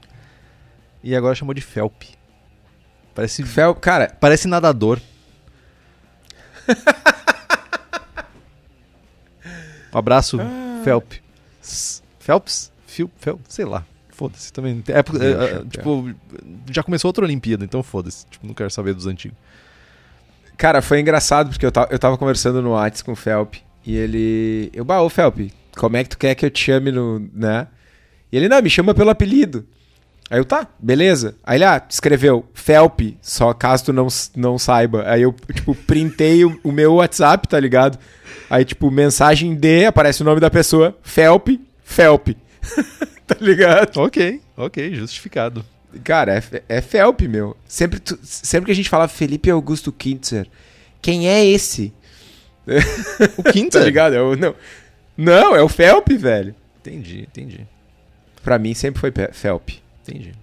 E 1.04 1.16
agora 1.16 1.34
chamou 1.34 1.56
de 1.56 1.62
Felp. 1.62 2.04
Parece. 3.16 3.42
Felp, 3.42 3.80
cara. 3.80 4.16
Parece 4.20 4.48
nadador. 4.48 5.02
Um 9.98 10.00
abraço, 10.00 10.40
ah. 10.40 10.82
Felp. 10.84 11.14
Phelps? 12.20 12.72
Phil? 12.86 13.10
Sei 13.48 13.66
lá. 13.66 13.84
Foda-se 14.10 14.54
também. 14.54 14.84
É, 14.88 14.94
é, 14.94 15.00
é, 15.00 15.66
tipo, 15.66 16.14
já 16.72 16.84
começou 16.84 17.10
outra 17.10 17.26
Olimpíada, 17.26 17.66
então 17.66 17.82
foda-se. 17.82 18.26
Tipo, 18.28 18.46
não 18.46 18.54
quero 18.54 18.70
saber 18.70 18.94
dos 18.94 19.08
antigos. 19.08 19.38
Cara, 20.56 20.82
foi 20.84 21.00
engraçado 21.00 21.50
porque 21.50 21.66
eu 21.66 21.72
tava, 21.72 21.88
eu 21.92 21.98
tava 21.98 22.18
conversando 22.18 22.62
no 22.62 22.74
Whats 22.74 23.02
com 23.02 23.14
o 23.14 23.16
Felp 23.16 23.56
e 23.86 23.96
ele. 23.96 24.70
Eu, 24.72 24.86
bah, 24.86 25.02
ô 25.02 25.10
Felp, 25.10 25.52
como 25.76 25.98
é 25.98 26.04
que 26.04 26.10
tu 26.10 26.18
quer 26.18 26.36
que 26.36 26.46
eu 26.46 26.52
te 26.52 26.64
chame 26.64 26.92
no. 26.92 27.20
né? 27.34 27.68
E 28.32 28.38
ele, 28.38 28.48
não, 28.48 28.62
me 28.62 28.70
chama 28.70 28.94
pelo 28.94 29.10
apelido. 29.10 29.66
Aí 30.30 30.40
eu, 30.40 30.46
tá, 30.46 30.68
beleza. 30.78 31.36
Aí 31.44 31.58
ele, 31.58 31.64
ah, 31.64 31.82
escreveu 31.90 32.46
Felp, 32.54 33.00
só 33.22 33.54
caso 33.54 33.86
tu 33.86 33.94
não, 33.94 34.08
não 34.36 34.58
saiba. 34.58 35.04
Aí 35.10 35.22
eu, 35.22 35.34
tipo, 35.54 35.74
printei 35.74 36.44
o, 36.44 36.60
o 36.64 36.72
meu 36.72 36.96
WhatsApp, 36.96 37.48
tá 37.48 37.60
ligado? 37.60 37.98
Aí, 38.50 38.66
tipo, 38.66 38.92
mensagem 38.92 39.56
D, 39.56 39.86
aparece 39.86 40.22
o 40.22 40.26
nome 40.26 40.42
da 40.42 40.50
pessoa, 40.50 40.98
Felp, 41.02 41.50
Felp. 41.84 42.30
tá 43.26 43.36
ligado? 43.40 43.98
Ok, 43.98 44.42
ok, 44.56 44.94
justificado. 44.96 45.66
Cara, 46.04 46.38
é, 46.38 46.64
é 46.78 46.82
Felp, 46.82 47.22
meu. 47.22 47.56
Sempre, 47.66 48.00
tu, 48.00 48.20
sempre 48.22 48.66
que 48.66 48.72
a 48.72 48.76
gente 48.76 48.90
fala 48.90 49.08
Felipe 49.08 49.50
Augusto 49.50 49.92
Kintzer, 49.92 50.48
quem 51.02 51.30
é 51.30 51.46
esse? 51.46 51.94
O 53.38 53.44
Kintzer? 53.44 53.80
tá 53.82 53.86
ligado? 53.86 54.16
É 54.16 54.36
não. 54.36 54.56
não, 55.16 55.56
é 55.56 55.62
o 55.62 55.70
Felp, 55.70 56.10
velho. 56.10 56.54
Entendi, 56.82 57.22
entendi. 57.22 57.68
Pra 58.44 58.60
mim 58.60 58.74
sempre 58.74 59.00
foi 59.00 59.12
Felp. 59.32 59.70
Entendi. 60.08 60.34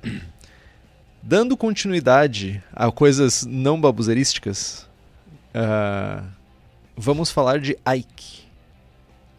Dando 1.22 1.56
continuidade 1.56 2.62
a 2.72 2.92
coisas 2.92 3.46
não 3.46 3.80
babuzeirísticas, 3.80 4.86
uh, 5.54 6.22
vamos 6.96 7.30
falar 7.30 7.58
de 7.58 7.78
Ike. 7.96 8.44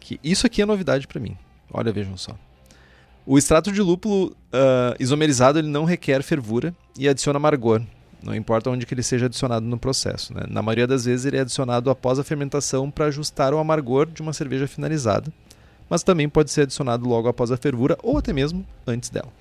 Que 0.00 0.18
isso 0.22 0.46
aqui 0.46 0.62
é 0.62 0.66
novidade 0.66 1.06
para 1.06 1.20
mim. 1.20 1.36
Olha, 1.72 1.92
vejam 1.92 2.16
só. 2.16 2.36
O 3.24 3.38
extrato 3.38 3.70
de 3.70 3.80
lúpulo 3.80 4.28
uh, 4.28 4.96
isomerizado 4.98 5.58
ele 5.58 5.68
não 5.68 5.84
requer 5.84 6.22
fervura 6.22 6.74
e 6.98 7.08
adiciona 7.08 7.38
amargor, 7.38 7.82
não 8.22 8.34
importa 8.34 8.70
onde 8.70 8.86
que 8.86 8.94
ele 8.94 9.02
seja 9.02 9.26
adicionado 9.26 9.66
no 9.66 9.78
processo. 9.78 10.32
Né? 10.32 10.42
Na 10.48 10.62
maioria 10.62 10.86
das 10.86 11.04
vezes 11.04 11.26
ele 11.26 11.36
é 11.36 11.40
adicionado 11.40 11.90
após 11.90 12.18
a 12.18 12.24
fermentação 12.24 12.90
para 12.90 13.06
ajustar 13.06 13.52
o 13.52 13.58
amargor 13.58 14.06
de 14.06 14.22
uma 14.22 14.32
cerveja 14.32 14.66
finalizada, 14.66 15.32
mas 15.90 16.02
também 16.02 16.28
pode 16.28 16.50
ser 16.50 16.62
adicionado 16.62 17.08
logo 17.08 17.28
após 17.28 17.50
a 17.50 17.56
fervura 17.56 17.96
ou 18.02 18.18
até 18.18 18.32
mesmo 18.32 18.66
antes 18.86 19.10
dela. 19.10 19.32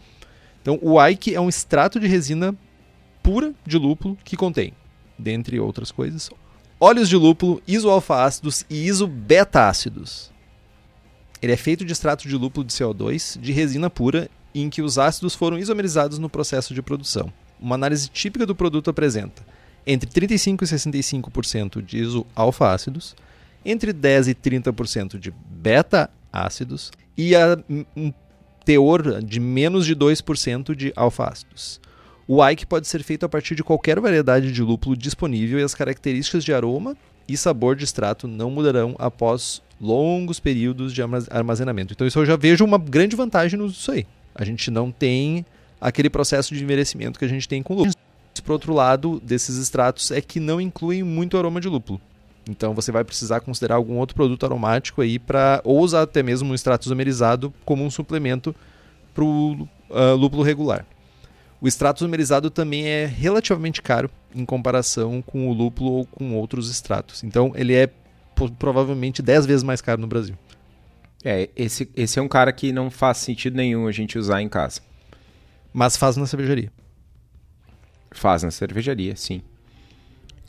Então, 0.66 0.80
o 0.82 1.00
Ike 1.00 1.36
é 1.36 1.40
um 1.40 1.48
extrato 1.48 2.00
de 2.00 2.08
resina 2.08 2.58
pura 3.22 3.54
de 3.64 3.78
lúpulo 3.78 4.18
que 4.24 4.36
contém, 4.36 4.74
dentre 5.16 5.60
outras 5.60 5.92
coisas, 5.92 6.28
óleos 6.80 7.08
de 7.08 7.16
lúpulo, 7.16 7.62
isoalfa-ácidos 7.68 8.66
e 8.68 8.88
isobeta-ácidos. 8.88 10.32
Ele 11.40 11.54
é 11.54 11.56
feito 11.56 11.86
de 11.86 11.94
extrato 11.94 12.28
de 12.28 12.36
lúpulo 12.36 12.66
de 12.66 12.74
CO2 12.74 13.40
de 13.40 13.52
resina 13.52 13.92
pura 13.92 14.28
em 14.56 14.68
que 14.68 14.82
os 14.82 14.98
ácidos 14.98 15.36
foram 15.36 15.60
isomerizados 15.60 16.18
no 16.18 16.32
processo 16.32 16.74
de 16.74 16.82
produção. 16.82 17.32
Uma 17.60 17.76
análise 17.76 18.10
típica 18.10 18.44
do 18.44 18.56
produto 18.56 18.90
apresenta 18.90 19.46
entre 19.86 20.10
35% 20.10 20.64
e 20.64 20.66
65% 20.66 21.82
de 21.84 22.00
isoalfa-ácidos, 22.00 23.16
entre 23.64 23.94
10% 23.94 24.30
e 24.30 24.34
30% 24.34 25.20
de 25.20 25.30
beta-ácidos 25.30 26.92
e 27.16 27.36
a, 27.36 27.56
um 27.96 28.12
teor 28.66 29.22
de 29.24 29.40
menos 29.40 29.86
de 29.86 29.96
2% 29.96 30.76
de 30.76 30.92
alfa-ácidos. 30.96 31.80
O 32.28 32.46
Ike 32.46 32.66
pode 32.66 32.88
ser 32.88 33.04
feito 33.04 33.24
a 33.26 33.30
partir 33.30 33.54
de 33.54 33.64
qualquer 33.64 34.00
variedade 34.00 34.52
de 34.52 34.62
lúpulo 34.64 34.98
disponível 34.98 35.60
e 35.60 35.64
as 35.64 35.76
características 35.76 36.44
de 36.44 36.52
aroma 36.52 36.98
e 37.28 37.38
sabor 37.38 37.76
de 37.76 37.84
extrato 37.84 38.28
não 38.28 38.50
mudarão 38.50 38.96
após 38.98 39.62
longos 39.80 40.40
períodos 40.40 40.92
de 40.92 41.02
armazenamento. 41.30 41.94
Então 41.94 42.08
isso 42.08 42.18
eu 42.18 42.26
já 42.26 42.36
vejo 42.36 42.66
uma 42.66 42.80
grande 42.80 43.16
vantagem 43.16 43.60
nisso 43.60 43.92
aí. 43.92 44.08
A 44.34 44.44
gente 44.44 44.72
não 44.72 44.92
tem 44.92 45.46
aquele 45.80 46.10
processo 46.10 46.56
de 46.56 46.64
envelhecimento 46.64 47.20
que 47.20 47.26
a 47.26 47.30
gente 47.30 47.48
tem 47.48 47.62
com 47.62 47.76
lúpulo. 47.76 47.94
Por 48.44 48.54
outro 48.54 48.74
lado, 48.74 49.22
desses 49.24 49.58
extratos 49.58 50.12
é 50.12 50.20
que 50.20 50.40
não 50.40 50.60
incluem 50.60 51.04
muito 51.04 51.38
aroma 51.38 51.62
de 51.62 51.68
lúpulo. 51.68 52.02
Então 52.48 52.74
você 52.74 52.92
vai 52.92 53.04
precisar 53.04 53.40
considerar 53.40 53.76
algum 53.76 53.98
outro 53.98 54.16
produto 54.16 54.46
aromático 54.46 55.02
aí 55.02 55.18
para 55.18 55.62
ou 55.64 55.80
usar 55.80 56.04
até 56.04 56.22
mesmo 56.22 56.52
um 56.52 56.56
extrato 56.56 56.86
isomerizado 56.86 57.54
como 57.66 57.84
um 57.84 57.90
suplemento 57.90 58.56
para 59.14 59.24
o 59.24 59.54
uh, 59.54 59.68
ah, 59.90 60.14
lúpulo 60.14 60.44
regular. 60.44 60.86
O 61.60 61.68
extrato 61.68 62.04
isomerizado 62.04 62.50
também 62.50 62.86
é 62.86 63.06
relativamente 63.06 63.82
caro 63.82 64.10
em 64.34 64.46
comparação 64.46 65.22
com 65.22 65.50
o 65.50 65.54
lúpulo 65.54 65.92
ou 65.92 66.06
com 66.06 66.36
outros 66.36 66.70
extratos. 66.70 67.24
Então 67.24 67.52
ele 67.56 67.74
é 67.74 67.90
provavelmente 68.60 69.22
10 69.22 69.46
vezes 69.46 69.64
mais 69.64 69.82
caro 69.82 70.00
no 70.02 70.08
Brasil. 70.08 70.36
É, 71.24 71.50
esse, 71.56 71.90
esse 71.96 72.20
é 72.20 72.22
um 72.22 72.28
cara 72.28 72.54
que 72.54 72.72
não 72.72 72.92
faz 72.92 73.18
sentido 73.18 73.56
nenhum 73.56 73.88
a 73.88 73.92
gente 73.92 74.20
usar 74.20 74.42
em 74.42 74.50
casa. 74.50 74.82
Mas 75.74 75.98
faz 75.98 76.18
na 76.18 76.28
cervejaria. 76.28 76.72
Faz 78.12 78.44
na 78.44 78.52
cervejaria, 78.52 79.16
sim. 79.16 79.42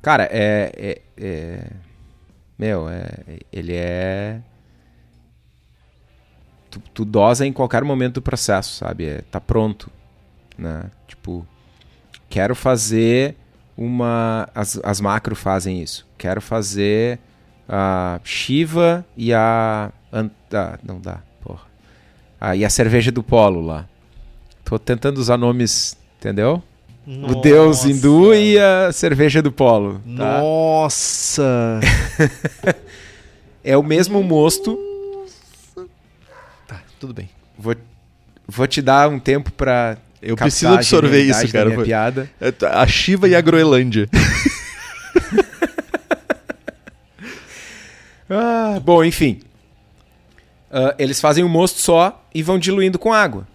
Cara, 0.02 0.28
é, 0.30 0.70
é, 0.76 1.02
é 1.16 1.66
meu, 2.58 2.88
é, 2.88 3.40
ele 3.52 3.74
é. 3.74 4.40
Tu, 6.70 6.80
tu, 6.92 7.04
dosa 7.04 7.46
em 7.46 7.52
qualquer 7.52 7.84
momento 7.84 8.14
do 8.14 8.22
processo, 8.22 8.74
sabe? 8.74 9.06
É, 9.06 9.22
tá 9.30 9.40
pronto. 9.40 9.90
Né? 10.56 10.90
Tipo, 11.06 11.46
quero 12.28 12.54
fazer 12.54 13.36
uma. 13.76 14.48
As, 14.54 14.80
as 14.82 15.00
macro 15.00 15.36
fazem 15.36 15.82
isso. 15.82 16.06
Quero 16.16 16.40
fazer 16.40 17.18
a 17.68 18.20
Shiva 18.24 19.04
e 19.16 19.34
a. 19.34 19.92
Ah, 20.12 20.78
não 20.82 21.00
dá, 21.00 21.20
porra. 21.42 21.66
Ah, 22.40 22.56
e 22.56 22.64
a 22.64 22.70
cerveja 22.70 23.12
do 23.12 23.22
Polo 23.22 23.60
lá. 23.60 23.86
Tô 24.64 24.78
tentando 24.78 25.18
usar 25.18 25.36
nomes, 25.36 25.96
entendeu? 26.18 26.62
Nossa. 27.06 27.38
O 27.38 27.40
deus 27.40 27.84
hindu 27.84 28.34
e 28.34 28.58
a 28.58 28.90
cerveja 28.92 29.40
do 29.40 29.52
polo. 29.52 30.02
Tá? 30.16 30.40
Nossa! 30.40 31.78
é 33.62 33.76
o 33.76 33.82
mesmo 33.82 34.24
mosto. 34.24 34.76
Tá, 36.66 36.82
tudo 36.98 37.14
bem. 37.14 37.30
Vou, 37.56 37.76
vou 38.48 38.66
te 38.66 38.82
dar 38.82 39.08
um 39.08 39.20
tempo 39.20 39.52
pra. 39.52 39.98
Eu 40.20 40.34
preciso 40.34 40.74
absorver 40.74 41.22
isso, 41.22 41.46
cara. 41.52 41.70
Foi... 41.72 41.84
Piada. 41.84 42.28
É, 42.40 42.50
tá, 42.50 42.82
a 42.82 42.86
Shiva 42.88 43.28
e 43.28 43.36
a 43.36 43.40
Groenlândia. 43.40 44.08
ah, 48.28 48.80
bom, 48.82 49.04
enfim. 49.04 49.40
Uh, 50.72 50.92
eles 50.98 51.20
fazem 51.20 51.44
o 51.44 51.48
mosto 51.48 51.78
só 51.78 52.26
e 52.34 52.42
vão 52.42 52.58
diluindo 52.58 52.98
com 52.98 53.12
água. 53.12 53.46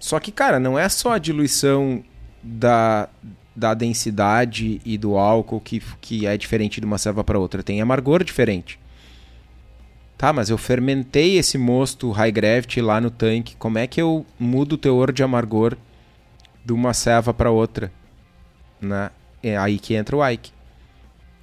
Só 0.00 0.18
que, 0.18 0.32
cara, 0.32 0.58
não 0.58 0.76
é 0.76 0.88
só 0.88 1.12
a 1.12 1.18
diluição 1.18 2.02
da, 2.42 3.08
da 3.54 3.74
densidade 3.74 4.80
e 4.84 4.98
do 4.98 5.16
álcool 5.16 5.60
que, 5.60 5.82
que 6.00 6.26
é 6.26 6.36
diferente 6.36 6.80
de 6.80 6.86
uma 6.86 6.98
serva 6.98 7.24
para 7.24 7.38
outra. 7.38 7.62
Tem 7.62 7.80
amargor 7.80 8.22
diferente. 8.22 8.78
Tá, 10.18 10.32
mas 10.32 10.48
eu 10.48 10.56
fermentei 10.56 11.36
esse 11.36 11.58
mosto 11.58 12.10
high 12.10 12.32
gravity 12.32 12.80
lá 12.80 13.00
no 13.00 13.10
tanque. 13.10 13.54
Como 13.56 13.78
é 13.78 13.86
que 13.86 14.00
eu 14.00 14.24
mudo 14.38 14.74
o 14.74 14.78
teor 14.78 15.12
de 15.12 15.22
amargor 15.22 15.76
de 16.64 16.72
uma 16.72 16.94
serva 16.94 17.34
para 17.34 17.50
outra? 17.50 17.92
Né? 18.80 19.10
É 19.42 19.56
aí 19.56 19.78
que 19.78 19.94
entra 19.94 20.16
o 20.16 20.26
Ike. 20.26 20.52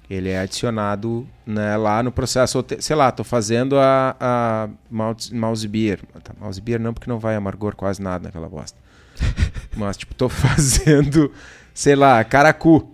Ele 0.10 0.30
é 0.30 0.40
adicionado 0.40 1.28
né, 1.46 1.78
lá 1.78 2.02
no 2.04 2.12
processo. 2.12 2.64
Sei 2.80 2.96
lá, 2.96 3.12
tô 3.12 3.24
fazendo 3.24 3.78
a, 3.78 4.16
a 4.20 4.70
mouse 4.90 5.68
beer. 5.68 6.00
Mouse 6.40 6.60
beer 6.60 6.80
não, 6.80 6.94
porque 6.94 7.10
não 7.10 7.20
vai 7.20 7.36
amargor 7.36 7.76
quase 7.76 8.02
nada 8.02 8.26
naquela 8.26 8.50
bosta. 8.50 8.78
Mas, 9.76 9.98
tipo, 9.98 10.14
tô 10.14 10.28
fazendo, 10.30 11.32
sei 11.74 11.96
lá, 11.96 12.24
caracu. 12.24 12.90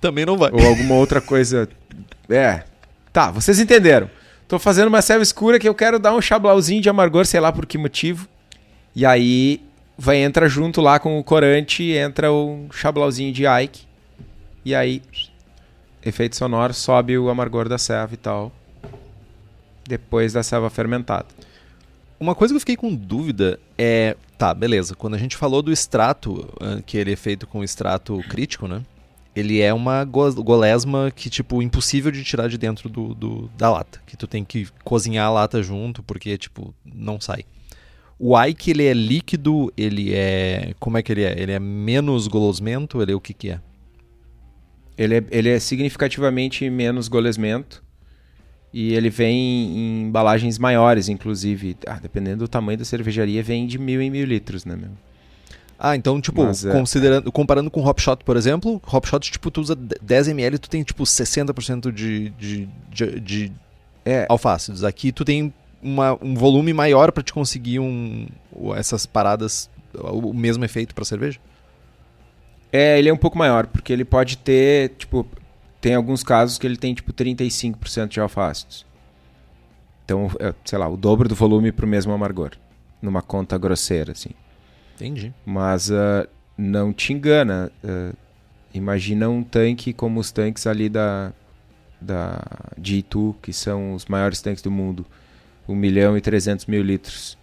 Também 0.00 0.26
não 0.26 0.36
vai. 0.36 0.50
Ou 0.52 0.66
alguma 0.66 0.94
outra 0.94 1.20
coisa. 1.20 1.68
É. 2.28 2.64
Tá, 3.12 3.30
vocês 3.30 3.58
entenderam. 3.58 4.10
Tô 4.46 4.58
fazendo 4.58 4.88
uma 4.88 5.00
selva 5.00 5.22
escura 5.22 5.58
que 5.58 5.68
eu 5.68 5.74
quero 5.74 5.98
dar 5.98 6.14
um 6.14 6.20
chablauzinho 6.20 6.82
de 6.82 6.88
amargor, 6.88 7.24
sei 7.24 7.40
lá 7.40 7.50
por 7.50 7.64
que 7.64 7.78
motivo. 7.78 8.28
E 8.94 9.06
aí 9.06 9.60
vai 9.96 10.18
entra 10.18 10.48
junto 10.48 10.80
lá 10.80 10.98
com 10.98 11.18
o 11.18 11.24
corante, 11.24 11.84
entra 11.84 12.32
um 12.32 12.68
chablauzinho 12.72 13.32
de 13.32 13.44
Ike. 13.46 13.86
E 14.64 14.74
aí 14.74 15.02
efeito 16.04 16.36
sonoro 16.36 16.74
sobe 16.74 17.16
o 17.16 17.30
amargor 17.30 17.68
da 17.68 17.78
selva 17.78 18.14
e 18.14 18.16
tal. 18.16 18.52
Depois 19.86 20.32
da 20.32 20.42
selva 20.42 20.68
fermentada. 20.70 21.26
Uma 22.18 22.34
coisa 22.34 22.52
que 22.52 22.56
eu 22.56 22.60
fiquei 22.60 22.76
com 22.76 22.94
dúvida 22.94 23.58
é. 23.78 24.16
Tá, 24.36 24.52
beleza. 24.52 24.94
Quando 24.94 25.14
a 25.14 25.18
gente 25.18 25.36
falou 25.36 25.62
do 25.62 25.72
extrato, 25.72 26.48
que 26.86 26.96
ele 26.96 27.12
é 27.12 27.16
feito 27.16 27.46
com 27.46 27.62
extrato 27.62 28.18
crítico, 28.28 28.66
né? 28.66 28.82
Ele 29.34 29.60
é 29.60 29.74
uma 29.74 30.04
golesma 30.04 31.10
que, 31.10 31.28
tipo, 31.28 31.60
impossível 31.60 32.12
de 32.12 32.22
tirar 32.22 32.48
de 32.48 32.56
dentro 32.56 32.88
do, 32.88 33.14
do, 33.14 33.50
da 33.56 33.70
lata. 33.70 34.00
Que 34.06 34.16
tu 34.16 34.26
tem 34.26 34.44
que 34.44 34.68
cozinhar 34.84 35.26
a 35.26 35.30
lata 35.30 35.62
junto, 35.62 36.02
porque, 36.02 36.38
tipo, 36.38 36.74
não 36.84 37.20
sai. 37.20 37.44
O 38.18 38.40
Ike, 38.40 38.70
ele 38.70 38.84
é 38.84 38.94
líquido, 38.94 39.72
ele 39.76 40.14
é... 40.14 40.72
Como 40.78 40.96
é 40.96 41.02
que 41.02 41.12
ele 41.12 41.24
é? 41.24 41.34
Ele 41.36 41.52
é 41.52 41.58
menos 41.58 42.28
golosmento? 42.28 43.02
Ele 43.02 43.12
é 43.12 43.14
o 43.14 43.20
que 43.20 43.34
que 43.34 43.50
é? 43.50 43.60
Ele 44.96 45.16
é, 45.16 45.24
ele 45.30 45.48
é 45.48 45.58
significativamente 45.58 46.68
menos 46.70 47.08
golesmento. 47.08 47.83
E 48.76 48.92
ele 48.92 49.08
vem 49.08 49.36
em 49.36 50.02
embalagens 50.02 50.58
maiores, 50.58 51.08
inclusive. 51.08 51.76
Ah, 51.86 52.00
dependendo 52.02 52.38
do 52.38 52.48
tamanho 52.48 52.76
da 52.76 52.84
cervejaria, 52.84 53.40
vem 53.40 53.68
de 53.68 53.78
mil 53.78 54.02
em 54.02 54.10
mil 54.10 54.26
litros, 54.26 54.64
né, 54.64 54.74
meu? 54.74 54.90
Ah, 55.78 55.94
então, 55.94 56.20
tipo, 56.20 56.42
Mas, 56.42 56.64
é, 56.64 56.72
considerando, 56.72 57.28
é... 57.28 57.30
comparando 57.30 57.70
com 57.70 57.86
Hop 57.86 58.00
Shot, 58.00 58.24
por 58.24 58.36
exemplo, 58.36 58.82
Hop 58.84 59.06
Shot, 59.06 59.30
tipo, 59.30 59.48
tu 59.48 59.60
usa 59.60 59.76
10ml, 59.76 60.58
tu 60.58 60.68
tem, 60.68 60.82
tipo, 60.82 61.04
60% 61.04 61.92
de, 61.92 62.30
de, 62.30 62.68
de, 62.90 63.20
de 63.20 63.52
é. 64.04 64.26
alfácidos. 64.28 64.82
Aqui 64.82 65.12
tu 65.12 65.24
tem 65.24 65.54
uma, 65.80 66.18
um 66.20 66.34
volume 66.34 66.72
maior 66.72 67.12
para 67.12 67.22
te 67.22 67.32
conseguir 67.32 67.78
um, 67.78 68.26
essas 68.76 69.06
paradas, 69.06 69.70
o 69.96 70.32
mesmo 70.32 70.64
efeito 70.64 70.96
para 70.96 71.04
cerveja? 71.04 71.38
É, 72.72 72.98
ele 72.98 73.08
é 73.08 73.12
um 73.12 73.16
pouco 73.16 73.38
maior, 73.38 73.68
porque 73.68 73.92
ele 73.92 74.04
pode 74.04 74.36
ter, 74.36 74.94
tipo, 74.98 75.24
tem 75.84 75.94
alguns 75.94 76.22
casos 76.22 76.56
que 76.56 76.66
ele 76.66 76.78
tem 76.78 76.94
tipo 76.94 77.12
35% 77.12 78.08
de 78.08 78.18
alfa-ácidos. 78.18 78.86
Então, 80.02 80.30
é, 80.40 80.54
sei 80.64 80.78
lá, 80.78 80.88
o 80.88 80.96
dobro 80.96 81.28
do 81.28 81.34
volume 81.34 81.70
para 81.72 81.84
o 81.84 81.88
mesmo 81.88 82.10
amargor. 82.10 82.52
Numa 83.02 83.20
conta 83.20 83.58
grosseira, 83.58 84.12
assim. 84.12 84.30
Entendi. 84.94 85.34
Mas 85.44 85.90
uh, 85.90 86.26
não 86.56 86.90
te 86.90 87.12
engana. 87.12 87.70
Uh, 87.84 88.16
imagina 88.72 89.28
um 89.28 89.44
tanque 89.44 89.92
como 89.92 90.20
os 90.20 90.32
tanques 90.32 90.66
ali 90.66 90.88
da, 90.88 91.34
da 92.00 92.40
de 92.78 93.00
Itu, 93.00 93.36
que 93.42 93.52
são 93.52 93.92
os 93.92 94.06
maiores 94.06 94.40
tanques 94.40 94.62
do 94.62 94.70
mundo. 94.70 95.04
1 95.68 95.74
milhão 95.74 96.16
e 96.16 96.20
300 96.22 96.64
mil 96.64 96.82
litros. 96.82 97.36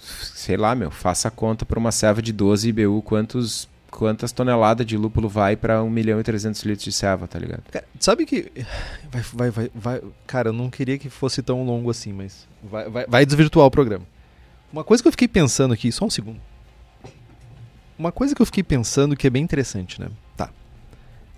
Sei 0.00 0.56
lá, 0.56 0.74
meu, 0.74 0.90
faça 0.90 1.28
a 1.28 1.30
conta 1.30 1.64
para 1.64 1.78
uma 1.78 1.92
serva 1.92 2.20
de 2.20 2.32
12 2.32 2.70
IBU, 2.70 3.02
quantos 3.02 3.68
quantas 3.94 4.32
toneladas 4.32 4.84
de 4.84 4.96
lúpulo 4.96 5.28
vai 5.28 5.56
pra 5.56 5.82
1 5.82 5.88
milhão 5.88 6.18
e 6.18 6.22
300 6.24 6.62
litros 6.64 6.84
de 6.84 6.92
ceva, 6.92 7.28
tá 7.28 7.38
ligado? 7.38 7.62
Cara, 7.70 7.86
sabe 8.00 8.26
que. 8.26 8.50
Vai, 9.10 9.22
vai, 9.22 9.50
vai, 9.50 9.70
vai. 9.72 10.02
Cara, 10.26 10.48
eu 10.48 10.52
não 10.52 10.68
queria 10.68 10.98
que 10.98 11.08
fosse 11.08 11.42
tão 11.42 11.64
longo 11.64 11.88
assim, 11.88 12.12
mas. 12.12 12.48
Vai, 12.62 12.90
vai, 12.90 13.06
vai 13.06 13.24
desvirtuar 13.26 13.66
o 13.66 13.70
programa. 13.70 14.04
Uma 14.72 14.82
coisa 14.82 15.02
que 15.02 15.06
eu 15.06 15.12
fiquei 15.12 15.28
pensando 15.28 15.72
aqui, 15.72 15.92
só 15.92 16.04
um 16.04 16.10
segundo. 16.10 16.40
Uma 17.96 18.10
coisa 18.10 18.34
que 18.34 18.42
eu 18.42 18.46
fiquei 18.46 18.64
pensando 18.64 19.16
que 19.16 19.28
é 19.28 19.30
bem 19.30 19.42
interessante, 19.42 20.00
né? 20.00 20.08
Tá. 20.36 20.50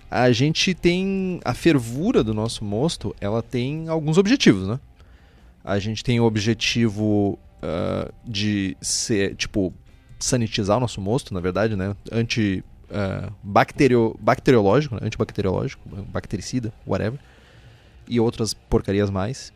A 0.09 0.31
gente 0.31 0.73
tem. 0.73 1.39
A 1.45 1.53
fervura 1.53 2.23
do 2.23 2.33
nosso 2.33 2.65
mosto, 2.65 3.15
ela 3.21 3.43
tem 3.43 3.87
alguns 3.87 4.17
objetivos, 4.17 4.67
né? 4.67 4.79
A 5.63 5.77
gente 5.77 6.03
tem 6.03 6.19
o 6.19 6.23
objetivo 6.23 7.37
uh, 7.61 8.11
de 8.25 8.75
ser, 8.81 9.35
tipo, 9.35 9.71
sanitizar 10.19 10.77
o 10.77 10.79
nosso 10.79 11.01
mosto, 11.01 11.33
na 11.33 11.39
verdade, 11.39 11.75
né? 11.75 11.95
Anti. 12.11 12.63
Uh, 12.89 13.29
bacterio, 13.43 14.15
bacteriológico, 14.17 14.95
né? 14.95 15.01
antibacteriológico, 15.03 15.83
bactericida, 16.05 16.71
whatever. 16.85 17.19
E 18.07 18.17
outras 18.17 18.53
porcarias 18.53 19.09
mais. 19.09 19.51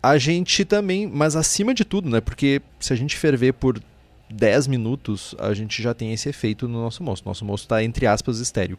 A 0.00 0.16
gente 0.16 0.64
também, 0.64 1.08
mas 1.08 1.34
acima 1.34 1.74
de 1.74 1.84
tudo, 1.84 2.08
né? 2.08 2.20
Porque 2.20 2.62
se 2.78 2.92
a 2.92 2.96
gente 2.96 3.16
ferver 3.16 3.52
por 3.54 3.82
10 4.30 4.66
minutos, 4.66 5.34
a 5.38 5.52
gente 5.52 5.82
já 5.82 5.92
tem 5.92 6.12
esse 6.12 6.28
efeito 6.28 6.66
no 6.66 6.80
nosso 6.80 7.02
mosto. 7.02 7.26
Nosso 7.26 7.44
mosto 7.44 7.64
está, 7.64 7.82
entre 7.82 8.06
aspas, 8.06 8.38
estéreo. 8.38 8.78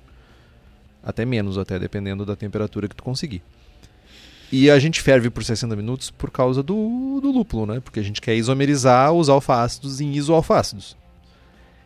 Até 1.04 1.26
menos, 1.26 1.58
até 1.58 1.78
dependendo 1.78 2.26
da 2.26 2.36
temperatura 2.36 2.88
que 2.88 2.96
tu 2.96 3.04
conseguir. 3.04 3.42
E 4.56 4.70
a 4.70 4.78
gente 4.78 5.02
ferve 5.02 5.32
por 5.32 5.44
60 5.44 5.76
minutos 5.76 6.12
por 6.12 6.30
causa 6.30 6.62
do, 6.62 7.20
do 7.20 7.32
lúpulo, 7.32 7.66
né? 7.66 7.80
Porque 7.80 8.00
a 8.00 8.04
gente 8.04 8.22
quer 8.22 8.36
isomerizar 8.36 9.12
os 9.12 9.28
alfa-ácidos 9.28 10.00
em 10.00 10.12
isoalfácidos. 10.14 10.96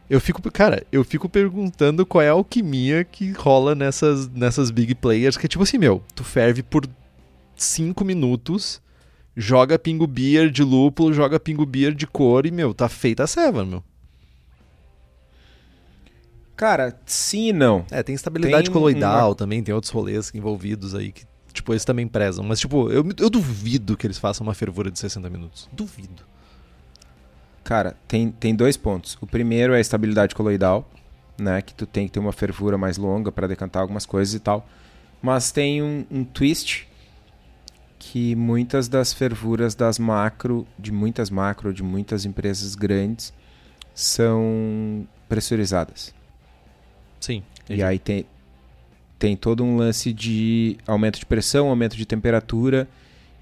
Eu 0.09 0.19
fico, 0.19 0.41
cara, 0.51 0.85
eu 0.91 1.01
fico 1.05 1.29
perguntando 1.29 2.05
qual 2.05 2.21
é 2.21 2.27
a 2.27 2.33
alquimia 2.33 3.05
que 3.05 3.31
rola 3.31 3.73
nessas, 3.73 4.27
nessas 4.29 4.69
big 4.69 4.95
players, 4.95 5.37
que 5.37 5.45
é 5.45 5.49
tipo 5.49 5.63
assim, 5.63 5.77
meu, 5.77 6.03
tu 6.13 6.25
ferve 6.25 6.61
por 6.61 6.85
5 7.55 8.03
minutos, 8.03 8.81
joga 9.35 9.79
pingo 9.79 10.05
beer 10.05 10.49
de 10.49 10.61
lúpulo, 10.61 11.13
joga 11.13 11.39
pingo 11.39 11.65
beer 11.65 11.93
de 11.93 12.05
cor 12.05 12.45
e, 12.45 12.51
meu, 12.51 12.73
tá 12.73 12.89
feita 12.89 13.23
a 13.23 13.27
ceva, 13.27 13.63
meu. 13.63 13.81
Cara, 16.57 16.99
sim 17.05 17.49
e 17.49 17.53
não. 17.53 17.85
É, 17.91 18.01
tem 18.03 18.15
estabilidade 18.15 18.63
Tem 18.65 18.73
coloidal 18.73 19.29
uma- 19.29 19.35
também, 19.35 19.63
tem 19.63 19.73
outros 19.73 19.91
rolês 19.91 20.33
envolvidos 20.33 20.95
aí 20.95 21.11
que, 21.11 21.23
tipo, 21.57 21.73
eles 21.73 21.85
também 21.85 22.07
prezam. 22.07 22.43
Mas, 22.43 22.59
tipo, 22.59 22.89
eu, 22.89 23.05
eu 23.17 23.29
duvido 23.29 23.97
que 23.97 24.07
eles 24.07 24.17
façam 24.17 24.45
uma 24.45 24.53
fervura 24.53 24.89
de 24.89 24.97
60 24.97 25.29
minutos. 25.29 25.69
Duvido. 25.71 26.23
Cara, 27.63 27.95
tem, 28.07 28.31
tem 28.31 28.55
dois 28.55 28.77
pontos. 28.77 29.17
O 29.19 29.27
primeiro 29.27 29.73
é 29.73 29.77
a 29.77 29.81
estabilidade 29.81 30.33
coloidal, 30.33 30.89
né? 31.37 31.61
Que 31.61 31.73
tu 31.73 31.85
tem 31.85 32.07
que 32.07 32.13
ter 32.13 32.19
uma 32.19 32.31
fervura 32.31 32.77
mais 32.77 32.97
longa 32.97 33.31
para 33.31 33.47
decantar 33.47 33.81
algumas 33.81 34.05
coisas 34.05 34.33
e 34.33 34.39
tal. 34.39 34.67
Mas 35.21 35.51
tem 35.51 35.81
um, 35.81 36.05
um 36.09 36.23
twist 36.23 36.87
que 37.99 38.35
muitas 38.35 38.87
das 38.87 39.11
fervuras 39.11 39.75
das 39.75 39.99
macro, 39.99 40.65
de 40.77 40.91
muitas 40.91 41.29
macro, 41.29 41.73
de 41.73 41.83
muitas 41.83 42.25
empresas 42.25 42.75
grandes, 42.75 43.33
são 43.93 45.07
pressurizadas. 45.27 46.13
Sim. 47.19 47.43
E 47.69 47.83
aí 47.83 47.99
tem, 47.99 48.25
tem 49.17 49.35
todo 49.35 49.63
um 49.63 49.77
lance 49.77 50.13
de 50.13 50.77
aumento 50.85 51.19
de 51.19 51.25
pressão, 51.25 51.69
aumento 51.69 51.95
de 51.95 52.05
temperatura 52.05 52.87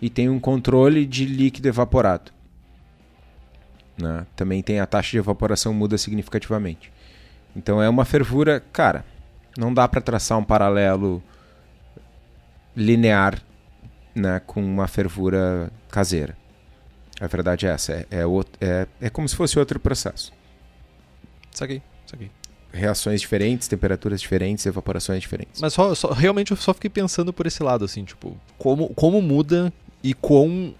e 0.01 0.09
tem 0.09 0.29
um 0.29 0.39
controle 0.39 1.05
de 1.05 1.25
líquido 1.25 1.67
evaporado. 1.67 2.31
Né? 3.97 4.25
Também 4.35 4.61
tem 4.61 4.79
a 4.79 4.85
taxa 4.85 5.11
de 5.11 5.17
evaporação 5.17 5.73
muda 5.73 5.97
significativamente. 5.97 6.91
Então 7.55 7.81
é 7.81 7.87
uma 7.87 8.05
fervura, 8.05 8.61
cara, 8.71 9.05
não 9.57 9.73
dá 9.73 9.87
para 9.87 10.01
traçar 10.01 10.37
um 10.37 10.43
paralelo 10.43 11.23
linear 12.75 13.41
né, 14.13 14.41
com 14.45 14.63
uma 14.63 14.87
fervura 14.87 15.71
caseira. 15.89 16.37
A 17.19 17.27
verdade 17.27 17.65
é 17.65 17.69
essa, 17.69 17.93
é, 17.93 18.07
é, 18.11 18.23
é, 18.59 18.87
é 18.99 19.09
como 19.09 19.27
se 19.29 19.35
fosse 19.37 19.57
outro 19.57 19.79
processo 19.79 20.33
Saquei, 21.55 21.81
saquei. 22.05 22.29
Reações 22.75 23.21
diferentes, 23.21 23.67
temperaturas 23.67 24.19
diferentes, 24.21 24.65
evaporações 24.65 25.21
diferentes. 25.21 25.61
Mas 25.61 25.73
só, 25.73 25.95
só- 25.95 26.11
realmente 26.11 26.51
eu 26.51 26.57
só 26.57 26.73
fiquei 26.73 26.89
pensando 26.89 27.31
por 27.33 27.47
esse 27.47 27.63
lado, 27.63 27.85
assim, 27.85 28.03
tipo, 28.03 28.37
como, 28.57 28.89
como 28.93 29.21
muda 29.21 29.71
e 30.03 30.13
quão, 30.13 30.75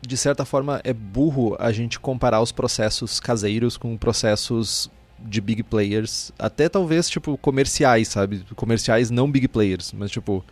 de 0.00 0.16
certa 0.16 0.44
forma, 0.44 0.80
é 0.84 0.92
burro 0.92 1.56
a 1.58 1.72
gente 1.72 1.98
comparar 1.98 2.40
os 2.40 2.52
processos 2.52 3.18
caseiros 3.18 3.76
com 3.76 3.96
processos 3.96 4.90
de 5.18 5.40
big 5.40 5.62
players, 5.62 6.32
até 6.38 6.68
talvez, 6.68 7.08
tipo, 7.08 7.36
comerciais, 7.38 8.08
sabe? 8.08 8.44
Comerciais 8.56 9.10
não 9.10 9.30
big 9.30 9.46
players, 9.48 9.92
mas, 9.92 10.10
tipo, 10.10 10.44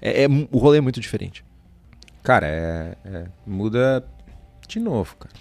é, 0.00 0.24
é 0.24 0.28
o 0.50 0.58
rolê 0.58 0.78
é 0.78 0.80
muito 0.80 1.00
diferente. 1.00 1.44
Cara, 2.22 2.46
é, 2.46 2.96
é- 3.04 3.26
muda 3.46 4.04
de 4.66 4.80
novo, 4.80 5.16
cara. 5.16 5.34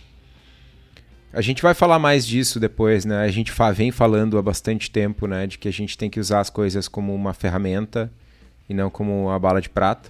A 1.37 1.41
gente 1.41 1.61
vai 1.61 1.75
falar 1.75 1.99
mais 1.99 2.25
disso 2.25 2.59
depois, 2.59 3.05
né? 3.05 3.19
A 3.23 3.27
gente 3.29 3.53
vem 3.75 3.91
falando 3.91 4.39
há 4.39 4.41
bastante 4.41 4.89
tempo, 4.89 5.27
né? 5.27 5.45
De 5.45 5.59
que 5.59 5.67
a 5.67 5.71
gente 5.71 5.95
tem 5.95 6.09
que 6.09 6.19
usar 6.19 6.39
as 6.39 6.49
coisas 6.49 6.87
como 6.87 7.13
uma 7.13 7.31
ferramenta 7.31 8.11
e 8.67 8.73
não 8.73 8.89
como 8.89 9.25
uma 9.27 9.37
bala 9.37 9.61
de 9.61 9.69
prata. 9.69 10.09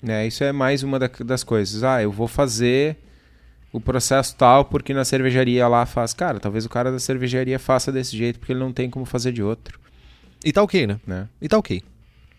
Né? 0.00 0.28
Isso 0.28 0.44
é 0.44 0.52
mais 0.52 0.84
uma 0.84 0.96
da- 0.96 1.10
das 1.24 1.42
coisas. 1.42 1.82
Ah, 1.82 2.00
eu 2.00 2.12
vou 2.12 2.28
fazer 2.28 2.96
o 3.72 3.80
processo 3.80 4.36
tal 4.36 4.64
porque 4.64 4.94
na 4.94 5.04
cervejaria 5.04 5.66
lá 5.66 5.84
faz. 5.84 6.14
Cara, 6.14 6.38
talvez 6.38 6.64
o 6.64 6.68
cara 6.68 6.92
da 6.92 7.00
cervejaria 7.00 7.58
faça 7.58 7.90
desse 7.90 8.16
jeito 8.16 8.38
porque 8.38 8.52
ele 8.52 8.60
não 8.60 8.72
tem 8.72 8.88
como 8.88 9.04
fazer 9.04 9.32
de 9.32 9.42
outro, 9.42 9.76
E 10.44 10.52
tá 10.52 10.62
ok, 10.62 10.86
né? 10.86 11.00
né? 11.04 11.28
E 11.42 11.48
tá 11.48 11.58
ok. 11.58 11.82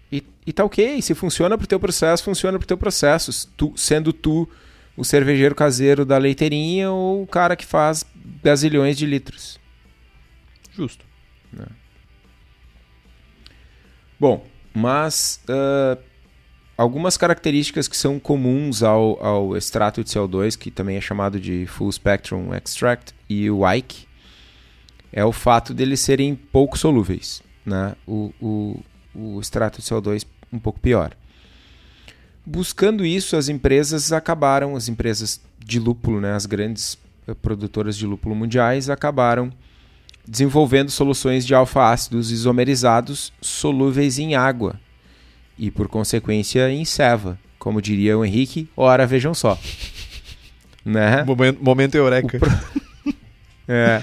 E, 0.10 0.24
e 0.48 0.54
tá 0.54 0.64
ok, 0.64 1.02
se 1.02 1.14
funciona 1.14 1.58
pro 1.58 1.68
teu 1.68 1.82
processo, 1.82 2.24
funciona 2.24 2.58
pro 2.58 2.66
teu 2.66 2.78
processo. 2.78 3.46
Tu, 3.58 3.74
sendo 3.76 4.14
tu 4.14 4.48
o 5.00 5.06
cervejeiro 5.06 5.56
caseiro 5.56 6.04
da 6.04 6.18
leiteirinha 6.18 6.92
ou 6.92 7.24
o 7.24 7.28
cara 7.28 7.56
que 7.56 7.66
faz 7.66 8.06
gazilhões 8.44 8.98
de 8.98 9.06
litros. 9.06 9.58
Justo. 10.74 11.06
Bom, 14.20 14.46
mas 14.74 15.40
ah, 15.48 15.98
algumas 16.78 17.16
características 17.16 17.88
que 17.88 17.96
são 17.96 18.20
comuns 18.20 18.84
ao, 18.84 19.24
ao 19.26 19.56
extrato 19.56 20.04
de 20.04 20.10
CO2, 20.10 20.58
que 20.58 20.70
também 20.70 20.98
é 20.98 21.02
chamado 21.02 21.40
de 21.40 21.66
Full 21.66 21.92
Spectrum 21.94 22.54
Extract, 22.54 23.14
e 23.30 23.50
o 23.50 23.66
IKE, 23.72 24.06
é 25.14 25.24
o 25.24 25.32
fato 25.32 25.74
deles 25.74 26.02
serem 26.02 26.36
pouco 26.36 26.78
solúveis. 26.78 27.42
Né? 27.66 27.96
O, 28.06 28.34
o, 28.42 28.84
o 29.16 29.40
extrato 29.40 29.82
de 29.82 29.88
CO2 29.88 30.26
um 30.52 30.60
pouco 30.60 30.80
pior. 30.82 31.16
Buscando 32.52 33.06
isso, 33.06 33.36
as 33.38 33.48
empresas 33.48 34.12
acabaram, 34.12 34.76
as 34.76 34.90
empresas 34.90 35.40
de 35.64 35.80
lúpulo, 35.80 36.20
né, 36.20 36.34
as 36.34 36.48
grandes 36.48 36.98
eh, 37.28 37.34
produtoras 37.36 37.96
de 37.96 38.08
lúpulo 38.08 38.34
mundiais, 38.36 38.90
acabaram 38.90 39.52
desenvolvendo 40.28 40.90
soluções 40.90 41.46
de 41.46 41.54
alfa-ácidos 41.54 42.32
isomerizados 42.32 43.32
solúveis 43.40 44.18
em 44.18 44.34
água 44.34 44.80
e, 45.60 45.70
por 45.70 45.88
consequência, 45.88 46.72
em 46.72 46.84
ceva. 46.86 47.38
Como 47.60 47.80
diria 47.82 48.18
o 48.18 48.26
Henrique, 48.26 48.68
ora 48.76 49.06
vejam 49.06 49.34
só. 49.34 49.58
Né? 50.86 51.24
Momento, 51.24 51.64
momento 51.64 51.96
eureka. 51.96 52.38
O, 52.38 52.40
pro- 52.40 53.14
É. 53.68 54.02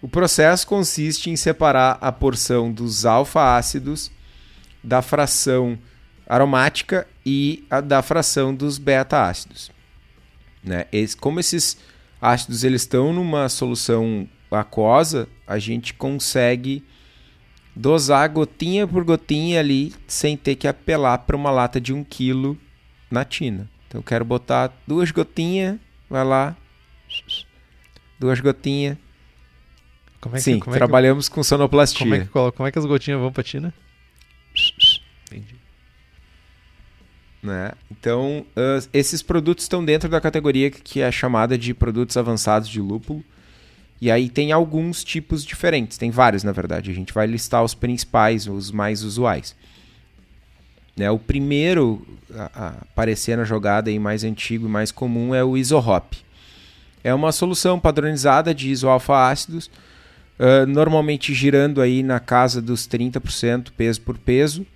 O 0.00 0.08
processo 0.08 0.66
consiste 0.66 1.30
em 1.30 1.36
separar 1.36 1.96
a 2.00 2.10
porção 2.10 2.72
dos 2.72 3.04
alfa-ácidos 3.06 4.10
da 4.82 5.00
fração 5.00 5.78
aromática 6.34 7.06
e 7.26 7.64
a 7.70 7.80
da 7.80 8.00
fração 8.02 8.54
dos 8.54 8.78
beta-ácidos. 8.78 9.70
Né? 10.64 10.86
Esse- 10.92 11.16
como 11.16 11.38
esses 11.40 11.76
ácidos 12.20 12.64
eles 12.64 12.82
estão 12.82 13.12
numa 13.12 13.48
solução 13.48 14.28
aquosa, 14.50 15.28
a 15.46 15.58
gente 15.58 15.92
consegue 15.94 16.84
dosar 17.74 18.28
gotinha 18.28 18.86
por 18.86 19.02
gotinha 19.04 19.60
ali 19.60 19.94
sem 20.06 20.36
ter 20.36 20.54
que 20.56 20.68
apelar 20.68 21.18
para 21.18 21.36
uma 21.36 21.50
lata 21.50 21.80
de 21.80 21.92
um 21.92 22.04
quilo 22.04 22.56
na 23.10 23.24
tina. 23.24 23.68
Então 23.88 23.98
eu 24.00 24.02
quero 24.04 24.24
botar 24.24 24.72
duas 24.86 25.10
gotinhas, 25.10 25.78
vai 26.08 26.24
lá, 26.24 26.56
duas 28.18 28.40
gotinhas. 28.40 28.96
Como 30.20 30.36
é 30.36 30.38
que, 30.38 30.44
Sim, 30.44 30.60
como 30.60 30.70
é 30.70 30.74
que- 30.74 30.78
trabalhamos 30.78 31.28
com 31.28 31.42
sonoplastia. 31.42 31.98
Como 32.06 32.14
é, 32.14 32.20
que, 32.20 32.26
colo- 32.26 32.52
como 32.52 32.66
é 32.68 32.72
que 32.72 32.78
as 32.78 32.84
gotinhas 32.86 33.20
vão 33.20 33.32
pra 33.32 33.42
Tina? 33.42 33.74
Né? 37.42 37.72
Então, 37.90 38.46
ah, 38.54 38.78
esses 38.92 39.22
produtos 39.22 39.64
estão 39.64 39.84
dentro 39.84 40.08
da 40.08 40.20
categoria 40.20 40.70
que 40.70 41.00
é 41.00 41.10
chamada 41.10 41.58
de 41.58 41.74
produtos 41.74 42.16
avançados 42.16 42.68
de 42.68 42.80
lúpulo. 42.80 43.24
E 44.00 44.10
aí 44.10 44.28
tem 44.28 44.50
alguns 44.50 45.04
tipos 45.04 45.44
diferentes, 45.44 45.96
tem 45.96 46.10
vários 46.10 46.42
na 46.42 46.52
verdade. 46.52 46.90
A 46.90 46.94
gente 46.94 47.12
vai 47.12 47.26
listar 47.26 47.62
os 47.62 47.74
principais, 47.74 48.46
os 48.46 48.70
mais 48.70 49.02
usuais. 49.02 49.54
Né? 50.96 51.10
O 51.10 51.18
primeiro 51.18 52.06
a, 52.34 52.50
a 52.54 52.68
aparecer 52.82 53.36
na 53.36 53.44
jogada 53.44 53.90
e 53.90 53.98
mais 53.98 54.24
antigo 54.24 54.66
e 54.66 54.70
mais 54.70 54.90
comum 54.90 55.34
é 55.34 55.42
o 55.42 55.56
isohop. 55.56 56.16
É 57.04 57.12
uma 57.12 57.32
solução 57.32 57.80
padronizada 57.80 58.54
de 58.54 58.70
isoalfa-ácidos 58.70 59.70
uh, 60.38 60.66
normalmente 60.66 61.34
girando 61.34 61.80
aí 61.80 62.02
na 62.02 62.20
casa 62.20 62.60
dos 62.62 62.86
30% 62.86 63.72
peso 63.76 64.00
por 64.00 64.18
peso, 64.18 64.66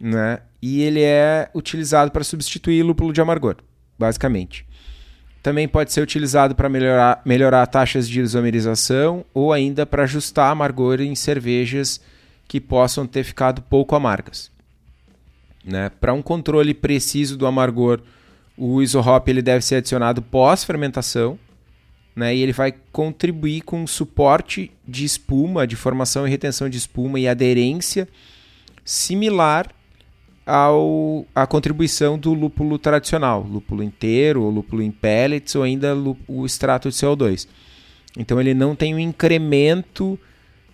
né? 0.00 0.40
E 0.60 0.82
ele 0.82 1.02
é 1.02 1.50
utilizado 1.54 2.10
para 2.10 2.24
substituir 2.24 2.82
lúpulo 2.82 3.12
de 3.12 3.20
amargor, 3.20 3.56
basicamente. 3.98 4.66
Também 5.42 5.68
pode 5.68 5.92
ser 5.92 6.02
utilizado 6.02 6.54
para 6.54 6.68
melhorar, 6.68 7.22
melhorar 7.24 7.66
taxas 7.66 8.08
de 8.08 8.20
isomerização 8.20 9.24
ou 9.32 9.52
ainda 9.52 9.86
para 9.86 10.02
ajustar 10.02 10.50
amargor 10.50 11.00
em 11.00 11.14
cervejas 11.14 12.00
que 12.46 12.60
possam 12.60 13.06
ter 13.06 13.22
ficado 13.22 13.62
pouco 13.62 13.94
amargas. 13.94 14.50
Né? 15.64 15.90
Para 16.00 16.12
um 16.12 16.22
controle 16.22 16.74
preciso 16.74 17.36
do 17.36 17.46
amargor, 17.46 18.00
o 18.56 18.82
isohop 18.82 19.30
ele 19.30 19.42
deve 19.42 19.64
ser 19.64 19.76
adicionado 19.76 20.20
pós-fermentação 20.20 21.38
né? 22.16 22.34
e 22.34 22.42
ele 22.42 22.52
vai 22.52 22.74
contribuir 22.90 23.60
com 23.60 23.86
suporte 23.86 24.72
de 24.86 25.04
espuma, 25.04 25.66
de 25.66 25.76
formação 25.76 26.26
e 26.26 26.30
retenção 26.30 26.68
de 26.68 26.78
espuma 26.78 27.20
e 27.20 27.28
aderência 27.28 28.08
similar 28.84 29.68
ao, 30.48 31.26
à 31.34 31.46
contribuição 31.46 32.18
do 32.18 32.32
lúpulo 32.32 32.78
tradicional, 32.78 33.42
lúpulo 33.42 33.82
inteiro, 33.82 34.42
ou 34.42 34.50
lúpulo 34.50 34.82
em 34.82 34.90
pellets, 34.90 35.54
ou 35.54 35.62
ainda 35.62 35.94
o 36.26 36.46
extrato 36.46 36.88
de 36.88 36.94
CO2. 36.94 37.46
Então 38.16 38.40
ele 38.40 38.54
não 38.54 38.74
tem 38.74 38.94
um 38.94 38.98
incremento 38.98 40.18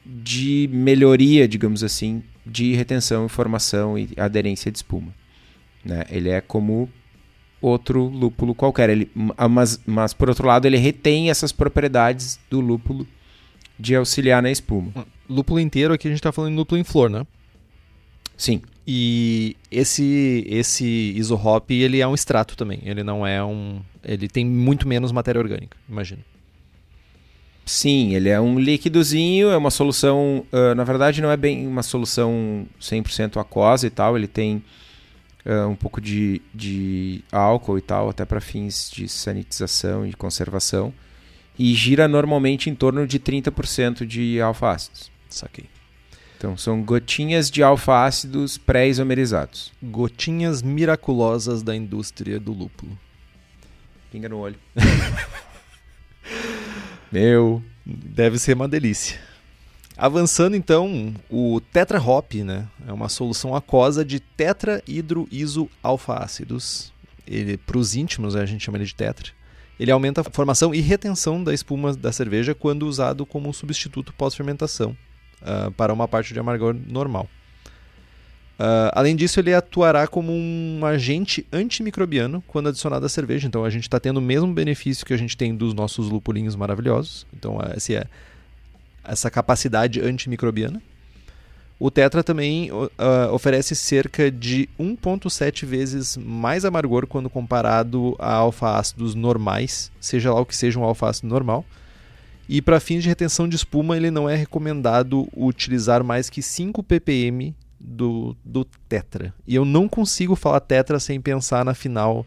de 0.06 0.70
melhoria, 0.72 1.48
digamos 1.48 1.82
assim, 1.82 2.22
de 2.46 2.74
retenção, 2.74 3.28
formação 3.28 3.98
e 3.98 4.10
aderência 4.16 4.70
de 4.70 4.78
espuma. 4.78 5.12
Né? 5.84 6.04
Ele 6.08 6.28
é 6.28 6.40
como 6.40 6.88
outro 7.60 8.04
lúpulo 8.04 8.54
qualquer. 8.54 8.90
Ele, 8.90 9.10
mas, 9.50 9.80
mas, 9.84 10.14
por 10.14 10.28
outro 10.28 10.46
lado, 10.46 10.66
ele 10.66 10.76
retém 10.76 11.30
essas 11.30 11.50
propriedades 11.50 12.38
do 12.48 12.60
lúpulo 12.60 13.06
de 13.78 13.96
auxiliar 13.96 14.40
na 14.40 14.52
espuma. 14.52 14.92
Lúpulo 15.28 15.58
inteiro, 15.58 15.92
aqui 15.92 16.06
a 16.06 16.10
gente 16.10 16.20
está 16.20 16.30
falando 16.30 16.52
de 16.52 16.58
lúpulo 16.58 16.80
em 16.80 16.84
flor, 16.84 17.10
né? 17.10 17.26
Sim. 18.36 18.62
E 18.87 19.57
esse 19.70 20.45
esse 20.47 21.14
isohop, 21.16 21.72
ele 21.72 22.01
é 22.01 22.07
um 22.07 22.14
extrato 22.14 22.57
também. 22.57 22.80
Ele 22.85 23.03
não 23.03 23.26
é 23.26 23.43
um... 23.43 23.80
Ele 24.03 24.28
tem 24.28 24.45
muito 24.45 24.87
menos 24.87 25.11
matéria 25.11 25.41
orgânica, 25.41 25.76
imagino. 25.89 26.22
Sim, 27.64 28.14
ele 28.14 28.28
é 28.28 28.39
um 28.39 28.59
líquidozinho, 28.59 29.49
é 29.49 29.57
uma 29.57 29.70
solução. 29.70 30.45
Uh, 30.53 30.74
na 30.74 30.85
verdade, 30.85 31.22
não 31.22 31.30
é 31.30 31.37
bem 31.37 31.66
uma 31.66 31.82
solução 31.82 32.66
100% 32.78 33.41
aquosa 33.41 33.87
e 33.87 33.91
tal. 33.91 34.18
Ele 34.18 34.26
tem 34.26 34.62
uh, 35.47 35.66
um 35.68 35.74
pouco 35.74 35.99
de, 35.99 36.43
de 36.55 37.24
álcool 37.32 37.78
e 37.78 37.80
tal, 37.80 38.11
até 38.11 38.26
para 38.26 38.41
fins 38.41 38.91
de 38.91 39.09
sanitização 39.09 40.07
e 40.07 40.12
conservação. 40.12 40.93
E 41.59 41.72
gira 41.72 42.07
normalmente 42.07 42.68
em 42.68 42.74
torno 42.74 43.07
de 43.07 43.18
30% 43.18 44.05
de 44.05 44.41
alfa-ácidos. 44.43 45.11
Saquei. 45.30 45.73
Então, 46.45 46.59
são 46.59 46.82
gotinhas 46.82 47.51
de 47.51 47.62
alfa-ácidos 47.62 48.59
pré-isomerizados. 48.59 49.72
Gotinhas 49.82 50.61
miraculosas 50.61 51.62
da 51.62 51.74
indústria 51.74 52.38
do 52.38 52.53
lúpulo. 52.53 52.99
Pinga 54.12 54.28
no 54.28 54.36
olho. 54.36 54.59
Meu, 57.11 57.62
deve 57.86 58.38
ser 58.38 58.57
uma 58.57 58.68
delícia. 58.68 59.18
Avançando 59.97 60.55
então, 60.55 61.14
o 61.30 61.62
Tetra 61.72 61.99
Hop, 61.99 62.34
né, 62.34 62.68
é 62.86 62.92
uma 62.92 63.09
solução 63.09 63.57
aquosa 63.57 64.05
de 64.05 64.20
tetra-hidro-iso-alfa-ácidos. 64.20 66.92
Ele 67.26 67.57
para 67.57 67.78
os 67.78 67.97
íntimos, 67.97 68.34
né, 68.34 68.42
a 68.42 68.47
gente 68.47 68.62
chama 68.62 68.76
ele 68.76 68.84
de 68.84 68.95
tetra. 68.95 69.30
Ele 69.80 69.90
aumenta 69.90 70.20
a 70.20 70.24
formação 70.24 70.74
e 70.74 70.82
retenção 70.82 71.42
da 71.42 71.55
espuma 71.55 71.97
da 71.97 72.12
cerveja 72.12 72.55
quando 72.55 72.86
usado 72.86 73.24
como 73.24 73.49
um 73.49 73.53
substituto 73.55 74.12
pós-fermentação 74.12 74.95
uh, 75.43 75.70
para 75.72 75.93
uma 75.93 76.09
parte 76.09 76.32
de 76.32 76.41
amargor 76.41 76.74
normal. 76.87 77.28
Uh, 78.59 78.91
além 78.93 79.16
disso, 79.16 79.41
ele 79.41 79.53
atuará 79.53 80.07
como 80.07 80.32
um 80.32 80.80
agente 80.85 81.45
antimicrobiano 81.53 82.43
quando 82.47 82.68
adicionado 82.68 83.05
à 83.05 83.09
cerveja. 83.09 83.49
Então, 83.49 83.64
a 83.64 83.70
gente 83.70 83.82
está 83.82 83.99
tendo 83.99 84.18
o 84.18 84.22
mesmo 84.22 84.53
benefício 84.53 85.05
que 85.05 85.12
a 85.12 85.16
gente 85.16 85.37
tem 85.37 85.55
dos 85.55 85.74
nossos 85.74 86.09
lupulinhos 86.09 86.55
maravilhosos. 86.55 87.26
Então, 87.35 87.59
essa 87.74 87.93
é 87.95 88.07
essa 89.05 89.30
capacidade 89.30 90.01
antimicrobiana. 90.01 90.80
O 91.78 91.91
Tetra 91.91 92.22
também 92.22 92.70
uh, 92.72 92.89
oferece 93.32 93.74
cerca 93.74 94.30
de 94.30 94.68
1,7 94.78 95.66
vezes 95.66 96.16
mais 96.16 96.64
amargor 96.64 97.07
quando 97.07 97.28
comparado 97.28 98.14
a 98.18 98.32
alfa-ácidos 98.32 99.14
normais, 99.14 99.91
seja 100.01 100.32
lá 100.32 100.41
o 100.41 100.47
que 100.47 100.57
seja 100.57 100.78
um 100.78 100.85
alfa-ácido 100.85 101.28
normal. 101.28 101.64
E 102.49 102.61
para 102.61 102.80
fins 102.80 103.03
de 103.03 103.09
retenção 103.09 103.49
de 103.49 103.57
espuma, 103.57 103.97
ele 103.97 104.11
não 104.11 104.28
é 104.28 104.36
recomendado 104.36 105.28
utilizar 105.34 106.05
mais 106.05 106.28
que 106.28 106.42
5 106.42 106.82
ppm 106.82 107.55
do, 107.80 108.36
do 108.45 108.64
Tetra. 108.88 109.34
E 109.47 109.55
eu 109.55 109.64
não 109.64 109.88
consigo 109.88 110.36
falar 110.36 110.61
Tetra 110.61 111.01
sem 111.01 111.20
pensar 111.20 111.64
na 111.64 111.74
final 111.74 112.26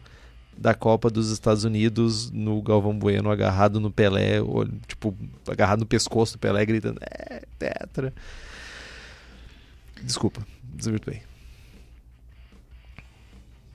da 0.57 0.74
Copa 0.74 1.09
dos 1.09 1.32
Estados 1.32 1.63
Unidos 1.63 2.32
no 2.32 2.61
Galvão 2.61 2.97
Bueno 2.97 3.30
agarrado 3.30 3.80
no 3.80 3.91
Pelé, 3.91 4.41
ou, 4.41 4.68
tipo, 4.88 5.15
agarrado 5.47 5.80
no 5.80 5.86
pescoço 5.86 6.34
do 6.34 6.39
Pelé 6.39 6.65
gritando: 6.65 6.99
É, 7.01 7.43
Tetra. 7.59 8.13
Desculpa, 10.03 10.45
desvirtuei. 10.63 11.22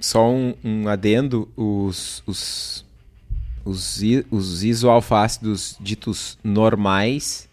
Só 0.01 0.29
um, 0.29 0.55
um 0.65 0.89
adendo: 0.89 1.49
os, 1.57 2.23
os, 2.27 2.82
os, 3.65 4.01
os 4.31 4.65
isoalfácidos 4.65 5.77
ditos 5.81 6.39
normais 6.43 7.49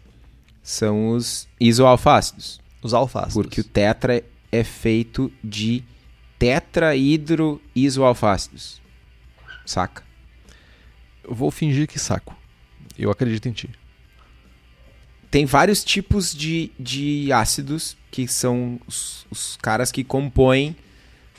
são 0.61 1.09
os 1.09 1.47
isoalfácidos. 1.59 2.59
Os 2.81 2.93
alfácidos. 2.93 3.33
Porque 3.33 3.59
o 3.61 3.63
tetra 3.63 4.23
é 4.51 4.63
feito 4.63 5.31
de 5.43 5.83
tetrahidroisoalfácidos. 6.37 8.81
Saca? 9.65 10.03
Eu 11.23 11.33
vou 11.35 11.51
fingir 11.51 11.87
que 11.87 11.99
saco. 11.99 12.35
Eu 12.97 13.11
acredito 13.11 13.47
em 13.47 13.51
ti. 13.51 13.69
Tem 15.29 15.45
vários 15.45 15.83
tipos 15.83 16.33
de, 16.33 16.71
de 16.79 17.31
ácidos 17.31 17.95
que 18.09 18.27
são 18.27 18.79
os, 18.87 19.27
os 19.29 19.57
caras 19.57 19.91
que 19.91 20.03
compõem 20.03 20.75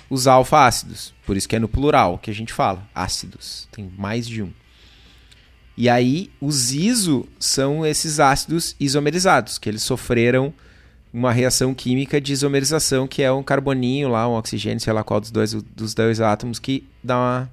os 0.09 0.27
alfa-ácidos. 0.27 1.13
Por 1.27 1.37
isso 1.37 1.49
que 1.49 1.57
é 1.57 1.59
no 1.59 1.69
plural 1.69 2.19
que 2.19 2.31
a 2.31 2.35
gente 2.35 2.53
fala. 2.53 2.89
Ácidos. 2.95 3.69
Tem 3.73 3.91
mais 3.97 4.29
de 4.29 4.43
um. 4.43 4.53
E 5.81 5.89
aí, 5.89 6.31
os 6.43 6.75
iso 6.75 7.27
são 7.39 7.87
esses 7.87 8.21
ácidos 8.21 8.77
isomerizados, 8.79 9.57
que 9.57 9.67
eles 9.67 9.83
sofreram 9.83 10.53
uma 11.11 11.33
reação 11.33 11.73
química 11.73 12.21
de 12.21 12.35
isomerização, 12.35 13.09
que 13.09 13.23
é 13.23 13.33
um 13.33 13.43
carboninho 13.43 14.11
lá, 14.11 14.29
um 14.29 14.33
oxigênio, 14.33 14.79
sei 14.79 14.93
lá 14.93 15.03
qual 15.03 15.23
dos 15.23 15.31
dois, 15.31 15.55
dos 15.55 15.95
dois 15.95 16.21
átomos, 16.21 16.59
que 16.59 16.87
dá 17.03 17.17
uma, 17.17 17.53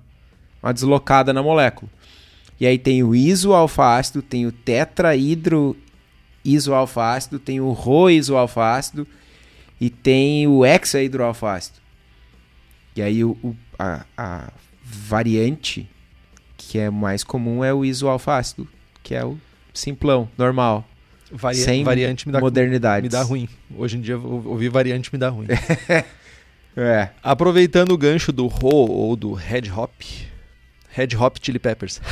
uma 0.61 0.73
deslocada 0.73 1.31
na 1.31 1.41
molécula. 1.41 1.89
E 2.59 2.67
aí 2.67 2.77
tem 2.77 3.01
o 3.01 3.15
isoalfácido, 3.15 4.21
tem 4.21 4.45
o 4.45 4.51
tetrahidro 4.51 5.77
isoalfácido, 6.43 7.39
tem 7.39 7.61
o 7.61 7.71
ro-isoalfácido 7.71 9.07
e 9.79 9.89
tem 9.89 10.45
o 10.49 10.65
hexahidroalfácido. 10.65 11.77
E 12.93 13.01
aí 13.01 13.23
o, 13.23 13.37
o 13.41 13.55
a, 13.79 14.05
a, 14.17 14.51
variante 14.83 15.89
que 16.67 16.77
é 16.77 16.89
mais 16.89 17.23
comum 17.23 17.63
é 17.63 17.73
o 17.73 17.85
isoalfácido, 17.85 18.67
que 19.01 19.15
é 19.15 19.23
o 19.23 19.37
simplão, 19.73 20.27
normal. 20.37 20.85
Sem 21.53 21.81
variante 21.83 22.27
me 22.27 22.33
dá 22.33 22.41
modernidade. 22.41 23.03
Me 23.03 23.09
dá 23.09 23.21
ruim. 23.21 23.47
Hoje 23.75 23.97
em 23.97 24.01
dia 24.01 24.17
ouvir 24.17 24.69
variante 24.69 25.09
me 25.11 25.17
dá 25.17 25.29
ruim. 25.29 25.47
é. 26.75 27.09
Aproveitando 27.23 27.91
o 27.91 27.97
gancho 27.97 28.33
do 28.33 28.47
Ro 28.47 28.91
ou 28.91 29.15
do 29.15 29.33
Red 29.33 29.71
Hop, 29.75 29.93
Red 30.89 31.15
Hop 31.17 31.37
Chili 31.41 31.59
Peppers. 31.59 32.01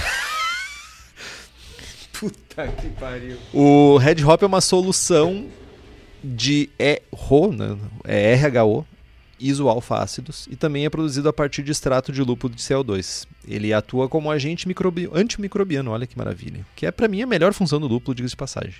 Puta 2.18 2.70
que 2.70 2.88
pariu. 2.91 3.38
O 3.53 3.97
Red 3.97 4.24
Hop 4.24 4.41
é 4.41 4.45
uma 4.45 4.62
solução 4.62 5.47
de 6.24 6.70
E-RO, 6.80 7.51
né? 7.51 7.78
é 8.06 8.36
RHO, 8.36 8.86
isoalfácidos 9.40 10.48
e 10.50 10.56
também 10.56 10.86
é 10.86 10.90
produzido 10.90 11.28
a 11.28 11.34
partir 11.34 11.64
de 11.64 11.72
extrato 11.72 12.12
de 12.12 12.22
lúpulo 12.22 12.54
de 12.54 12.62
CO2. 12.62 13.28
Ele 13.48 13.74
atua 13.74 14.08
como 14.08 14.32
agente 14.32 14.68
microbi 14.68 15.10
antimicrobiano, 15.14 15.92
olha 15.92 16.08
que 16.08 16.18
maravilha. 16.18 16.66
Que 16.76 16.86
é 16.86 16.92
para 16.92 17.08
mim 17.08 17.22
a 17.22 17.28
melhor 17.28 17.54
função 17.54 17.80
do 17.80 17.88
lúpulo, 17.88 18.16
diga-se 18.16 18.34
de 18.34 18.38
passagem. 18.38 18.76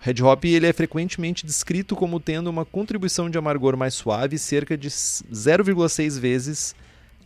Red 0.00 0.22
Hop 0.22 0.44
ele 0.44 0.66
é 0.66 0.72
frequentemente 0.72 1.46
descrito 1.46 1.96
como 1.96 2.20
tendo 2.20 2.50
uma 2.50 2.64
contribuição 2.64 3.30
de 3.30 3.38
amargor 3.38 3.76
mais 3.76 3.94
suave, 3.94 4.38
cerca 4.38 4.76
de 4.76 4.90
0,6 4.90 6.20
vezes 6.20 6.74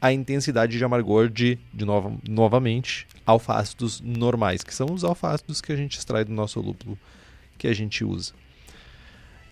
a 0.01 0.12
intensidade 0.12 0.79
de 0.79 0.85
amargor 0.85 1.29
de, 1.29 1.59
de 1.75 1.85
nova, 1.85 2.16
novamente, 2.29 3.07
alfácidos 3.27 4.01
normais, 4.01 4.62
que 4.62 4.73
são 4.73 4.93
os 4.93 5.03
alfácidos 5.03 5.61
que 5.61 5.73
a 5.73 5.77
gente 5.77 5.99
extrai 5.99 6.25
do 6.25 6.33
nosso 6.33 6.61
lúpulo 6.61 6.97
que 7.59 7.66
a 7.66 7.75
gente 7.75 8.05
usa. 8.05 8.33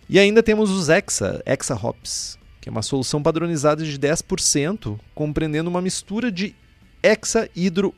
E 0.08 0.20
ainda 0.20 0.40
temos 0.40 0.70
os 0.70 0.88
Hexa, 0.88 1.42
Hexa 1.44 1.74
Hops, 1.74 2.38
que 2.66 2.68
é 2.68 2.72
uma 2.72 2.82
solução 2.82 3.22
padronizada 3.22 3.84
de 3.84 3.96
10%, 3.96 4.98
compreendendo 5.14 5.70
uma 5.70 5.80
mistura 5.80 6.32
de 6.32 6.52
hexa, 7.00 7.48
hidro, 7.54 7.94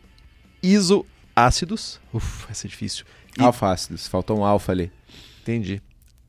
isoácidos, 0.62 1.98
uf, 2.12 2.44
vai 2.44 2.54
ser 2.54 2.68
difícil, 2.68 3.06
E- 3.38 3.42
Alfa-ácidos, 3.42 4.06
faltou 4.06 4.38
um 4.38 4.44
alfa 4.44 4.72
ali. 4.72 4.92
Entendi. 5.40 5.80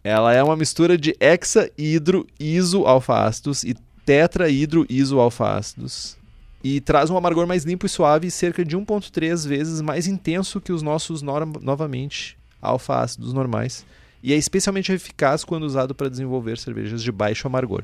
Ela 0.05 0.33
é 0.33 0.41
uma 0.41 0.55
mistura 0.55 0.97
de 0.97 1.13
hexa, 1.19 1.69
hidro, 1.77 2.25
iso, 2.39 2.85
alfa-ácidos 2.85 3.65
e 3.65 3.75
tetra, 4.05 4.49
hidro, 4.49 4.85
iso, 4.89 5.19
alfa-ácidos. 5.19 6.17
E 6.63 6.79
traz 6.79 7.09
um 7.09 7.17
amargor 7.17 7.45
mais 7.45 7.65
limpo 7.65 7.87
e 7.87 7.89
suave, 7.89 8.31
cerca 8.31 8.63
de 8.63 8.77
1.3 8.77 9.45
vezes 9.45 9.81
mais 9.81 10.07
intenso 10.07 10.61
que 10.61 10.71
os 10.71 10.81
nossos, 10.81 11.21
novamente, 11.21 12.37
alfa-ácidos 12.61 13.33
normais. 13.33 13.85
E 14.23 14.31
é 14.31 14.37
especialmente 14.37 14.93
eficaz 14.93 15.43
quando 15.43 15.63
usado 15.63 15.93
para 15.93 16.09
desenvolver 16.09 16.57
cervejas 16.57 17.03
de 17.03 17.11
baixo 17.11 17.45
amargor. 17.45 17.83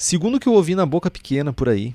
Segundo 0.00 0.36
o 0.36 0.40
que 0.40 0.48
eu 0.48 0.54
ouvi 0.54 0.74
na 0.74 0.86
boca 0.86 1.10
pequena 1.10 1.52
por 1.52 1.68
aí, 1.68 1.94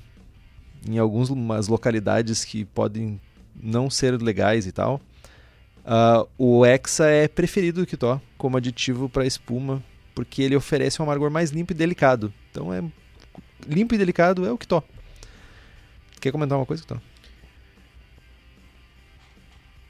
em 0.88 0.96
algumas 0.96 1.66
localidades 1.66 2.44
que 2.44 2.64
podem 2.64 3.20
não 3.60 3.90
ser 3.90 4.22
legais 4.22 4.64
e 4.64 4.70
tal, 4.70 5.00
ah, 5.84 6.24
o 6.38 6.64
Hexa 6.64 7.08
é 7.08 7.26
preferido 7.26 7.80
do 7.80 7.86
Kitó 7.86 8.22
como 8.38 8.56
aditivo 8.56 9.08
para 9.08 9.26
espuma, 9.26 9.82
porque 10.14 10.40
ele 10.40 10.54
oferece 10.54 11.02
um 11.02 11.04
amargor 11.04 11.32
mais 11.32 11.50
limpo 11.50 11.72
e 11.72 11.74
delicado. 11.74 12.32
Então 12.48 12.72
é 12.72 12.80
limpo 13.66 13.96
e 13.96 13.98
delicado 13.98 14.46
é 14.46 14.52
o 14.52 14.58
Kitó. 14.58 14.84
Quer 16.20 16.30
comentar 16.30 16.56
uma 16.56 16.64
coisa, 16.64 16.84
Kitó? 16.84 17.00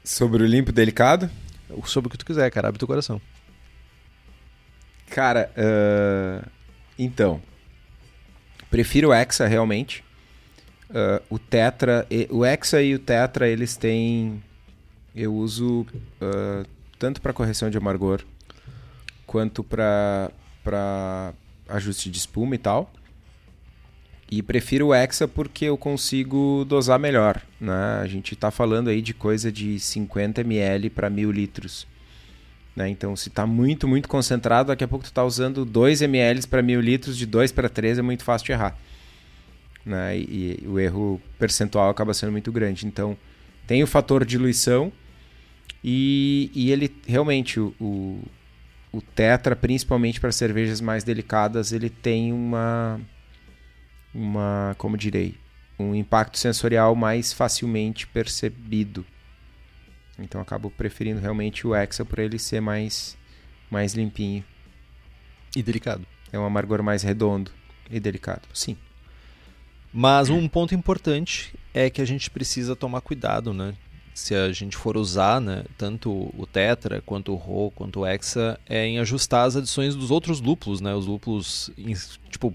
Sobre 0.03 0.41
o 0.41 0.47
limpo 0.47 0.71
e 0.71 0.73
delicado? 0.73 1.29
Sobre 1.85 2.07
o 2.07 2.09
que 2.09 2.17
tu 2.17 2.25
quiser, 2.25 2.49
cara, 2.49 2.69
abre 2.69 2.79
teu 2.79 2.87
coração. 2.87 3.21
Cara, 5.05 5.51
ah, 5.55 6.47
então. 6.97 7.39
Prefiro 8.69 9.09
o 9.09 9.13
Hexa 9.13 9.47
realmente. 9.47 10.03
Ah, 10.89 11.21
o 11.29 11.37
Tetra, 11.37 12.07
o 12.29 12.45
Hexa 12.45 12.81
e 12.81 12.95
o 12.95 12.99
Tetra, 12.99 13.47
eles 13.47 13.75
têm. 13.75 14.43
Eu 15.15 15.33
uso 15.33 15.85
ah, 16.21 16.63
tanto 16.99 17.21
para 17.21 17.33
correção 17.33 17.69
de 17.69 17.77
amargor 17.77 18.23
quanto 19.25 19.63
para 19.63 20.31
ajuste 21.67 22.09
de 22.09 22.17
espuma 22.17 22.55
e 22.55 22.57
tal. 22.57 22.91
E 24.29 24.41
prefiro 24.41 24.87
o 24.87 24.93
Hexa 24.93 25.27
porque 25.27 25.65
eu 25.65 25.77
consigo 25.77 26.65
dosar 26.67 26.99
melhor, 26.99 27.41
né? 27.61 27.99
A 28.01 28.07
gente 28.07 28.35
tá 28.35 28.51
falando 28.51 28.89
aí 28.89 29.01
de 29.01 29.13
coisa 29.13 29.49
de 29.49 29.79
50 29.79 30.41
ml 30.41 30.89
para 30.89 31.09
1000 31.09 31.31
litros. 31.31 31.87
Né? 32.77 32.89
Então, 32.89 33.15
se 33.15 33.29
está 33.29 33.43
muito, 33.47 33.87
muito 33.87 34.07
concentrado, 34.07 34.67
daqui 34.67 34.83
a 34.83 34.87
pouco 34.87 35.03
tu 35.03 35.07
está 35.07 35.23
usando 35.23 35.65
2 35.65 36.03
ml 36.03 36.45
para 36.45 36.61
1000 36.61 36.79
litros, 36.79 37.17
de 37.17 37.25
2 37.25 37.51
para 37.51 37.67
3 37.67 37.97
é 37.97 38.01
muito 38.03 38.23
fácil 38.23 38.45
de 38.45 38.51
errar. 38.51 38.77
Né? 39.83 40.19
E, 40.19 40.59
e 40.61 40.67
o 40.67 40.79
erro 40.79 41.19
percentual 41.39 41.89
acaba 41.89 42.13
sendo 42.13 42.31
muito 42.31 42.51
grande. 42.51 42.85
Então, 42.85 43.17
tem 43.65 43.81
o 43.81 43.87
fator 43.87 44.23
diluição 44.23 44.91
e, 45.83 46.51
e 46.53 46.71
ele 46.71 46.95
realmente, 47.07 47.59
o, 47.59 47.73
o, 47.81 48.21
o 48.91 49.01
Tetra, 49.01 49.55
principalmente 49.55 50.21
para 50.21 50.31
cervejas 50.31 50.79
mais 50.79 51.03
delicadas, 51.03 51.71
ele 51.71 51.89
tem 51.89 52.31
uma, 52.31 53.01
uma, 54.13 54.75
como 54.77 54.95
direi, 54.95 55.33
um 55.79 55.95
impacto 55.95 56.37
sensorial 56.37 56.95
mais 56.95 57.33
facilmente 57.33 58.05
percebido. 58.05 59.03
Então 60.19 60.41
acabo 60.41 60.71
preferindo 60.71 61.19
realmente 61.19 61.65
o 61.65 61.75
Hexa 61.75 62.03
por 62.03 62.19
ele 62.19 62.39
ser 62.39 62.61
mais, 62.61 63.17
mais 63.69 63.93
limpinho. 63.93 64.43
E 65.55 65.63
delicado. 65.63 66.05
É 66.31 66.37
um 66.37 66.45
amargor 66.45 66.83
mais 66.83 67.03
redondo 67.03 67.51
e 67.89 67.99
delicado. 67.99 68.47
Sim. 68.53 68.77
Mas 69.93 70.29
um 70.29 70.47
ponto 70.47 70.75
importante 70.75 71.53
é 71.73 71.89
que 71.89 72.01
a 72.01 72.05
gente 72.05 72.29
precisa 72.29 72.75
tomar 72.75 73.01
cuidado, 73.01 73.53
né? 73.53 73.73
Se 74.13 74.35
a 74.35 74.51
gente 74.51 74.75
for 74.75 74.97
usar, 74.97 75.39
né, 75.39 75.63
tanto 75.77 76.11
o 76.11 76.47
Tetra, 76.51 77.01
quanto 77.05 77.31
o 77.31 77.35
Rho, 77.35 77.71
quanto 77.71 77.99
o 77.99 78.05
Hexa, 78.05 78.59
é 78.67 78.85
em 78.85 78.99
ajustar 78.99 79.45
as 79.45 79.55
adições 79.55 79.95
dos 79.95 80.09
outros 80.09 80.41
lúpulos, 80.41 80.81
né? 80.81 80.93
Os 80.93 81.05
lúpulos, 81.05 81.69
tipo, 82.29 82.53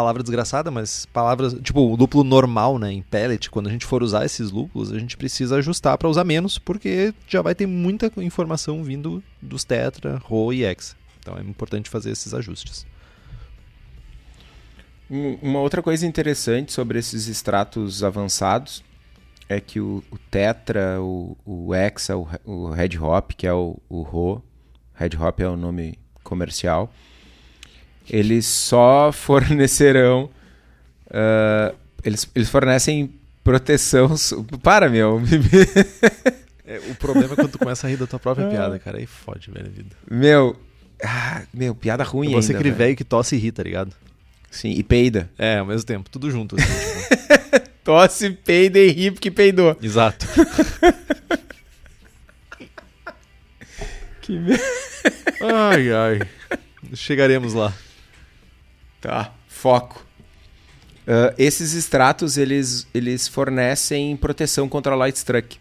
palavra 0.00 0.22
desgraçada, 0.22 0.70
mas 0.70 1.06
palavras, 1.06 1.54
tipo, 1.62 1.80
o 1.80 1.96
lúpulo 1.96 2.22
normal, 2.22 2.78
né, 2.78 2.92
em 2.92 3.00
pellet, 3.00 3.48
quando 3.50 3.68
a 3.68 3.72
gente 3.72 3.86
for 3.86 4.02
usar 4.02 4.26
esses 4.26 4.50
lúpulos, 4.50 4.92
a 4.92 4.98
gente 4.98 5.16
precisa 5.16 5.56
ajustar 5.56 5.96
para 5.96 6.06
usar 6.06 6.22
menos, 6.22 6.58
porque 6.58 7.14
já 7.26 7.40
vai 7.40 7.54
ter 7.54 7.66
muita 7.66 8.12
informação 8.18 8.84
vindo 8.84 9.22
dos 9.40 9.64
Tetra, 9.64 10.18
Rho 10.22 10.52
e 10.52 10.64
Hexa. 10.64 10.94
Então 11.18 11.34
é 11.38 11.40
importante 11.40 11.88
fazer 11.88 12.10
esses 12.10 12.34
ajustes. 12.34 12.86
Um- 15.10 15.38
Uma 15.40 15.60
outra 15.60 15.82
coisa 15.82 16.06
interessante 16.06 16.74
sobre 16.74 16.98
esses 16.98 17.26
extratos 17.26 18.04
avançados 18.04 18.84
é 19.48 19.60
que 19.60 19.80
o, 19.80 20.04
o 20.10 20.18
Tetra, 20.30 21.00
o, 21.00 21.36
o 21.46 21.74
Hexa, 21.74 22.18
o, 22.18 22.28
o 22.44 22.70
Red 22.70 22.98
Hop, 23.00 23.30
que 23.34 23.46
é 23.46 23.52
o, 23.54 23.78
o 23.88 24.02
Rho, 24.02 24.42
Red 24.94 25.16
Hop 25.18 25.40
é 25.40 25.48
o 25.48 25.56
nome 25.56 25.98
comercial, 26.22 26.92
eles 28.10 28.46
só 28.46 29.10
fornecerão. 29.12 30.30
ah, 31.10 31.74
eles, 32.04 32.28
eles 32.34 32.48
fornecem 32.48 33.12
proteção. 33.42 34.14
Para, 34.62 34.88
meu! 34.88 35.20
É, 36.68 36.80
o 36.90 36.96
problema 36.96 37.34
é 37.34 37.36
quando 37.36 37.52
tu 37.52 37.58
começa 37.60 37.86
a 37.86 37.90
rir 37.90 37.96
da 37.96 38.08
tua 38.08 38.18
própria 38.18 38.48
piada, 38.48 38.76
cara. 38.80 38.98
Aí 38.98 39.06
fode, 39.06 39.52
velho, 39.52 39.70
vida. 39.70 39.94
meu! 40.10 40.56
ah, 41.00 41.42
meu, 41.54 41.76
piada 41.76 42.02
ruim 42.02 42.30
É 42.32 42.34
você 42.34 42.50
ainda. 42.50 42.58
aquele 42.58 42.74
velho. 42.74 42.86
velho 42.88 42.96
que 42.96 43.04
tosse 43.04 43.36
e 43.36 43.38
ri, 43.38 43.52
tá 43.52 43.62
ligado? 43.62 43.94
Sim, 44.50 44.70
e 44.70 44.82
peida. 44.82 45.30
É, 45.38 45.58
ao 45.58 45.66
mesmo 45.66 45.86
tempo, 45.86 46.10
tudo 46.10 46.28
junto. 46.28 46.56
Assim, 46.56 46.66
tipo. 47.60 47.70
Tosse, 47.84 48.30
peida 48.30 48.80
e 48.80 48.90
ri 48.90 49.10
porque 49.12 49.30
peidou. 49.30 49.76
Exato. 49.80 50.26
Que 54.22 54.36
merda. 54.38 54.64
Ai, 55.40 55.92
ai. 55.92 56.20
Chegaremos 56.94 57.54
lá. 57.54 57.72
Tá, 59.06 59.32
foco. 59.46 60.04
Ah, 61.06 61.32
esses 61.38 61.74
extratos, 61.74 62.36
eles, 62.36 62.88
eles 62.92 63.28
fornecem 63.28 64.16
proteção 64.16 64.68
contra 64.68 64.96
light 64.96 65.14
struck. 65.14 65.60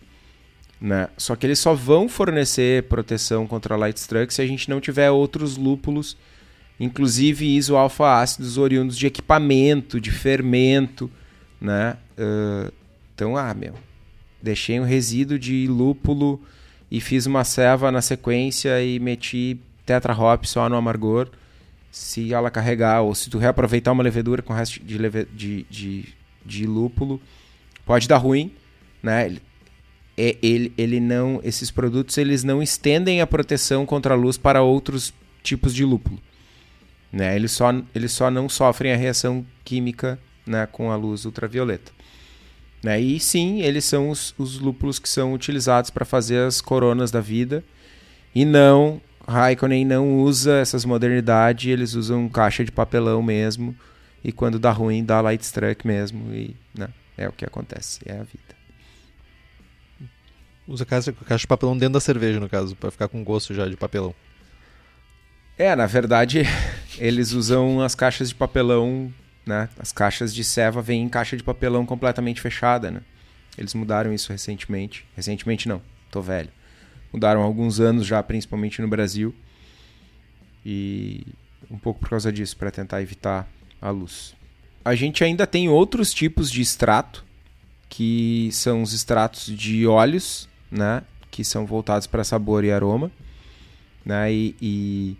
Né? 0.81 1.07
Só 1.15 1.35
que 1.35 1.45
eles 1.45 1.59
só 1.59 1.75
vão 1.75 2.09
fornecer 2.09 2.83
proteção 2.83 3.45
contra 3.45 3.75
light 3.75 3.97
struck 3.97 4.33
se 4.33 4.41
a 4.41 4.47
gente 4.47 4.67
não 4.67 4.81
tiver 4.81 5.11
outros 5.11 5.57
lúpulos, 5.57 6.17
inclusive 6.79 7.45
isoalfa-ácidos 7.45 8.57
oriundos 8.57 8.97
de 8.97 9.05
equipamento, 9.05 10.01
de 10.01 10.09
fermento, 10.09 11.09
né? 11.61 11.97
Ah, 12.17 12.71
então, 13.13 13.37
ah, 13.37 13.53
meu, 13.53 13.75
deixei 14.41 14.79
um 14.79 14.83
resíduo 14.83 15.37
de 15.37 15.67
lúpulo 15.67 16.41
e 16.89 16.99
fiz 16.99 17.27
uma 17.27 17.43
ceva 17.43 17.91
na 17.91 18.01
sequência 18.01 18.81
e 18.83 18.99
meti 18.99 19.59
tetra 19.85 20.19
hop 20.19 20.45
só 20.45 20.67
no 20.67 20.75
amargor 20.75 21.29
se 21.95 22.33
ela 22.33 22.51
carregar, 22.51 23.03
ou 23.03 23.15
se 23.15 23.29
tu 23.29 23.37
reaproveitar 23.37 23.93
uma 23.93 24.03
levedura 24.03 24.41
com 24.41 24.51
resto 24.51 24.83
de, 24.83 24.97
leve- 24.97 25.29
de, 25.33 25.63
de, 25.69 26.05
de 26.45 26.65
lúpulo, 26.67 27.21
pode 27.85 28.05
dar 28.05 28.17
ruim, 28.17 28.51
né? 29.01 29.27
Ele, 29.27 29.41
é- 30.17 30.35
ele, 30.41 30.73
ele 30.77 30.99
não, 30.99 31.39
esses 31.41 31.71
produtos 31.71 32.17
eles 32.17 32.43
não 32.43 32.61
estendem 32.61 33.21
a 33.21 33.27
proteção 33.27 33.85
contra 33.85 34.13
a 34.13 34.17
luz 34.17 34.35
para 34.37 34.61
outros 34.61 35.13
tipos 35.41 35.73
de 35.73 35.85
lúpulo, 35.85 36.19
né? 37.13 37.33
Eles 37.33 37.53
só, 37.53 37.67
eles 37.95 38.11
só 38.11 38.29
não 38.29 38.49
sofrem 38.49 38.91
a 38.91 38.97
reação 38.97 39.45
química, 39.63 40.19
né, 40.45 40.65
com 40.69 40.91
a 40.91 40.97
luz 40.97 41.23
ultravioleta. 41.23 41.93
Né? 42.83 42.99
E 42.99 43.21
sim, 43.21 43.61
eles 43.61 43.85
são 43.85 44.09
os, 44.09 44.35
os 44.37 44.59
lúpulos 44.59 44.99
que 44.99 45.07
são 45.07 45.33
utilizados 45.33 45.89
para 45.89 46.03
fazer 46.03 46.39
as 46.45 46.59
coronas 46.59 47.09
da 47.09 47.21
vida, 47.21 47.63
e 48.35 48.43
não 48.43 49.01
Raikkonen 49.27 49.85
não 49.85 50.19
usa 50.19 50.57
essas 50.57 50.85
modernidades, 50.85 51.71
eles 51.71 51.93
usam 51.93 52.29
caixa 52.29 52.63
de 52.63 52.71
papelão 52.71 53.21
mesmo. 53.23 53.75
E 54.23 54.31
quando 54.31 54.57
dá 54.57 54.71
ruim, 54.71 55.03
dá 55.03 55.21
light 55.21 55.41
struck 55.41 55.85
mesmo. 55.85 56.33
E 56.33 56.55
né, 56.73 56.89
é 57.17 57.27
o 57.27 57.31
que 57.31 57.45
acontece, 57.45 57.99
é 58.05 58.13
a 58.13 58.23
vida. 58.23 58.55
Usa 60.67 60.85
caixa, 60.85 61.11
caixa 61.13 61.41
de 61.41 61.47
papelão 61.47 61.77
dentro 61.77 61.93
da 61.93 61.99
cerveja, 61.99 62.39
no 62.39 62.49
caso, 62.49 62.75
pra 62.75 62.89
ficar 62.89 63.07
com 63.07 63.23
gosto 63.23 63.53
já 63.53 63.67
de 63.67 63.77
papelão. 63.77 64.15
É, 65.57 65.75
na 65.75 65.85
verdade, 65.85 66.43
eles 66.97 67.31
usam 67.31 67.81
as 67.81 67.95
caixas 67.95 68.29
de 68.29 68.35
papelão, 68.35 69.13
né? 69.45 69.69
As 69.77 69.91
caixas 69.91 70.33
de 70.33 70.43
ceva 70.43 70.81
vêm 70.81 71.03
em 71.03 71.09
caixa 71.09 71.37
de 71.37 71.43
papelão 71.43 71.85
completamente 71.85 72.41
fechada, 72.41 72.91
né? 72.91 73.01
Eles 73.57 73.73
mudaram 73.73 74.13
isso 74.13 74.31
recentemente. 74.31 75.05
Recentemente 75.15 75.67
não, 75.67 75.81
tô 76.11 76.21
velho. 76.21 76.49
Mudaram 77.15 77.41
há 77.41 77.45
alguns 77.45 77.79
anos 77.79 78.05
já, 78.05 78.21
principalmente 78.21 78.81
no 78.81 78.89
Brasil. 78.89 79.33
E 80.65 81.25
um 81.71 81.77
pouco 81.77 82.01
por 82.01 82.09
causa 82.09 82.29
disso, 82.29 82.57
para 82.57 82.69
tentar 82.69 83.01
evitar 83.01 83.47
a 83.81 83.89
luz. 83.89 84.35
A 84.83 84.93
gente 84.95 85.23
ainda 85.23 85.47
tem 85.47 85.69
outros 85.69 86.13
tipos 86.13 86.51
de 86.51 86.61
extrato, 86.61 87.23
que 87.87 88.49
são 88.51 88.81
os 88.81 88.91
extratos 88.93 89.45
de 89.45 89.87
óleos, 89.87 90.49
né? 90.69 91.03
Que 91.31 91.41
são 91.45 91.65
voltados 91.65 92.05
para 92.05 92.21
sabor 92.25 92.65
e 92.65 92.71
aroma. 92.71 93.09
Né? 94.03 94.33
E, 94.33 94.55
e 94.61 95.17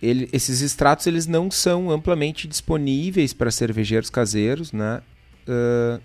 ele- 0.00 0.28
esses 0.32 0.60
extratos 0.60 1.08
eles 1.08 1.26
não 1.26 1.50
são 1.50 1.90
amplamente 1.90 2.46
disponíveis 2.46 3.32
para 3.34 3.50
cervejeiros 3.50 4.08
caseiros, 4.08 4.70
né? 4.72 5.02
Ah, 5.48 6.00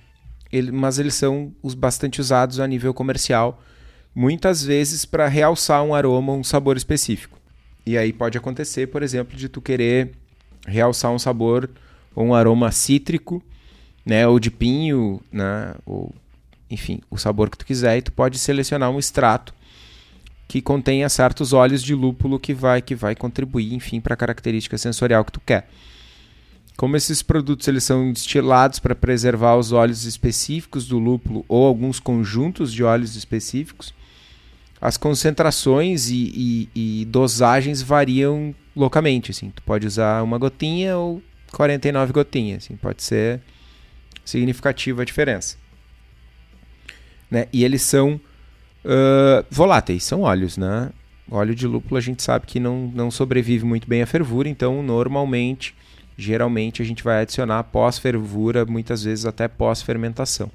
ele- 0.51 0.71
mas 0.71 0.97
eles 0.97 1.13
são 1.13 1.53
os 1.61 1.75
bastante 1.75 2.19
usados 2.19 2.59
a 2.59 2.65
nível 2.67 2.93
comercial, 2.95 3.61
muitas 4.13 4.63
vezes 4.63 5.05
para 5.05 5.27
realçar 5.27 5.83
um 5.83 5.93
aroma, 5.93 6.33
um 6.33 6.43
sabor 6.43 6.77
específico. 6.77 7.39
E 7.85 7.97
aí 7.97 8.13
pode 8.13 8.37
acontecer, 8.37 8.87
por 8.87 9.01
exemplo, 9.01 9.35
de 9.35 9.49
tu 9.49 9.61
querer 9.61 10.11
realçar 10.67 11.11
um 11.11 11.19
sabor 11.19 11.69
ou 12.15 12.25
um 12.25 12.35
aroma 12.35 12.71
cítrico, 12.71 13.41
né, 14.05 14.27
ou 14.27 14.39
de 14.39 14.51
pinho, 14.51 15.21
né, 15.31 15.73
ou 15.85 16.13
enfim, 16.69 17.01
o 17.09 17.17
sabor 17.17 17.49
que 17.49 17.57
tu 17.57 17.65
quiser 17.65 17.97
e 17.97 18.01
tu 18.01 18.11
pode 18.11 18.37
selecionar 18.37 18.89
um 18.89 18.99
extrato 18.99 19.53
que 20.47 20.61
contenha 20.61 21.07
certos 21.09 21.53
óleos 21.53 21.81
de 21.81 21.95
lúpulo 21.95 22.39
que 22.39 22.53
vai 22.53 22.81
que 22.81 22.93
vai 22.93 23.15
contribuir, 23.15 23.73
enfim, 23.73 24.01
para 24.01 24.13
a 24.13 24.17
característica 24.17 24.77
sensorial 24.77 25.23
que 25.23 25.31
tu 25.31 25.39
quer. 25.39 25.69
Como 26.77 26.97
esses 26.97 27.21
produtos 27.21 27.67
eles 27.67 27.83
são 27.83 28.11
destilados 28.11 28.79
para 28.79 28.95
preservar 28.95 29.55
os 29.55 29.71
óleos 29.71 30.05
específicos 30.05 30.87
do 30.87 30.97
lúpulo 30.97 31.45
ou 31.47 31.65
alguns 31.65 31.99
conjuntos 31.99 32.73
de 32.73 32.83
óleos 32.83 33.15
específicos, 33.15 33.93
as 34.81 34.97
concentrações 34.97 36.09
e, 36.09 36.69
e, 36.75 37.01
e 37.01 37.05
dosagens 37.05 37.83
variam 37.83 38.55
loucamente. 38.75 39.29
Assim. 39.29 39.51
Tu 39.51 39.61
pode 39.61 39.85
usar 39.85 40.23
uma 40.23 40.39
gotinha 40.39 40.97
ou 40.97 41.21
49 41.51 42.11
gotinhas. 42.11 42.63
Assim. 42.65 42.75
Pode 42.75 43.03
ser 43.03 43.39
significativa 44.25 45.03
a 45.03 45.05
diferença. 45.05 45.55
Né? 47.29 47.47
E 47.53 47.63
eles 47.63 47.83
são 47.83 48.19
uh, 48.83 49.45
voláteis, 49.51 50.03
são 50.03 50.21
óleos. 50.21 50.57
Né? 50.57 50.89
Óleo 51.29 51.53
de 51.53 51.67
lúpulo 51.67 51.97
a 51.97 52.01
gente 52.01 52.23
sabe 52.23 52.47
que 52.47 52.59
não, 52.59 52.91
não 52.93 53.11
sobrevive 53.11 53.63
muito 53.63 53.87
bem 53.87 54.01
à 54.01 54.07
fervura, 54.07 54.49
então 54.49 54.81
normalmente, 54.81 55.75
geralmente 56.17 56.81
a 56.81 56.85
gente 56.85 57.03
vai 57.03 57.21
adicionar 57.21 57.63
pós-fervura, 57.65 58.65
muitas 58.65 59.03
vezes 59.03 59.25
até 59.25 59.47
pós-fermentação. 59.47 60.51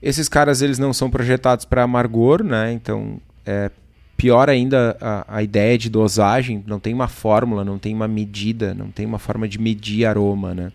Esses 0.00 0.28
caras 0.28 0.62
eles 0.62 0.78
não 0.78 0.92
são 0.92 1.10
projetados 1.10 1.64
para 1.64 1.82
amargor, 1.82 2.44
né? 2.44 2.72
então 2.72 3.20
é, 3.46 3.70
pior 4.16 4.50
ainda 4.50 4.96
a, 5.00 5.36
a, 5.36 5.42
ideia 5.42 5.78
de 5.78 5.88
dosagem, 5.88 6.64
não 6.66 6.80
tem 6.80 6.92
uma 6.92 7.08
fórmula, 7.08 7.64
não 7.64 7.78
tem 7.78 7.94
uma 7.94 8.08
medida, 8.08 8.74
não 8.74 8.90
tem 8.90 9.06
uma 9.06 9.18
forma 9.18 9.46
de 9.46 9.58
medir 9.58 10.04
aroma, 10.04 10.54
né? 10.54 10.72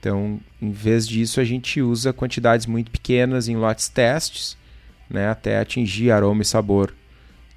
Então, 0.00 0.40
em 0.60 0.70
vez 0.70 1.06
disso, 1.06 1.40
a 1.40 1.44
gente 1.44 1.80
usa 1.80 2.12
quantidades 2.12 2.66
muito 2.66 2.90
pequenas 2.90 3.48
em 3.48 3.56
lotes 3.56 3.88
testes, 3.88 4.56
né, 5.10 5.28
até 5.28 5.58
atingir 5.58 6.10
aroma 6.10 6.42
e 6.42 6.44
sabor 6.44 6.94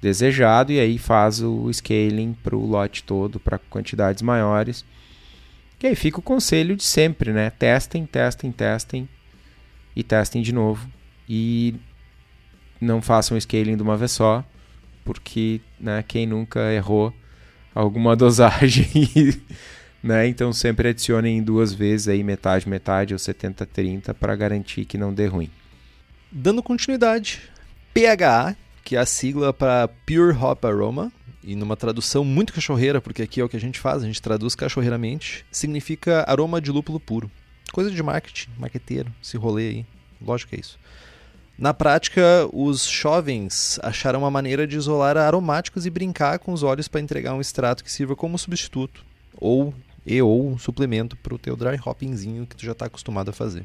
desejado, 0.00 0.72
e 0.72 0.80
aí 0.80 0.98
faz 0.98 1.40
o 1.40 1.72
scaling 1.72 2.36
para 2.42 2.56
o 2.56 2.66
lote 2.66 3.04
todo, 3.04 3.38
para 3.38 3.58
quantidades 3.58 4.22
maiores. 4.22 4.84
E 5.80 5.86
aí 5.86 5.94
fica 5.94 6.18
o 6.18 6.22
conselho 6.22 6.76
de 6.76 6.82
sempre, 6.82 7.32
né? 7.32 7.50
Testem, 7.50 8.06
testem, 8.06 8.50
testem 8.50 9.08
e 9.94 10.02
testem 10.02 10.42
de 10.42 10.52
novo. 10.52 10.88
E 11.28 11.74
não 12.82 13.00
façam 13.00 13.38
scaling 13.38 13.76
de 13.76 13.82
uma 13.82 13.96
vez 13.96 14.12
só, 14.12 14.44
porque 15.04 15.60
né, 15.78 16.04
quem 16.06 16.26
nunca 16.26 16.72
errou 16.72 17.12
alguma 17.74 18.14
dosagem, 18.16 18.88
né? 20.02 20.26
Então 20.26 20.52
sempre 20.52 20.88
adicionem 20.88 21.42
duas 21.42 21.72
vezes 21.72 22.08
aí 22.08 22.22
metade, 22.22 22.68
metade 22.68 23.14
ou 23.14 23.18
70, 23.18 23.64
30 23.66 24.14
para 24.14 24.34
garantir 24.36 24.84
que 24.84 24.98
não 24.98 25.14
dê 25.14 25.26
ruim. 25.26 25.50
Dando 26.30 26.62
continuidade, 26.62 27.40
PHA, 27.92 28.56
que 28.84 28.96
é 28.96 28.98
a 28.98 29.06
sigla 29.06 29.52
para 29.52 29.88
Pure 29.88 30.36
Hop 30.36 30.64
Aroma, 30.64 31.12
e 31.44 31.54
numa 31.56 31.76
tradução 31.76 32.24
muito 32.24 32.52
cachorreira, 32.52 33.00
porque 33.00 33.22
aqui 33.22 33.40
é 33.40 33.44
o 33.44 33.48
que 33.48 33.56
a 33.56 33.60
gente 33.60 33.78
faz, 33.78 34.02
a 34.02 34.06
gente 34.06 34.22
traduz 34.22 34.54
cachorreiramente, 34.54 35.44
significa 35.50 36.24
aroma 36.28 36.60
de 36.60 36.70
lúpulo 36.70 37.00
puro. 37.00 37.30
Coisa 37.72 37.90
de 37.90 38.02
marketing, 38.02 38.50
marqueteiro, 38.58 39.12
esse 39.22 39.36
rolê 39.36 39.68
aí. 39.68 39.86
Lógico 40.20 40.50
que 40.50 40.56
é 40.56 40.60
isso. 40.60 40.78
Na 41.58 41.74
prática, 41.74 42.48
os 42.52 42.86
jovens 42.86 43.78
acharam 43.82 44.20
uma 44.20 44.30
maneira 44.30 44.66
de 44.66 44.76
isolar 44.76 45.16
aromáticos 45.16 45.86
e 45.86 45.90
brincar 45.90 46.38
com 46.38 46.52
os 46.52 46.62
óleos 46.62 46.88
para 46.88 47.00
entregar 47.00 47.34
um 47.34 47.40
extrato 47.40 47.84
que 47.84 47.92
sirva 47.92 48.16
como 48.16 48.38
substituto 48.38 49.04
ou 49.38 49.74
e 50.04 50.20
ou 50.20 50.48
um 50.48 50.58
suplemento 50.58 51.16
para 51.16 51.34
o 51.34 51.38
teu 51.38 51.56
dry 51.56 51.78
hoppingzinho 51.84 52.46
que 52.46 52.56
tu 52.56 52.64
já 52.64 52.72
está 52.72 52.86
acostumado 52.86 53.28
a 53.28 53.32
fazer. 53.32 53.64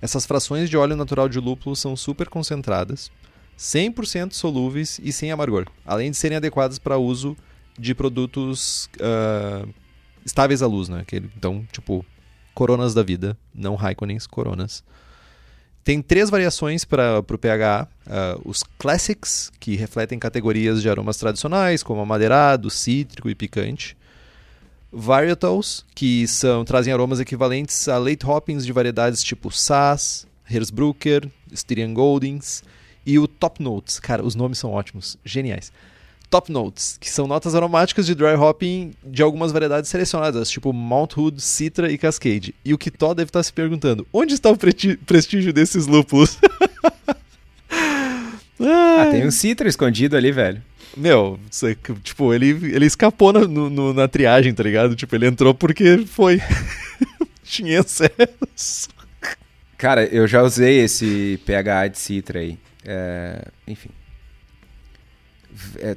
Essas 0.00 0.26
frações 0.26 0.70
de 0.70 0.76
óleo 0.76 0.94
natural 0.94 1.28
de 1.28 1.40
lúpulo 1.40 1.74
são 1.74 1.96
super 1.96 2.28
concentradas, 2.28 3.10
100% 3.58 4.32
solúveis 4.32 5.00
e 5.02 5.12
sem 5.12 5.32
amargor, 5.32 5.66
além 5.84 6.10
de 6.10 6.16
serem 6.16 6.36
adequadas 6.36 6.78
para 6.78 6.98
uso 6.98 7.36
de 7.78 7.94
produtos 7.94 8.88
uh, 8.96 9.68
estáveis 10.24 10.62
à 10.62 10.66
luz, 10.66 10.88
né? 10.88 11.04
então, 11.36 11.66
tipo, 11.72 12.04
coronas 12.54 12.94
da 12.94 13.02
vida, 13.02 13.36
não 13.54 13.74
Raikonens, 13.74 14.26
coronas. 14.26 14.84
Tem 15.86 16.02
três 16.02 16.28
variações 16.28 16.84
para 16.84 17.20
o 17.20 17.38
pH. 17.38 17.86
Uh, 18.08 18.42
os 18.44 18.64
Classics, 18.76 19.52
que 19.60 19.76
refletem 19.76 20.18
categorias 20.18 20.82
de 20.82 20.90
aromas 20.90 21.16
tradicionais, 21.16 21.80
como 21.80 22.00
amadeirado, 22.00 22.68
cítrico 22.68 23.30
e 23.30 23.36
picante. 23.36 23.96
Varietals, 24.90 25.86
que 25.94 26.26
são, 26.26 26.64
trazem 26.64 26.92
aromas 26.92 27.20
equivalentes 27.20 27.86
a 27.86 27.98
late 27.98 28.26
hoppings 28.26 28.66
de 28.66 28.72
variedades 28.72 29.22
tipo 29.22 29.48
Sass, 29.52 30.26
Hersbrucker, 30.50 31.30
Styrian 31.52 31.94
Goldings. 31.94 32.64
E 33.06 33.16
o 33.20 33.28
Top 33.28 33.62
Notes. 33.62 34.00
Cara, 34.00 34.24
os 34.24 34.34
nomes 34.34 34.58
são 34.58 34.72
ótimos, 34.72 35.16
geniais. 35.24 35.70
Top 36.30 36.50
Notes, 36.50 36.98
que 37.00 37.08
são 37.08 37.26
notas 37.26 37.54
aromáticas 37.54 38.06
de 38.06 38.14
dry 38.14 38.34
hopping 38.34 38.92
de 39.04 39.22
algumas 39.22 39.52
variedades 39.52 39.88
selecionadas, 39.90 40.50
tipo 40.50 40.72
Mount 40.72 41.16
Hood, 41.16 41.40
Citra 41.40 41.90
e 41.90 41.96
Cascade. 41.96 42.54
E 42.64 42.74
o 42.74 42.78
Kitó 42.78 43.14
deve 43.14 43.28
estar 43.28 43.42
se 43.42 43.52
perguntando: 43.52 44.06
onde 44.12 44.34
está 44.34 44.50
o 44.50 44.56
prestígio 44.56 45.52
desses 45.52 45.86
lúpulos? 45.86 46.38
ah, 48.60 49.08
tem 49.10 49.26
um 49.26 49.30
Citra 49.30 49.68
escondido 49.68 50.16
ali, 50.16 50.32
velho. 50.32 50.62
Meu, 50.96 51.38
tipo, 52.02 52.32
ele, 52.32 52.48
ele 52.74 52.86
escapou 52.86 53.30
na, 53.32 53.40
no, 53.40 53.92
na 53.92 54.08
triagem, 54.08 54.54
tá 54.54 54.62
ligado? 54.62 54.96
Tipo, 54.96 55.14
ele 55.14 55.26
entrou 55.26 55.54
porque 55.54 55.98
foi. 56.06 56.40
Tinha 57.44 57.80
acesso. 57.80 58.88
Cara, 59.76 60.04
eu 60.06 60.26
já 60.26 60.42
usei 60.42 60.80
esse 60.80 61.38
pH 61.44 61.88
de 61.88 61.98
Citra 61.98 62.40
aí. 62.40 62.58
É, 62.84 63.46
enfim. 63.68 63.90
É, 65.78 65.90
é, 65.90 65.96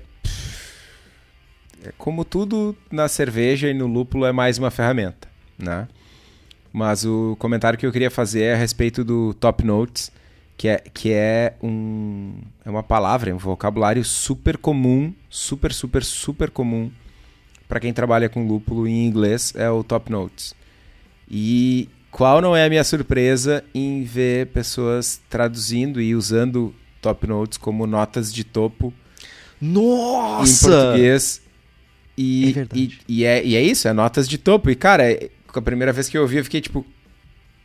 como 1.97 2.23
tudo 2.23 2.75
na 2.91 3.07
cerveja 3.07 3.69
e 3.69 3.73
no 3.73 3.87
lúpulo 3.87 4.25
é 4.25 4.31
mais 4.31 4.57
uma 4.57 4.71
ferramenta, 4.71 5.27
né? 5.57 5.87
Mas 6.71 7.05
o 7.05 7.35
comentário 7.39 7.77
que 7.77 7.85
eu 7.85 7.91
queria 7.91 8.11
fazer 8.11 8.43
é 8.43 8.53
a 8.53 8.57
respeito 8.57 9.03
do 9.03 9.33
top 9.33 9.65
notes, 9.65 10.11
que 10.55 10.67
é, 10.67 10.77
que 10.93 11.11
é, 11.11 11.53
um, 11.63 12.33
é 12.63 12.69
uma 12.69 12.83
palavra, 12.83 13.31
é 13.31 13.33
um 13.33 13.37
vocabulário 13.37 14.03
super 14.03 14.57
comum, 14.57 15.13
super, 15.29 15.73
super, 15.73 16.03
super 16.03 16.49
comum 16.49 16.91
para 17.67 17.79
quem 17.79 17.93
trabalha 17.93 18.27
com 18.27 18.47
lúpulo 18.47 18.87
em 18.87 19.05
inglês, 19.05 19.53
é 19.55 19.69
o 19.69 19.83
top 19.83 20.11
notes. 20.11 20.55
E 21.29 21.87
qual 22.11 22.41
não 22.41 22.55
é 22.55 22.65
a 22.65 22.69
minha 22.69 22.83
surpresa 22.83 23.63
em 23.73 24.03
ver 24.03 24.47
pessoas 24.47 25.21
traduzindo 25.29 26.01
e 26.01 26.15
usando 26.15 26.73
top 27.01 27.27
notes 27.27 27.57
como 27.57 27.85
notas 27.85 28.33
de 28.33 28.43
topo 28.43 28.93
nossa! 29.61 30.67
Em 30.67 30.71
português. 30.71 31.41
E 32.21 32.53
é, 32.53 32.67
e, 32.75 32.99
e, 33.07 33.23
é, 33.23 33.45
e 33.45 33.55
é 33.55 33.61
isso, 33.61 33.87
é 33.87 33.93
notas 33.93 34.27
de 34.27 34.37
topo. 34.37 34.69
E, 34.69 34.75
cara, 34.75 35.09
é, 35.09 35.29
a 35.53 35.61
primeira 35.61 35.93
vez 35.93 36.09
que 36.09 36.17
eu 36.17 36.23
ouvi, 36.23 36.35
eu 36.35 36.43
fiquei 36.43 36.59
tipo. 36.59 36.85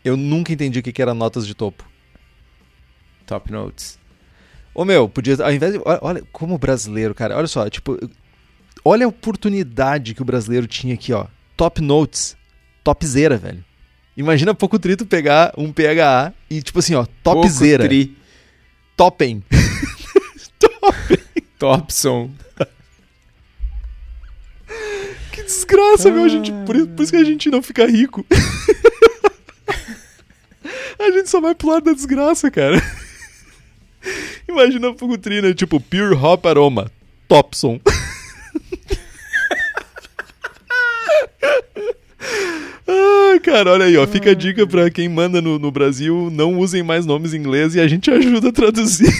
Eu 0.04 0.16
nunca 0.16 0.52
entendi 0.52 0.78
o 0.78 0.82
que, 0.82 0.92
que 0.92 1.02
era 1.02 1.12
notas 1.12 1.44
de 1.44 1.54
topo. 1.54 1.84
Top 3.26 3.50
notes. 3.50 3.98
Ô 4.72 4.84
meu, 4.84 5.08
podia. 5.08 5.34
Ao 5.42 5.52
invés 5.52 5.72
de. 5.72 5.80
Olha, 5.84 6.22
como 6.30 6.56
brasileiro, 6.56 7.12
cara. 7.16 7.36
Olha 7.36 7.48
só, 7.48 7.68
tipo. 7.68 7.98
Olha 8.84 9.06
a 9.06 9.08
oportunidade 9.08 10.14
que 10.14 10.22
o 10.22 10.24
brasileiro 10.24 10.68
tinha 10.68 10.94
aqui, 10.94 11.12
ó. 11.12 11.26
Top 11.56 11.80
notes. 11.80 12.36
Topzera, 12.84 13.36
velho. 13.36 13.64
Imagina 14.16 14.54
pouco 14.54 14.78
trito 14.78 15.04
pegar 15.04 15.52
um 15.58 15.72
PHA 15.72 16.32
e, 16.48 16.62
tipo 16.62 16.78
assim, 16.78 16.94
ó, 16.94 17.04
topzera. 17.24 17.88
Pouco 17.88 18.14
Topen. 18.96 19.42
Topen. 20.60 21.18
Topson. 21.58 22.30
Desgraça, 25.44 26.08
ah. 26.08 26.12
meu. 26.12 26.28
Gente, 26.28 26.52
por, 26.66 26.76
isso, 26.76 26.88
por 26.88 27.02
isso 27.02 27.12
que 27.12 27.18
a 27.18 27.24
gente 27.24 27.50
não 27.50 27.62
fica 27.62 27.86
rico. 27.86 28.24
a 30.98 31.10
gente 31.10 31.28
só 31.30 31.40
vai 31.40 31.54
pro 31.54 31.68
lado 31.68 31.84
da 31.84 31.92
desgraça, 31.92 32.50
cara. 32.50 32.82
Imagina 34.48 34.90
a 34.90 34.94
Fugutrina, 34.94 35.54
tipo, 35.54 35.80
Pure 35.80 36.14
Hop 36.14 36.46
Aroma. 36.46 36.90
Topson. 37.28 37.80
Ah, 42.86 43.40
cara, 43.42 43.72
olha 43.72 43.86
aí, 43.86 43.96
ó. 43.96 44.06
Fica 44.06 44.30
a 44.30 44.34
dica 44.34 44.66
pra 44.66 44.90
quem 44.90 45.08
manda 45.08 45.40
no, 45.40 45.58
no 45.58 45.70
Brasil: 45.70 46.28
não 46.30 46.58
usem 46.58 46.82
mais 46.82 47.06
nomes 47.06 47.32
em 47.32 47.38
inglês 47.38 47.74
e 47.74 47.80
a 47.80 47.88
gente 47.88 48.10
ajuda 48.10 48.50
a 48.50 48.52
traduzir. 48.52 49.12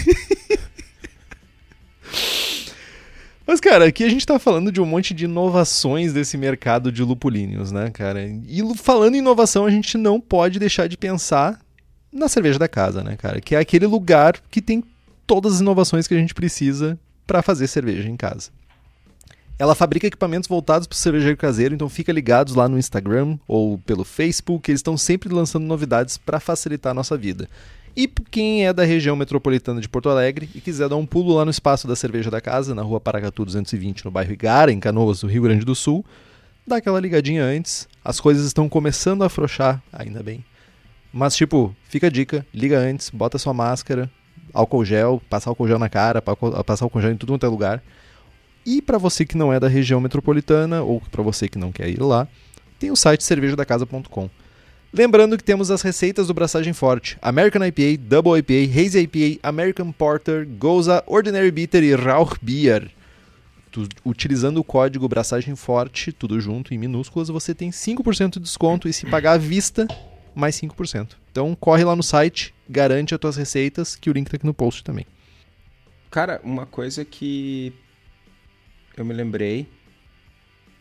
Mas, 3.45 3.59
cara, 3.59 3.85
aqui 3.85 4.03
a 4.03 4.09
gente 4.09 4.25
tá 4.25 4.39
falando 4.39 4.71
de 4.71 4.81
um 4.81 4.85
monte 4.85 5.13
de 5.13 5.25
inovações 5.25 6.11
desse 6.11 6.37
mercado 6.37 6.91
de 6.91 7.03
lupulíneos, 7.03 7.71
né, 7.71 7.91
cara? 7.91 8.21
E 8.23 8.61
falando 8.75 9.15
em 9.15 9.19
inovação, 9.19 9.65
a 9.65 9.69
gente 9.69 9.97
não 9.97 10.19
pode 10.19 10.57
deixar 10.57 10.87
de 10.87 10.97
pensar 10.97 11.59
na 12.11 12.27
cerveja 12.27 12.57
da 12.57 12.67
casa, 12.67 13.03
né, 13.03 13.15
cara? 13.15 13.39
Que 13.39 13.55
é 13.55 13.59
aquele 13.59 13.85
lugar 13.85 14.41
que 14.49 14.61
tem 14.61 14.83
todas 15.27 15.55
as 15.55 15.59
inovações 15.59 16.07
que 16.07 16.13
a 16.13 16.17
gente 16.17 16.33
precisa 16.33 16.97
para 17.27 17.41
fazer 17.41 17.67
cerveja 17.67 18.09
em 18.09 18.15
casa. 18.15 18.49
Ela 19.57 19.75
fabrica 19.75 20.07
equipamentos 20.07 20.49
voltados 20.49 20.87
para 20.87 20.95
o 20.95 20.97
cervejeiro 20.97 21.37
caseiro, 21.37 21.73
então 21.73 21.87
fica 21.87 22.11
ligados 22.11 22.55
lá 22.55 22.67
no 22.67 22.77
Instagram 22.77 23.37
ou 23.47 23.77
pelo 23.77 24.03
Facebook, 24.03 24.69
eles 24.69 24.79
estão 24.79 24.97
sempre 24.97 25.33
lançando 25.33 25.65
novidades 25.65 26.17
para 26.17 26.39
facilitar 26.39 26.91
a 26.91 26.93
nossa 26.93 27.15
vida. 27.15 27.47
E 27.95 28.07
quem 28.07 28.67
é 28.67 28.73
da 28.73 28.83
região 28.83 29.15
metropolitana 29.15 29.79
de 29.79 29.87
Porto 29.87 30.09
Alegre 30.09 30.49
e 30.53 30.59
quiser 30.59 30.89
dar 30.89 30.97
um 30.97 31.05
pulo 31.05 31.35
lá 31.35 31.45
no 31.45 31.51
espaço 31.51 31.87
da 31.87 31.95
Cerveja 31.95 32.29
da 32.29 32.41
Casa, 32.41 32.75
na 32.75 32.81
rua 32.81 32.99
Paracatu 32.99 33.45
220, 33.45 34.03
no 34.03 34.11
bairro 34.11 34.33
Igara, 34.33 34.69
em 34.69 34.79
Canoas, 34.81 35.23
no 35.23 35.29
Rio 35.29 35.43
Grande 35.43 35.63
do 35.63 35.73
Sul, 35.73 36.03
dá 36.67 36.75
aquela 36.75 36.99
ligadinha 36.99 37.45
antes. 37.45 37.87
As 38.03 38.19
coisas 38.19 38.45
estão 38.45 38.67
começando 38.67 39.23
a 39.23 39.27
afrouxar, 39.27 39.81
ainda 39.93 40.21
bem. 40.21 40.43
Mas, 41.13 41.37
tipo, 41.37 41.73
fica 41.87 42.07
a 42.07 42.09
dica, 42.09 42.45
liga 42.53 42.77
antes, 42.77 43.09
bota 43.09 43.37
sua 43.37 43.53
máscara, 43.53 44.11
álcool 44.53 44.83
gel, 44.83 45.21
passa 45.29 45.49
álcool 45.49 45.69
gel 45.69 45.79
na 45.79 45.87
cara, 45.87 46.21
passar 46.21 46.83
álcool 46.83 47.01
gel 47.01 47.11
em 47.11 47.17
tudo 47.17 47.31
quanto 47.31 47.45
é 47.45 47.49
lugar. 47.49 47.81
E 48.65 48.81
para 48.81 48.97
você 48.97 49.25
que 49.25 49.37
não 49.37 49.53
é 49.53 49.59
da 49.59 49.69
região 49.69 50.01
metropolitana, 50.01 50.81
ou 50.81 50.99
para 50.99 51.23
você 51.23 51.47
que 51.47 51.57
não 51.57 51.71
quer 51.71 51.87
ir 51.87 52.01
lá, 52.01 52.27
tem 52.77 52.91
o 52.91 52.95
site 52.97 53.23
cervejadacasa.com. 53.23 54.29
Lembrando 54.97 55.35
que 55.35 55.43
temos 55.43 55.69
as 55.69 55.81
receitas 55.81 56.27
do 56.27 56.33
Braçagem 56.33 56.71
Forte: 56.71 57.17
American 57.21 57.61
IPA, 57.65 58.01
Double 58.01 58.39
IPA, 58.39 58.79
Hazy 58.79 58.99
IPA, 58.99 59.39
American 59.43 59.91
Porter, 59.91 60.47
Goza, 60.47 61.03
Ordinary 61.05 61.51
Bitter 61.51 61.83
e 61.83 61.93
Rauch 61.93 62.37
Beer. 62.41 62.89
Tu, 63.69 63.89
utilizando 64.05 64.57
o 64.59 64.63
código 64.63 65.05
Braçagem 65.09 65.53
Forte, 65.53 66.13
tudo 66.13 66.39
junto 66.39 66.73
em 66.73 66.77
minúsculas, 66.77 67.27
você 67.27 67.53
tem 67.53 67.71
5% 67.71 68.35
de 68.35 68.39
desconto 68.39 68.87
e 68.87 68.93
se 68.93 69.05
pagar 69.05 69.33
à 69.33 69.37
vista, 69.37 69.85
mais 70.33 70.55
5%. 70.55 71.09
Então 71.29 71.53
corre 71.55 71.83
lá 71.83 71.93
no 71.93 72.01
site, 72.01 72.55
garante 72.69 73.13
as 73.13 73.19
tuas 73.19 73.35
receitas, 73.35 73.97
que 73.97 74.09
o 74.09 74.13
link 74.13 74.29
tá 74.29 74.37
aqui 74.37 74.45
no 74.45 74.53
post 74.53 74.81
também. 74.81 75.05
Cara, 76.09 76.39
uma 76.41 76.65
coisa 76.65 77.03
que 77.03 77.73
eu 78.95 79.03
me 79.03 79.13
lembrei 79.13 79.67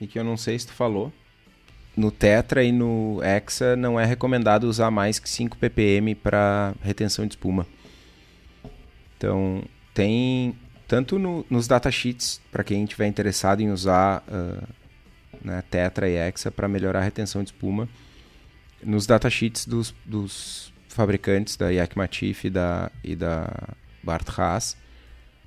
e 0.01 0.07
que 0.07 0.17
eu 0.17 0.23
não 0.23 0.37
sei 0.37 0.57
se 0.57 0.69
tu 0.69 0.73
falou 0.73 1.13
no 1.97 2.11
Tetra 2.11 2.65
e 2.65 2.73
no 2.73 3.21
Hexa 3.23 3.77
não 3.77 3.99
é 3.99 4.05
recomendado 4.05 4.65
usar 4.65 4.91
mais 4.91 5.19
que 5.19 5.29
5 5.29 5.57
ppm 5.57 6.15
para 6.15 6.75
retenção 6.83 7.27
de 7.27 7.35
espuma. 7.35 7.67
Então, 9.17 9.63
tem 9.93 10.57
tanto 10.89 11.19
no, 11.19 11.47
nos 11.49 11.67
datasheets, 11.69 12.41
para 12.51 12.65
quem 12.65 12.85
estiver 12.85 13.07
interessado 13.07 13.61
em 13.61 13.71
usar 13.71 14.25
uh, 14.29 14.67
né, 15.43 15.63
Tetra 15.71 16.09
e 16.09 16.17
Hexa 16.17 16.51
para 16.51 16.69
melhorar 16.69 17.01
a 17.01 17.05
retenção 17.05 17.43
de 17.43 17.51
espuma, 17.51 17.89
nos 18.83 19.07
datasheets 19.07 19.67
dos, 19.67 19.95
dos 20.05 20.73
fabricantes 20.89 21.57
da 21.57 21.71
Yakmatif 21.71 22.47
e 22.47 22.51
da, 22.51 22.91
e 23.03 23.17
da 23.17 23.51
Bart 24.03 24.29
Haas, 24.37 24.77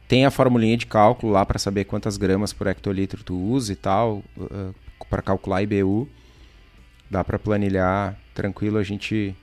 tem 0.08 0.26
a 0.26 0.32
formulinha 0.32 0.78
de 0.78 0.86
cálculo 0.86 1.34
lá 1.34 1.46
para 1.46 1.60
saber 1.60 1.84
quantas 1.84 2.16
gramas 2.16 2.54
por 2.54 2.68
hectolitro 2.68 3.24
tu 3.24 3.36
usa 3.36 3.74
e 3.74 3.76
tal, 3.76 4.24
uh, 4.38 4.74
para 5.10 5.22
calcular 5.22 5.62
IBU 5.62 6.10
dá 7.10 7.24
para 7.24 7.40
planilhar 7.40 8.18
tranquilo. 8.34 8.78
A 8.78 8.84
gente, 8.84 9.36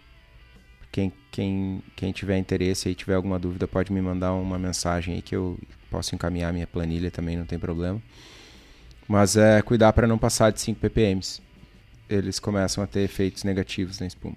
quem, 0.93 1.12
quem, 1.31 1.83
quem 1.97 2.12
tiver 2.12 2.39
interesse 2.39 2.89
e 2.89 2.95
tiver 2.95 3.15
alguma 3.15 3.39
dúvida, 3.39 3.67
pode 3.67 3.93
me 3.93 4.01
mandar 4.01 4.33
uma 4.35 4.59
mensagem 4.59 5.15
aí 5.15 5.23
que 5.23 5.35
eu 5.35 5.59
posso 5.91 6.15
encaminhar 6.15 6.53
minha 6.53 6.67
planilha 6.67 7.11
também, 7.11 7.37
não 7.37 7.47
tem 7.47 7.59
problema. 7.59 8.01
Mas 9.07 9.37
é 9.37 9.61
cuidar 9.62 9.93
para 9.93 10.07
não 10.07 10.19
passar 10.19 10.51
de 10.51 10.61
5 10.61 10.81
ppm. 10.81 11.21
Eles 12.09 12.39
começam 12.39 12.83
a 12.83 12.87
ter 12.87 13.01
efeitos 13.01 13.45
negativos 13.45 13.99
na 14.01 14.07
espuma. 14.07 14.37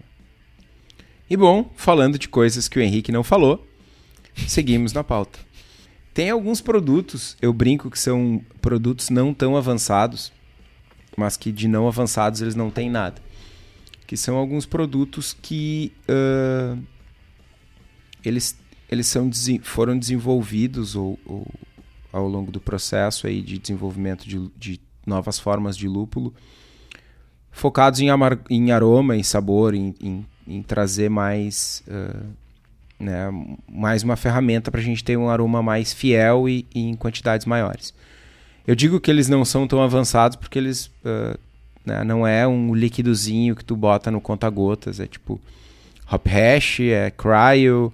E 1.29 1.35
bom, 1.35 1.69
falando 1.75 2.17
de 2.17 2.29
coisas 2.29 2.67
que 2.67 2.79
o 2.79 2.81
Henrique 2.81 3.11
não 3.11 3.23
falou, 3.23 3.65
seguimos 4.47 4.93
na 4.93 5.03
pauta. 5.03 5.39
Tem 6.13 6.29
alguns 6.29 6.61
produtos, 6.61 7.37
eu 7.41 7.53
brinco 7.53 7.91
que 7.91 7.99
são 7.99 8.41
produtos 8.61 9.09
não 9.09 9.33
tão 9.33 9.55
avançados, 9.55 10.31
mas 11.17 11.35
que 11.35 11.51
de 11.51 11.67
não 11.67 11.87
avançados 11.87 12.41
eles 12.41 12.53
não 12.53 12.69
têm 12.69 12.89
nada. 12.89 13.19
Que 14.05 14.15
são 14.15 14.37
alguns 14.37 14.65
produtos 14.67 15.35
que 15.41 15.91
uh, 16.07 16.79
eles, 18.23 18.55
eles 18.89 19.07
são, 19.07 19.29
foram 19.63 19.97
desenvolvidos 19.97 20.95
ou, 20.95 21.19
ou, 21.25 21.45
ao 22.13 22.27
longo 22.27 22.51
do 22.51 22.61
processo 22.61 23.25
aí 23.25 23.41
de 23.41 23.57
desenvolvimento 23.57 24.29
de, 24.29 24.47
de 24.55 24.79
novas 25.05 25.39
formas 25.39 25.75
de 25.75 25.87
lúpulo, 25.87 26.33
focados 27.51 27.99
em, 27.99 28.11
amar, 28.11 28.39
em 28.49 28.71
aroma, 28.71 29.15
em 29.15 29.23
sabor, 29.23 29.73
em, 29.73 29.95
em, 29.99 30.25
em 30.47 30.61
trazer 30.61 31.09
mais, 31.09 31.83
uh, 31.87 32.27
né, 32.99 33.27
mais 33.67 34.03
uma 34.03 34.15
ferramenta 34.15 34.69
para 34.69 34.79
a 34.79 34.83
gente 34.83 35.03
ter 35.03 35.17
um 35.17 35.29
aroma 35.29 35.63
mais 35.63 35.91
fiel 35.91 36.47
e, 36.47 36.65
e 36.73 36.81
em 36.81 36.95
quantidades 36.95 37.47
maiores. 37.47 37.93
Eu 38.67 38.75
digo 38.75 38.99
que 38.99 39.09
eles 39.09 39.29
não 39.29 39.45
são 39.45 39.65
tão 39.65 39.81
avançados 39.81 40.35
porque 40.35 40.59
eles 40.59 40.87
uh, 41.05 41.39
né, 41.85 42.03
não 42.03 42.27
é 42.27 42.45
um 42.45 42.75
líquidozinho 42.75 43.55
que 43.55 43.63
tu 43.63 43.77
bota 43.77 44.11
no 44.11 44.19
conta-gotas. 44.19 44.99
É 44.99 45.07
tipo 45.07 45.39
hop 46.11 46.27
hash, 46.27 46.81
é 46.81 47.09
cryo. 47.09 47.93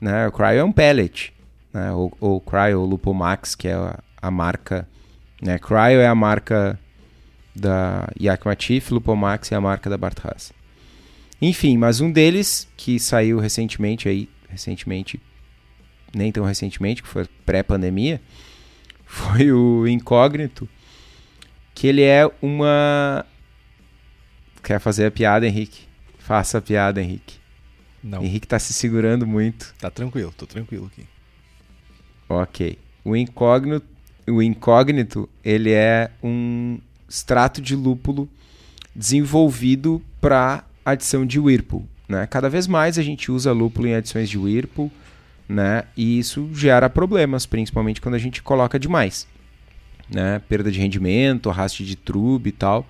Né? 0.00 0.28
O 0.28 0.32
cryo 0.32 0.60
é 0.60 0.64
um 0.64 0.70
pellet. 0.70 1.32
Né? 1.74 1.90
Ou, 1.90 2.16
ou 2.20 2.40
cryo 2.40 2.84
Lupomax, 2.84 3.56
que 3.56 3.66
é 3.66 3.74
a, 3.74 3.98
a 4.22 4.30
marca. 4.30 4.88
Né? 5.42 5.58
Cryo 5.58 6.00
é 6.00 6.06
a 6.06 6.14
marca 6.14 6.78
da 7.54 8.08
Yakima 8.20 8.56
Chief, 8.56 8.90
Lupomax 8.90 9.50
é 9.50 9.56
a 9.56 9.60
marca 9.60 9.90
da 9.90 9.98
Bartras. 9.98 10.52
Enfim, 11.40 11.76
mas 11.76 12.00
um 12.00 12.10
deles 12.10 12.68
que 12.76 13.00
saiu 13.00 13.40
recentemente 13.40 14.08
aí, 14.08 14.28
recentemente, 14.48 15.20
nem 16.14 16.30
tão 16.30 16.44
recentemente, 16.44 17.02
que 17.02 17.08
foi 17.08 17.26
pré-pandemia, 17.44 18.20
foi 19.12 19.52
o 19.52 19.86
Incógnito, 19.86 20.66
que 21.74 21.86
ele 21.86 22.02
é 22.02 22.26
uma. 22.40 23.26
Quer 24.62 24.80
fazer 24.80 25.04
a 25.04 25.10
piada, 25.10 25.46
Henrique? 25.46 25.86
Faça 26.18 26.56
a 26.56 26.62
piada, 26.62 27.02
Henrique. 27.02 27.36
Não. 28.02 28.24
Henrique 28.24 28.46
tá 28.46 28.58
se 28.58 28.72
segurando 28.72 29.26
muito. 29.26 29.74
Tá 29.78 29.90
tranquilo, 29.90 30.32
tô 30.34 30.46
tranquilo 30.46 30.86
aqui. 30.86 31.06
Ok. 32.26 32.78
O 33.04 33.14
incógnito, 33.14 33.86
o 34.26 34.42
incógnito, 34.42 35.28
ele 35.44 35.72
é 35.72 36.10
um 36.22 36.78
extrato 37.06 37.60
de 37.60 37.76
lúpulo 37.76 38.26
desenvolvido 38.96 40.02
para 40.22 40.64
adição 40.86 41.26
de 41.26 41.38
Whirlpool. 41.38 41.86
Né? 42.08 42.26
Cada 42.26 42.48
vez 42.48 42.66
mais 42.66 42.98
a 42.98 43.02
gente 43.02 43.30
usa 43.30 43.52
lúpulo 43.52 43.88
em 43.88 43.94
adições 43.94 44.30
de 44.30 44.38
Whirlpool 44.38 44.90
né? 45.48 45.84
E 45.96 46.18
isso 46.18 46.48
gera 46.52 46.88
problemas, 46.88 47.46
principalmente 47.46 48.00
quando 48.00 48.14
a 48.14 48.18
gente 48.18 48.42
coloca 48.42 48.78
demais, 48.78 49.26
né? 50.12 50.40
Perda 50.48 50.70
de 50.70 50.78
rendimento, 50.78 51.50
arraste 51.50 51.84
de 51.84 51.96
trube 51.96 52.48
e 52.48 52.52
tal. 52.52 52.86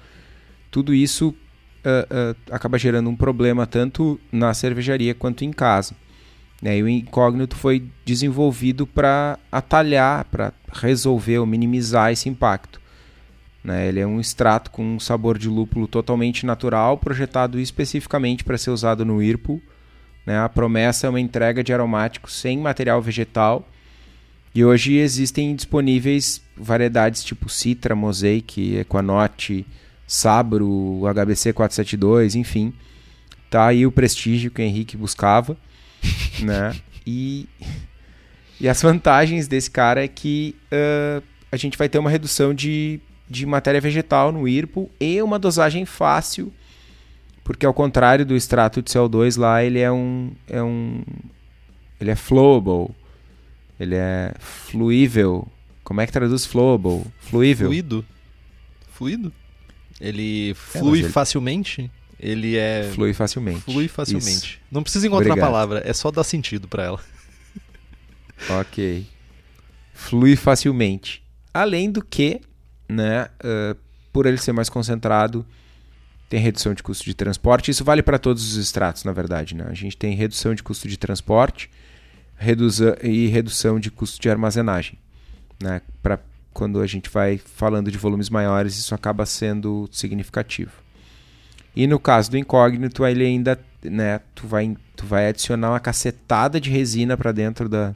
Tudo 0.70 0.94
isso 0.94 1.28
uh, 1.28 2.32
uh, 2.32 2.36
acaba 2.50 2.78
gerando 2.78 3.10
um 3.10 3.16
problema 3.16 3.66
tanto 3.66 4.18
na 4.30 4.54
cervejaria 4.54 5.14
quanto 5.14 5.44
em 5.44 5.52
casa. 5.52 5.94
Né? 6.62 6.78
E 6.78 6.82
o 6.82 6.88
incógnito 6.88 7.56
foi 7.56 7.84
desenvolvido 8.04 8.86
para 8.86 9.38
atalhar, 9.50 10.24
para 10.26 10.52
resolver 10.72 11.38
ou 11.38 11.46
minimizar 11.46 12.12
esse 12.12 12.28
impacto. 12.28 12.80
Né? 13.64 13.88
Ele 13.88 14.00
é 14.00 14.06
um 14.06 14.20
extrato 14.20 14.70
com 14.70 14.94
um 14.94 15.00
sabor 15.00 15.36
de 15.36 15.48
lúpulo 15.48 15.88
totalmente 15.88 16.46
natural, 16.46 16.96
projetado 16.96 17.58
especificamente 17.58 18.44
para 18.44 18.56
ser 18.56 18.70
usado 18.70 19.04
no 19.04 19.16
Whirlpool 19.16 19.60
né? 20.26 20.38
A 20.38 20.48
promessa 20.48 21.06
é 21.06 21.10
uma 21.10 21.20
entrega 21.20 21.62
de 21.62 21.72
aromáticos 21.72 22.34
sem 22.34 22.58
material 22.58 23.00
vegetal. 23.02 23.68
E 24.54 24.64
hoje 24.64 24.94
existem 24.96 25.54
disponíveis 25.56 26.42
variedades 26.56 27.24
tipo 27.24 27.48
Citra, 27.48 27.96
Mosaic, 27.96 28.76
Equanote, 28.76 29.66
Sabro, 30.06 31.02
HBC 31.06 31.52
472, 31.52 32.34
enfim. 32.34 32.72
Tá 33.48 33.66
aí 33.66 33.86
o 33.86 33.92
prestígio 33.92 34.50
que 34.50 34.60
o 34.60 34.64
Henrique 34.64 34.96
buscava, 34.96 35.56
né? 36.40 36.74
E, 37.06 37.48
e 38.60 38.68
as 38.68 38.80
vantagens 38.80 39.48
desse 39.48 39.70
cara 39.70 40.04
é 40.04 40.08
que 40.08 40.54
uh, 40.70 41.22
a 41.50 41.56
gente 41.56 41.76
vai 41.76 41.88
ter 41.88 41.98
uma 41.98 42.10
redução 42.10 42.54
de, 42.54 43.00
de 43.28 43.44
matéria 43.46 43.80
vegetal 43.80 44.30
no 44.32 44.46
IRPO 44.46 44.90
e 45.00 45.20
uma 45.22 45.38
dosagem 45.38 45.84
fácil 45.84 46.52
porque 47.52 47.66
ao 47.66 47.74
contrário 47.74 48.24
do 48.24 48.34
extrato 48.34 48.80
de 48.80 48.90
CO2 48.90 49.38
lá, 49.38 49.62
ele 49.62 49.78
é 49.78 49.92
um 49.92 50.32
é 50.48 50.62
um 50.62 51.02
ele 52.00 52.10
é 52.10 52.16
flowable. 52.16 52.94
Ele 53.78 53.94
é 53.94 54.34
fluível. 54.38 55.46
Como 55.84 56.00
é 56.00 56.06
que 56.06 56.12
traduz 56.12 56.46
flowable? 56.46 57.04
Fluível. 57.20 57.68
Fluido. 57.68 58.06
Fluido? 58.88 59.32
Ele 60.00 60.52
é, 60.52 60.54
flui 60.54 61.00
é, 61.00 61.02
ele... 61.02 61.12
facilmente? 61.12 61.90
Ele 62.18 62.56
é 62.56 62.90
flui 62.94 63.12
facilmente. 63.12 63.60
Flui 63.60 63.86
facilmente. 63.86 64.30
Isso. 64.30 64.58
Não 64.70 64.82
precisa 64.82 65.06
encontrar 65.06 65.32
Obrigado. 65.32 65.46
a 65.46 65.52
palavra, 65.52 65.82
é 65.84 65.92
só 65.92 66.10
dar 66.10 66.24
sentido 66.24 66.66
para 66.66 66.84
ela. 66.84 67.00
OK. 68.60 69.06
Flui 69.92 70.36
facilmente. 70.36 71.22
Além 71.52 71.90
do 71.90 72.02
que, 72.02 72.40
né, 72.88 73.28
uh, 73.44 73.76
por 74.10 74.24
ele 74.24 74.38
ser 74.38 74.52
mais 74.52 74.70
concentrado, 74.70 75.44
tem 76.32 76.40
redução 76.40 76.72
de 76.72 76.82
custo 76.82 77.04
de 77.04 77.12
transporte. 77.12 77.70
Isso 77.70 77.84
vale 77.84 78.02
para 78.02 78.18
todos 78.18 78.42
os 78.42 78.56
extratos, 78.56 79.04
na 79.04 79.12
verdade. 79.12 79.54
Né? 79.54 79.66
A 79.68 79.74
gente 79.74 79.94
tem 79.94 80.14
redução 80.14 80.54
de 80.54 80.62
custo 80.62 80.88
de 80.88 80.96
transporte, 80.96 81.68
reduza, 82.38 82.96
e 83.02 83.26
redução 83.26 83.78
de 83.78 83.90
custo 83.90 84.18
de 84.18 84.30
armazenagem. 84.30 84.98
Né? 85.62 85.82
Para 86.02 86.18
quando 86.50 86.80
a 86.80 86.86
gente 86.86 87.10
vai 87.10 87.36
falando 87.36 87.90
de 87.90 87.98
volumes 87.98 88.30
maiores, 88.30 88.78
isso 88.78 88.94
acaba 88.94 89.26
sendo 89.26 89.86
significativo. 89.92 90.72
E 91.76 91.86
no 91.86 92.00
caso 92.00 92.30
do 92.30 92.38
incógnito, 92.38 93.04
ele 93.04 93.26
ainda, 93.26 93.60
né, 93.82 94.18
tu 94.34 94.46
vai, 94.46 94.74
tu 94.96 95.04
vai 95.04 95.28
adicionar 95.28 95.72
uma 95.72 95.80
cacetada 95.80 96.58
de 96.58 96.70
resina 96.70 97.14
para 97.14 97.30
dentro 97.30 97.68
da, 97.68 97.94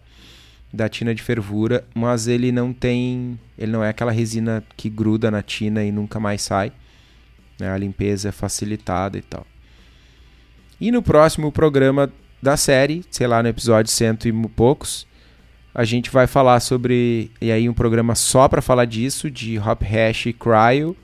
da 0.71 0.91
tina 0.91 1.15
de 1.15 1.23
fervura, 1.23 1.83
mas 1.95 2.29
ele 2.29 2.53
não 2.53 2.71
tem, 2.71 3.41
ele 3.57 3.73
não 3.73 3.83
é 3.83 3.89
aquela 3.89 4.13
resina 4.13 4.63
que 4.77 4.91
gruda 4.91 5.31
na 5.31 5.43
tina 5.43 5.83
e 5.83 5.91
nunca 5.91 6.21
mais 6.21 6.43
sai. 6.43 6.71
Né? 7.59 7.71
A 7.71 7.77
limpeza 7.77 8.29
é 8.29 8.33
facilitada 8.33 9.19
e 9.19 9.23
tal. 9.23 9.47
E 10.81 10.91
no 10.91 11.03
próximo 11.03 11.51
programa 11.51 12.13
da 12.43 12.57
série, 12.57 13.05
sei 13.11 13.27
lá, 13.27 13.43
no 13.43 13.49
episódio 13.49 13.91
cento 13.91 14.29
e 14.29 14.33
poucos, 14.49 15.07
a 15.75 15.85
gente 15.85 16.11
vai 16.11 16.27
falar 16.27 16.61
sobre 16.61 17.31
e 17.41 17.51
aí 17.51 17.69
um 17.69 17.75
programa 17.75 18.15
só 18.15 18.49
para 18.49 18.63
falar 18.63 18.85
disso, 18.85 19.31
de 19.31 19.59
Hop 19.59 19.83
Hash 19.83 20.27
e 20.27 20.33
Cryo. 20.33 20.97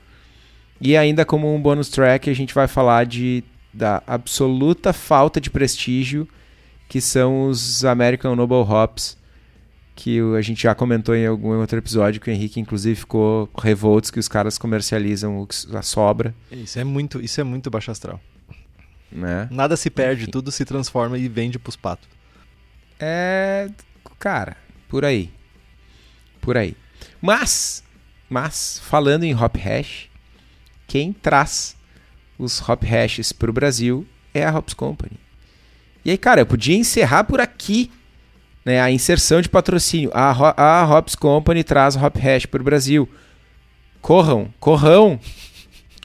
E 0.79 0.97
ainda 0.97 1.25
como 1.25 1.53
um 1.53 1.61
bonus 1.61 1.89
track, 1.89 2.29
a 2.29 2.33
gente 2.33 2.53
vai 2.53 2.67
falar 2.67 3.05
de 3.05 3.43
da 3.73 4.03
absoluta 4.05 4.93
falta 4.93 5.41
de 5.41 5.49
prestígio 5.49 6.27
que 6.87 7.01
são 7.01 7.47
os 7.47 7.83
American 7.83 8.35
Noble 8.35 8.57
Hops, 8.57 9.17
que 9.95 10.19
a 10.37 10.41
gente 10.41 10.63
já 10.63 10.73
comentou 10.73 11.15
em 11.15 11.25
algum 11.25 11.59
outro 11.59 11.77
episódio 11.77 12.19
que 12.19 12.29
o 12.29 12.33
Henrique 12.33 12.59
inclusive 12.59 12.95
ficou 12.95 13.49
revoltos 13.57 14.09
que 14.09 14.19
os 14.19 14.27
caras 14.27 14.57
comercializam 14.57 15.47
a 15.73 15.81
sobra. 15.81 16.33
Isso 16.51 16.79
é 16.79 16.83
muito, 16.83 17.21
isso 17.21 17.39
é 17.39 17.43
muito 17.43 17.69
baixo 17.69 17.91
astral. 17.91 18.19
Né? 19.11 19.47
Nada 19.51 19.77
se 19.77 19.89
perde, 19.89 20.23
Enfim. 20.23 20.31
tudo 20.31 20.51
se 20.51 20.65
transforma 20.65 21.17
e 21.17 21.27
vende 21.27 21.59
pros 21.59 21.75
patos. 21.75 22.09
É, 22.99 23.69
cara, 24.17 24.57
por 24.89 25.05
aí. 25.05 25.29
Por 26.41 26.57
aí. 26.57 26.75
Mas, 27.21 27.83
mas 28.27 28.79
falando 28.83 29.23
em 29.23 29.35
hop 29.35 29.55
hash, 29.57 30.09
quem 30.87 31.13
traz 31.13 31.75
os 32.37 32.59
hop 32.67 32.83
hashes 32.83 33.31
para 33.31 33.49
o 33.49 33.53
Brasil 33.53 34.07
é 34.33 34.43
a 34.43 34.57
Hops 34.57 34.73
Company. 34.73 35.19
E 36.03 36.11
aí, 36.11 36.17
cara, 36.17 36.41
eu 36.41 36.45
podia 36.45 36.75
encerrar 36.75 37.23
por 37.23 37.39
aqui 37.39 37.91
né, 38.65 38.81
a 38.81 38.91
inserção 38.91 39.41
de 39.41 39.49
patrocínio. 39.49 40.11
A, 40.13 40.81
a 40.81 40.97
Hops 40.97 41.15
Company 41.15 41.63
traz 41.63 41.95
hop 41.95 42.15
hash 42.17 42.45
para 42.45 42.61
o 42.61 42.63
Brasil. 42.63 43.09
Corram, 44.01 44.53
corram. 44.59 45.19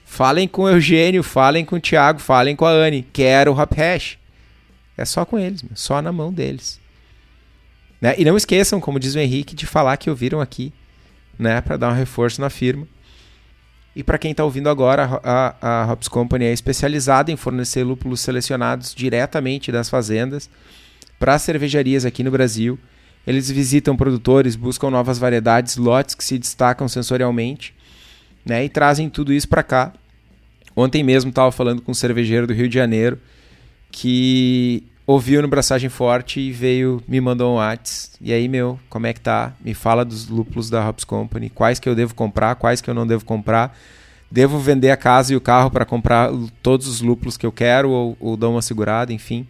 Falem 0.05 0.49
com 0.49 0.63
o 0.63 0.69
Eugênio, 0.69 1.23
falem 1.23 1.65
com 1.65 1.77
o 1.77 1.81
Thiago, 1.81 2.19
falem 2.19 2.57
com 2.57 2.65
a 2.65 2.71
Anne. 2.71 3.07
Quero 3.13 3.53
o 3.53 3.61
Hop 3.61 3.73
Hash. 3.75 4.19
É 4.97 5.05
só 5.05 5.25
com 5.25 5.39
eles, 5.39 5.63
só 5.75 6.03
na 6.03 6.11
mão 6.11 6.33
deles. 6.33 6.81
Né? 8.01 8.15
E 8.19 8.25
não 8.25 8.37
esqueçam, 8.37 8.81
como 8.81 8.99
diz 8.99 9.15
o 9.15 9.19
Henrique, 9.19 9.55
de 9.55 9.67
falar 9.67 9.97
que 9.97 10.11
ouviram 10.11 10.41
aqui, 10.41 10.73
né, 11.39 11.61
para 11.61 11.77
dar 11.77 11.91
um 11.91 11.95
reforço 11.95 12.41
na 12.41 12.51
firma. 12.51 12.89
E 13.95 14.03
para 14.03 14.19
quem 14.19 14.33
está 14.33 14.43
ouvindo 14.43 14.69
agora, 14.69 15.21
a, 15.23 15.55
a, 15.61 15.83
a 15.85 15.93
Hops 15.93 16.09
Company 16.09 16.47
é 16.47 16.53
especializada 16.53 17.31
em 17.31 17.37
fornecer 17.37 17.85
lúpulos 17.85 18.21
selecionados 18.21 18.95
diretamente 18.95 19.71
das 19.71 19.89
fazendas 19.89 20.51
para 21.19 21.39
cervejarias 21.39 22.05
aqui 22.05 22.23
no 22.23 22.31
Brasil. 22.31 22.78
Eles 23.27 23.51
visitam 23.51 23.97
produtores, 23.97 24.57
buscam 24.57 24.90
novas 24.90 25.19
variedades, 25.19 25.77
lotes 25.77 26.15
que 26.15 26.24
se 26.24 26.39
destacam 26.39 26.89
sensorialmente, 26.89 27.74
né, 28.45 28.65
e 28.65 28.69
trazem 28.69 29.11
tudo 29.11 29.32
isso 29.32 29.49
para 29.49 29.62
cá 29.62 29.93
Ontem 30.78 31.03
mesmo 31.03 31.31
estava 31.31 31.51
falando 31.51 31.82
com 31.82 31.90
um 31.90 31.95
cervejeiro 31.95 32.47
do 32.47 32.53
Rio 32.53 32.69
de 32.69 32.74
Janeiro 32.77 33.19
que 33.90 34.85
ouviu 35.05 35.43
no 35.43 35.49
Braçagem 35.49 35.90
Forte 35.90 36.39
e 36.39 36.53
veio, 36.53 37.03
me 37.09 37.20
mandou 37.20 37.55
um 37.55 37.57
WhatsApp. 37.57 38.16
E 38.20 38.32
aí, 38.32 38.47
meu, 38.47 38.78
como 38.89 39.05
é 39.05 39.12
que 39.12 39.20
tá? 39.20 39.55
Me 39.61 39.74
fala 39.74 40.05
dos 40.05 40.28
lúpulos 40.28 40.70
da 40.70 40.89
Hops 40.89 41.03
Company. 41.03 41.51
Quais 41.51 41.81
que 41.81 41.89
eu 41.89 41.97
devo 41.97 42.15
comprar, 42.15 42.55
quais 42.55 42.81
que 42.81 42.89
eu 42.89 42.95
não 42.95 43.05
devo 43.05 43.24
comprar. 43.24 43.77
Devo 44.31 44.61
vender 44.61 44.93
a 44.93 44.97
casa 44.97 45.32
e 45.32 45.36
o 45.36 45.40
carro 45.40 45.69
para 45.69 45.85
comprar 45.85 46.31
todos 46.62 46.86
os 46.86 47.01
lúpulos 47.01 47.36
que 47.36 47.45
eu 47.45 47.51
quero 47.51 47.90
ou, 47.90 48.16
ou 48.20 48.36
dar 48.36 48.49
uma 48.49 48.62
segurada, 48.62 49.12
enfim. 49.12 49.49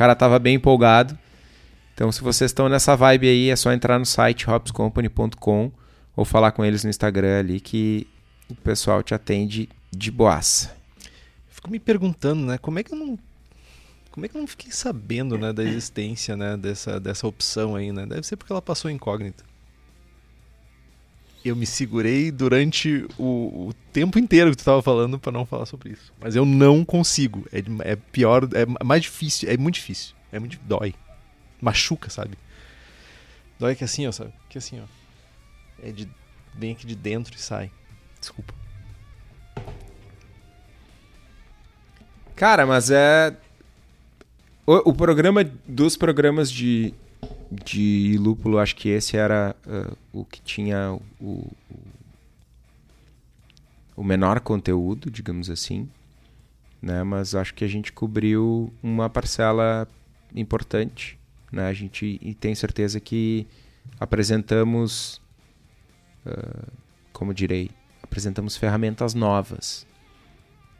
Cara 0.00 0.16
tava 0.16 0.38
bem 0.38 0.54
empolgado. 0.54 1.18
Então, 1.92 2.10
se 2.10 2.22
vocês 2.22 2.50
estão 2.50 2.70
nessa 2.70 2.96
vibe 2.96 3.28
aí, 3.28 3.50
é 3.50 3.54
só 3.54 3.70
entrar 3.70 3.98
no 3.98 4.06
site 4.06 4.48
hopscompany.com 4.48 5.70
ou 6.16 6.24
falar 6.24 6.52
com 6.52 6.64
eles 6.64 6.82
no 6.82 6.88
Instagram 6.88 7.38
ali 7.38 7.60
que 7.60 8.06
o 8.48 8.54
pessoal 8.54 9.02
te 9.02 9.12
atende 9.12 9.68
de 9.92 10.10
boaça. 10.10 10.74
Fico 11.50 11.70
me 11.70 11.78
perguntando, 11.78 12.46
né, 12.46 12.56
como 12.56 12.78
é 12.78 12.82
que 12.82 12.94
eu 12.94 12.98
não 12.98 13.18
como 14.10 14.24
é 14.24 14.28
que 14.30 14.38
eu 14.38 14.40
não 14.40 14.48
fiquei 14.48 14.72
sabendo, 14.72 15.36
né, 15.36 15.52
da 15.52 15.62
existência, 15.62 16.34
né, 16.34 16.56
dessa 16.56 16.98
dessa 16.98 17.26
opção 17.26 17.76
aí, 17.76 17.92
né? 17.92 18.06
Deve 18.06 18.22
ser 18.22 18.36
porque 18.36 18.54
ela 18.54 18.62
passou 18.62 18.90
incógnita. 18.90 19.44
Eu 21.44 21.56
me 21.56 21.66
segurei 21.66 22.30
durante 22.30 23.06
o, 23.18 23.68
o 23.68 23.74
tempo 23.92 24.18
inteiro 24.18 24.50
que 24.50 24.56
tu 24.56 24.60
estava 24.60 24.82
falando 24.82 25.18
para 25.18 25.32
não 25.32 25.46
falar 25.46 25.64
sobre 25.64 25.90
isso. 25.90 26.12
Mas 26.20 26.36
eu 26.36 26.44
não 26.44 26.84
consigo. 26.84 27.46
É, 27.50 27.92
é 27.92 27.96
pior, 27.96 28.48
é 28.52 28.84
mais 28.84 29.02
difícil, 29.02 29.48
é 29.48 29.56
muito 29.56 29.76
difícil. 29.76 30.14
É 30.30 30.38
muito 30.38 30.58
dói. 30.64 30.94
Machuca, 31.60 32.10
sabe? 32.10 32.36
Dói 33.58 33.74
que 33.74 33.84
assim, 33.84 34.06
ó, 34.06 34.12
sabe? 34.12 34.32
Que 34.48 34.58
assim, 34.58 34.80
ó. 34.80 34.84
É 35.82 35.90
de 35.90 36.08
bem 36.54 36.72
aqui 36.72 36.86
de 36.86 36.94
dentro 36.94 37.34
e 37.34 37.40
sai. 37.40 37.70
Desculpa. 38.18 38.54
Cara, 42.40 42.66
mas 42.66 42.90
é. 42.90 43.36
O, 44.66 44.90
o, 44.90 44.94
programa 44.94 45.44
dos 45.66 45.96
programas 45.96 46.50
de, 46.50 46.94
de 47.50 48.16
lúpulo, 48.18 48.58
acho 48.58 48.76
que 48.76 48.88
esse 48.88 49.16
era 49.16 49.56
uh, 49.66 49.96
o 50.12 50.24
que 50.24 50.40
tinha 50.40 50.98
o, 51.20 51.50
o 53.96 54.04
menor 54.04 54.40
conteúdo, 54.40 55.10
digamos 55.10 55.50
assim. 55.50 55.88
Né? 56.80 57.02
Mas 57.02 57.34
acho 57.34 57.52
que 57.54 57.64
a 57.64 57.68
gente 57.68 57.92
cobriu 57.92 58.72
uma 58.82 59.10
parcela 59.10 59.88
importante. 60.34 61.18
Né? 61.50 61.66
A 61.66 61.72
gente 61.72 62.18
e 62.22 62.34
tem 62.34 62.54
certeza 62.54 63.00
que 63.00 63.46
apresentamos, 63.98 65.20
uh, 66.24 66.70
como 67.12 67.34
direi, 67.34 67.70
apresentamos 68.02 68.56
ferramentas 68.56 69.12
novas 69.14 69.86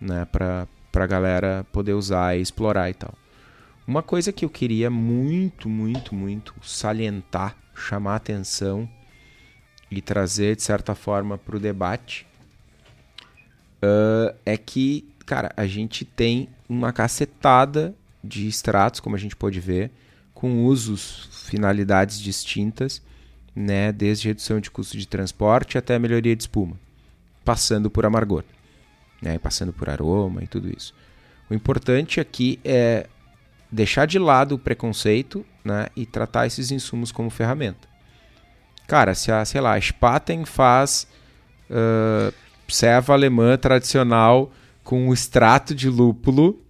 né? 0.00 0.24
para 0.24 0.68
para 0.90 1.04
a 1.04 1.06
galera 1.06 1.64
poder 1.72 1.92
usar 1.92 2.36
e 2.36 2.40
explorar 2.40 2.90
e 2.90 2.94
tal. 2.94 3.14
Uma 3.90 4.04
coisa 4.04 4.30
que 4.30 4.44
eu 4.44 4.48
queria 4.48 4.88
muito, 4.88 5.68
muito, 5.68 6.14
muito 6.14 6.54
salientar, 6.62 7.56
chamar 7.74 8.14
atenção 8.14 8.88
e 9.90 10.00
trazer 10.00 10.54
de 10.54 10.62
certa 10.62 10.94
forma 10.94 11.36
para 11.36 11.56
o 11.56 11.58
debate 11.58 12.24
uh, 13.82 14.32
é 14.46 14.56
que, 14.56 15.12
cara, 15.26 15.52
a 15.56 15.66
gente 15.66 16.04
tem 16.04 16.48
uma 16.68 16.92
cacetada 16.92 17.92
de 18.22 18.46
extratos, 18.46 19.00
como 19.00 19.16
a 19.16 19.18
gente 19.18 19.34
pode 19.34 19.58
ver, 19.58 19.90
com 20.32 20.64
usos, 20.66 21.28
finalidades 21.48 22.20
distintas, 22.20 23.02
né, 23.56 23.90
desde 23.90 24.28
redução 24.28 24.60
de 24.60 24.70
custo 24.70 24.96
de 24.96 25.08
transporte 25.08 25.76
até 25.76 25.98
melhoria 25.98 26.36
de 26.36 26.44
espuma, 26.44 26.78
passando 27.44 27.90
por 27.90 28.06
amargor 28.06 28.44
né, 29.20 29.36
passando 29.36 29.72
por 29.72 29.90
aroma 29.90 30.44
e 30.44 30.46
tudo 30.46 30.70
isso. 30.72 30.94
O 31.50 31.54
importante 31.54 32.20
aqui 32.20 32.60
é 32.64 33.08
deixar 33.70 34.06
de 34.06 34.18
lado 34.18 34.54
o 34.54 34.58
preconceito 34.58 35.44
né, 35.64 35.88
e 35.94 36.04
tratar 36.04 36.46
esses 36.46 36.70
insumos 36.70 37.12
como 37.12 37.30
ferramenta. 37.30 37.88
Cara, 38.86 39.14
se 39.14 39.30
a, 39.30 39.44
sei 39.44 39.60
lá, 39.60 39.74
a 39.74 39.80
Spaten 39.80 40.44
faz 40.44 41.06
uh, 41.70 42.34
serva 42.68 43.12
alemã 43.12 43.56
tradicional 43.56 44.52
com 44.82 45.08
um 45.08 45.12
extrato 45.12 45.74
de 45.74 45.88
lúpulo, 45.88 46.60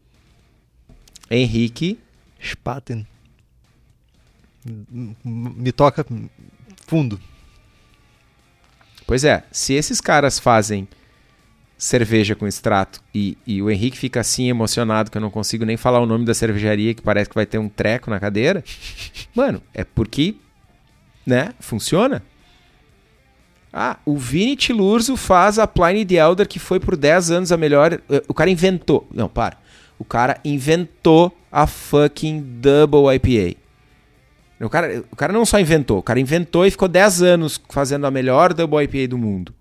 Henrique. 1.31 1.99
Spaten. 2.43 3.07
Me 5.25 5.73
toca 5.73 6.05
fundo. 6.87 7.21
Pois 9.07 9.25
é, 9.25 9.45
se 9.51 9.75
esses 9.75 10.01
caras 10.01 10.39
fazem 10.39 10.87
cerveja 11.81 12.37
com 12.37 12.47
extrato 12.47 13.01
e, 13.15 13.39
e, 13.47 13.63
o 13.63 13.71
Henrique 13.71 13.97
fica 13.97 14.21
assim 14.21 14.51
emocionado 14.51 15.11
que 15.11 15.17
eu 15.17 15.23
não 15.23 15.31
consigo 15.31 15.65
nem 15.65 15.79
falar 15.79 15.99
o 15.99 16.05
nome 16.05 16.27
da 16.27 16.35
cervejaria 16.35 16.93
que 16.93 17.01
parece 17.01 17.31
que 17.31 17.35
vai 17.35 17.47
ter 17.47 17.57
um 17.57 17.71
treco 17.71 18.11
na 18.11 18.21
cadeira. 18.21 18.63
Mano, 19.35 19.63
é 19.73 19.83
porque, 19.83 20.35
né, 21.25 21.55
funciona. 21.59 22.23
Ah, 23.73 23.97
o 24.05 24.19
Vini 24.19 24.57
Tilurzo 24.57 25.17
faz 25.17 25.59
a 25.59 25.67
Pliny 25.67 26.05
the 26.05 26.17
Elder 26.17 26.47
que 26.47 26.59
foi 26.59 26.79
por 26.79 26.99
10 26.99 27.31
anos 27.31 27.53
a 27.53 27.57
melhor. 27.57 27.95
Eh, 27.95 28.23
o 28.29 28.35
cara 28.35 28.51
inventou. 28.51 29.09
Não, 29.11 29.29
para. 29.29 29.57
O 29.99 30.05
cara 30.05 30.39
inventou 30.45 31.35
a 31.51 31.67
fucking 31.67 32.43
Double 32.61 33.15
IPA. 33.15 33.57
O 34.61 34.69
cara, 34.69 35.03
o 35.11 35.17
cara 35.17 35.33
não 35.33 35.47
só 35.47 35.59
inventou, 35.59 35.99
o 35.99 36.03
cara 36.03 36.21
inventou 36.21 36.67
e 36.67 36.71
ficou 36.71 36.89
10 36.89 37.23
anos 37.23 37.59
fazendo 37.71 38.07
a 38.07 38.11
melhor 38.11 38.53
Double 38.53 38.85
IPA 38.85 39.09
do 39.09 39.17
mundo. 39.17 39.55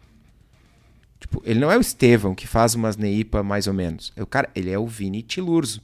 Tipo, 1.30 1.44
ele 1.46 1.60
não 1.60 1.72
é 1.72 1.78
o 1.78 1.82
Estevão 1.82 2.34
que 2.34 2.48
faz 2.48 2.74
umas 2.74 2.98
Neipa 2.98 3.44
mais 3.44 3.68
ou 3.68 3.74
menos. 3.74 4.12
É 4.16 4.24
o 4.24 4.26
cara, 4.26 4.50
ele 4.56 4.72
é 4.72 4.80
o 4.80 4.88
Vini 4.88 5.22
Tilurzo. 5.22 5.80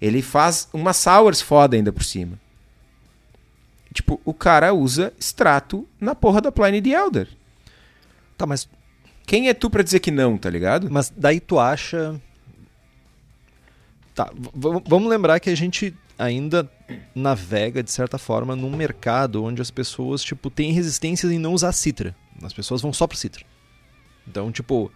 Ele 0.00 0.20
faz 0.20 0.68
uma 0.72 0.92
Sours 0.92 1.40
foda 1.40 1.76
ainda 1.76 1.92
por 1.92 2.02
cima. 2.02 2.38
tipo, 3.92 4.20
o 4.24 4.34
cara 4.34 4.74
usa 4.74 5.12
extrato 5.18 5.86
na 6.00 6.12
porra 6.16 6.40
da 6.40 6.50
Pliny 6.50 6.82
the 6.82 6.90
Elder. 6.90 7.28
Tá, 8.36 8.44
mas, 8.46 8.68
Quem 9.24 9.48
é 9.48 9.54
tu 9.54 9.70
pra 9.70 9.84
dizer 9.84 10.00
que 10.00 10.10
não, 10.10 10.36
tá 10.36 10.50
ligado? 10.50 10.90
mas 10.90 11.12
daí 11.16 11.38
tu 11.38 11.60
acha. 11.60 12.20
Tá, 14.12 14.30
vamos 14.52 15.08
lembrar 15.08 15.38
que 15.38 15.50
a 15.50 15.56
gente 15.56 15.94
ainda 16.18 16.68
navega, 17.14 17.82
de 17.82 17.90
certa 17.92 18.18
forma, 18.18 18.54
num 18.56 18.70
mercado 18.76 19.42
onde 19.44 19.62
as 19.62 19.70
pessoas, 19.70 20.22
tipo, 20.22 20.50
têm 20.50 20.72
resistências 20.72 21.30
em 21.30 21.38
não 21.38 21.52
usar 21.52 21.70
citra. 21.72 22.14
As 22.42 22.52
pessoas 22.52 22.82
vão 22.82 22.92
só 22.92 23.06
pro 23.06 23.16
citra. 23.16 23.44
Então, 24.26 24.50
tipo, 24.50 24.90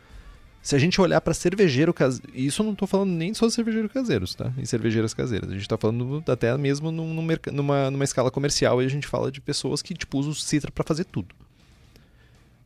se 0.63 0.75
a 0.75 0.79
gente 0.79 1.01
olhar 1.01 1.21
pra 1.21 1.33
cervejeiro 1.35 1.93
caseiro. 1.95 2.29
Isso 2.35 2.63
eu 2.63 2.67
não 2.67 2.75
tô 2.75 2.87
falando 2.87 3.11
nem 3.11 3.33
só 3.35 3.47
de 3.47 3.53
cervejeiro 3.55 3.89
caseiros, 3.89 4.35
tá? 4.35 4.53
E 4.59 4.67
cervejeiras 4.67 5.15
caseiras. 5.15 5.51
A 5.51 5.55
gente 5.55 5.69
tá 5.69 5.77
falando 5.79 6.23
até 6.27 6.57
mesmo 6.57 6.91
num, 6.91 7.15
num 7.15 7.27
numa, 7.53 7.91
numa 7.91 8.05
escala 8.05 8.31
comercial 8.31 8.83
e 8.83 8.87
a 8.87 8.89
gente 8.89 9.07
fala 9.07 9.31
de 9.31 9.41
pessoas 9.41 9.83
que, 9.83 9.95
tipo, 9.95 10.19
usam 10.19 10.35
citra 10.35 10.71
pra 10.73 10.85
fazer 10.85 11.05
tudo. 11.05 11.35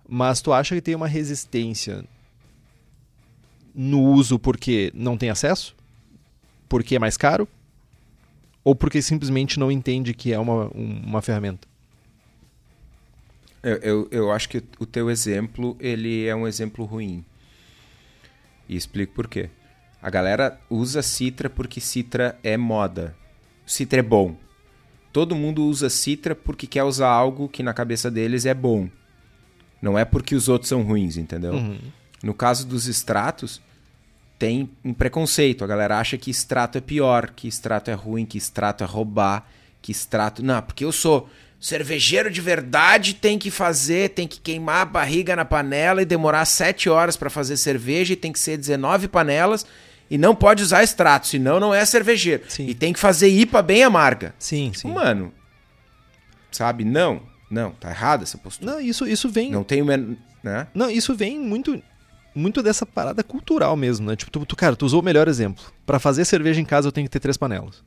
Mas 0.09 0.41
tu 0.41 0.53
acha 0.53 0.75
que 0.75 0.81
tem 0.81 0.95
uma 0.95 1.07
resistência 1.09 2.05
no 3.75 4.01
uso 4.03 4.39
porque 4.39 4.91
não 4.95 5.17
tem 5.17 5.31
acesso? 5.31 5.75
Porque 6.69 6.97
é 6.97 6.99
mais 6.99 7.17
caro? 7.17 7.49
Ou 8.65 8.75
porque 8.75 9.03
simplesmente 9.03 9.59
não 9.59 9.73
entende 9.73 10.15
que 10.15 10.33
é 10.33 10.39
uma, 10.39 10.67
um- 10.77 11.03
uma 11.05 11.23
ferramenta? 11.23 11.67
Eu, 13.63 13.77
eu, 13.77 14.09
eu 14.11 14.33
acho 14.33 14.49
que 14.49 14.63
o 14.79 14.87
teu 14.87 15.09
exemplo, 15.09 15.77
ele 15.79 16.27
é 16.27 16.35
um 16.35 16.47
exemplo 16.47 16.85
ruim. 16.85 17.25
E 18.69 18.77
explico 18.77 19.15
por 19.15 19.29
quê. 19.29 19.51
A 20.03 20.11
galera 20.11 20.59
usa 20.69 21.01
Citra 21.01 21.49
porque 21.49 21.81
Citra 21.81 22.37
é 22.43 22.57
moda. 22.57 23.15
Citra 23.65 24.01
é 24.01 24.03
bom. 24.03 24.37
Todo 25.13 25.37
mundo 25.37 25.65
usa 25.65 25.89
Citra 25.89 26.35
porque 26.35 26.67
quer 26.67 26.83
usar 26.83 27.09
algo 27.09 27.49
que 27.49 27.63
na 27.63 27.73
cabeça 27.73 28.11
deles 28.11 28.45
é 28.47 28.55
bom. 28.55 28.89
Não 29.81 29.99
é 29.99 30.05
porque 30.05 30.35
os 30.35 30.49
outros 30.49 30.69
são 30.69 30.83
ruins, 30.83 31.17
entendeu? 31.17 31.55
No 32.23 32.35
caso 32.35 32.67
dos 32.67 32.87
extratos, 32.87 33.61
tem 34.39 34.71
um 34.85 34.93
preconceito. 34.93 35.63
A 35.63 35.67
galera 35.69 35.99
acha 35.99 36.19
que 36.19 36.31
extrato 36.31 36.79
é 36.79 36.81
pior, 36.81 37.31
que 37.31 37.47
extrato 37.47 37.91
é 37.91 37.95
ruim, 37.95 38.25
que 38.25 38.39
extrato 38.39 38.83
é 38.83 38.87
roubar, 38.87 39.47
que 39.81 39.93
extrato. 39.93 40.43
Não, 40.43 40.61
porque 40.63 40.85
eu 40.85 40.93
sou 40.93 41.29
cervejeiro 41.63 42.29
de 42.29 42.41
verdade, 42.41 43.15
tem 43.15 43.39
que 43.39 43.49
fazer, 43.49 44.11
tem 44.11 44.27
que 44.27 44.41
queimar 44.41 44.83
a 44.83 44.85
barriga 44.85 45.37
na 45.37 45.45
panela 45.45 46.03
e 46.03 46.05
demorar 46.05 46.45
7 46.45 46.91
horas 46.91 47.17
para 47.17 47.31
fazer 47.31 47.57
cerveja 47.57 48.13
e 48.13 48.17
tem 48.17 48.33
que 48.33 48.39
ser 48.41 48.57
19 48.57 49.07
panelas 49.07 49.65
e 50.11 50.19
não 50.19 50.35
pode 50.35 50.61
usar 50.63 50.83
extrato, 50.83 51.29
senão 51.29 51.61
não 51.61 51.73
é 51.73 51.85
cervejeiro. 51.85 52.43
Sim. 52.49 52.67
E 52.67 52.75
tem 52.75 52.93
que 52.93 52.99
fazer 52.99 53.29
IPA 53.29 53.63
bem 53.63 53.85
amarga. 53.85 54.35
Sim, 54.41 54.73
sim. 54.75 54.91
Mano, 54.93 55.33
sabe? 56.51 56.85
Não, 56.85 57.23
não, 57.49 57.71
tá 57.71 57.91
errada 57.91 58.25
essa 58.25 58.37
postura. 58.37 58.73
Não, 58.73 58.81
isso, 58.81 59.07
isso 59.07 59.29
vem. 59.29 59.51
Não 59.53 59.63
tem 59.63 59.83
né? 60.43 60.67
Não, 60.75 60.91
isso 60.91 61.15
vem 61.15 61.39
muito 61.39 61.81
muito 62.35 62.63
dessa 62.63 62.85
parada 62.87 63.23
cultural 63.23 63.77
mesmo, 63.77 64.09
né? 64.09 64.17
Tipo, 64.17 64.31
tu, 64.31 64.47
tu- 64.47 64.57
cara, 64.57 64.75
tu 64.75 64.87
usou 64.87 65.01
o 65.01 65.05
melhor 65.05 65.29
exemplo. 65.29 65.63
Pra 65.85 65.99
fazer 65.99 66.25
cerveja 66.25 66.61
em 66.61 66.65
casa 66.65 66.89
eu 66.89 66.93
tenho 66.93 67.07
que 67.07 67.11
ter 67.11 67.21
três 67.21 67.37
panelas. 67.37 67.83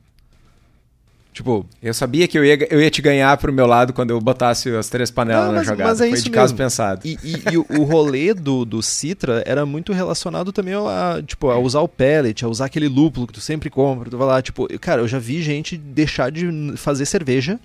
Tipo, 1.36 1.66
Eu 1.82 1.92
sabia 1.92 2.26
que 2.26 2.38
eu 2.38 2.42
ia, 2.42 2.56
eu 2.72 2.80
ia 2.80 2.90
te 2.90 3.02
ganhar 3.02 3.36
pro 3.36 3.52
meu 3.52 3.66
lado 3.66 3.92
quando 3.92 4.10
eu 4.10 4.18
botasse 4.18 4.70
as 4.74 4.88
três 4.88 5.10
panelas 5.10 5.44
Não, 5.44 5.52
na 5.52 5.58
mas- 5.58 5.66
jogada. 5.66 5.90
mas 5.90 6.00
é 6.00 6.04
Foi 6.08 6.14
isso 6.14 6.24
de 6.24 6.30
caso 6.30 6.54
mesmo. 6.54 6.64
pensado. 6.64 7.02
e, 7.04 7.18
e- 7.22 7.52
e 7.52 7.58
o, 7.58 7.66
o 7.78 7.84
rolê 7.84 8.32
do, 8.32 8.64
do 8.64 8.82
Citra 8.82 9.42
era 9.44 9.66
muito 9.66 9.92
relacionado 9.92 10.50
também 10.50 10.72
a, 10.72 11.22
tipo, 11.26 11.50
a 11.50 11.58
usar 11.58 11.80
o 11.80 11.88
pellet, 11.88 12.42
a 12.42 12.48
usar 12.48 12.64
aquele 12.64 12.88
lúpulo 12.88 13.26
que 13.26 13.34
tu 13.34 13.40
sempre 13.42 13.68
compra. 13.68 14.08
Tu 14.08 14.16
vai 14.16 14.26
lá, 14.26 14.40
tipo, 14.40 14.66
cara, 14.78 15.02
eu 15.02 15.06
já 15.08 15.18
vi 15.18 15.42
gente 15.42 15.76
deixar 15.76 16.32
de 16.32 16.72
fazer 16.78 17.04
cerveja 17.04 17.60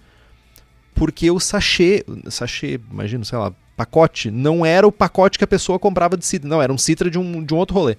porque 0.94 1.32
o 1.32 1.40
sachê, 1.40 2.04
sachê, 2.30 2.78
imagino, 2.92 3.24
sei 3.24 3.38
lá, 3.38 3.54
pacote, 3.78 4.30
não 4.30 4.66
era 4.66 4.86
o 4.86 4.92
pacote 4.92 5.38
que 5.38 5.46
a 5.46 5.48
pessoa 5.48 5.80
comprava 5.80 6.18
de 6.18 6.26
Citra. 6.26 6.50
Não, 6.50 6.62
era 6.62 6.74
um 6.74 6.78
Citra 6.78 7.10
de 7.10 7.18
um, 7.18 7.42
de 7.42 7.54
um 7.54 7.58
outro 7.58 7.74
rolê. 7.76 7.96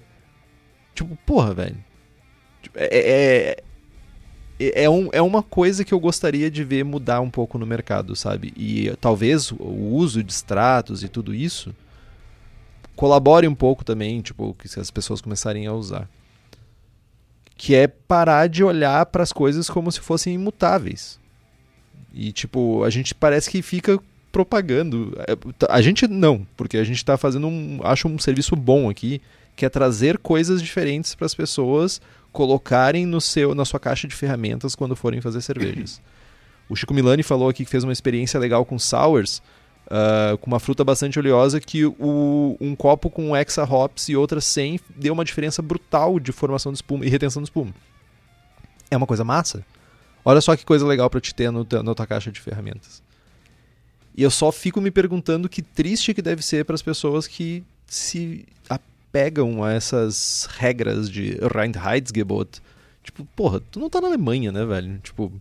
Tipo, 0.93 1.17
porra, 1.25 1.51
velho. 1.55 1.77
Tipo, 2.61 2.77
É, 2.77 2.87
é, 2.91 3.63
é, 4.73 4.83
é, 4.83 4.89
um, 4.89 5.09
é 5.11 5.21
uma 5.21 5.41
coisa 5.41 5.83
que 5.83 5.93
eu 5.93 5.99
gostaria 5.99 6.49
de 6.49 6.63
ver 6.63 6.83
mudar 6.83 7.21
um 7.21 7.29
pouco 7.29 7.57
no 7.57 7.65
mercado, 7.65 8.15
sabe? 8.15 8.53
E 8.55 8.93
talvez 9.01 9.51
o 9.51 9.63
uso 9.63 10.23
de 10.23 10.31
extratos 10.31 11.03
e 11.03 11.07
tudo 11.07 11.33
isso 11.33 11.73
colabore 12.95 13.47
um 13.47 13.55
pouco 13.55 13.83
também, 13.83 14.21
tipo, 14.21 14.53
que 14.55 14.79
as 14.79 14.91
pessoas 14.91 15.21
começarem 15.21 15.65
a 15.67 15.73
usar. 15.73 16.07
Que 17.55 17.75
é 17.75 17.87
parar 17.87 18.47
de 18.47 18.63
olhar 18.63 19.05
para 19.07 19.23
as 19.23 19.31
coisas 19.31 19.69
como 19.69 19.91
se 19.91 19.99
fossem 19.99 20.35
imutáveis. 20.35 21.19
E, 22.13 22.31
tipo, 22.31 22.83
a 22.83 22.89
gente 22.89 23.15
parece 23.15 23.49
que 23.49 23.61
fica 23.61 23.99
propagando. 24.31 25.13
A 25.69 25.81
gente 25.81 26.07
não, 26.07 26.45
porque 26.57 26.77
a 26.77 26.83
gente 26.83 26.97
está 26.97 27.17
fazendo 27.17 27.47
um, 27.47 27.79
acho 27.83 28.07
um 28.07 28.17
serviço 28.19 28.55
bom 28.55 28.89
aqui, 28.89 29.21
que 29.55 29.65
é 29.65 29.69
trazer 29.69 30.17
coisas 30.17 30.61
diferentes 30.61 31.15
para 31.15 31.25
as 31.25 31.35
pessoas 31.35 32.01
colocarem 32.33 33.05
no 33.05 33.21
seu, 33.21 33.55
na 33.55 33.63
sua 33.63 33.79
caixa 33.79 34.07
de 34.07 34.15
ferramentas 34.15 34.75
quando 34.75 34.95
forem 34.95 35.21
fazer 35.21 35.41
cervejas. 35.41 36.01
O 36.67 36.75
Chico 36.75 36.93
Milani 36.93 37.23
falou 37.23 37.47
aqui 37.47 37.63
que 37.63 37.71
fez 37.71 37.83
uma 37.83 37.93
experiência 37.93 38.39
legal 38.39 38.65
com 38.65 38.77
sours, 38.79 39.41
ah, 39.89 40.37
com 40.41 40.47
uma 40.47 40.59
fruta 40.59 40.83
bastante 40.83 41.19
oleosa, 41.19 41.61
que 41.61 41.85
o, 41.85 42.57
um 42.59 42.75
copo 42.75 43.09
com 43.09 43.35
hexa 43.35 43.63
hops 43.63 44.09
e 44.09 44.15
outra 44.15 44.41
sem 44.41 44.79
deu 44.95 45.13
uma 45.13 45.23
diferença 45.23 45.61
brutal 45.61 46.19
de 46.19 46.31
formação 46.31 46.71
de 46.71 46.79
espuma 46.79 47.05
e 47.05 47.09
retenção 47.09 47.41
de 47.41 47.47
espuma. 47.47 47.73
É 48.89 48.97
uma 48.97 49.07
coisa 49.07 49.23
massa. 49.23 49.63
Olha 50.25 50.41
só 50.41 50.55
que 50.55 50.65
coisa 50.65 50.85
legal 50.85 51.09
para 51.09 51.21
te 51.21 51.35
ter 51.35 51.51
no, 51.51 51.67
na 51.83 51.93
tua 51.93 52.07
caixa 52.07 52.31
de 52.31 52.39
ferramentas. 52.39 53.03
E 54.15 54.23
eu 54.23 54.31
só 54.31 54.51
fico 54.51 54.79
me 54.79 54.89
perguntando 54.89 55.49
que 55.49 55.61
triste 55.61 56.13
que 56.13 56.21
deve 56.21 56.41
ser 56.41 56.65
para 56.65 56.75
as 56.75 56.81
pessoas 56.81 57.27
que 57.27 57.63
se 57.85 58.45
apegam 59.13 59.63
a 59.63 59.71
essas 59.71 60.49
regras 60.57 61.07
de 61.07 61.37
Reinheitsgebot. 61.53 62.59
Tipo, 63.03 63.23
porra, 63.35 63.59
tu 63.59 63.79
não 63.79 63.87
tá 63.87 64.01
na 64.01 64.07
Alemanha, 64.07 64.51
né, 64.51 64.65
velho? 64.65 64.97
Tipo, 65.03 65.31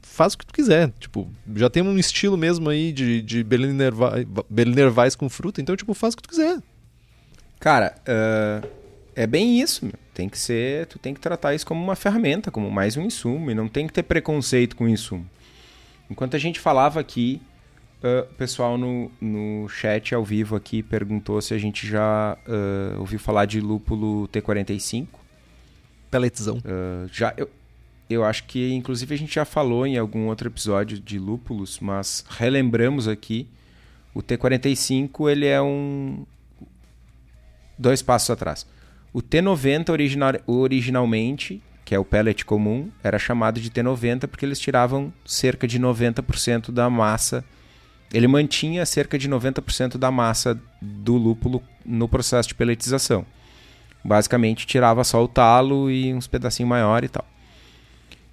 faz 0.00 0.34
o 0.34 0.38
que 0.38 0.46
tu 0.46 0.54
quiser. 0.54 0.92
Tipo, 1.00 1.28
já 1.56 1.68
tem 1.68 1.82
um 1.82 1.98
estilo 1.98 2.36
mesmo 2.36 2.70
aí 2.70 2.92
de, 2.92 3.22
de 3.22 3.42
Berliner, 3.42 3.92
Berliner 4.48 4.96
Weiss 4.96 5.16
com 5.16 5.28
fruta, 5.28 5.60
então, 5.60 5.74
tipo, 5.74 5.92
faz 5.94 6.14
o 6.14 6.16
que 6.18 6.22
tu 6.22 6.28
quiser. 6.28 6.62
Cara, 7.58 7.96
ah, 8.06 8.62
é 9.16 9.26
bem 9.26 9.60
isso, 9.60 9.84
meu. 9.84 9.94
Tem 10.14 10.28
que 10.28 10.38
ser, 10.38 10.86
tu 10.86 10.98
tem 10.98 11.14
que 11.14 11.20
tratar 11.20 11.54
isso 11.54 11.66
como 11.66 11.82
uma 11.82 11.96
ferramenta, 11.96 12.50
como 12.50 12.70
mais 12.70 12.96
um 12.96 13.02
insumo, 13.02 13.50
e 13.50 13.54
não 13.54 13.68
tem 13.68 13.86
que 13.86 13.92
ter 13.92 14.02
preconceito 14.02 14.76
com 14.76 14.84
o 14.84 14.88
insumo. 14.88 15.28
Enquanto 16.08 16.36
a 16.36 16.38
gente 16.38 16.60
falava 16.60 17.00
aqui, 17.00 17.40
ah, 18.02 18.26
o 18.30 18.34
pessoal 18.34 18.78
no, 18.78 19.10
no 19.20 19.68
chat 19.68 20.14
ao 20.14 20.24
vivo 20.24 20.56
aqui 20.56 20.82
perguntou 20.82 21.40
se 21.40 21.54
a 21.54 21.58
gente 21.58 21.86
já 21.86 22.36
ah, 22.46 22.98
ouviu 22.98 23.18
falar 23.18 23.46
de 23.46 23.60
lúpulo 23.60 24.28
T45. 24.28 25.06
Pelletzão. 26.10 26.58
Ah, 26.64 27.06
já, 27.12 27.34
eu, 27.36 27.48
eu 28.10 28.24
acho 28.24 28.44
que, 28.44 28.72
inclusive, 28.72 29.14
a 29.14 29.18
gente 29.18 29.32
já 29.32 29.44
falou 29.44 29.86
em 29.86 29.96
algum 29.96 30.26
outro 30.26 30.48
episódio 30.48 30.98
de 30.98 31.16
lúpulos, 31.16 31.78
mas 31.78 32.24
relembramos 32.28 33.06
aqui. 33.06 33.46
O 34.12 34.20
T45 34.20 35.30
ele 35.30 35.46
é 35.46 35.62
um. 35.62 36.26
Dois 37.78 38.02
passos 38.02 38.30
atrás. 38.30 38.66
O 39.12 39.22
T90 39.22 39.90
original, 39.90 40.32
originalmente, 40.46 41.62
que 41.84 41.94
é 41.94 41.98
o 41.98 42.04
pellet 42.04 42.44
comum, 42.44 42.90
era 43.02 43.18
chamado 43.18 43.60
de 43.60 43.70
T90 43.70 44.26
porque 44.26 44.44
eles 44.44 44.58
tiravam 44.58 45.12
cerca 45.24 45.66
de 45.66 45.78
90% 45.78 46.72
da 46.72 46.90
massa. 46.90 47.44
Ele 48.12 48.26
mantinha 48.26 48.84
cerca 48.84 49.18
de 49.18 49.28
90% 49.28 49.96
da 49.96 50.10
massa 50.10 50.60
do 50.80 51.16
lúpulo 51.16 51.62
no 51.84 52.08
processo 52.08 52.48
de 52.48 52.54
pelletização. 52.54 53.24
Basicamente 54.02 54.66
tirava 54.66 55.04
só 55.04 55.22
o 55.22 55.28
talo 55.28 55.90
e 55.90 56.12
uns 56.12 56.26
pedacinhos 56.26 56.68
maior 56.68 57.04
e 57.04 57.08
tal. 57.08 57.24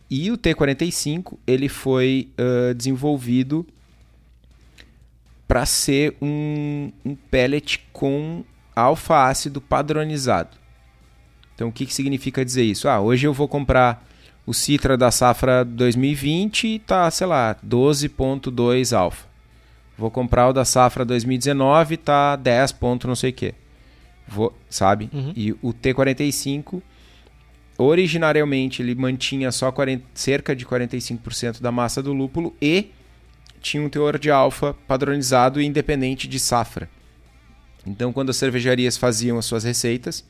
E 0.10 0.32
o 0.32 0.38
T45 0.38 1.38
ele 1.46 1.68
foi 1.68 2.30
ah, 2.38 2.74
desenvolvido 2.74 3.66
para 5.48 5.66
ser 5.66 6.16
um, 6.22 6.92
um 7.06 7.16
pellet 7.16 7.86
com 7.94 8.44
alfa-ácido 8.76 9.62
padronizado. 9.62 10.58
Então 11.54 11.70
o 11.70 11.72
que, 11.72 11.86
que 11.86 11.94
significa 11.94 12.44
dizer 12.44 12.64
isso? 12.64 12.88
Ah, 12.88 13.00
hoje 13.00 13.28
eu 13.28 13.34
vou 13.34 13.48
comprar 13.48 14.06
o 14.46 14.54
Citra 14.54 14.98
da 14.98 15.12
safra 15.12 15.66
2020 15.66 16.68
e 16.68 16.80
tá, 16.80 17.10
sei 17.12 17.28
lá, 17.28 17.56
12.2 17.66 18.98
alfa. 18.98 19.27
Vou 19.98 20.12
comprar 20.12 20.50
o 20.50 20.54
da 20.54 20.64
safra 20.64 21.04
2019 21.04 21.96
e 21.96 21.98
tá 21.98 22.36
10 22.36 22.72
ponto 22.74 23.08
não 23.08 23.16
sei 23.16 23.32
o 23.32 23.34
que. 23.34 23.54
Vou, 24.28 24.56
sabe? 24.70 25.10
Uhum. 25.14 25.34
E 25.36 25.52
o 25.54 25.74
T45 25.74 26.82
originariamente 27.78 28.82
ele 28.82 28.96
mantinha 28.96 29.52
só 29.52 29.72
40 29.72 30.04
cerca 30.14 30.56
de 30.56 30.66
45% 30.66 31.62
da 31.62 31.72
massa 31.72 32.02
do 32.02 32.14
lúpulo 32.14 32.56
e 32.62 32.92
tinha 33.62 33.82
um 33.82 33.90
teor 33.90 34.18
de 34.18 34.30
alfa 34.30 34.76
padronizado 34.88 35.62
e 35.62 35.66
independente 35.66 36.28
de 36.28 36.40
safra. 36.40 36.90
Então, 37.86 38.12
quando 38.12 38.30
as 38.30 38.38
cervejarias 38.38 38.98
faziam 38.98 39.38
as 39.38 39.46
suas 39.46 39.64
receitas, 39.64 40.26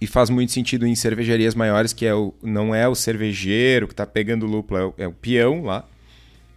e 0.00 0.06
faz 0.06 0.30
muito 0.30 0.52
sentido 0.52 0.86
em 0.86 0.94
cervejarias 0.94 1.54
maiores, 1.54 1.92
que 1.92 2.06
é 2.06 2.14
o, 2.14 2.32
não 2.42 2.74
é 2.74 2.86
o 2.88 2.94
cervejeiro 2.94 3.88
que 3.88 3.92
está 3.92 4.06
pegando 4.06 4.46
o 4.46 4.48
lúpulo, 4.48 4.78
é 4.78 4.84
o, 4.84 4.94
é 4.98 5.08
o 5.08 5.12
peão 5.12 5.64
lá. 5.64 5.84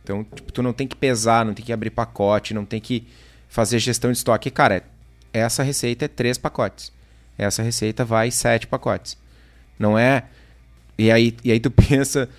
Então, 0.03 0.23
tipo, 0.23 0.51
tu 0.51 0.63
não 0.63 0.73
tem 0.73 0.87
que 0.87 0.95
pesar, 0.95 1.45
não 1.45 1.53
tem 1.53 1.65
que 1.65 1.73
abrir 1.73 1.89
pacote, 1.89 2.53
não 2.53 2.65
tem 2.65 2.79
que 2.79 3.07
fazer 3.47 3.79
gestão 3.79 4.11
de 4.11 4.17
estoque. 4.17 4.49
Cara, 4.49 4.83
essa 5.33 5.63
receita 5.63 6.05
é 6.05 6.07
três 6.07 6.37
pacotes. 6.37 6.91
Essa 7.37 7.63
receita 7.63 8.03
vai 8.03 8.31
sete 8.31 8.67
pacotes. 8.67 9.17
Não 9.77 9.97
é. 9.97 10.23
E 10.97 11.11
aí, 11.11 11.35
e 11.43 11.51
aí 11.51 11.59
tu 11.59 11.69
pensa 11.71 12.29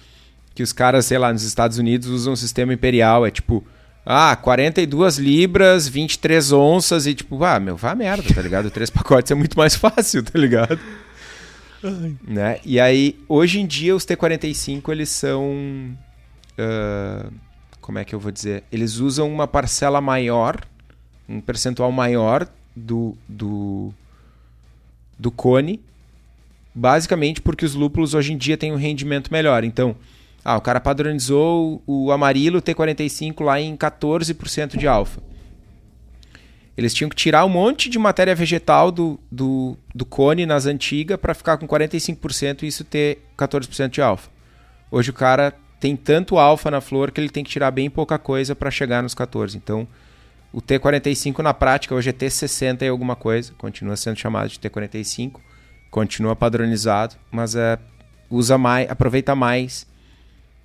que 0.55 0.63
os 0.63 0.73
caras, 0.73 1.07
sei 1.07 1.19
lá, 1.19 1.33
nos 1.33 1.43
Estados 1.43 1.79
Unidos 1.79 2.09
usam 2.09 2.33
um 2.33 2.37
sistema 2.37 2.73
imperial. 2.73 3.27
É 3.27 3.31
tipo, 3.31 3.65
ah, 4.05 4.35
42 4.37 5.19
libras, 5.19 5.89
23 5.89 6.53
onças 6.53 7.07
e 7.07 7.15
tipo, 7.15 7.43
ah, 7.45 7.61
meu, 7.61 7.77
vá 7.77 7.95
merda, 7.95 8.35
tá 8.35 8.43
ligado? 8.43 8.71
Três 8.71 8.91
pacotes 8.91 9.31
é 9.31 9.35
muito 9.35 9.57
mais 9.57 9.75
fácil, 9.75 10.23
tá 10.23 10.39
ligado? 10.39 10.81
Né? 12.27 12.61
E 12.65 12.79
aí, 12.79 13.19
hoje 13.29 13.61
em 13.61 13.67
dia, 13.67 13.95
os 13.95 14.05
T45, 14.05 14.89
eles 14.91 15.09
são. 15.09 15.97
Uh, 16.59 17.33
como 17.83 17.99
é 17.99 18.05
que 18.05 18.15
eu 18.15 18.21
vou 18.21 18.33
dizer? 18.33 18.65
Eles 18.73 18.97
usam 18.97 19.31
uma 19.31 19.47
parcela 19.47 20.01
maior, 20.01 20.65
um 21.29 21.41
percentual 21.41 21.91
maior 21.93 22.49
do, 22.75 23.19
do, 23.29 23.93
do 25.19 25.31
cone, 25.31 25.81
basicamente 26.75 27.43
porque 27.43 27.67
os 27.67 27.75
lúpulos 27.75 28.15
hoje 28.15 28.33
em 28.33 28.39
dia 28.39 28.57
têm 28.57 28.73
um 28.73 28.77
rendimento 28.77 29.31
melhor. 29.31 29.65
Então, 29.65 29.97
ah, 30.45 30.57
o 30.57 30.61
cara 30.61 30.81
padronizou 30.81 31.83
o 31.87 32.11
amarilo 32.13 32.63
T45 32.63 33.43
lá 33.45 33.61
em 33.61 33.77
14% 33.77 34.79
de 34.79 34.87
alfa. 34.87 35.21
Eles 36.77 36.95
tinham 36.95 37.11
que 37.11 37.17
tirar 37.17 37.45
um 37.45 37.51
monte 37.51 37.91
de 37.91 37.99
matéria 37.99 38.35
vegetal 38.35 38.91
do, 38.91 39.21
do, 39.31 39.77
do 39.95 40.07
cone 40.07 40.47
nas 40.47 40.67
antigas 40.67 41.19
para 41.19 41.35
ficar 41.35 41.59
com 41.59 41.67
45% 41.67 42.63
e 42.63 42.67
isso 42.69 42.85
ter 42.85 43.19
14% 43.37 43.91
de 43.91 44.01
alfa. 44.01 44.31
Hoje 44.91 45.11
o 45.11 45.13
cara 45.13 45.55
tem 45.83 45.97
tanto 45.97 46.39
alfa 46.39 46.71
na 46.71 46.81
flor 46.81 47.11
que 47.11 47.21
ele 47.21 47.29
tem 47.29 47.43
que 47.43 47.51
tirar 47.51 47.73
bem 47.73 47.91
pouca 47.91 48.17
coisa 48.17 48.55
para 48.55 48.71
chegar 48.71 49.03
nos 49.03 49.17
14. 49.17 49.57
Então, 49.57 49.89
o 50.53 50.63
T45 50.63 51.41
na 51.41 51.53
prática 51.53 51.93
hoje 51.93 52.09
é 52.09 52.13
T60 52.13 52.83
e 52.83 52.89
alguma 52.89 53.17
coisa, 53.17 53.53
continua 53.59 53.97
sendo 53.97 54.17
chamado 54.17 54.49
de 54.49 54.61
T45, 54.61 55.41
continua 55.91 56.37
padronizado, 56.37 57.17
mas 57.33 57.57
é, 57.57 57.81
usa 58.31 58.57
mais, 58.57 58.89
aproveita 58.89 59.35
mais 59.35 59.85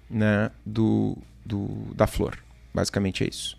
né, 0.07 0.52
do, 0.64 1.18
do, 1.44 1.68
da 1.95 2.06
flor. 2.06 2.38
Basicamente 2.72 3.23
é 3.23 3.27
isso. 3.27 3.57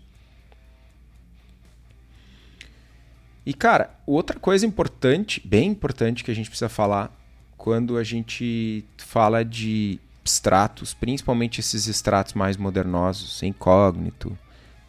E, 3.45 3.53
cara, 3.53 3.99
outra 4.07 4.39
coisa 4.39 4.65
importante, 4.65 5.45
bem 5.45 5.71
importante 5.71 6.23
que 6.23 6.31
a 6.31 6.33
gente 6.33 6.49
precisa 6.49 6.69
falar 6.69 7.13
quando 7.57 7.97
a 7.97 8.03
gente 8.05 8.85
fala 8.95 9.43
de 9.43 9.99
extratos, 10.29 10.93
principalmente 10.93 11.59
esses 11.59 11.87
extratos 11.87 12.33
mais 12.33 12.57
modernosos, 12.57 13.41
incógnito, 13.43 14.37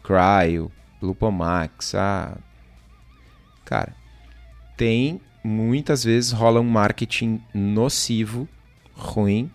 cryo, 0.03 0.71
Lupomax, 1.01 1.95
ah, 1.95 2.37
cara, 3.65 3.95
tem 4.77 5.19
muitas 5.43 6.03
vezes 6.03 6.31
rola 6.31 6.59
um 6.59 6.69
marketing 6.69 7.41
nocivo, 7.53 8.47
ruim, 8.93 9.51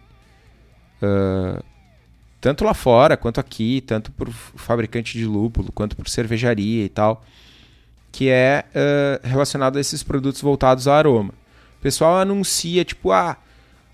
uh, 1.02 1.62
tanto 2.40 2.64
lá 2.64 2.74
fora 2.74 3.16
quanto 3.16 3.38
aqui, 3.38 3.80
tanto 3.80 4.10
por 4.12 4.30
fabricante 4.30 5.16
de 5.16 5.24
lúpulo 5.24 5.70
quanto 5.72 5.96
por 5.96 6.08
cervejaria 6.08 6.84
e 6.84 6.88
tal 6.88 7.24
que 8.16 8.30
é 8.30 8.64
uh, 8.70 9.26
relacionado 9.28 9.76
a 9.76 9.80
esses 9.80 10.02
produtos 10.02 10.40
voltados 10.40 10.88
a 10.88 10.96
aroma. 10.96 11.34
O 11.78 11.82
pessoal 11.82 12.16
anuncia, 12.16 12.82
tipo, 12.82 13.12
ah, 13.12 13.36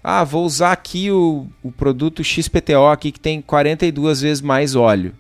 ah 0.03 0.25
vou 0.25 0.45
usar 0.45 0.73
aqui 0.73 1.11
o, 1.11 1.47
o 1.63 1.71
produto 1.71 2.25
XPTO 2.25 2.87
aqui 2.91 3.13
que 3.13 3.21
tem 3.21 3.41
42 3.41 4.21
vezes 4.21 4.41
mais 4.41 4.75
óleo. 4.75 5.15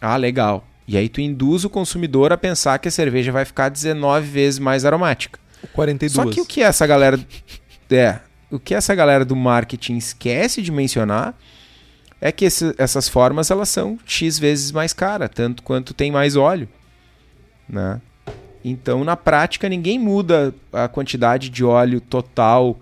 Ah, 0.00 0.16
legal. 0.16 0.66
E 0.86 0.96
aí 0.96 1.08
tu 1.08 1.20
induz 1.20 1.64
o 1.64 1.70
consumidor 1.70 2.32
a 2.32 2.36
pensar 2.36 2.78
que 2.78 2.88
a 2.88 2.90
cerveja 2.90 3.32
vai 3.32 3.44
ficar 3.44 3.68
19 3.68 4.26
vezes 4.28 4.58
mais 4.58 4.84
aromática. 4.84 5.38
42. 5.72 6.12
Só 6.12 6.32
que 6.32 6.40
o 6.40 6.46
que 6.46 6.62
essa 6.62 6.86
galera 6.86 7.18
é, 7.90 8.20
o 8.50 8.58
que 8.58 8.74
essa 8.74 8.94
galera 8.94 9.24
do 9.24 9.34
marketing 9.34 9.96
esquece 9.96 10.62
de 10.62 10.70
mencionar 10.70 11.34
é 12.20 12.30
que 12.32 12.44
esse, 12.44 12.74
essas 12.78 13.08
formas 13.08 13.50
elas 13.50 13.68
são 13.68 13.98
x 14.06 14.38
vezes 14.38 14.72
mais 14.72 14.92
cara, 14.92 15.28
tanto 15.28 15.62
quanto 15.62 15.92
tem 15.92 16.10
mais 16.10 16.36
óleo, 16.36 16.68
né? 17.68 18.00
Então, 18.64 19.04
na 19.04 19.16
prática, 19.16 19.68
ninguém 19.68 19.96
muda 19.96 20.52
a 20.72 20.88
quantidade 20.88 21.48
de 21.50 21.64
óleo 21.64 22.00
total 22.00 22.76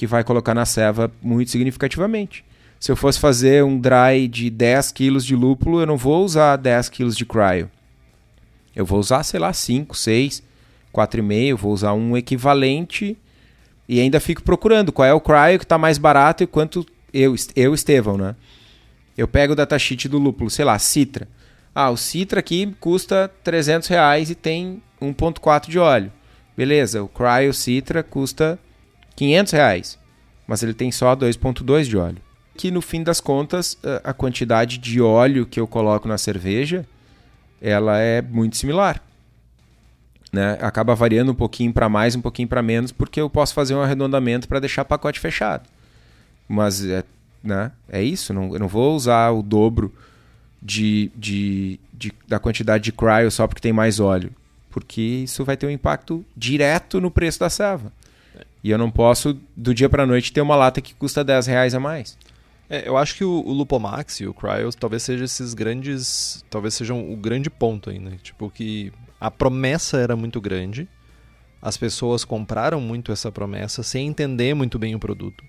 que 0.00 0.06
vai 0.06 0.24
colocar 0.24 0.54
na 0.54 0.64
ceva 0.64 1.12
muito 1.20 1.50
significativamente. 1.50 2.42
Se 2.78 2.90
eu 2.90 2.96
fosse 2.96 3.20
fazer 3.20 3.62
um 3.62 3.78
dry 3.78 4.26
de 4.28 4.48
10 4.48 4.92
kg 4.92 5.18
de 5.18 5.36
lúpulo, 5.36 5.78
eu 5.78 5.84
não 5.84 5.98
vou 5.98 6.24
usar 6.24 6.56
10 6.56 6.88
kg 6.88 7.10
de 7.10 7.26
cryo. 7.26 7.70
Eu 8.74 8.86
vou 8.86 8.98
usar, 8.98 9.22
sei 9.24 9.38
lá, 9.38 9.52
5, 9.52 9.94
6, 9.94 10.42
4,5, 10.90 11.54
vou 11.54 11.70
usar 11.74 11.92
um 11.92 12.16
equivalente 12.16 13.14
e 13.86 14.00
ainda 14.00 14.18
fico 14.20 14.42
procurando 14.42 14.90
qual 14.90 15.06
é 15.06 15.12
o 15.12 15.20
cryo 15.20 15.58
que 15.58 15.66
está 15.66 15.76
mais 15.76 15.98
barato 15.98 16.42
e 16.42 16.46
quanto 16.46 16.86
eu, 17.12 17.34
eu 17.54 17.74
Estevão, 17.74 18.16
né? 18.16 18.34
Eu 19.18 19.28
pego 19.28 19.52
o 19.52 19.56
datasheet 19.56 20.08
do 20.08 20.16
lúpulo, 20.16 20.48
sei 20.48 20.64
lá, 20.64 20.78
Citra. 20.78 21.28
Ah, 21.74 21.90
o 21.90 21.96
Citra 21.98 22.40
aqui 22.40 22.74
custa 22.80 23.30
300 23.44 23.86
reais 23.86 24.30
e 24.30 24.34
tem 24.34 24.82
1.4 24.98 25.68
de 25.68 25.78
óleo. 25.78 26.10
Beleza, 26.56 27.02
o 27.02 27.08
Cryo 27.08 27.52
Citra 27.52 28.02
custa 28.02 28.58
500 29.16 29.52
reais, 29.52 29.98
mas 30.46 30.62
ele 30.62 30.74
tem 30.74 30.90
só 30.90 31.14
2.2 31.14 31.84
de 31.84 31.96
óleo. 31.96 32.18
Que 32.56 32.70
no 32.70 32.80
fim 32.80 33.02
das 33.02 33.20
contas, 33.20 33.78
a 34.04 34.12
quantidade 34.12 34.78
de 34.78 35.00
óleo 35.00 35.46
que 35.46 35.58
eu 35.58 35.66
coloco 35.66 36.06
na 36.06 36.18
cerveja, 36.18 36.86
ela 37.60 37.98
é 37.98 38.20
muito 38.20 38.56
similar. 38.56 39.02
Né? 40.32 40.58
Acaba 40.60 40.94
variando 40.94 41.32
um 41.32 41.34
pouquinho 41.34 41.72
para 41.72 41.88
mais, 41.88 42.14
um 42.14 42.20
pouquinho 42.20 42.48
para 42.48 42.62
menos, 42.62 42.92
porque 42.92 43.20
eu 43.20 43.30
posso 43.30 43.54
fazer 43.54 43.74
um 43.74 43.80
arredondamento 43.80 44.46
para 44.46 44.60
deixar 44.60 44.84
pacote 44.84 45.18
fechado. 45.18 45.68
Mas 46.48 46.84
é, 46.84 47.04
né? 47.42 47.72
é 47.88 48.02
isso, 48.02 48.34
não, 48.34 48.52
eu 48.52 48.58
não 48.58 48.68
vou 48.68 48.94
usar 48.94 49.30
o 49.30 49.42
dobro 49.42 49.94
de, 50.60 51.10
de, 51.16 51.80
de, 51.92 52.12
da 52.28 52.38
quantidade 52.38 52.84
de 52.84 52.92
cryo 52.92 53.30
só 53.30 53.46
porque 53.46 53.62
tem 53.62 53.72
mais 53.72 53.98
óleo 53.98 54.32
porque 54.70 55.00
isso 55.00 55.44
vai 55.44 55.56
ter 55.56 55.66
um 55.66 55.70
impacto 55.70 56.24
direto 56.36 57.00
no 57.00 57.10
preço 57.10 57.40
da 57.40 57.50
serva. 57.50 57.92
E 58.62 58.70
eu 58.70 58.78
não 58.78 58.90
posso, 58.90 59.38
do 59.56 59.74
dia 59.74 59.88
para 59.88 60.06
noite, 60.06 60.32
ter 60.32 60.40
uma 60.40 60.56
lata 60.56 60.80
que 60.80 60.94
custa 60.94 61.24
10 61.24 61.46
reais 61.46 61.74
a 61.74 61.80
mais. 61.80 62.16
É, 62.68 62.86
eu 62.86 62.96
acho 62.96 63.16
que 63.16 63.24
o, 63.24 63.42
o 63.44 63.52
Lupomax 63.52 64.20
e 64.20 64.26
o 64.26 64.34
Cryo 64.34 64.70
talvez 64.78 65.02
sejam 65.02 65.24
esses 65.24 65.54
grandes. 65.54 66.44
Talvez 66.48 66.74
sejam 66.74 67.10
o 67.10 67.16
grande 67.16 67.50
ponto 67.50 67.90
ainda. 67.90 68.12
Tipo, 68.22 68.48
que 68.50 68.92
a 69.20 69.30
promessa 69.30 69.98
era 69.98 70.14
muito 70.14 70.40
grande, 70.40 70.88
as 71.60 71.76
pessoas 71.76 72.24
compraram 72.24 72.80
muito 72.80 73.10
essa 73.12 73.32
promessa 73.32 73.82
sem 73.82 74.06
entender 74.06 74.54
muito 74.54 74.78
bem 74.78 74.94
o 74.94 75.00
produto. 75.00 75.44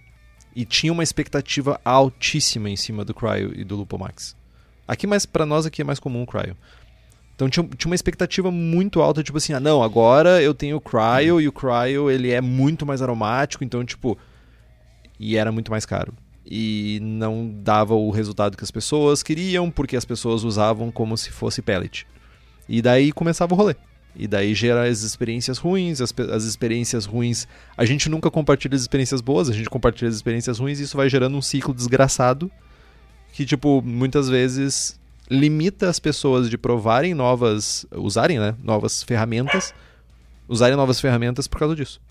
E 0.53 0.65
tinha 0.65 0.91
uma 0.91 1.03
expectativa 1.03 1.79
altíssima 1.85 2.69
em 2.69 2.75
cima 2.75 3.05
do 3.05 3.13
Cryo 3.13 3.53
e 3.55 3.63
do 3.63 3.77
Lupomax. 3.77 4.35
Aqui, 4.85 5.07
mais 5.07 5.25
para 5.25 5.45
nós, 5.45 5.65
aqui 5.65 5.81
é 5.81 5.85
mais 5.85 5.99
comum 5.99 6.23
o 6.23 6.27
Cryo. 6.27 6.57
Então 7.41 7.49
tinha, 7.49 7.68
tinha 7.76 7.89
uma 7.89 7.95
expectativa 7.95 8.51
muito 8.51 9.01
alta, 9.01 9.23
tipo 9.23 9.39
assim, 9.39 9.51
ah, 9.51 9.59
não, 9.59 9.81
agora 9.81 10.43
eu 10.43 10.53
tenho 10.53 10.77
o 10.77 10.80
Cryo 10.80 11.41
e 11.41 11.47
o 11.47 11.51
Cryo 11.51 12.11
ele 12.11 12.30
é 12.30 12.39
muito 12.39 12.85
mais 12.85 13.01
aromático, 13.01 13.63
então, 13.63 13.84
tipo. 13.84 14.15
E 15.19 15.35
era 15.35 15.51
muito 15.51 15.72
mais 15.72 15.84
caro. 15.84 16.13
E 16.45 16.99
não 17.01 17.51
dava 17.51 17.95
o 17.95 18.11
resultado 18.11 18.55
que 18.55 18.63
as 18.63 18.69
pessoas 18.69 19.23
queriam, 19.23 19.72
porque 19.72 19.95
as 19.97 20.05
pessoas 20.05 20.43
usavam 20.43 20.91
como 20.91 21.18
se 21.18 21.31
fosse 21.31 21.63
pellet. 21.63 22.05
E 22.69 22.80
daí 22.80 23.11
começava 23.11 23.55
o 23.55 23.57
rolê. 23.57 23.76
E 24.15 24.27
daí 24.27 24.53
gera 24.53 24.88
as 24.88 25.01
experiências 25.01 25.57
ruins, 25.57 25.99
as, 25.99 26.13
as 26.31 26.43
experiências 26.43 27.05
ruins. 27.05 27.47
A 27.76 27.85
gente 27.85 28.07
nunca 28.07 28.30
compartilha 28.30 28.76
as 28.76 28.81
experiências 28.81 29.19
boas, 29.19 29.49
a 29.49 29.53
gente 29.53 29.68
compartilha 29.68 30.09
as 30.09 30.15
experiências 30.15 30.59
ruins 30.59 30.80
e 30.80 30.84
isso 30.84 30.95
vai 30.95 31.09
gerando 31.09 31.35
um 31.35 31.41
ciclo 31.41 31.73
desgraçado. 31.73 32.51
Que, 33.34 33.47
tipo, 33.47 33.81
muitas 33.81 34.30
vezes 34.30 35.01
limita 35.32 35.90
as 35.90 35.98
pessoas 35.98 36.49
de 36.49 36.58
provarem 36.58 37.14
novas, 37.14 37.86
usarem, 37.95 38.38
né, 38.38 38.53
novas 38.62 39.02
ferramentas, 39.02 39.74
usarem 40.48 40.76
novas 40.76 40.99
ferramentas 40.99 41.48
por 41.48 41.60
causa 41.60 41.74
disso. 41.74 42.02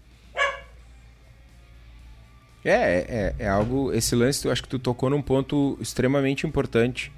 É, 2.65 2.73
é, 2.73 3.35
é 3.39 3.49
algo. 3.49 3.93
Esse 3.93 4.15
lance, 4.15 4.47
eu 4.47 4.53
acho 4.53 4.63
que 4.63 4.69
tu 4.69 4.79
tocou 4.79 5.11
num 5.11 5.23
ponto 5.23 5.79
extremamente 5.81 6.47
importante, 6.47 7.13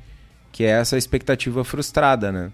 que 0.50 0.64
é 0.64 0.70
essa 0.70 0.96
expectativa 0.96 1.64
frustrada, 1.64 2.30
né? 2.32 2.52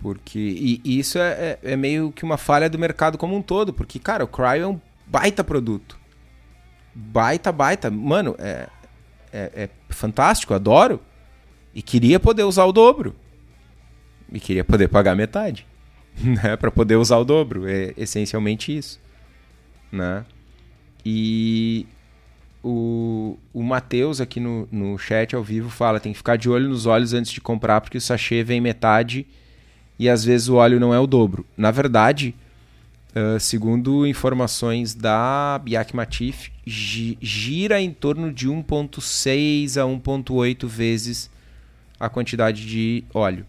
Porque. 0.00 0.38
E, 0.38 0.80
e 0.84 0.98
isso 0.98 1.18
é, 1.18 1.30
é, 1.30 1.58
é, 1.72 1.76
meio 1.76 2.12
que 2.12 2.24
uma 2.24 2.36
falha 2.36 2.70
do 2.70 2.78
mercado 2.78 3.18
como 3.18 3.36
um 3.36 3.42
todo, 3.42 3.72
porque, 3.72 3.98
cara, 3.98 4.24
o 4.24 4.28
Cryo 4.28 4.62
é 4.62 4.66
um 4.66 4.80
baita 5.06 5.44
produto. 5.44 5.98
Baita, 6.94 7.52
baita. 7.52 7.90
Mano, 7.90 8.34
é, 8.38 8.68
é, 9.32 9.50
é 9.54 9.68
fantástico, 9.88 10.54
adoro. 10.54 11.00
E 11.74 11.82
queria 11.82 12.20
poder 12.20 12.44
usar 12.44 12.64
o 12.64 12.72
dobro. 12.72 13.14
E 14.32 14.40
queria 14.40 14.64
poder 14.64 14.88
pagar 14.88 15.14
metade. 15.14 15.66
Né? 16.22 16.56
Para 16.58 16.70
poder 16.70 16.96
usar 16.96 17.16
o 17.16 17.24
dobro. 17.24 17.66
É 17.66 17.94
essencialmente 17.96 18.76
isso. 18.76 19.00
Né? 19.90 20.26
E, 21.04 21.86
o, 22.62 23.36
o 23.52 23.62
Matheus 23.62 24.20
aqui 24.20 24.38
no, 24.38 24.68
no 24.70 24.96
chat 24.96 25.34
ao 25.34 25.42
vivo 25.42 25.68
fala: 25.68 25.98
tem 25.98 26.12
que 26.12 26.18
ficar 26.18 26.36
de 26.36 26.48
olho 26.48 26.68
nos 26.68 26.86
óleos 26.86 27.12
antes 27.12 27.32
de 27.32 27.40
comprar, 27.40 27.80
porque 27.80 27.98
o 27.98 28.00
sachê 28.00 28.44
vem 28.44 28.60
metade 28.60 29.26
e 29.98 30.08
às 30.08 30.24
vezes 30.24 30.48
o 30.48 30.54
óleo 30.54 30.78
não 30.78 30.94
é 30.94 31.00
o 31.00 31.06
dobro. 31.06 31.44
Na 31.56 31.70
verdade, 31.70 32.34
uh, 33.16 33.38
segundo 33.40 34.06
informações 34.06 34.94
da 34.94 35.60
Biak 35.62 35.94
Matif, 35.94 36.50
gira 36.64 37.80
em 37.80 37.90
torno 37.90 38.32
de 38.32 38.48
1,6 38.48 39.76
a 39.76 39.84
1,8 39.84 40.66
vezes 40.66 41.30
a 42.04 42.08
quantidade 42.08 42.66
de 42.66 43.04
óleo. 43.12 43.46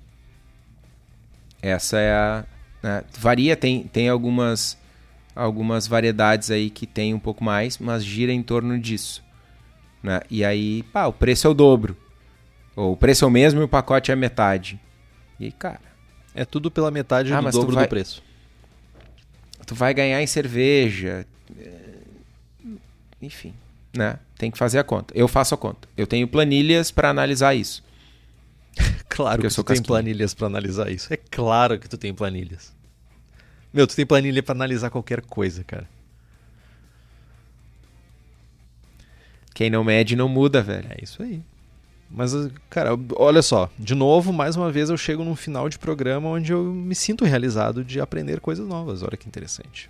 Essa 1.61 1.99
é 1.99 2.13
a. 2.13 2.45
Né, 2.81 3.03
varia, 3.17 3.55
tem, 3.55 3.83
tem 3.83 4.09
algumas, 4.09 4.77
algumas 5.35 5.87
variedades 5.87 6.51
aí 6.51 6.69
que 6.69 6.85
tem 6.85 7.13
um 7.13 7.19
pouco 7.19 7.43
mais, 7.43 7.77
mas 7.77 8.03
gira 8.03 8.31
em 8.31 8.43
torno 8.43 8.77
disso. 8.79 9.23
Né? 10.01 10.19
E 10.29 10.43
aí, 10.43 10.83
pá, 10.91 11.05
o 11.05 11.13
preço 11.13 11.47
é 11.47 11.49
o 11.49 11.53
dobro. 11.53 11.97
Ou 12.75 12.93
o 12.93 12.97
preço 12.97 13.23
é 13.23 13.27
o 13.27 13.31
mesmo 13.31 13.61
e 13.61 13.63
o 13.63 13.67
pacote 13.67 14.11
é 14.11 14.13
a 14.13 14.17
metade. 14.17 14.79
E 15.39 15.45
aí, 15.45 15.51
cara 15.51 15.93
é 16.33 16.45
tudo 16.45 16.71
pela 16.71 16.89
metade 16.89 17.31
ah, 17.33 17.41
do 17.41 17.51
dobro 17.51 17.75
vai... 17.75 17.85
do 17.85 17.89
preço. 17.89 18.23
Tu 19.65 19.75
vai 19.75 19.93
ganhar 19.93 20.21
em 20.21 20.27
cerveja. 20.27 21.25
É, 21.57 21.71
enfim, 23.21 23.53
né? 23.95 24.17
Tem 24.37 24.51
que 24.51 24.57
fazer 24.57 24.79
a 24.79 24.83
conta. 24.83 25.13
Eu 25.15 25.27
faço 25.27 25.53
a 25.53 25.57
conta. 25.57 25.87
Eu 25.95 26.07
tenho 26.07 26.27
planilhas 26.27 26.91
para 26.91 27.09
analisar 27.09 27.53
isso. 27.53 27.83
Claro 29.15 29.41
que, 29.41 29.47
que 29.47 29.55
tu 29.55 29.63
tem 29.63 29.81
planilhas 29.81 30.33
para 30.33 30.47
analisar 30.47 30.91
isso. 30.91 31.13
É 31.13 31.17
claro 31.17 31.79
que 31.79 31.87
tu 31.87 31.97
tem 31.97 32.13
planilhas. 32.13 32.73
Meu, 33.73 33.87
tu 33.87 33.95
tem 33.95 34.05
planilha 34.05 34.43
para 34.43 34.53
analisar 34.53 34.89
qualquer 34.89 35.21
coisa, 35.21 35.63
cara. 35.63 35.87
Quem 39.53 39.69
não 39.69 39.83
mede 39.83 40.15
não 40.15 40.27
muda, 40.27 40.61
velho. 40.61 40.87
É 40.89 41.03
isso 41.03 41.21
aí. 41.21 41.43
Mas, 42.09 42.31
cara, 42.69 42.91
olha 43.15 43.41
só, 43.41 43.69
de 43.77 43.95
novo, 43.95 44.31
mais 44.31 44.55
uma 44.55 44.71
vez 44.71 44.89
eu 44.89 44.97
chego 44.97 45.23
num 45.23 45.35
final 45.35 45.67
de 45.67 45.79
programa 45.79 46.29
onde 46.29 46.51
eu 46.51 46.63
me 46.63 46.93
sinto 46.93 47.25
realizado 47.25 47.83
de 47.83 47.99
aprender 47.99 48.39
coisas 48.39 48.67
novas. 48.67 49.01
Olha 49.01 49.17
que 49.17 49.27
interessante. 49.27 49.89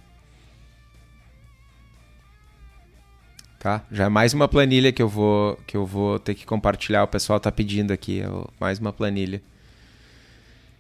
Tá? 3.64 3.81
Já 3.90 4.03
é 4.03 4.10
mais 4.10 4.34
uma 4.34 4.45
planilha 4.45 4.91
que 4.91 5.02
eu 5.02 5.07
vou 5.07 5.57
que 5.65 5.77
eu 5.77 5.85
vou 5.85 6.19
ter 6.19 6.35
que 6.35 6.45
compartilhar. 6.45 7.03
O 7.03 7.07
pessoal 7.07 7.40
tá 7.40 7.49
pedindo 7.49 7.94
aqui, 7.94 8.22
mais 8.60 8.77
uma 8.77 8.91
planilha. 8.91 9.41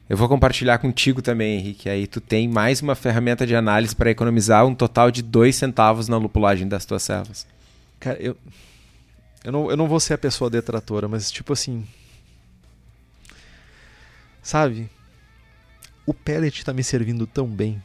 Eu 0.09 0.17
vou 0.17 0.27
compartilhar 0.27 0.77
contigo 0.79 1.21
também, 1.21 1.57
Henrique. 1.57 1.87
Aí 1.87 2.05
tu 2.05 2.19
tem 2.19 2.45
mais 2.45 2.81
uma 2.81 2.93
ferramenta 2.93 3.47
de 3.47 3.55
análise 3.55 3.95
para 3.95 4.11
economizar 4.11 4.65
um 4.65 4.75
total 4.75 5.09
de 5.11 5.21
dois 5.21 5.55
centavos 5.55 6.09
na 6.09 6.17
lupulagem 6.17 6.67
das 6.67 6.83
tuas 6.83 7.03
servas. 7.03 7.47
Cara, 8.01 8.21
eu 8.21 8.35
eu 9.45 9.51
não, 9.53 9.71
eu 9.71 9.77
não 9.77 9.87
vou 9.87 10.01
ser 10.01 10.15
a 10.15 10.17
pessoa 10.17 10.49
detratora, 10.49 11.07
mas 11.07 11.31
tipo 11.31 11.53
assim. 11.53 11.87
Sabe? 14.41 14.89
O 16.05 16.13
pellet 16.13 16.65
tá 16.65 16.73
me 16.73 16.83
servindo 16.83 17.25
tão 17.25 17.47
bem. 17.47 17.81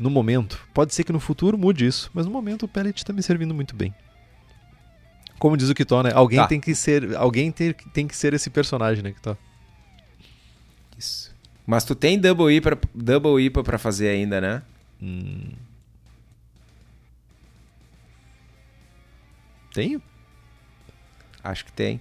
No 0.00 0.10
momento. 0.10 0.58
Pode 0.72 0.94
ser 0.94 1.04
que 1.04 1.12
no 1.12 1.20
futuro 1.20 1.58
mude 1.58 1.86
isso, 1.86 2.10
mas 2.14 2.24
no 2.24 2.32
momento 2.32 2.64
o 2.64 2.68
pellet 2.68 3.04
tá 3.04 3.12
me 3.12 3.22
servindo 3.22 3.54
muito 3.54 3.76
bem. 3.76 3.94
Como 5.38 5.56
diz 5.56 5.68
o 5.68 5.74
Kitó, 5.74 6.02
né? 6.02 6.10
Alguém 6.12 6.38
tá. 6.38 6.46
tem 6.46 6.60
que 6.60 6.74
ser. 6.74 7.16
Alguém 7.16 7.50
tem, 7.52 7.72
tem 7.72 8.06
que 8.06 8.16
ser 8.16 8.34
esse 8.34 8.50
personagem, 8.50 9.02
né, 9.02 9.12
Kitó? 9.12 9.36
Isso. 10.98 11.34
Mas 11.66 11.84
tu 11.84 11.94
tem 11.94 12.18
Double 12.18 12.54
IPA, 12.54 12.78
double 12.94 13.42
IPA 13.44 13.62
pra 13.62 13.78
fazer 13.78 14.08
ainda, 14.08 14.40
né? 14.40 14.62
Hum. 15.00 15.52
Tenho? 19.72 20.02
Acho 21.42 21.64
que 21.64 21.72
tem. 21.72 22.00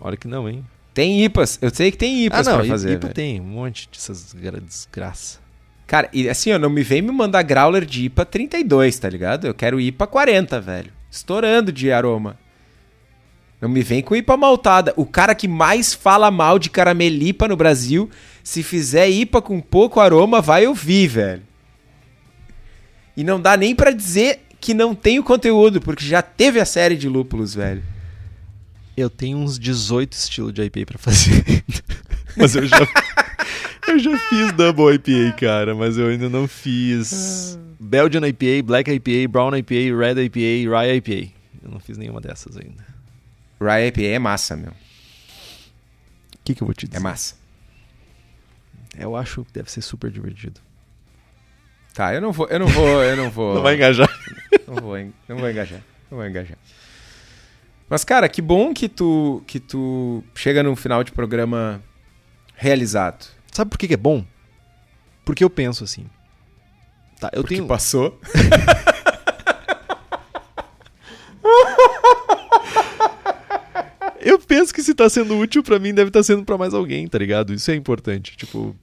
Olha 0.00 0.16
que 0.16 0.28
não, 0.28 0.48
hein? 0.48 0.66
Tem 0.92 1.24
IPAs. 1.24 1.58
Eu 1.62 1.70
sei 1.70 1.90
que 1.90 1.96
tem 1.96 2.24
IPAs 2.26 2.46
ah, 2.46 2.52
não, 2.52 2.58
pra 2.58 2.68
fazer. 2.68 2.92
IPA 2.92 3.00
velho. 3.00 3.14
tem, 3.14 3.40
um 3.40 3.44
monte 3.44 3.88
dessas 3.90 4.34
desgraça. 4.34 5.43
Cara, 5.86 6.08
e 6.12 6.28
assim, 6.28 6.52
ó, 6.52 6.58
não 6.58 6.70
me 6.70 6.82
vem 6.82 7.02
me 7.02 7.12
mandar 7.12 7.42
growler 7.42 7.84
de 7.84 8.04
IPA 8.06 8.24
32, 8.24 8.98
tá 8.98 9.08
ligado? 9.08 9.46
Eu 9.46 9.54
quero 9.54 9.80
IPA 9.80 10.06
40, 10.06 10.60
velho. 10.60 10.92
Estourando 11.10 11.70
de 11.70 11.92
aroma. 11.92 12.38
Não 13.60 13.68
me 13.68 13.82
vem 13.82 14.02
com 14.02 14.16
IPA 14.16 14.36
maltada. 14.36 14.94
O 14.96 15.06
cara 15.06 15.34
que 15.34 15.46
mais 15.46 15.94
fala 15.94 16.30
mal 16.30 16.58
de 16.58 16.70
caramelipa 16.70 17.48
no 17.48 17.56
Brasil, 17.56 18.10
se 18.42 18.62
fizer 18.62 19.08
IPA 19.08 19.40
com 19.42 19.60
pouco 19.60 20.00
aroma, 20.00 20.40
vai 20.40 20.66
ouvir, 20.66 21.06
velho. 21.08 21.42
E 23.16 23.22
não 23.22 23.40
dá 23.40 23.56
nem 23.56 23.74
para 23.74 23.90
dizer 23.90 24.40
que 24.60 24.74
não 24.74 24.94
tem 24.94 25.18
o 25.18 25.24
conteúdo, 25.24 25.80
porque 25.80 26.04
já 26.04 26.22
teve 26.22 26.58
a 26.58 26.64
série 26.64 26.96
de 26.96 27.08
lúpulos, 27.08 27.54
velho. 27.54 27.82
Eu 28.96 29.10
tenho 29.10 29.38
uns 29.38 29.58
18 29.58 30.12
estilos 30.12 30.52
de 30.52 30.62
IPA 30.62 30.86
para 30.86 30.98
fazer. 30.98 31.64
mas 32.36 32.56
eu 32.56 32.66
já 32.66 32.86
eu 33.88 33.98
já 33.98 34.18
fiz 34.18 34.52
Double 34.52 34.94
IPA, 34.94 35.36
cara, 35.38 35.74
mas 35.74 35.96
eu 35.98 36.08
ainda 36.08 36.28
não 36.28 36.48
fiz 36.48 37.58
Belgian 37.78 38.26
IPA, 38.26 38.62
Black 38.64 38.90
IPA, 38.90 39.28
Brown 39.30 39.54
IPA, 39.56 39.96
Red 39.96 40.22
IPA, 40.24 40.70
Rye 40.78 40.96
IPA. 40.96 41.32
Eu 41.62 41.70
não 41.70 41.80
fiz 41.80 41.96
nenhuma 41.96 42.20
dessas 42.20 42.56
ainda. 42.56 42.84
Rye 43.60 43.88
IPA 43.88 44.02
é 44.02 44.18
massa, 44.18 44.56
meu. 44.56 44.70
O 44.70 44.74
que, 46.44 46.54
que 46.54 46.62
eu 46.62 46.66
vou 46.66 46.74
te 46.74 46.86
dizer? 46.86 46.98
É 46.98 47.02
massa. 47.02 47.36
Eu 48.98 49.16
acho 49.16 49.44
que 49.44 49.52
deve 49.52 49.70
ser 49.70 49.80
super 49.80 50.10
divertido. 50.10 50.60
Tá, 51.94 52.12
eu 52.14 52.20
não 52.20 52.32
vou, 52.32 52.48
eu 52.48 52.58
não 52.58 52.66
vou, 52.66 53.02
eu 53.02 53.16
não 53.16 53.30
vou. 53.30 53.54
não 53.54 53.62
vai 53.62 53.74
engajar. 53.76 54.08
Não 54.66 54.74
vou, 54.76 54.96
não 55.28 55.36
vou 55.38 55.50
engajar. 55.50 55.80
Não 56.10 56.18
vou 56.18 56.26
engajar. 56.26 56.58
Mas 57.88 58.04
cara, 58.04 58.28
que 58.28 58.42
bom 58.42 58.72
que 58.72 58.88
tu 58.88 59.42
que 59.46 59.60
tu 59.60 60.24
chega 60.34 60.62
num 60.62 60.74
final 60.74 61.04
de 61.04 61.12
programa 61.12 61.82
realizado. 62.56 63.26
Sabe 63.54 63.70
por 63.70 63.78
que, 63.78 63.86
que 63.86 63.94
é 63.94 63.96
bom? 63.96 64.26
Porque 65.24 65.44
eu 65.44 65.48
penso 65.48 65.84
assim. 65.84 66.06
Tá, 67.20 67.30
eu 67.32 67.42
Porque 67.42 67.54
tenho 67.54 67.68
passou. 67.68 68.20
eu 74.20 74.40
penso 74.40 74.74
que 74.74 74.82
se 74.82 74.92
tá 74.92 75.08
sendo 75.08 75.38
útil 75.38 75.62
para 75.62 75.78
mim, 75.78 75.94
deve 75.94 76.08
estar 76.08 76.18
tá 76.18 76.24
sendo 76.24 76.44
para 76.44 76.58
mais 76.58 76.74
alguém, 76.74 77.06
tá 77.06 77.16
ligado? 77.16 77.54
Isso 77.54 77.70
é 77.70 77.76
importante. 77.76 78.36
Tipo, 78.36 78.74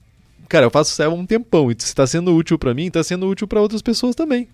cara, 0.48 0.64
eu 0.64 0.70
faço 0.70 0.94
servo 0.94 1.14
há 1.14 1.18
um 1.18 1.26
tempão 1.26 1.70
e 1.70 1.76
se 1.78 1.94
tá 1.94 2.06
sendo 2.06 2.34
útil 2.34 2.58
para 2.58 2.72
mim, 2.72 2.90
tá 2.90 3.04
sendo 3.04 3.28
útil 3.28 3.46
para 3.46 3.60
outras 3.60 3.82
pessoas 3.82 4.14
também. 4.14 4.48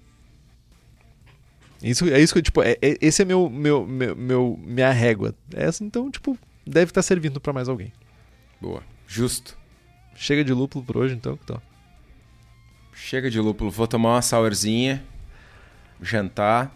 Isso 1.80 2.08
é 2.08 2.20
isso 2.20 2.34
que 2.34 2.42
tipo, 2.42 2.60
é, 2.60 2.76
é, 2.82 2.98
esse 3.00 3.22
é 3.22 3.24
meu, 3.24 3.48
meu, 3.48 3.86
meu, 3.86 4.16
meu 4.16 4.58
minha 4.60 4.90
régua. 4.90 5.32
Essa 5.54 5.84
então, 5.84 6.10
tipo, 6.10 6.36
deve 6.66 6.90
estar 6.90 7.02
tá 7.02 7.06
servindo 7.06 7.40
para 7.40 7.52
mais 7.52 7.68
alguém. 7.68 7.92
Boa. 8.60 8.82
Justo. 9.06 9.56
Chega 10.18 10.42
de 10.42 10.52
lúpulo 10.52 10.84
por 10.84 10.96
hoje 10.96 11.14
então, 11.14 11.36
que 11.36 11.46
tal? 11.46 11.62
Chega 12.92 13.30
de 13.30 13.40
lúpulo, 13.40 13.70
vou 13.70 13.86
tomar 13.86 14.14
uma 14.14 14.22
sourzinha, 14.22 15.02
jantar. 16.02 16.74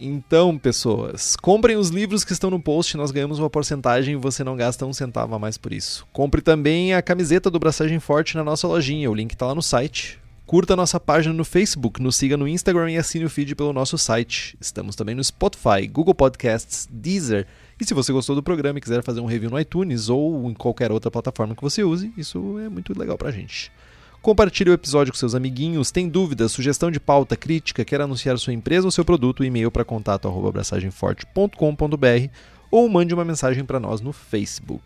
Então, 0.00 0.56
pessoas, 0.56 1.36
comprem 1.36 1.76
os 1.76 1.90
livros 1.90 2.24
que 2.24 2.32
estão 2.32 2.48
no 2.48 2.58
post, 2.58 2.96
nós 2.96 3.10
ganhamos 3.10 3.38
uma 3.38 3.50
porcentagem 3.50 4.14
e 4.14 4.16
você 4.16 4.42
não 4.42 4.56
gasta 4.56 4.86
um 4.86 4.94
centavo 4.94 5.34
a 5.34 5.38
mais 5.38 5.58
por 5.58 5.74
isso. 5.74 6.08
Compre 6.14 6.40
também 6.40 6.94
a 6.94 7.02
camiseta 7.02 7.50
do 7.50 7.58
Braçagem 7.58 8.00
Forte 8.00 8.34
na 8.36 8.42
nossa 8.42 8.66
lojinha, 8.66 9.10
o 9.10 9.14
link 9.14 9.32
está 9.32 9.46
lá 9.46 9.54
no 9.54 9.62
site. 9.62 10.18
Curta 10.46 10.74
nossa 10.74 10.98
página 10.98 11.34
no 11.34 11.44
Facebook, 11.44 12.02
nos 12.02 12.16
siga 12.16 12.38
no 12.38 12.48
Instagram 12.48 12.90
e 12.90 12.96
assine 12.96 13.26
o 13.26 13.30
feed 13.30 13.54
pelo 13.54 13.74
nosso 13.74 13.98
site. 13.98 14.56
Estamos 14.58 14.96
também 14.96 15.14
no 15.14 15.22
Spotify, 15.22 15.86
Google 15.86 16.14
Podcasts, 16.14 16.88
Deezer. 16.90 17.46
E 17.80 17.84
se 17.84 17.94
você 17.94 18.12
gostou 18.12 18.36
do 18.36 18.42
programa 18.42 18.78
e 18.78 18.82
quiser 18.82 19.02
fazer 19.02 19.20
um 19.20 19.26
review 19.26 19.50
no 19.50 19.58
iTunes 19.58 20.10
ou 20.10 20.50
em 20.50 20.54
qualquer 20.54 20.92
outra 20.92 21.10
plataforma 21.10 21.54
que 21.54 21.62
você 21.62 21.82
use, 21.82 22.12
isso 22.16 22.58
é 22.58 22.68
muito 22.68 22.96
legal 22.98 23.16
pra 23.16 23.30
gente. 23.30 23.72
Compartilhe 24.20 24.68
o 24.68 24.74
episódio 24.74 25.12
com 25.12 25.18
seus 25.18 25.34
amiguinhos. 25.34 25.90
Tem 25.90 26.06
dúvidas, 26.06 26.52
sugestão 26.52 26.90
de 26.90 27.00
pauta, 27.00 27.36
crítica, 27.36 27.84
quer 27.84 28.02
anunciar 28.02 28.38
sua 28.38 28.52
empresa 28.52 28.86
ou 28.86 28.90
seu 28.90 29.02
produto? 29.02 29.42
E-mail 29.42 29.70
para 29.70 29.82
contato 29.82 30.28
abraçagemforte.com.br 30.28 32.30
ou 32.70 32.88
mande 32.88 33.14
uma 33.14 33.24
mensagem 33.24 33.64
para 33.64 33.80
nós 33.80 34.02
no 34.02 34.12
Facebook. 34.12 34.84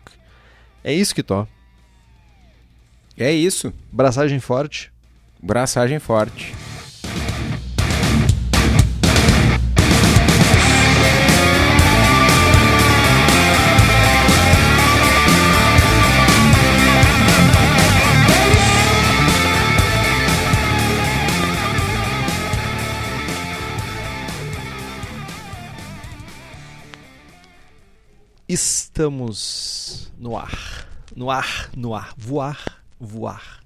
É 0.81 0.93
isso 0.93 1.13
que 1.13 1.21
tô. 1.21 1.45
É 3.17 3.31
isso. 3.31 3.73
Braçagem 3.91 4.39
forte. 4.39 4.91
Braçagem 5.41 5.99
forte. 5.99 6.53
Estamos 28.47 30.11
no 30.19 30.37
ar. 30.37 30.87
No 31.15 31.31
ar, 31.31 31.69
no 31.75 31.95
ar. 31.95 32.13
Voar, 32.15 32.83
voar. 32.99 33.61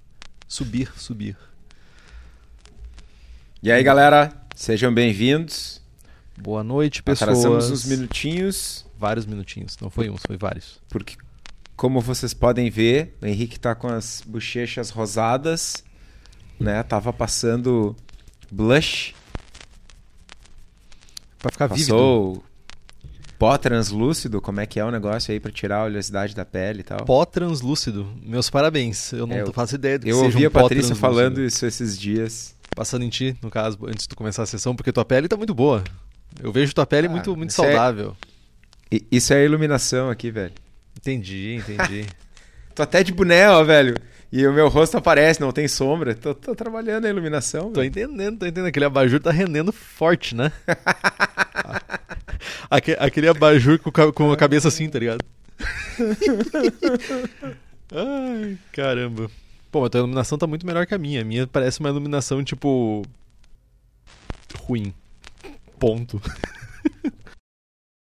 Subir, 0.47 0.91
subir. 0.95 1.37
E 3.61 3.69
aí, 3.71 3.83
galera, 3.83 4.33
sejam 4.55 4.93
bem-vindos. 4.93 5.81
Boa 6.37 6.63
noite, 6.63 7.03
pessoas. 7.03 7.29
Atrasamos 7.29 7.69
uns 7.69 7.85
minutinhos, 7.85 8.85
Vários 8.97 9.25
minutinhos. 9.25 9.77
Não 9.81 9.89
foi 9.89 10.09
um, 10.09 10.15
foi 10.17 10.37
vários. 10.37 10.79
porque, 10.89 11.17
como 11.75 11.99
vocês 11.99 12.33
podem 12.33 12.69
ver, 12.69 13.17
o 13.21 13.25
Henrique 13.25 13.59
tá 13.59 13.75
com 13.75 13.87
as 13.87 14.23
bochechas 14.25 14.89
rosadas, 14.89 15.83
né? 16.59 16.83
Tava 16.83 17.11
passando 17.11 17.95
blush, 18.49 19.13
Pra 21.37 21.51
ficar 21.51 21.67
vívido. 21.67 22.43
Pó 23.39 23.57
translúcido, 23.57 24.41
como 24.41 24.59
é 24.59 24.65
que 24.65 24.79
é 24.79 24.85
o 24.85 24.91
negócio 24.91 25.31
aí 25.31 25.39
pra 25.39 25.51
tirar 25.51 25.77
a 25.77 25.83
oleosidade 25.85 26.35
da 26.35 26.43
pele 26.45 26.81
e 26.81 26.83
tal. 26.83 27.03
Pó 27.05 27.23
translúcido. 27.25 28.05
Meus 28.21 28.49
parabéns. 28.49 29.13
Eu 29.13 29.25
não 29.25 29.35
É, 29.35 29.45
faço 29.53 29.75
ideia 29.75 29.97
do 29.97 30.03
que 30.05 30.11
Eu 30.11 30.21
ouvi 30.23 30.43
um 30.43 30.47
a 30.47 30.51
Patrícia 30.51 30.93
falando 30.95 31.41
isso 31.41 31.65
esses 31.65 31.97
dias. 31.97 32.53
Passando 32.75 33.03
em 33.03 33.09
ti, 33.09 33.35
no 33.41 33.49
caso, 33.49 33.77
antes 33.87 34.03
de 34.03 34.09
tu 34.09 34.15
começar 34.15 34.43
a 34.43 34.45
sessão, 34.45 34.75
porque 34.75 34.91
tua 34.91 35.03
pele 35.05 35.27
tá 35.27 35.35
muito 35.37 35.55
boa. 35.55 35.83
Eu 36.41 36.51
vejo 36.51 36.73
tua 36.75 36.85
pele 36.85 37.07
Ah, 37.07 37.09
muito, 37.09 37.35
muito 37.35 37.49
é- 37.49 37.53
saudável. 37.53 38.15
E- 38.91 39.03
isso 39.11 39.33
é 39.33 39.43
iluminação 39.43 40.09
aqui, 40.09 40.29
velho. 40.29 40.53
Entendi, 40.97 41.55
entendi. 41.55 42.05
Tô 42.75 42.83
até 42.83 43.03
de 43.03 43.11
boné, 43.13 43.49
ó, 43.49 43.63
velho. 43.63 43.95
E 44.31 44.45
o 44.45 44.53
meu 44.53 44.67
rosto 44.69 44.95
aparece, 44.97 45.41
não 45.41 45.51
tem 45.51 45.67
sombra. 45.67 46.13
Tô, 46.13 46.35
tô 46.35 46.53
trabalhando 46.55 47.05
a 47.05 47.09
iluminação. 47.09 47.71
tô 47.71 47.79
velho. 47.79 47.87
entendendo, 47.87 48.37
tô 48.39 48.45
entendendo. 48.45 48.67
Aquele 48.67 48.85
abajur 48.85 49.19
tá 49.19 49.31
rendendo 49.31 49.71
forte, 49.73 50.35
né? 50.35 50.51
Aque- 52.69 52.97
aquele 52.99 53.27
abajur 53.27 53.79
com, 53.79 53.91
com 54.11 54.31
a 54.31 54.37
cabeça 54.37 54.67
assim, 54.67 54.89
tá 54.89 54.99
ligado? 54.99 55.23
Ai, 57.93 58.57
caramba. 58.71 59.29
Pô, 59.71 59.81
mas 59.81 59.89
tua 59.89 59.99
iluminação 59.99 60.37
tá 60.37 60.47
muito 60.47 60.65
melhor 60.65 60.85
que 60.85 60.95
a 60.95 60.97
minha. 60.97 61.21
A 61.21 61.25
minha 61.25 61.47
parece 61.47 61.79
uma 61.79 61.89
iluminação, 61.89 62.43
tipo. 62.43 63.03
ruim. 64.55 64.93
Ponto. 65.79 66.21